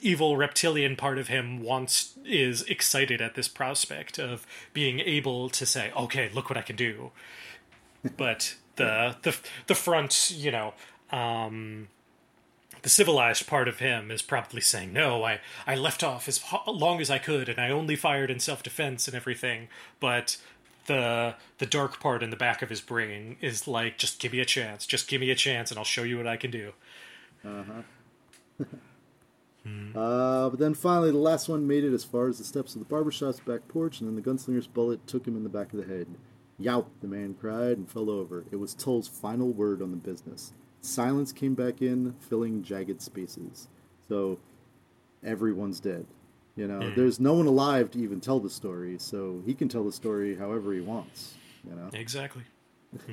evil 0.00 0.36
reptilian 0.36 0.96
part 0.96 1.18
of 1.18 1.28
him, 1.28 1.62
wants 1.62 2.14
is 2.24 2.62
excited 2.62 3.20
at 3.20 3.34
this 3.34 3.48
prospect 3.48 4.18
of 4.18 4.46
being 4.72 5.00
able 5.00 5.48
to 5.50 5.66
say, 5.66 5.90
"Okay, 5.96 6.30
look 6.32 6.48
what 6.48 6.58
I 6.58 6.62
can 6.62 6.76
do." 6.76 7.10
but 8.16 8.56
the 8.76 9.16
the 9.22 9.36
the 9.66 9.74
front, 9.74 10.30
you 10.34 10.50
know, 10.50 10.74
um, 11.10 11.88
the 12.82 12.88
civilized 12.88 13.46
part 13.46 13.68
of 13.68 13.78
him 13.78 14.10
is 14.10 14.22
probably 14.22 14.60
saying, 14.60 14.92
"No, 14.92 15.24
I 15.24 15.40
I 15.66 15.74
left 15.74 16.02
off 16.02 16.28
as 16.28 16.42
long 16.66 17.00
as 17.00 17.10
I 17.10 17.18
could, 17.18 17.48
and 17.48 17.60
I 17.60 17.70
only 17.70 17.96
fired 17.96 18.30
in 18.30 18.40
self 18.40 18.62
defense 18.62 19.06
and 19.06 19.16
everything." 19.16 19.68
But 20.00 20.36
the 20.86 21.34
the 21.58 21.66
dark 21.66 22.00
part 22.00 22.22
in 22.22 22.30
the 22.30 22.36
back 22.36 22.62
of 22.62 22.68
his 22.68 22.80
brain 22.80 23.36
is 23.40 23.66
like, 23.68 23.98
"Just 23.98 24.20
give 24.20 24.32
me 24.32 24.40
a 24.40 24.44
chance, 24.44 24.86
just 24.86 25.08
give 25.08 25.20
me 25.20 25.30
a 25.30 25.34
chance, 25.34 25.70
and 25.70 25.78
I'll 25.78 25.84
show 25.84 26.02
you 26.02 26.16
what 26.16 26.26
I 26.26 26.36
can 26.36 26.50
do." 26.50 26.72
Uh-huh. 27.44 27.82
uh, 29.98 30.50
but 30.50 30.58
then 30.58 30.74
finally, 30.74 31.10
the 31.10 31.18
last 31.18 31.48
one 31.48 31.66
made 31.66 31.84
it 31.84 31.92
as 31.92 32.04
far 32.04 32.28
as 32.28 32.38
the 32.38 32.44
steps 32.44 32.74
of 32.74 32.80
the 32.80 32.84
barbershop's 32.86 33.40
back 33.40 33.66
porch, 33.68 34.00
and 34.00 34.08
then 34.08 34.16
the 34.16 34.22
gunslinger's 34.22 34.66
bullet 34.66 35.06
took 35.06 35.26
him 35.26 35.36
in 35.36 35.42
the 35.42 35.48
back 35.48 35.72
of 35.72 35.78
the 35.78 35.92
head. 35.92 36.06
Youp, 36.58 36.88
the 37.00 37.08
man 37.08 37.34
cried 37.34 37.76
and 37.76 37.90
fell 37.90 38.10
over. 38.10 38.44
It 38.50 38.56
was 38.56 38.74
Tull's 38.74 39.08
final 39.08 39.48
word 39.48 39.82
on 39.82 39.90
the 39.90 39.96
business. 39.96 40.52
Silence 40.80 41.32
came 41.32 41.54
back 41.54 41.80
in, 41.80 42.14
filling 42.20 42.62
jagged 42.62 43.00
spaces. 43.00 43.68
So 44.08 44.38
everyone's 45.24 45.80
dead. 45.80 46.06
You 46.56 46.68
know, 46.68 46.80
mm. 46.80 46.94
there's 46.94 47.18
no 47.18 47.32
one 47.34 47.46
alive 47.46 47.90
to 47.92 47.98
even 47.98 48.20
tell 48.20 48.38
the 48.38 48.50
story, 48.50 48.96
so 48.98 49.42
he 49.46 49.54
can 49.54 49.68
tell 49.68 49.84
the 49.84 49.92
story 49.92 50.36
however 50.36 50.72
he 50.72 50.80
wants. 50.80 51.34
You 51.68 51.74
know, 51.74 51.88
exactly. 51.92 52.42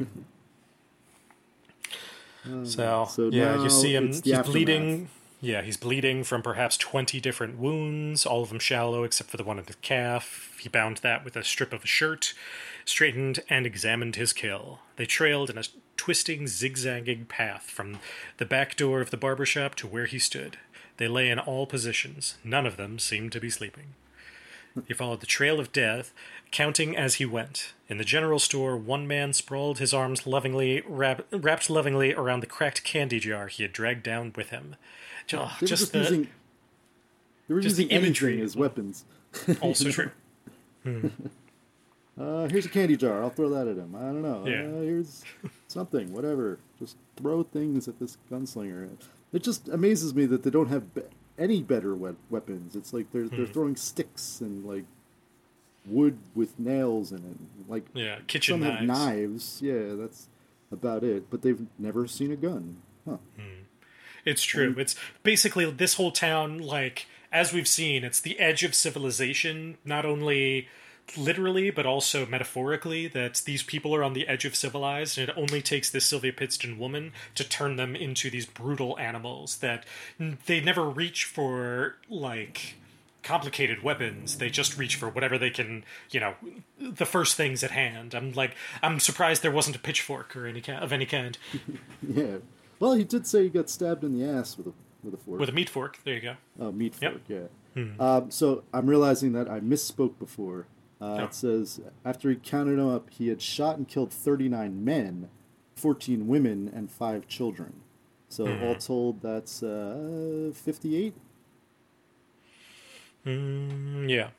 uh, 2.45 2.66
so, 2.66 3.07
so 3.10 3.30
yeah, 3.32 3.61
you 3.61 3.70
see 3.70 3.95
him. 3.95 4.07
He's 4.07 4.40
bleeding. 4.40 5.10
Yeah, 5.41 5.61
he's 5.61 5.78
bleeding 5.78 6.26
from 6.26 6.41
perhaps 6.41 6.76
20 6.76 7.22
different 7.22 7.57
wounds, 7.57 8.26
all 8.26 8.44
of 8.44 8.49
them 8.49 8.60
shallow 8.60 9.06
except 9.06 9.30
for 9.30 9.38
the 9.38 9.44
one 9.45 9.57
in 9.57 9.64
the 9.64 9.74
calf. 9.76 10.57
He 10.60 10.68
bound 10.68 10.98
that 10.98 11.24
with 11.24 11.38
a 11.38 11.45
strip 11.45 11.72
of 11.72 11.86
a 11.86 11.88
shirt 11.88 12.34
straightened, 12.90 13.40
and 13.49 13.66
examined 13.66 14.16
his 14.16 14.34
kill. 14.34 14.80
They 14.95 15.06
trailed 15.06 15.49
in 15.49 15.57
a 15.57 15.64
twisting, 15.95 16.48
zigzagging 16.48 17.26
path 17.26 17.64
from 17.64 17.99
the 18.38 18.45
back 18.45 18.76
door 18.76 18.99
of 18.99 19.11
the 19.11 19.18
barber 19.18 19.45
shop 19.45 19.76
to 19.76 19.88
where 19.88 20.06
he 20.06 20.20
stood. 20.20 20.57
They 21.00 21.08
lay 21.08 21.30
in 21.30 21.40
all 21.40 21.66
positions. 21.66 22.38
None 22.44 22.66
of 22.66 22.76
them 22.76 23.00
seemed 23.00 23.32
to 23.32 23.40
be 23.40 23.50
sleeping. 23.50 23.96
He 24.86 24.94
followed 24.94 25.22
the 25.22 25.26
trail 25.26 25.58
of 25.58 25.72
death, 25.72 26.14
counting 26.52 26.96
as 26.96 27.16
he 27.16 27.26
went. 27.26 27.74
In 27.88 27.98
the 27.98 28.04
general 28.04 28.38
store, 28.38 28.76
one 28.76 29.08
man 29.08 29.32
sprawled 29.32 29.80
his 29.80 29.94
arms 29.94 30.28
lovingly, 30.28 30.84
wrap, 30.86 31.26
wrapped 31.32 31.70
lovingly 31.70 32.14
around 32.14 32.42
the 32.42 32.48
cracked 32.48 32.84
candy 32.84 33.18
jar 33.20 33.48
he 33.48 33.64
had 33.64 33.72
dragged 33.72 34.04
down 34.04 34.34
with 34.36 34.50
him. 34.50 34.76
Oh, 35.34 35.56
just, 35.62 35.70
just 35.70 35.94
the, 35.94 36.00
using, 36.00 36.28
they 37.48 37.54
were 37.54 37.62
just 37.62 37.78
using 37.78 37.88
the 37.88 37.96
imagery 37.96 38.42
as 38.42 38.58
weapons. 38.58 39.06
also 39.62 39.90
true. 39.92 40.12
Hmm. 40.84 41.08
Uh, 42.20 42.50
here's 42.50 42.66
a 42.66 42.70
candy 42.70 42.98
jar. 42.98 43.24
I'll 43.24 43.30
throw 43.30 43.50
that 43.50 43.70
at 43.70 43.78
him. 43.78 43.96
I 43.96 44.02
don't 44.02 44.22
know. 44.22 44.46
Yeah. 44.46 44.64
Uh, 44.64 44.82
here's 44.82 45.24
something, 45.70 46.12
whatever. 46.12 46.60
Just 46.78 46.98
throw 47.16 47.44
things 47.44 47.88
at 47.88 48.00
this 48.00 48.18
gunslinger. 48.30 48.90
It 49.32 49.44
just 49.44 49.68
amazes 49.70 50.14
me 50.16 50.26
that 50.26 50.44
they 50.44 50.50
don't 50.50 50.70
have 50.70 50.94
be- 50.94 51.02
any 51.38 51.62
better 51.62 51.96
we- 51.96 52.16
weapons. 52.30 52.76
It's 52.76 52.94
like 52.94 53.12
they're 53.12 53.24
hmm. 53.24 53.36
they're 53.36 53.46
throwing 53.46 53.76
sticks 53.76 54.42
and 54.42 54.66
like 54.66 54.86
wood 55.86 56.18
with 56.36 56.60
nails 56.60 57.12
in 57.12 57.20
it. 57.20 57.70
Like 57.70 57.86
yeah, 57.94 58.20
kitchen 58.28 58.62
knives. 58.62 58.88
knives. 58.88 59.60
Yeah, 59.62 59.96
that's 59.96 60.28
about 60.72 61.04
it. 61.04 61.30
But 61.30 61.42
they've 61.42 61.66
never 61.78 62.08
seen 62.08 62.32
a 62.32 62.36
gun. 62.36 62.78
Huh. 63.08 63.18
Hmm. 63.38 63.64
It's 64.26 64.44
true. 64.44 64.76
it's 64.78 64.96
basically 65.24 65.70
this 65.72 65.96
whole 65.96 66.12
town. 66.12 66.60
Like 66.60 67.08
as 67.32 67.54
we've 67.54 67.68
seen, 67.68 68.04
it's 68.04 68.20
the 68.20 68.40
edge 68.40 68.64
of 68.64 68.76
civilization. 68.76 69.78
Not 69.86 70.06
only 70.06 70.68
literally 71.18 71.69
but 71.69 71.86
also 71.86 72.26
metaphorically 72.26 73.07
that 73.07 73.41
these 73.45 73.64
people 73.64 73.95
are 73.95 74.03
on 74.03 74.14
the 74.14 74.27
edge 74.27 74.45
of 74.45 74.56
civilized 74.56 75.18
and 75.18 75.30
it 75.30 75.38
only 75.38 75.61
takes 75.61 75.90
this 75.90 76.06
Sylvia 76.06 76.34
Pittston 76.34 76.77
woman 76.77 77.11
to 77.36 77.48
turn 77.48 77.76
them 77.76 77.95
into 77.95 78.30
these 78.30 78.45
brutal 78.45 78.98
animals 78.99 79.57
that 79.57 79.86
they 80.45 80.60
never 80.60 80.90
reach 80.90 81.26
for 81.26 81.98
like 82.10 82.76
complicated 83.23 83.84
weapons. 83.84 84.38
They 84.38 84.49
just 84.49 84.77
reach 84.77 84.95
for 84.95 85.10
whatever 85.10 85.38
they 85.38 85.49
can 85.49 85.84
you 86.11 86.19
know 86.19 86.36
the 86.80 87.06
first 87.06 87.36
things 87.36 87.64
at 87.64 87.72
hand. 87.72 88.14
I'm 88.14 88.34
like 88.34 88.56
i'm 88.81 88.99
surprised 88.99 89.41
there 89.41 89.52
wasn't 89.52 89.76
a 89.76 89.80
pitchfork 89.80 90.36
or 90.36 90.45
any 90.45 90.61
kind 90.61 90.84
of 90.84 90.91
any 90.91 91.06
kind. 91.06 91.38
Yeah. 92.07 92.38
Well 92.80 92.94
he 92.94 93.03
did 93.03 93.27
say 93.27 93.44
he 93.44 93.49
got 93.49 93.69
stabbed 93.69 94.03
in 94.03 94.18
the 94.18 94.26
ass 94.26 94.57
with 94.57 94.68
a 94.68 94.73
with 95.03 95.14
a 95.14 95.18
fork. 95.18 95.40
With 95.40 95.49
a 95.49 95.53
meat 95.53 95.69
fork. 95.69 95.99
There 96.03 96.14
you 96.14 96.22
go. 96.22 96.36
Oh 96.60 96.72
meat 96.72 96.95
fork 96.95 97.22
yep. 97.27 97.49
yeah. 97.76 97.84
Hmm. 97.84 98.02
um, 98.02 98.31
so 98.31 98.64
i'm 98.73 98.90
realizing 98.90 99.34
that 99.34 99.48
i 99.48 99.60
misspoke 99.60 100.18
before 100.18 100.65
uh, 101.02 101.26
It 101.26 101.34
says 101.34 101.82
after 102.04 102.30
he 102.30 102.36
counted 102.36 102.78
them 102.78 102.90
up, 102.90 103.10
he 103.10 103.30
had 103.30 103.42
shot 103.42 103.78
and 103.78 103.88
killed 103.88 104.12
39 104.12 104.84
men, 104.84 105.30
14 105.76 106.28
women, 106.28 106.72
and 106.74 106.92
five 106.92 107.28
children. 107.28 107.82
So 108.28 108.46
mm. 108.46 108.62
all 108.62 108.76
told, 108.76 109.22
that's 109.22 109.64
uh, 109.64 110.52
58. 110.54 111.14
Mm, 113.26 114.10
yeah. 114.10 114.30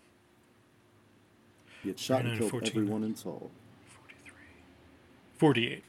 He 1.83 1.89
had 1.89 1.99
shot 1.99 2.25
and 2.25 2.39
killed 2.39 2.51
14, 2.51 2.71
everyone 2.71 3.05
in 3.05 3.15
Tull. 3.15 3.51
43. 3.87 4.35
48. 5.39 5.85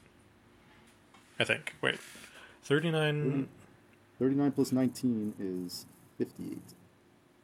I 1.40 1.44
think. 1.44 1.76
Wait. 1.82 2.00
39. 2.64 3.50
39 4.20 4.52
plus 4.52 4.72
19 4.72 5.34
is 5.40 5.86
58. 6.18 6.60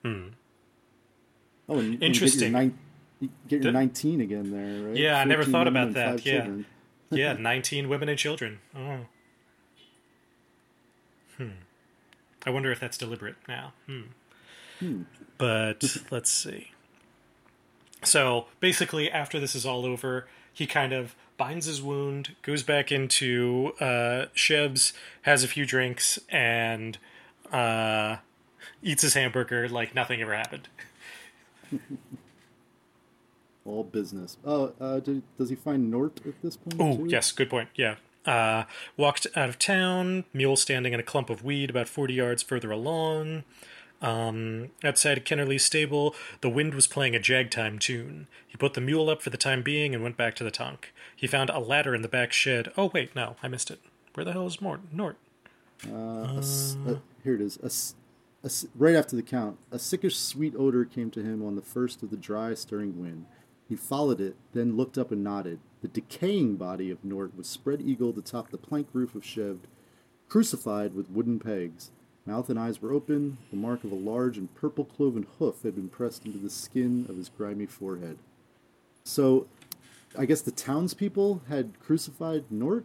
Hmm. 0.03 0.27
Oh, 1.67 1.79
and, 1.79 2.01
Interesting. 2.01 2.55
And 2.55 2.77
you 3.19 3.29
get 3.47 3.63
your 3.63 3.71
19 3.71 4.21
again 4.21 4.51
there, 4.51 4.87
right? 4.89 4.97
Yeah, 4.97 5.19
I 5.19 5.23
never 5.25 5.43
thought 5.43 5.67
about 5.67 5.93
that. 5.93 6.25
Yeah. 6.25 6.47
yeah, 7.09 7.33
19 7.39 7.89
women 7.89 8.09
and 8.09 8.17
children. 8.17 8.59
Oh. 8.75 8.99
Hmm. 11.37 11.49
I 12.45 12.49
wonder 12.49 12.71
if 12.71 12.79
that's 12.79 12.97
deliberate 12.97 13.35
now. 13.47 13.73
Hmm. 13.85 14.01
Hmm. 14.79 15.01
But 15.37 15.97
let's 16.11 16.29
see. 16.29 16.71
So 18.03 18.45
basically, 18.59 19.09
after 19.11 19.39
this 19.39 19.55
is 19.55 19.65
all 19.65 19.85
over, 19.85 20.27
he 20.53 20.67
kind 20.67 20.93
of 20.93 21.15
binds 21.37 21.65
his 21.65 21.81
wound, 21.81 22.35
goes 22.41 22.63
back 22.63 22.91
into 22.91 23.73
uh, 23.79 24.25
Sheb's, 24.33 24.93
has 25.23 25.43
a 25.43 25.47
few 25.47 25.65
drinks, 25.65 26.19
and 26.29 26.97
uh, 27.51 28.17
eats 28.81 29.01
his 29.01 29.13
hamburger 29.13 29.67
like 29.69 29.93
nothing 29.95 30.21
ever 30.21 30.35
happened. 30.35 30.67
all 33.67 33.83
business. 33.83 34.37
Oh, 34.45 34.73
uh, 34.79 34.99
did, 34.99 35.23
does 35.37 35.49
he 35.49 35.55
find 35.55 35.91
Nort 35.91 36.25
at 36.25 36.41
this 36.41 36.57
point? 36.57 36.79
Oh, 36.79 37.05
yes, 37.05 37.31
good 37.31 37.49
point. 37.49 37.69
Yeah. 37.75 37.95
Uh, 38.25 38.65
walked 38.97 39.25
out 39.35 39.49
of 39.49 39.57
town, 39.57 40.25
mule 40.33 40.57
standing 40.57 40.93
in 40.93 40.99
a 40.99 41.03
clump 41.03 41.29
of 41.29 41.43
weed 41.43 41.69
about 41.69 41.87
40 41.87 42.13
yards 42.13 42.43
further 42.43 42.71
along. 42.71 43.43
Um, 44.01 44.69
outside 44.83 45.25
Kennerly's 45.25 45.65
stable, 45.65 46.13
the 46.41 46.49
wind 46.49 46.75
was 46.75 46.87
playing 46.87 47.15
a 47.15 47.19
jagtime 47.19 47.79
tune. 47.79 48.27
He 48.45 48.57
put 48.57 48.73
the 48.73 48.81
mule 48.81 49.09
up 49.09 49.21
for 49.21 49.29
the 49.29 49.37
time 49.37 49.63
being 49.63 49.95
and 49.95 50.03
went 50.03 50.17
back 50.17 50.35
to 50.35 50.43
the 50.43 50.51
tunk. 50.51 50.93
He 51.15 51.25
found 51.25 51.49
a 51.49 51.59
ladder 51.59 51.95
in 51.95 52.01
the 52.01 52.07
back 52.07 52.33
shed. 52.33 52.71
Oh, 52.77 52.91
wait, 52.93 53.15
no, 53.15 53.37
I 53.41 53.47
missed 53.47 53.71
it. 53.71 53.79
Where 54.13 54.25
the 54.25 54.33
hell 54.33 54.45
is 54.45 54.61
Mort? 54.61 54.81
Nort? 54.91 55.15
Uh, 55.87 55.93
uh, 55.93 56.41
a, 56.87 56.91
a, 56.91 57.01
here 57.23 57.35
it 57.35 57.41
is. 57.41 57.57
A, 57.57 58.49
right 58.75 58.95
after 58.95 59.15
the 59.15 59.21
count, 59.21 59.57
a 59.71 59.77
sickish 59.77 60.15
sweet 60.15 60.53
odor 60.57 60.85
came 60.85 61.11
to 61.11 61.21
him 61.21 61.45
on 61.45 61.55
the 61.55 61.61
first 61.61 62.03
of 62.03 62.09
the 62.09 62.17
dry, 62.17 62.53
stirring 62.53 62.99
wind. 62.99 63.25
He 63.67 63.75
followed 63.75 64.21
it, 64.21 64.35
then 64.53 64.77
looked 64.77 64.97
up 64.97 65.11
and 65.11 65.23
nodded. 65.23 65.59
The 65.81 65.87
decaying 65.87 66.55
body 66.55 66.89
of 66.89 67.03
Nort 67.03 67.35
was 67.35 67.47
spread 67.47 67.81
eagled 67.81 68.17
atop 68.17 68.49
the 68.49 68.57
plank 68.57 68.87
roof 68.93 69.13
of 69.13 69.23
Sheb, 69.23 69.59
crucified 70.29 70.93
with 70.95 71.09
wooden 71.09 71.39
pegs. 71.39 71.91
Mouth 72.25 72.49
and 72.49 72.59
eyes 72.59 72.81
were 72.81 72.91
open. 72.91 73.37
The 73.51 73.57
mark 73.57 73.83
of 73.83 73.91
a 73.91 73.95
large 73.95 74.37
and 74.37 74.53
purple 74.55 74.85
cloven 74.85 75.27
hoof 75.39 75.63
had 75.63 75.75
been 75.75 75.89
pressed 75.89 76.25
into 76.25 76.37
the 76.37 76.49
skin 76.49 77.05
of 77.07 77.15
his 77.15 77.29
grimy 77.29 77.65
forehead. 77.65 78.17
So, 79.03 79.47
I 80.17 80.25
guess 80.25 80.41
the 80.41 80.51
townspeople 80.51 81.43
had 81.47 81.79
crucified 81.79 82.45
Nort, 82.51 82.83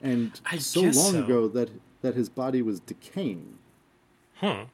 and 0.00 0.40
I 0.46 0.58
so 0.58 0.80
long 0.80 0.92
so. 0.92 1.24
ago 1.24 1.48
that 1.48 1.70
that 2.02 2.14
his 2.14 2.30
body 2.30 2.62
was 2.62 2.80
decaying. 2.80 3.58
Huh. 4.36 4.66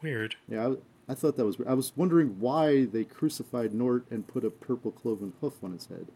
Weird. 0.00 0.36
Yeah, 0.48 0.74
I 1.10 1.14
thought 1.14 1.36
that 1.36 1.44
was. 1.44 1.56
I 1.66 1.74
was 1.74 1.92
wondering 1.96 2.38
why 2.38 2.84
they 2.84 3.02
crucified 3.02 3.72
Nort 3.72 4.04
and 4.12 4.28
put 4.28 4.44
a 4.44 4.50
purple 4.50 4.92
cloven 4.92 5.32
hoof 5.40 5.54
on 5.64 5.72
his 5.72 5.86
head, 5.86 6.06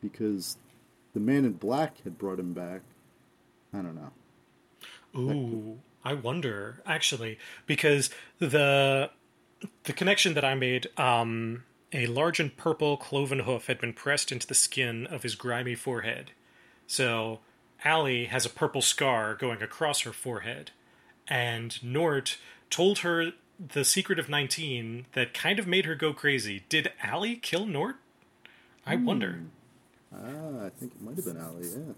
because 0.00 0.56
the 1.12 1.20
man 1.20 1.44
in 1.44 1.52
black 1.52 2.02
had 2.02 2.16
brought 2.16 2.40
him 2.40 2.54
back. 2.54 2.80
I 3.74 3.82
don't 3.82 3.94
know. 3.94 4.12
Ooh, 5.20 5.80
I 6.02 6.14
wonder 6.14 6.80
actually 6.86 7.38
because 7.66 8.08
the 8.38 9.10
the 9.84 9.92
connection 9.92 10.32
that 10.32 10.46
I 10.46 10.54
made, 10.54 10.86
um, 10.96 11.64
a 11.92 12.06
large 12.06 12.40
and 12.40 12.56
purple 12.56 12.96
cloven 12.96 13.40
hoof 13.40 13.66
had 13.66 13.78
been 13.78 13.92
pressed 13.92 14.32
into 14.32 14.46
the 14.46 14.54
skin 14.54 15.06
of 15.06 15.24
his 15.24 15.34
grimy 15.34 15.74
forehead. 15.74 16.30
So 16.86 17.40
Allie 17.84 18.26
has 18.26 18.46
a 18.46 18.50
purple 18.50 18.82
scar 18.82 19.34
going 19.34 19.62
across 19.62 20.00
her 20.00 20.12
forehead, 20.12 20.70
and 21.28 21.72
Nort 21.82 22.38
told 22.70 23.00
her 23.00 23.32
the 23.58 23.84
secret 23.84 24.18
of 24.18 24.28
19 24.28 25.06
that 25.12 25.34
kind 25.34 25.58
of 25.58 25.66
made 25.66 25.86
her 25.86 25.94
go 25.94 26.12
crazy. 26.12 26.64
Did 26.68 26.92
Allie 27.02 27.36
kill 27.36 27.66
Nort? 27.66 27.96
I 28.84 28.96
wonder. 28.96 29.40
Ah, 30.14 30.66
I 30.66 30.70
think 30.70 30.92
it 30.92 31.02
might 31.02 31.16
have 31.16 31.24
been 31.24 31.38
Allie. 31.38 31.66
Yeah. 31.68 31.92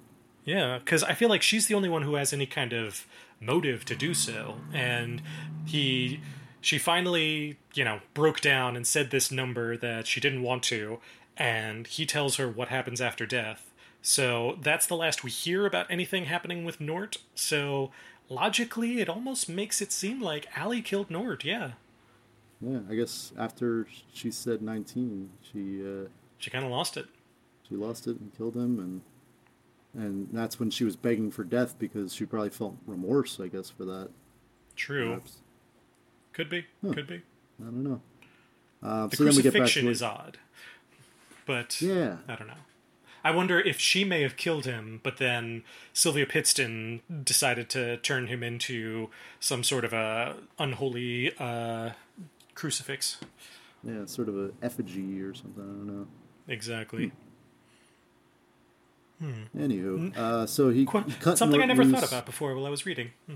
Yeah, 0.45 0.79
because 0.79 1.03
I 1.03 1.13
feel 1.13 1.29
like 1.29 1.43
she's 1.43 1.67
the 1.67 1.75
only 1.75 1.91
one 1.91 2.03
who 2.03 2.15
has 2.15 2.33
any 2.33 2.47
kind 2.47 2.73
of 2.73 3.07
motive 3.39 3.85
to 3.85 3.95
do 3.95 4.15
so, 4.15 4.57
and 4.73 5.21
he, 5.67 6.21
she 6.63 6.79
finally, 6.79 7.59
you 7.75 7.85
know, 7.85 8.01
broke 8.15 8.41
down 8.41 8.75
and 8.75 8.87
said 8.87 9.11
this 9.11 9.31
number 9.31 9.77
that 9.77 10.07
she 10.07 10.21
didn't 10.21 10.43
want 10.43 10.63
to, 10.65 11.01
and 11.37 11.87
he 11.87 12.07
tells 12.07 12.37
her 12.37 12.49
what 12.49 12.69
happens 12.69 12.99
after 12.99 13.27
death. 13.27 13.71
So 14.01 14.57
that's 14.63 14.87
the 14.87 14.97
last 14.97 15.23
we 15.23 15.31
hear 15.31 15.67
about 15.67 15.91
anything 15.91 16.25
happening 16.25 16.65
with 16.65 16.81
Nort. 16.81 17.19
So 17.35 17.91
logically, 18.29 19.01
it 19.01 19.09
almost 19.09 19.49
makes 19.49 19.81
it 19.81 19.93
seem 19.93 20.21
like 20.21 20.47
Allie 20.57 20.83
killed 20.83 21.11
Nort. 21.11 21.45
Yeah, 21.45 21.73
Yeah. 22.61 22.81
I 22.91 22.95
guess 22.95 23.33
after 23.39 23.87
she 24.13 24.31
said 24.31 24.63
19, 24.63 25.31
she 25.53 25.83
uh, 25.85 26.09
she 26.39 26.51
kind 26.51 26.65
of 26.65 26.71
lost 26.71 26.97
it. 26.97 27.07
she 27.69 27.75
lost 27.77 28.07
it 28.07 28.19
and 28.21 28.35
killed 28.37 28.55
him, 28.57 28.79
and 28.79 29.03
and 30.05 30.29
that's 30.33 30.61
when 30.61 30.71
she 30.71 30.85
was 30.85 30.97
begging 30.97 31.31
for 31.31 31.45
death 31.45 31.77
because 31.79 32.15
she 32.15 32.25
probably 32.27 32.51
felt 32.51 32.77
remorse, 32.87 33.41
I 33.41 33.49
guess, 33.49 33.71
for 33.71 33.85
that. 33.87 34.11
True, 34.77 35.09
Perhaps. 35.09 35.39
could 36.33 36.49
be, 36.51 36.67
could 36.93 37.07
be. 37.07 37.23
I 37.61 37.65
don't 37.65 37.83
know. 37.85 38.01
Um, 38.83 39.09
The 39.09 39.17
so 39.17 39.25
then 39.25 39.35
we 39.37 39.43
get 39.43 39.53
back 39.55 39.63
crucifixion 39.63 39.85
to 39.87 39.91
is 39.91 40.03
odd, 40.03 40.39
but 41.47 41.81
Yeah. 41.83 42.19
I 42.29 42.37
don't 42.37 42.47
know. 42.47 42.55
I 43.25 43.31
wonder 43.31 43.59
if 43.61 43.79
she 43.81 44.05
may 44.05 44.23
have 44.23 44.37
killed 44.37 44.65
him, 44.65 45.01
but 45.03 45.17
then 45.19 45.65
Sylvia 45.93 46.25
Pittston 46.27 47.03
decided 47.25 47.69
to 47.71 47.97
turn 47.99 48.29
him 48.29 48.43
into 48.43 49.11
some 49.41 49.63
sort 49.65 49.85
of 49.85 49.93
a 49.93 50.37
unholy 50.59 51.33
uh, 51.39 51.91
crucifix. 52.55 53.19
Yeah, 53.83 54.07
sort 54.07 54.29
of 54.29 54.37
a 54.37 54.51
effigy 54.63 55.21
or 55.21 55.35
something. 55.35 55.63
I 55.63 55.67
don't 55.67 55.87
know. 55.87 56.07
Exactly. 56.49 57.13
Anywho, 59.57 60.17
uh, 60.17 60.47
so 60.47 60.71
he, 60.71 60.85
Qu- 60.85 61.01
he 61.03 61.37
Something 61.37 61.61
I 61.61 61.65
never 61.67 61.85
loose. 61.85 61.99
thought 62.01 62.09
about 62.09 62.25
before 62.25 62.55
while 62.55 62.67
I 62.67 62.71
was 62.71 62.87
reading. 62.87 63.11
Hmm. 63.27 63.35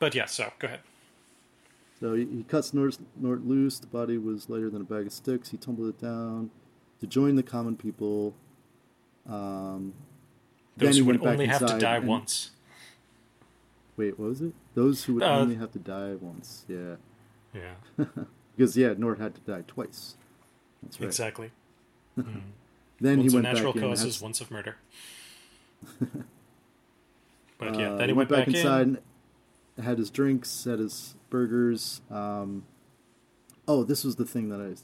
But 0.00 0.14
yeah, 0.14 0.24
so 0.26 0.52
go 0.58 0.66
ahead. 0.66 0.80
So 2.00 2.14
he, 2.14 2.24
he 2.24 2.42
cuts 2.48 2.74
Nort, 2.74 2.98
Nort 3.16 3.44
loose. 3.46 3.78
The 3.78 3.86
body 3.86 4.18
was 4.18 4.48
lighter 4.50 4.70
than 4.70 4.80
a 4.80 4.84
bag 4.84 5.06
of 5.06 5.12
sticks. 5.12 5.50
He 5.50 5.56
tumbled 5.56 5.88
it 5.88 6.00
down 6.00 6.50
to 7.00 7.06
join 7.06 7.36
the 7.36 7.42
common 7.44 7.76
people. 7.76 8.34
Um, 9.30 9.94
Those 10.76 10.98
who 10.98 11.04
would 11.06 11.24
only 11.24 11.46
have 11.46 11.64
to 11.66 11.78
die 11.78 11.96
and- 11.96 12.06
once. 12.08 12.50
Wait, 13.96 14.18
what 14.18 14.28
was 14.30 14.40
it? 14.40 14.54
Those 14.74 15.04
who 15.04 15.14
would 15.14 15.22
Uh, 15.22 15.38
only 15.38 15.54
have 15.56 15.72
to 15.72 15.78
die 15.78 16.14
once. 16.14 16.64
Yeah, 16.68 16.96
Yeah, 17.54 17.74
because 18.56 18.76
yeah, 18.76 18.94
Nort 18.96 19.18
had 19.18 19.34
to 19.34 19.40
die 19.42 19.62
twice. 19.66 20.16
That's 20.82 20.98
right. 21.00 21.06
exactly. 21.06 21.50
Then 23.02 23.18
once 23.18 23.20
he 23.22 23.26
of 23.38 23.44
went 23.44 23.54
natural 23.54 23.72
back 23.72 23.82
causes, 23.82 24.20
once 24.20 24.40
of 24.40 24.50
murder. 24.50 24.76
but 27.58 27.74
yeah, 27.78 27.92
Uh, 27.92 27.96
then 27.96 28.08
he 28.08 28.12
went, 28.14 28.28
back, 28.28 28.46
inside, 28.48 28.82
in. 28.88 28.98
and 29.76 29.84
had 29.86 29.98
his 29.98 30.10
drinks, 30.10 30.64
had 30.64 30.78
his 30.78 31.14
burgers. 31.30 32.00
Um, 32.10 32.64
oh, 33.68 33.84
this 33.84 34.04
was 34.04 34.16
the 34.16 34.24
thing 34.24 34.48
that 34.50 34.60
I. 34.60 34.74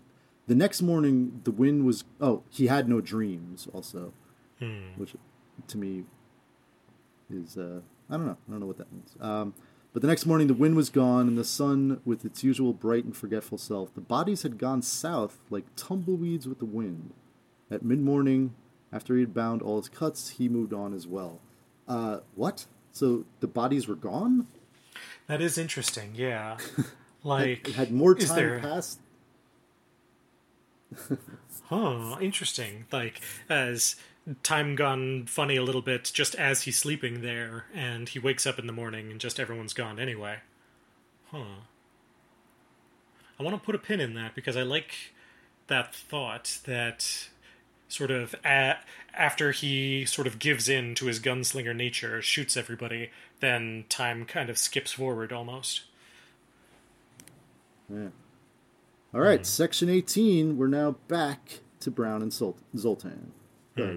The 0.47 0.55
next 0.55 0.81
morning, 0.83 1.41
the 1.45 1.51
wind 1.51 1.85
was. 1.87 2.05
Oh, 2.21 2.43
he 2.51 2.67
had 2.69 2.89
no 2.89 3.01
dreams. 3.01 3.67
Also, 3.73 4.13
Hmm. 4.59 4.89
which 4.97 5.15
to 5.69 5.79
me 5.79 6.05
is 7.31 7.57
uh, 7.59 7.81
I 8.09 8.17
don't 8.17 8.27
know. 8.27 8.37
I 8.49 8.51
don't 8.51 8.61
know 8.61 8.67
what 8.67 8.79
that 8.79 8.91
means. 8.93 9.15
Um, 9.21 9.55
but 9.93 10.03
the 10.03 10.09
next 10.09 10.27
morning, 10.27 10.47
the 10.47 10.55
wind 10.55 10.77
was 10.77 10.91
gone, 10.91 11.27
and 11.29 11.39
the 11.39 11.45
sun, 11.45 12.01
with 12.05 12.25
its 12.25 12.45
usual 12.45 12.73
bright 12.75 13.05
and 13.05 13.17
forgetful 13.17 13.57
self, 13.59 13.95
the 13.95 14.01
bodies 14.03 14.43
had 14.43 14.59
gone 14.59 14.83
south 14.83 15.39
like 15.51 15.65
tumbleweeds 15.77 16.47
with 16.47 16.59
the 16.59 16.65
wind. 16.67 17.13
At 17.71 17.83
mid 17.85 18.01
morning, 18.01 18.55
after 18.93 19.15
he 19.15 19.21
had 19.21 19.35
bound 19.35 19.63
all 19.63 19.79
his 19.79 19.89
cuts, 19.89 20.31
he 20.31 20.49
moved 20.49 20.73
on 20.73 20.95
as 20.95 21.07
well. 21.07 21.41
Uh, 21.89 22.21
what? 22.35 22.67
So 22.93 23.25
the 23.41 23.47
bodies 23.49 23.89
were 23.89 23.95
gone? 23.97 24.47
That 25.27 25.41
is 25.43 25.59
interesting. 25.59 26.13
Yeah, 26.15 26.57
like 27.25 27.69
It 27.69 27.75
had 27.75 27.91
more 27.93 28.15
time 28.15 28.37
there- 28.37 28.59
passed. 28.61 29.01
Huh, 31.65 32.17
interesting. 32.21 32.87
Like, 32.93 33.21
as 33.49 33.97
time 34.43 34.75
gone 34.75 35.27
funny 35.27 35.57
a 35.57 35.63
little 35.63 35.83
bit 35.83 36.11
just 36.13 36.35
as 36.35 36.63
he's 36.63 36.77
sleeping 36.77 37.23
there, 37.23 37.67
and 37.75 38.09
he 38.09 38.19
wakes 38.19 38.47
up 38.47 38.59
in 38.59 38.67
the 38.67 38.73
morning 38.73 39.11
and 39.11 39.21
just 39.21 39.39
everyone's 39.39 39.73
gone 39.73 39.99
anyway. 40.01 40.39
Huh. 41.31 41.45
I 43.39 43.43
want 43.43 43.55
to 43.57 43.65
put 43.65 43.75
a 43.75 43.79
pin 43.79 44.01
in 44.01 44.15
that 44.15 44.35
because 44.35 44.57
I 44.57 44.63
like 44.63 44.95
that 45.67 45.95
thought 45.95 46.59
that 46.65 47.29
sort 47.89 48.11
of 48.11 48.35
a 48.45 48.77
after 49.15 49.53
he 49.53 50.05
sort 50.05 50.27
of 50.27 50.39
gives 50.39 50.69
in 50.69 50.95
to 50.97 51.07
his 51.07 51.21
gunslinger 51.21 51.75
nature, 51.75 52.21
shoots 52.23 52.57
everybody, 52.57 53.11
then 53.41 53.85
time 53.89 54.25
kind 54.25 54.51
of 54.51 54.59
skips 54.59 54.93
forward 54.93 55.33
almost. 55.33 55.83
Yeah. 57.89 58.09
All 59.15 59.21
right, 59.21 59.41
Hmm. 59.41 59.45
section 59.45 59.89
18. 59.89 60.57
We're 60.57 60.67
now 60.67 60.97
back 61.09 61.61
to 61.81 61.91
Brown 61.91 62.23
and 62.23 62.33
Zol- 62.33 62.57
Zoltan. 62.77 63.33
Hmm. 63.77 63.97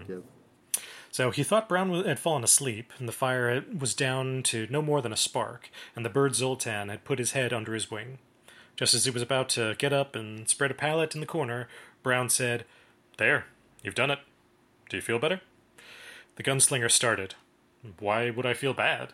So 1.11 1.31
he 1.31 1.43
thought 1.43 1.69
Brown 1.69 1.91
had 2.06 2.19
fallen 2.19 2.43
asleep, 2.43 2.93
and 2.99 3.07
the 3.07 3.14
fire 3.14 3.64
was 3.77 3.95
down 3.95 4.43
to 4.43 4.68
no 4.69 4.81
more 4.81 5.01
than 5.01 5.11
a 5.11 5.18
spark, 5.18 5.72
and 5.95 6.06
the 6.06 6.10
bird 6.10 6.35
Zoltan 6.35 6.89
had 6.89 7.03
put 7.03 7.19
his 7.19 7.31
head 7.31 7.51
under 7.51 7.73
his 7.73 7.89
wing. 7.89 8.19
Just 8.76 8.93
as 8.93 9.06
he 9.06 9.11
was 9.11 9.22
about 9.22 9.49
to 9.49 9.76
get 9.77 9.91
up 9.91 10.15
and 10.15 10.47
spread 10.47 10.72
a 10.72 10.76
pallet 10.76 11.15
in 11.15 11.22
the 11.22 11.27
corner, 11.27 11.68
Brown 12.03 12.30
said, 12.30 12.64
There, 13.18 13.47
you've 13.84 13.95
done 13.95 14.11
it. 14.11 14.19
Do 14.89 14.97
you 14.97 15.01
feel 15.01 15.19
better? 15.19 15.41
The 16.35 16.43
gunslinger 16.43 16.89
started. 16.89 17.35
Why 17.99 18.30
would 18.30 18.45
I 18.45 18.53
feel 18.53 18.73
bad? 18.73 19.14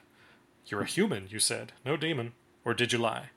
You're 0.68 0.82
a 0.82 0.86
human, 0.86 1.28
you 1.30 1.40
said, 1.40 1.74
no 1.86 1.96
demon. 1.98 2.34
Or 2.64 2.74
did 2.74 2.92
you 2.92 3.00
lie? 3.00 3.30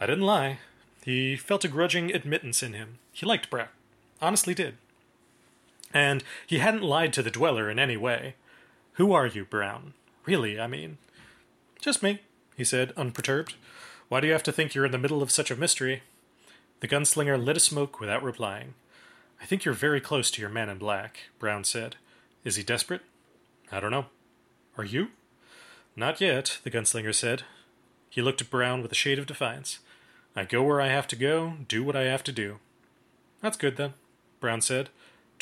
I 0.00 0.06
didn't 0.06 0.24
lie. 0.24 0.58
He 1.04 1.36
felt 1.36 1.64
a 1.64 1.68
grudging 1.68 2.14
admittance 2.14 2.62
in 2.62 2.72
him. 2.72 2.98
He 3.12 3.26
liked 3.26 3.50
Brown. 3.50 3.68
Honestly 4.20 4.54
did. 4.54 4.76
And 5.94 6.24
he 6.46 6.58
hadn't 6.58 6.82
lied 6.82 7.12
to 7.14 7.22
the 7.22 7.30
dweller 7.30 7.70
in 7.70 7.78
any 7.78 7.96
way. 7.96 8.34
Who 8.94 9.12
are 9.12 9.26
you, 9.26 9.44
Brown? 9.44 9.94
Really, 10.26 10.58
I 10.58 10.66
mean. 10.66 10.98
Just 11.80 12.02
me, 12.02 12.20
he 12.56 12.64
said, 12.64 12.92
unperturbed. 12.96 13.54
Why 14.08 14.20
do 14.20 14.26
you 14.26 14.32
have 14.32 14.42
to 14.44 14.52
think 14.52 14.74
you're 14.74 14.84
in 14.84 14.92
the 14.92 14.98
middle 14.98 15.22
of 15.22 15.30
such 15.30 15.50
a 15.50 15.56
mystery? 15.56 16.02
The 16.80 16.88
gunslinger 16.88 17.42
lit 17.42 17.56
a 17.56 17.60
smoke 17.60 18.00
without 18.00 18.22
replying. 18.22 18.74
I 19.40 19.46
think 19.46 19.64
you're 19.64 19.74
very 19.74 20.00
close 20.00 20.30
to 20.30 20.40
your 20.40 20.50
man 20.50 20.68
in 20.68 20.78
black, 20.78 21.18
Brown 21.38 21.64
said. 21.64 21.96
Is 22.44 22.56
he 22.56 22.62
desperate? 22.62 23.02
I 23.70 23.80
don't 23.80 23.90
know. 23.90 24.06
Are 24.78 24.84
you? 24.84 25.08
Not 25.96 26.20
yet, 26.20 26.58
the 26.64 26.70
gunslinger 26.70 27.14
said. 27.14 27.42
He 28.08 28.22
looked 28.22 28.40
at 28.40 28.50
Brown 28.50 28.82
with 28.82 28.92
a 28.92 28.96
shade 28.96 29.18
of 29.18 29.26
defiance. 29.26 29.78
I 30.36 30.44
go 30.44 30.62
where 30.62 30.80
I 30.80 30.88
have 30.88 31.06
to 31.08 31.16
go, 31.16 31.54
do 31.68 31.82
what 31.82 31.96
I 31.96 32.02
have 32.02 32.24
to 32.24 32.32
do. 32.32 32.58
That's 33.40 33.56
good, 33.56 33.76
then, 33.76 33.94
Brown 34.40 34.60
said, 34.60 34.90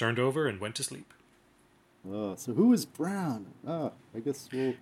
turned 0.00 0.18
over, 0.18 0.46
and 0.48 0.60
went 0.60 0.74
to 0.76 0.82
sleep. 0.82 1.12
Oh, 2.10 2.34
so 2.34 2.54
who 2.54 2.72
is 2.72 2.84
Brown? 2.86 3.46
Ah, 3.66 3.90
I 4.16 4.20
guess 4.20 4.48
we'll 4.52 4.74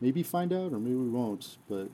maybe 0.00 0.22
find 0.22 0.52
out, 0.52 0.72
or 0.72 0.78
maybe 0.78 0.96
we 0.96 1.08
won't. 1.10 1.56
But 1.68 1.88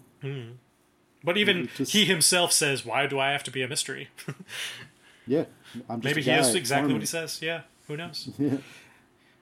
But 1.24 1.36
even 1.36 1.68
Just- 1.76 1.92
he 1.92 2.04
himself 2.04 2.52
says, 2.52 2.84
Why 2.86 3.06
do 3.06 3.18
I 3.18 3.32
have 3.32 3.42
to 3.44 3.50
be 3.50 3.62
a 3.62 3.68
mystery? 3.68 4.08
yeah, 5.26 5.44
I'm 5.88 6.00
just 6.00 6.04
Maybe 6.04 6.22
he 6.22 6.30
is 6.30 6.54
exactly 6.54 6.82
farming. 6.82 6.94
what 6.96 7.02
he 7.02 7.06
says. 7.06 7.40
Yeah, 7.42 7.62
who 7.88 7.96
knows? 7.96 8.28
Yeah. 8.38 8.58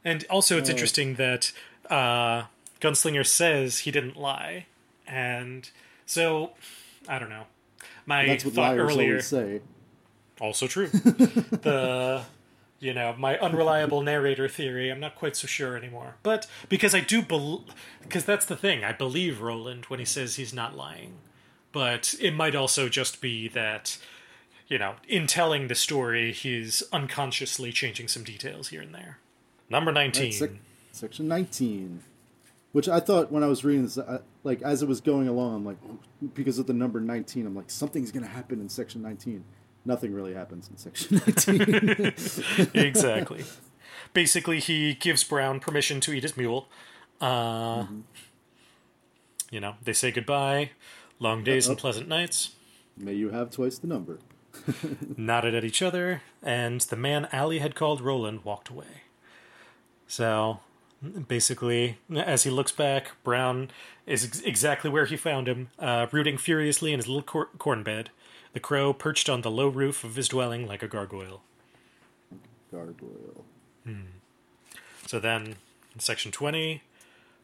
And 0.05 0.25
also, 0.29 0.59
it's 0.59 0.69
interesting 0.69 1.15
that 1.15 1.53
uh, 1.89 2.45
Gunslinger 2.81 3.25
says 3.25 3.79
he 3.81 3.93
didn't 3.93 4.17
lie. 4.17 4.67
And 5.07 5.71
so, 6.07 6.53
I 7.09 7.21
don't 7.21 7.29
know. 7.31 7.45
My 8.05 8.27
That's 8.27 8.45
what 8.45 8.55
thought 8.55 8.79
earlier. 8.79 9.21
say. 9.23 9.61
Also 10.41 10.67
true. 10.67 10.89
the 10.89 12.25
you 12.83 12.93
know 12.93 13.15
my 13.17 13.39
unreliable 13.39 14.03
narrator 14.13 14.49
theory. 14.49 14.91
I'm 14.91 15.01
not 15.01 15.15
quite 15.15 15.37
so 15.37 15.47
sure 15.47 15.77
anymore. 15.77 16.17
But 16.23 16.47
because 16.69 16.95
I 16.95 17.01
do 17.01 17.23
because 18.03 18.25
that's 18.25 18.47
the 18.47 18.57
thing. 18.57 18.85
I 18.85 18.93
believe 18.93 19.41
Roland 19.41 19.87
when 19.87 20.01
he 20.01 20.05
says 20.05 20.37
he's 20.37 20.53
not 20.53 20.77
lying. 20.77 21.15
But 21.73 22.15
it 22.21 22.35
might 22.35 22.55
also 22.55 22.91
just 22.91 23.23
be 23.23 23.49
that 23.49 23.97
you 24.69 24.79
know 24.79 24.97
in 25.09 25.27
telling 25.27 25.69
the 25.69 25.75
story 25.75 26.33
he's 26.33 26.83
unconsciously 26.93 27.73
changing 27.73 28.09
some 28.09 28.25
details 28.25 28.69
here 28.69 28.83
and 28.83 28.95
there. 28.95 29.19
Number 29.71 29.93
nineteen. 29.93 30.33
Sec- 30.33 30.51
section 30.93 31.27
19, 31.27 32.03
which 32.73 32.89
I 32.89 33.01
thought 33.01 33.33
when 33.33 33.43
I 33.43 33.47
was 33.47 33.65
reading 33.65 33.85
this, 33.85 33.99
I, 33.99 34.19
like 34.45 34.63
as 34.63 34.83
it 34.83 34.89
was 34.89 35.01
going 35.01 35.27
along, 35.27 35.55
I'm 35.57 35.65
like, 35.65 35.79
because 36.35 36.59
of 36.59 36.67
the 36.67 36.75
number 36.75 37.01
19, 37.01 37.47
I'm 37.47 37.57
like, 37.57 37.71
something's 37.71 38.13
going 38.13 38.25
to 38.25 38.31
happen 38.31 38.61
in 38.61 38.69
section 38.69 39.03
19. 39.03 39.43
Nothing 39.85 40.15
really 40.15 40.35
happens 40.35 40.69
in 40.69 40.77
section 40.77 41.21
19. 41.27 42.71
exactly. 42.75 43.45
Basically, 44.13 44.61
he 44.61 44.95
gives 44.95 45.25
Brown 45.25 45.59
permission 45.59 46.01
to 46.01 46.13
eat 46.13 46.23
his 46.23 46.37
mule. 46.37 46.69
Uh, 47.21 47.83
mm-hmm. 47.83 48.01
You 49.51 49.61
know, 49.61 49.75
they 49.83 49.93
say 49.93 50.11
goodbye. 50.11 50.71
Long 51.19 51.43
days 51.45 51.69
uh, 51.69 51.73
and 51.73 51.79
pleasant 51.79 52.09
nights. 52.09 52.55
May 52.97 53.15
you 53.15 53.31
have 53.31 53.51
twice 53.51 53.79
the 53.79 53.87
number. 53.87 54.19
nodded 55.17 55.55
at 55.55 55.65
each 55.65 55.83
other, 55.83 56.23
and 56.43 56.81
the 56.83 56.97
man 56.97 57.29
Allie 57.33 57.59
had 57.59 57.75
called 57.75 58.01
Roland 58.01 58.45
walked 58.45 58.69
away. 58.69 59.03
So, 60.07 60.61
basically, 61.29 61.99
as 62.15 62.45
he 62.45 62.51
looks 62.51 62.73
back, 62.73 63.13
Brown 63.25 63.71
is 64.07 64.25
ex- 64.25 64.41
exactly 64.41 64.91
where 64.91 65.07
he 65.07 65.17
found 65.17 65.49
him, 65.49 65.71
uh, 65.79 66.07
rooting 66.13 66.37
furiously 66.37 66.93
in 66.93 66.99
his 66.99 67.09
little 67.09 67.23
cor- 67.23 67.49
corn 67.59 67.83
bed, 67.83 68.11
the 68.53 68.61
crow 68.61 68.93
perched 68.93 69.29
on 69.29 69.41
the 69.41 69.51
low 69.51 69.69
roof 69.69 70.05
of 70.05 70.17
his 70.17 70.29
dwelling 70.29 70.67
like 70.67 70.83
a 70.83 70.89
gargoyle. 70.89 71.43
Gargoyle. 72.71 73.45
Hmm. 73.85 74.01
So 75.07 75.19
then, 75.19 75.57
in 75.95 76.01
section 76.01 76.33
20, 76.33 76.83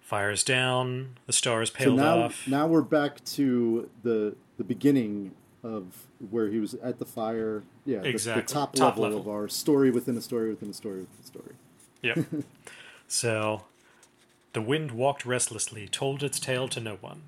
fires 0.00 0.42
down, 0.42 1.18
the 1.26 1.32
stars 1.32 1.70
paled 1.70 1.98
so 1.98 2.04
now, 2.04 2.22
off. 2.22 2.48
Now 2.48 2.66
we're 2.66 2.82
back 2.82 3.24
to 3.24 3.90
the 4.02 4.36
the 4.56 4.64
beginning 4.64 5.32
of 5.62 6.06
where 6.30 6.48
he 6.48 6.58
was 6.58 6.74
at 6.74 6.98
the 6.98 7.04
fire. 7.04 7.62
Yeah, 7.84 8.02
exactly. 8.02 8.42
the, 8.42 8.46
the 8.46 8.52
top, 8.52 8.72
top 8.74 8.96
level, 8.96 9.02
level, 9.04 9.20
of 9.20 9.28
our 9.28 9.48
story 9.48 9.90
within 9.90 10.16
a 10.16 10.22
story 10.22 10.50
within 10.50 10.70
a 10.70 10.74
story 10.74 11.00
within 11.00 11.18
a 11.22 11.26
story. 11.26 11.54
Yep. 12.02 12.44
so, 13.08 13.64
the 14.52 14.62
wind 14.62 14.92
walked 14.92 15.26
restlessly, 15.26 15.88
told 15.88 16.22
its 16.22 16.40
tale 16.40 16.68
to 16.68 16.80
no 16.80 16.96
one. 16.96 17.22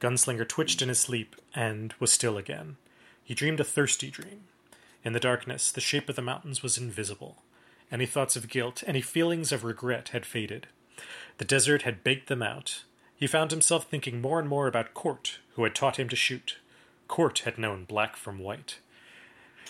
Gunslinger 0.00 0.46
twitched 0.46 0.82
in 0.82 0.88
his 0.88 1.00
sleep 1.00 1.36
and 1.54 1.94
was 1.98 2.12
still 2.12 2.36
again. 2.36 2.76
He 3.26 3.34
dreamed 3.34 3.58
a 3.58 3.64
thirsty 3.64 4.08
dream. 4.08 4.44
In 5.02 5.12
the 5.12 5.18
darkness, 5.18 5.72
the 5.72 5.80
shape 5.80 6.08
of 6.08 6.14
the 6.14 6.22
mountains 6.22 6.62
was 6.62 6.78
invisible. 6.78 7.42
Any 7.90 8.06
thoughts 8.06 8.36
of 8.36 8.48
guilt, 8.48 8.84
any 8.86 9.00
feelings 9.00 9.50
of 9.50 9.64
regret 9.64 10.10
had 10.10 10.24
faded. 10.24 10.68
The 11.38 11.44
desert 11.44 11.82
had 11.82 12.04
baked 12.04 12.28
them 12.28 12.40
out. 12.40 12.84
He 13.16 13.26
found 13.26 13.50
himself 13.50 13.90
thinking 13.90 14.20
more 14.20 14.38
and 14.38 14.48
more 14.48 14.68
about 14.68 14.94
Cort, 14.94 15.40
who 15.54 15.64
had 15.64 15.74
taught 15.74 15.98
him 15.98 16.08
to 16.08 16.14
shoot. 16.14 16.58
Cort 17.08 17.40
had 17.40 17.58
known 17.58 17.84
black 17.84 18.14
from 18.14 18.38
white. 18.38 18.78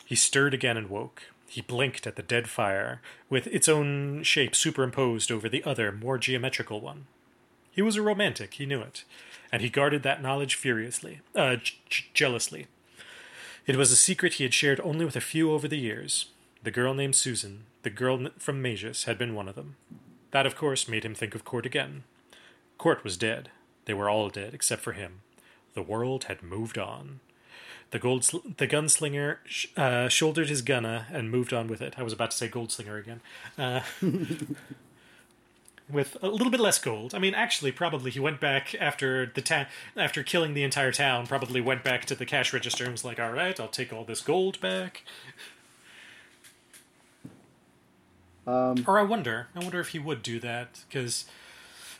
He 0.04 0.16
stirred 0.16 0.52
again 0.52 0.76
and 0.76 0.90
woke. 0.90 1.22
He 1.48 1.62
blinked 1.62 2.06
at 2.06 2.16
the 2.16 2.22
dead 2.22 2.50
fire, 2.50 3.00
with 3.30 3.46
its 3.46 3.70
own 3.70 4.22
shape 4.22 4.54
superimposed 4.54 5.32
over 5.32 5.48
the 5.48 5.64
other, 5.64 5.92
more 5.92 6.18
geometrical 6.18 6.82
one. 6.82 7.06
He 7.70 7.80
was 7.80 7.96
a 7.96 8.02
romantic, 8.02 8.54
he 8.54 8.66
knew 8.66 8.82
it, 8.82 9.04
and 9.50 9.62
he 9.62 9.70
guarded 9.70 10.02
that 10.02 10.20
knowledge 10.20 10.56
furiously, 10.56 11.20
uh, 11.34 11.56
j- 11.56 12.04
jealously. 12.12 12.66
It 13.66 13.76
was 13.76 13.90
a 13.90 13.96
secret 13.96 14.34
he 14.34 14.44
had 14.44 14.54
shared 14.54 14.80
only 14.84 15.04
with 15.04 15.16
a 15.16 15.20
few 15.20 15.50
over 15.52 15.66
the 15.66 15.78
years. 15.78 16.26
The 16.62 16.70
girl 16.70 16.94
named 16.94 17.16
Susan, 17.16 17.64
the 17.82 17.90
girl 17.90 18.28
from 18.38 18.62
Mejis, 18.62 19.04
had 19.04 19.18
been 19.18 19.34
one 19.34 19.48
of 19.48 19.56
them. 19.56 19.76
That, 20.30 20.46
of 20.46 20.54
course, 20.54 20.88
made 20.88 21.04
him 21.04 21.14
think 21.14 21.34
of 21.34 21.44
Cort 21.44 21.66
again. 21.66 22.04
Cort 22.78 23.02
was 23.02 23.16
dead. 23.16 23.50
They 23.86 23.94
were 23.94 24.08
all 24.08 24.28
dead, 24.28 24.54
except 24.54 24.82
for 24.82 24.92
him. 24.92 25.22
The 25.74 25.82
world 25.82 26.24
had 26.24 26.42
moved 26.44 26.78
on. 26.78 27.20
The 27.90 27.98
gold, 27.98 28.22
the 28.56 28.66
gunslinger 28.66 29.38
sh- 29.46 29.66
uh, 29.76 30.08
shouldered 30.08 30.48
his 30.48 30.62
gunna 30.62 31.06
and 31.12 31.30
moved 31.30 31.52
on 31.52 31.66
with 31.66 31.80
it. 31.80 31.94
I 31.96 32.02
was 32.02 32.12
about 32.12 32.32
to 32.32 32.36
say 32.36 32.48
goldslinger 32.48 32.98
again. 32.98 33.20
Uh, 33.58 33.80
with 35.90 36.16
a 36.22 36.28
little 36.28 36.50
bit 36.50 36.60
less 36.60 36.78
gold. 36.78 37.14
I 37.14 37.18
mean, 37.18 37.34
actually, 37.34 37.72
probably 37.72 38.10
he 38.10 38.20
went 38.20 38.40
back 38.40 38.74
after 38.74 39.26
the 39.26 39.40
ta- 39.40 39.68
after 39.96 40.22
killing 40.22 40.54
the 40.54 40.64
entire 40.64 40.92
town. 40.92 41.26
Probably 41.26 41.60
went 41.60 41.84
back 41.84 42.04
to 42.06 42.14
the 42.14 42.26
cash 42.26 42.52
register 42.52 42.84
and 42.84 42.92
was 42.92 43.04
like, 43.04 43.20
"All 43.20 43.32
right, 43.32 43.58
I'll 43.58 43.68
take 43.68 43.92
all 43.92 44.04
this 44.04 44.20
gold 44.20 44.60
back." 44.60 45.02
Um, 48.46 48.84
or 48.86 48.98
I 48.98 49.02
wonder, 49.02 49.48
I 49.56 49.58
wonder 49.58 49.80
if 49.80 49.88
he 49.88 49.98
would 49.98 50.22
do 50.22 50.38
that 50.38 50.84
because, 50.88 51.24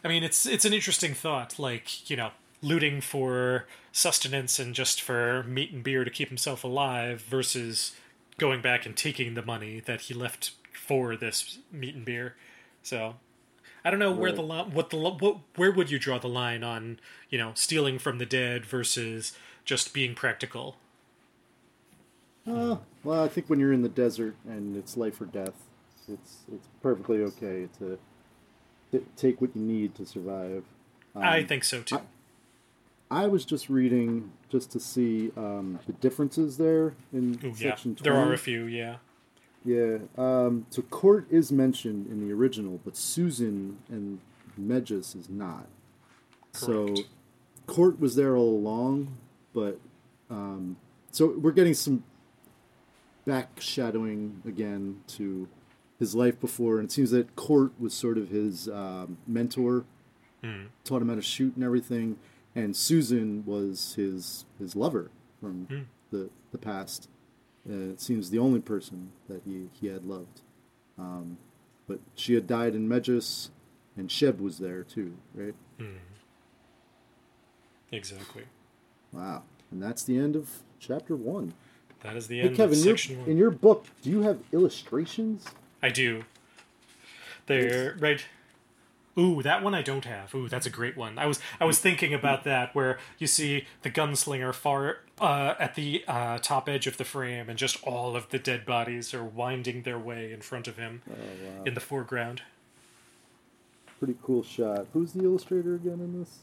I 0.05 0.09
mean, 0.09 0.23
it's 0.23 0.47
it's 0.47 0.65
an 0.65 0.73
interesting 0.73 1.15
thought. 1.15 1.59
Like 1.59 2.09
you 2.11 2.17
know, 2.17 2.31
looting 2.63 3.01
for 3.01 3.67
sustenance 3.93 4.59
and 4.59 4.75
just 4.75 5.01
for 5.01 5.43
meat 5.45 5.73
and 5.73 5.83
beer 5.83 6.05
to 6.05 6.11
keep 6.11 6.29
himself 6.29 6.65
alive 6.65 7.23
versus 7.23 7.93
going 8.37 8.61
back 8.61 8.85
and 8.85 8.97
taking 8.97 9.35
the 9.35 9.43
money 9.43 9.81
that 9.81 10.03
he 10.03 10.15
left 10.15 10.53
for 10.73 11.17
this 11.17 11.59
meat 11.73 11.95
and 11.95 12.05
beer. 12.05 12.37
So 12.83 13.15
I 13.87 13.91
don't 13.91 14.01
know 14.01 14.11
where 14.11 14.33
the 14.33 14.43
what 14.43 14.91
the 14.91 14.97
what 14.97 15.39
where 15.55 15.71
would 15.71 15.93
you 15.93 16.01
draw 16.01 16.19
the 16.19 16.29
line 16.29 16.65
on 16.65 16.99
you 17.31 17.39
know 17.39 17.53
stealing 17.55 18.01
from 18.01 18.19
the 18.19 18.27
dead 18.27 18.67
versus 18.67 19.33
just 19.65 19.95
being 19.95 20.17
practical. 20.17 20.77
Uh, 22.45 22.79
well, 23.05 23.23
I 23.23 23.29
think 23.29 23.49
when 23.49 23.61
you're 23.61 23.73
in 23.73 23.83
the 23.83 23.89
desert 23.89 24.35
and 24.45 24.77
it's 24.77 24.97
life 24.97 25.21
or 25.21 25.27
death, 25.27 25.55
it's 26.09 26.39
it's 26.53 26.67
perfectly 26.83 27.19
okay 27.23 27.69
to, 27.79 27.97
to 28.91 29.07
take 29.17 29.41
what 29.41 29.55
you 29.55 29.63
need 29.63 29.95
to 29.95 30.05
survive. 30.05 30.65
Um, 31.15 31.23
I 31.23 31.45
think 31.45 31.63
so 31.63 31.83
too. 31.83 32.01
I, 33.09 33.23
I, 33.23 33.27
was 33.29 33.45
just 33.45 33.71
reading 33.71 34.33
just 34.51 34.73
to 34.73 34.81
see 34.81 35.31
um, 35.37 35.79
the 35.87 35.93
differences 35.93 36.57
there 36.57 36.95
in 37.13 37.39
Ooh, 37.45 37.55
section 37.55 37.93
yeah. 37.93 38.03
20. 38.03 38.03
There 38.03 38.17
are 38.17 38.33
a 38.33 38.39
few, 38.39 38.65
yeah. 38.65 38.97
Yeah. 39.67 39.99
Um, 40.17 40.67
so 40.71 40.83
Cort 40.83 41.27
is 41.31 41.51
mentioned 41.51 42.07
in 42.07 42.27
the 42.27 42.33
original, 42.33 42.81
but 42.85 42.97
Susan 42.97 43.79
and 43.89 44.21
Mejis 44.59 45.17
is 45.17 45.29
not. 45.29 45.67
Correct. 46.53 46.99
So 46.99 47.05
Cort 47.67 48.01
was 48.01 48.15
there 48.15 48.37
all 48.37 48.57
along, 48.57 49.17
but 49.53 49.79
um, 50.31 50.77
so 51.11 51.35
we're 51.37 51.51
getting 51.51 51.75
some 51.75 52.05
back 53.27 53.61
shadowing 53.61 54.41
again 54.47 55.01
to 55.09 55.49
his 55.99 56.15
life 56.15 56.41
before, 56.41 56.79
and 56.79 56.89
it 56.89 56.93
seems 56.93 57.11
that 57.11 57.35
Cort 57.37 57.73
was 57.79 57.93
sort 57.93 58.19
of 58.19 58.29
his 58.29 58.69
um, 58.69 59.19
mentor, 59.27 59.85
mm. 60.45 60.67
taught 60.85 61.03
him 61.03 61.09
how 61.09 61.17
to 61.17 61.23
shoot 61.23 61.57
and 61.57 61.65
everything, 61.65 62.19
and 62.55 62.77
Susan 62.77 63.45
was 63.45 63.95
his 63.95 64.45
his 64.59 64.77
lover 64.77 65.11
from 65.41 65.67
mm. 65.67 65.85
the 66.11 66.31
the 66.53 66.59
past. 66.59 67.09
Uh, 67.69 67.93
it 67.93 68.01
seems 68.01 68.31
the 68.31 68.39
only 68.39 68.61
person 68.61 69.11
that 69.29 69.43
he, 69.45 69.69
he 69.73 69.89
had 69.89 70.05
loved. 70.05 70.41
Um, 70.99 71.39
but 71.89 71.99
she 72.15 72.35
had 72.35 72.47
died 72.47 72.75
in 72.75 72.89
Mejis, 72.89 73.51
and 73.97 74.09
Sheb 74.09 74.41
was 74.41 74.59
there 74.59 74.83
too, 74.83 75.15
right? 75.35 75.55
Mm. 75.79 75.99
Exactly. 77.93 78.45
Wow. 79.13 79.43
And 79.71 79.83
that's 79.83 80.03
the 80.03 80.19
end 80.19 80.37
of 80.37 80.51
chapter 80.79 81.17
one. 81.17 81.55
That 82.03 82.17
is 82.17 82.27
the 82.27 82.41
end 82.41 82.51
hey, 82.51 82.57
Kevin, 82.57 82.79
of 82.79 82.85
section 82.85 83.13
your, 83.13 83.21
one. 83.23 83.31
In 83.31 83.37
your 83.37 83.51
book, 83.51 83.87
do 84.03 84.11
you 84.11 84.23
have 84.23 84.39
illustrations? 84.53 85.47
I 85.83 85.89
do. 85.89 86.25
They're 87.47 87.97
right. 87.99 88.25
Ooh, 89.19 89.43
that 89.43 89.63
one 89.63 89.75
I 89.75 89.81
don't 89.81 90.05
have. 90.05 90.35
Ooh, 90.35 90.49
that's 90.49 90.67
a 90.67 90.71
great 90.71 90.97
one. 90.97 91.19
I 91.19 91.27
was 91.27 91.41
I 91.59 91.65
was 91.65 91.79
thinking 91.79 92.13
about 92.13 92.45
that, 92.45 92.75
where 92.75 92.99
you 93.19 93.27
see 93.27 93.65
the 93.83 93.91
gunslinger 93.91 94.53
far 94.53 94.99
uh, 95.21 95.55
at 95.59 95.75
the 95.75 96.05
uh, 96.07 96.39
top 96.39 96.69
edge 96.69 96.87
of 96.87 96.99
the 96.99 97.05
frame, 97.05 97.49
and 97.49 97.59
just 97.59 97.83
all 97.83 98.15
of 98.15 98.29
the 98.29 98.39
dead 98.39 98.67
bodies 98.67 99.15
are 99.15 99.25
winding 99.25 99.83
their 99.83 99.99
way 99.99 100.33
in 100.33 100.43
front 100.43 100.69
of 100.69 100.77
him 100.77 101.01
oh, 101.11 101.15
wow. 101.15 101.65
in 101.65 101.73
the 101.73 101.81
foreground. 101.81 102.43
Pretty 103.99 104.17
cool 104.23 104.43
shot. 104.43 104.87
Who's 104.93 105.13
the 105.13 105.25
illustrator 105.25 105.75
again 105.75 106.01
in 106.01 106.19
this? 106.19 106.41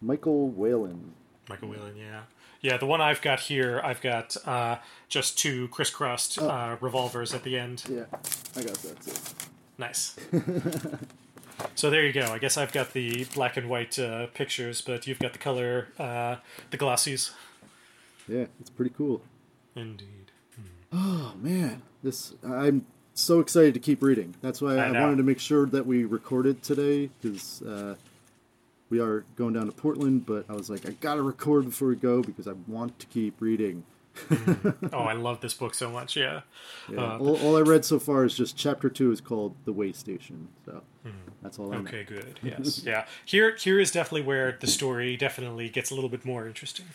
Michael 0.00 0.48
Whelan. 0.48 1.12
Michael 1.50 1.68
Whelan, 1.68 1.96
yeah, 1.96 2.22
yeah. 2.62 2.78
The 2.78 2.86
one 2.86 3.02
I've 3.02 3.20
got 3.20 3.40
here, 3.40 3.82
I've 3.84 4.00
got 4.00 4.34
uh, 4.46 4.76
just 5.10 5.38
two 5.38 5.68
crisscrossed 5.68 6.38
oh. 6.40 6.48
Uh, 6.48 6.76
revolvers 6.80 7.34
at 7.34 7.42
the 7.42 7.58
end. 7.58 7.84
Yeah, 7.86 8.04
I 8.56 8.62
got 8.62 8.76
that 8.76 9.00
too. 9.02 9.46
Nice. 9.76 10.16
so 11.74 11.90
there 11.90 12.06
you 12.06 12.12
go. 12.12 12.32
I 12.32 12.38
guess 12.38 12.56
I've 12.56 12.72
got 12.72 12.92
the 12.92 13.24
black 13.34 13.56
and 13.56 13.68
white 13.68 13.98
uh, 13.98 14.26
pictures, 14.28 14.80
but 14.80 15.06
you've 15.06 15.18
got 15.18 15.32
the 15.32 15.38
color, 15.38 15.88
uh, 15.98 16.36
the 16.70 16.78
glossies. 16.78 17.32
Yeah, 18.28 18.46
it's 18.60 18.70
pretty 18.70 18.92
cool. 18.96 19.22
Indeed. 19.74 20.30
Oh 20.92 21.34
man, 21.40 21.82
this 22.02 22.34
I'm 22.46 22.86
so 23.14 23.40
excited 23.40 23.74
to 23.74 23.80
keep 23.80 24.02
reading. 24.02 24.34
That's 24.42 24.60
why 24.60 24.76
I, 24.76 24.88
I 24.88 25.00
wanted 25.00 25.16
to 25.16 25.22
make 25.24 25.40
sure 25.40 25.66
that 25.66 25.86
we 25.86 26.04
recorded 26.04 26.62
today 26.62 27.10
because 27.20 27.62
uh, 27.62 27.96
we 28.90 29.00
are 29.00 29.24
going 29.34 29.54
down 29.54 29.66
to 29.66 29.72
Portland. 29.72 30.24
But 30.24 30.44
I 30.48 30.52
was 30.52 30.70
like, 30.70 30.86
I 30.88 30.92
gotta 30.92 31.22
record 31.22 31.64
before 31.64 31.88
we 31.88 31.96
go 31.96 32.22
because 32.22 32.46
I 32.46 32.52
want 32.68 32.98
to 33.00 33.06
keep 33.06 33.40
reading. 33.40 33.84
Mm. 34.14 34.74
Oh, 34.92 35.00
I 35.00 35.14
love 35.14 35.40
this 35.40 35.54
book 35.54 35.74
so 35.74 35.90
much. 35.90 36.16
Yeah. 36.16 36.42
yeah. 36.90 37.00
Uh, 37.00 37.18
all, 37.18 37.36
all, 37.42 37.56
I 37.56 37.60
read 37.60 37.84
so 37.84 37.98
far 37.98 38.24
is 38.24 38.34
just 38.34 38.56
chapter 38.56 38.88
two 38.88 39.10
is 39.10 39.20
called 39.20 39.54
"The 39.64 39.72
Way 39.72 39.92
Station." 39.92 40.48
So 40.64 40.82
mm. 41.04 41.12
that's 41.42 41.58
all. 41.58 41.72
I 41.72 41.78
okay, 41.78 42.06
know. 42.08 42.20
good. 42.20 42.40
Yes, 42.42 42.84
yeah. 42.84 43.06
Here, 43.24 43.56
here 43.56 43.80
is 43.80 43.90
definitely 43.90 44.26
where 44.26 44.56
the 44.60 44.66
story 44.66 45.16
definitely 45.16 45.68
gets 45.68 45.90
a 45.90 45.94
little 45.94 46.10
bit 46.10 46.24
more 46.24 46.46
interesting. 46.46 46.86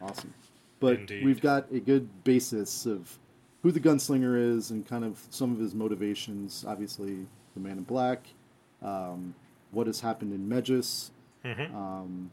Awesome, 0.00 0.34
but 0.80 1.00
Indeed. 1.00 1.24
we've 1.24 1.40
got 1.40 1.70
a 1.70 1.80
good 1.80 2.24
basis 2.24 2.86
of 2.86 3.18
who 3.62 3.70
the 3.70 3.80
gunslinger 3.80 4.56
is 4.56 4.70
and 4.70 4.86
kind 4.86 5.04
of 5.04 5.22
some 5.30 5.52
of 5.52 5.58
his 5.58 5.74
motivations. 5.74 6.64
Obviously, 6.66 7.26
the 7.54 7.60
Man 7.60 7.78
in 7.78 7.84
Black, 7.84 8.26
um, 8.82 9.34
what 9.70 9.86
has 9.86 10.00
happened 10.00 10.32
in 10.32 10.48
Mejis. 10.48 11.10
Mhm. 11.44 11.74
Um, 11.74 12.30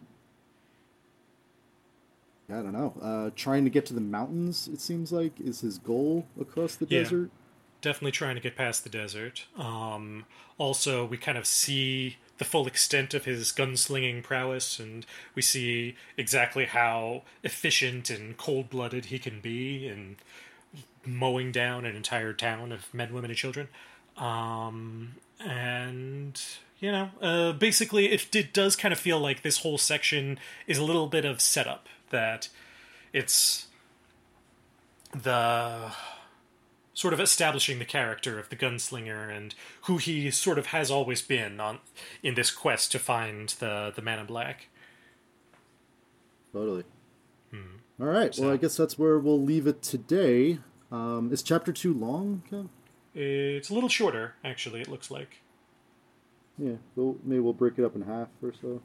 I 2.49 2.53
don't 2.61 2.71
know. 2.73 2.93
Uh, 3.01 3.29
trying 3.35 3.65
to 3.65 3.69
get 3.69 3.85
to 3.87 3.93
the 3.93 4.01
mountains, 4.01 4.69
it 4.71 4.79
seems 4.79 5.11
like, 5.11 5.39
is 5.39 5.61
his 5.61 5.77
goal 5.77 6.27
across 6.39 6.75
the 6.75 6.85
Yeah. 6.89 7.03
desert. 7.03 7.31
definitely 7.79 8.11
trying 8.11 8.33
to 8.33 8.41
get 8.41 8.55
past 8.55 8.83
the 8.83 8.89
desert. 8.89 9.45
Um, 9.55 10.25
also, 10.57 11.05
we 11.05 11.15
kind 11.15 11.37
of 11.37 11.45
see 11.45 12.17
the 12.39 12.43
full 12.43 12.65
extent 12.65 13.13
of 13.13 13.25
his 13.25 13.51
gunslinging 13.51 14.23
prowess, 14.23 14.79
and 14.79 15.05
we 15.35 15.43
see 15.43 15.95
exactly 16.17 16.65
how 16.65 17.21
efficient 17.43 18.09
and 18.09 18.35
cold 18.35 18.71
blooded 18.71 19.05
he 19.05 19.19
can 19.19 19.39
be 19.41 19.87
in 19.87 20.15
mowing 21.05 21.51
down 21.51 21.85
an 21.85 21.95
entire 21.95 22.33
town 22.33 22.71
of 22.71 22.91
men, 22.93 23.13
women, 23.13 23.29
and 23.29 23.37
children. 23.37 23.67
Um, 24.17 25.15
and 25.39 26.41
you 26.79 26.91
know, 26.91 27.11
uh, 27.21 27.51
basically, 27.53 28.07
it, 28.11 28.35
it 28.35 28.53
does 28.53 28.75
kind 28.75 28.91
of 28.91 28.99
feel 28.99 29.19
like 29.19 29.43
this 29.43 29.59
whole 29.59 29.77
section 29.77 30.39
is 30.65 30.79
a 30.79 30.83
little 30.83 31.07
bit 31.07 31.25
of 31.25 31.41
setup. 31.41 31.87
That 32.09 32.49
it's 33.13 33.67
the 35.11 35.91
sort 36.93 37.13
of 37.13 37.19
establishing 37.19 37.79
the 37.79 37.85
character 37.85 38.39
of 38.39 38.49
the 38.49 38.55
gunslinger 38.55 39.29
and 39.35 39.53
who 39.83 39.97
he 39.97 40.31
sort 40.31 40.57
of 40.57 40.67
has 40.67 40.89
always 40.89 41.21
been 41.21 41.59
on 41.59 41.79
in 42.23 42.33
this 42.35 42.49
quest 42.51 42.91
to 42.93 42.99
find 42.99 43.49
the 43.59 43.91
the 43.95 44.01
man 44.01 44.19
in 44.19 44.25
black. 44.25 44.67
Totally. 46.53 46.83
All 47.99 48.05
right. 48.05 48.33
So- 48.35 48.43
Well, 48.43 48.51
I 48.53 48.57
guess 48.57 48.77
that's 48.77 48.99
where 48.99 49.17
we'll 49.17 49.41
leave 49.41 49.65
it 49.65 49.81
today. 49.81 50.59
Um, 50.91 51.31
is 51.33 51.41
chapter 51.41 51.71
two 51.73 51.93
long? 51.93 52.43
Kev? 52.51 52.69
It's 53.15 53.69
a 53.71 53.73
little 53.73 53.89
shorter, 53.89 54.35
actually. 54.43 54.81
It 54.81 54.87
looks 54.87 55.09
like. 55.09 55.37
Yeah. 56.59 56.75
We'll, 56.95 57.17
maybe 57.23 57.39
we'll 57.39 57.53
break 57.53 57.79
it 57.79 57.83
up 57.83 57.95
in 57.95 58.03
half 58.03 58.27
or 58.43 58.53
so. 58.61 58.81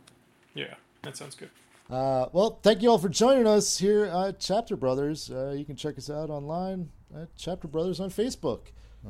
Yeah, 0.55 0.74
that 1.03 1.16
sounds 1.19 1.35
good. 1.35 1.51
Uh, 1.91 2.27
well, 2.33 2.59
thank 2.63 2.83
you 2.83 2.91
all 2.91 2.99
for 2.99 3.09
joining 3.09 3.47
us 3.47 3.79
here 3.79 4.05
at 4.05 4.41
Chapter 4.41 4.77
Brothers. 4.77 5.31
Uh, 5.31 5.55
you 5.57 5.65
can 5.65 5.77
check 5.77 5.99
us 5.99 6.09
out 6.09 6.31
online 6.31 6.91
at 7.15 7.29
Chapter 7.37 7.69
Brothers 7.69 8.01
on 8.01 8.11
Facebook. 8.11 8.61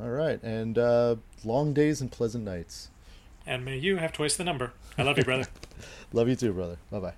All 0.00 0.08
right, 0.08 0.42
and 0.42 0.78
uh, 0.78 1.16
long 1.44 1.74
days 1.74 2.00
and 2.00 2.10
pleasant 2.10 2.44
nights. 2.44 2.88
And 3.46 3.64
may 3.64 3.76
you 3.76 3.96
have 3.98 4.12
twice 4.12 4.36
the 4.36 4.44
number. 4.44 4.72
I 4.96 5.02
love 5.02 5.18
you, 5.18 5.24
brother. 5.24 5.46
Love 6.12 6.28
you 6.28 6.36
too, 6.36 6.52
brother. 6.52 6.76
Bye 6.90 7.00
bye. 7.00 7.14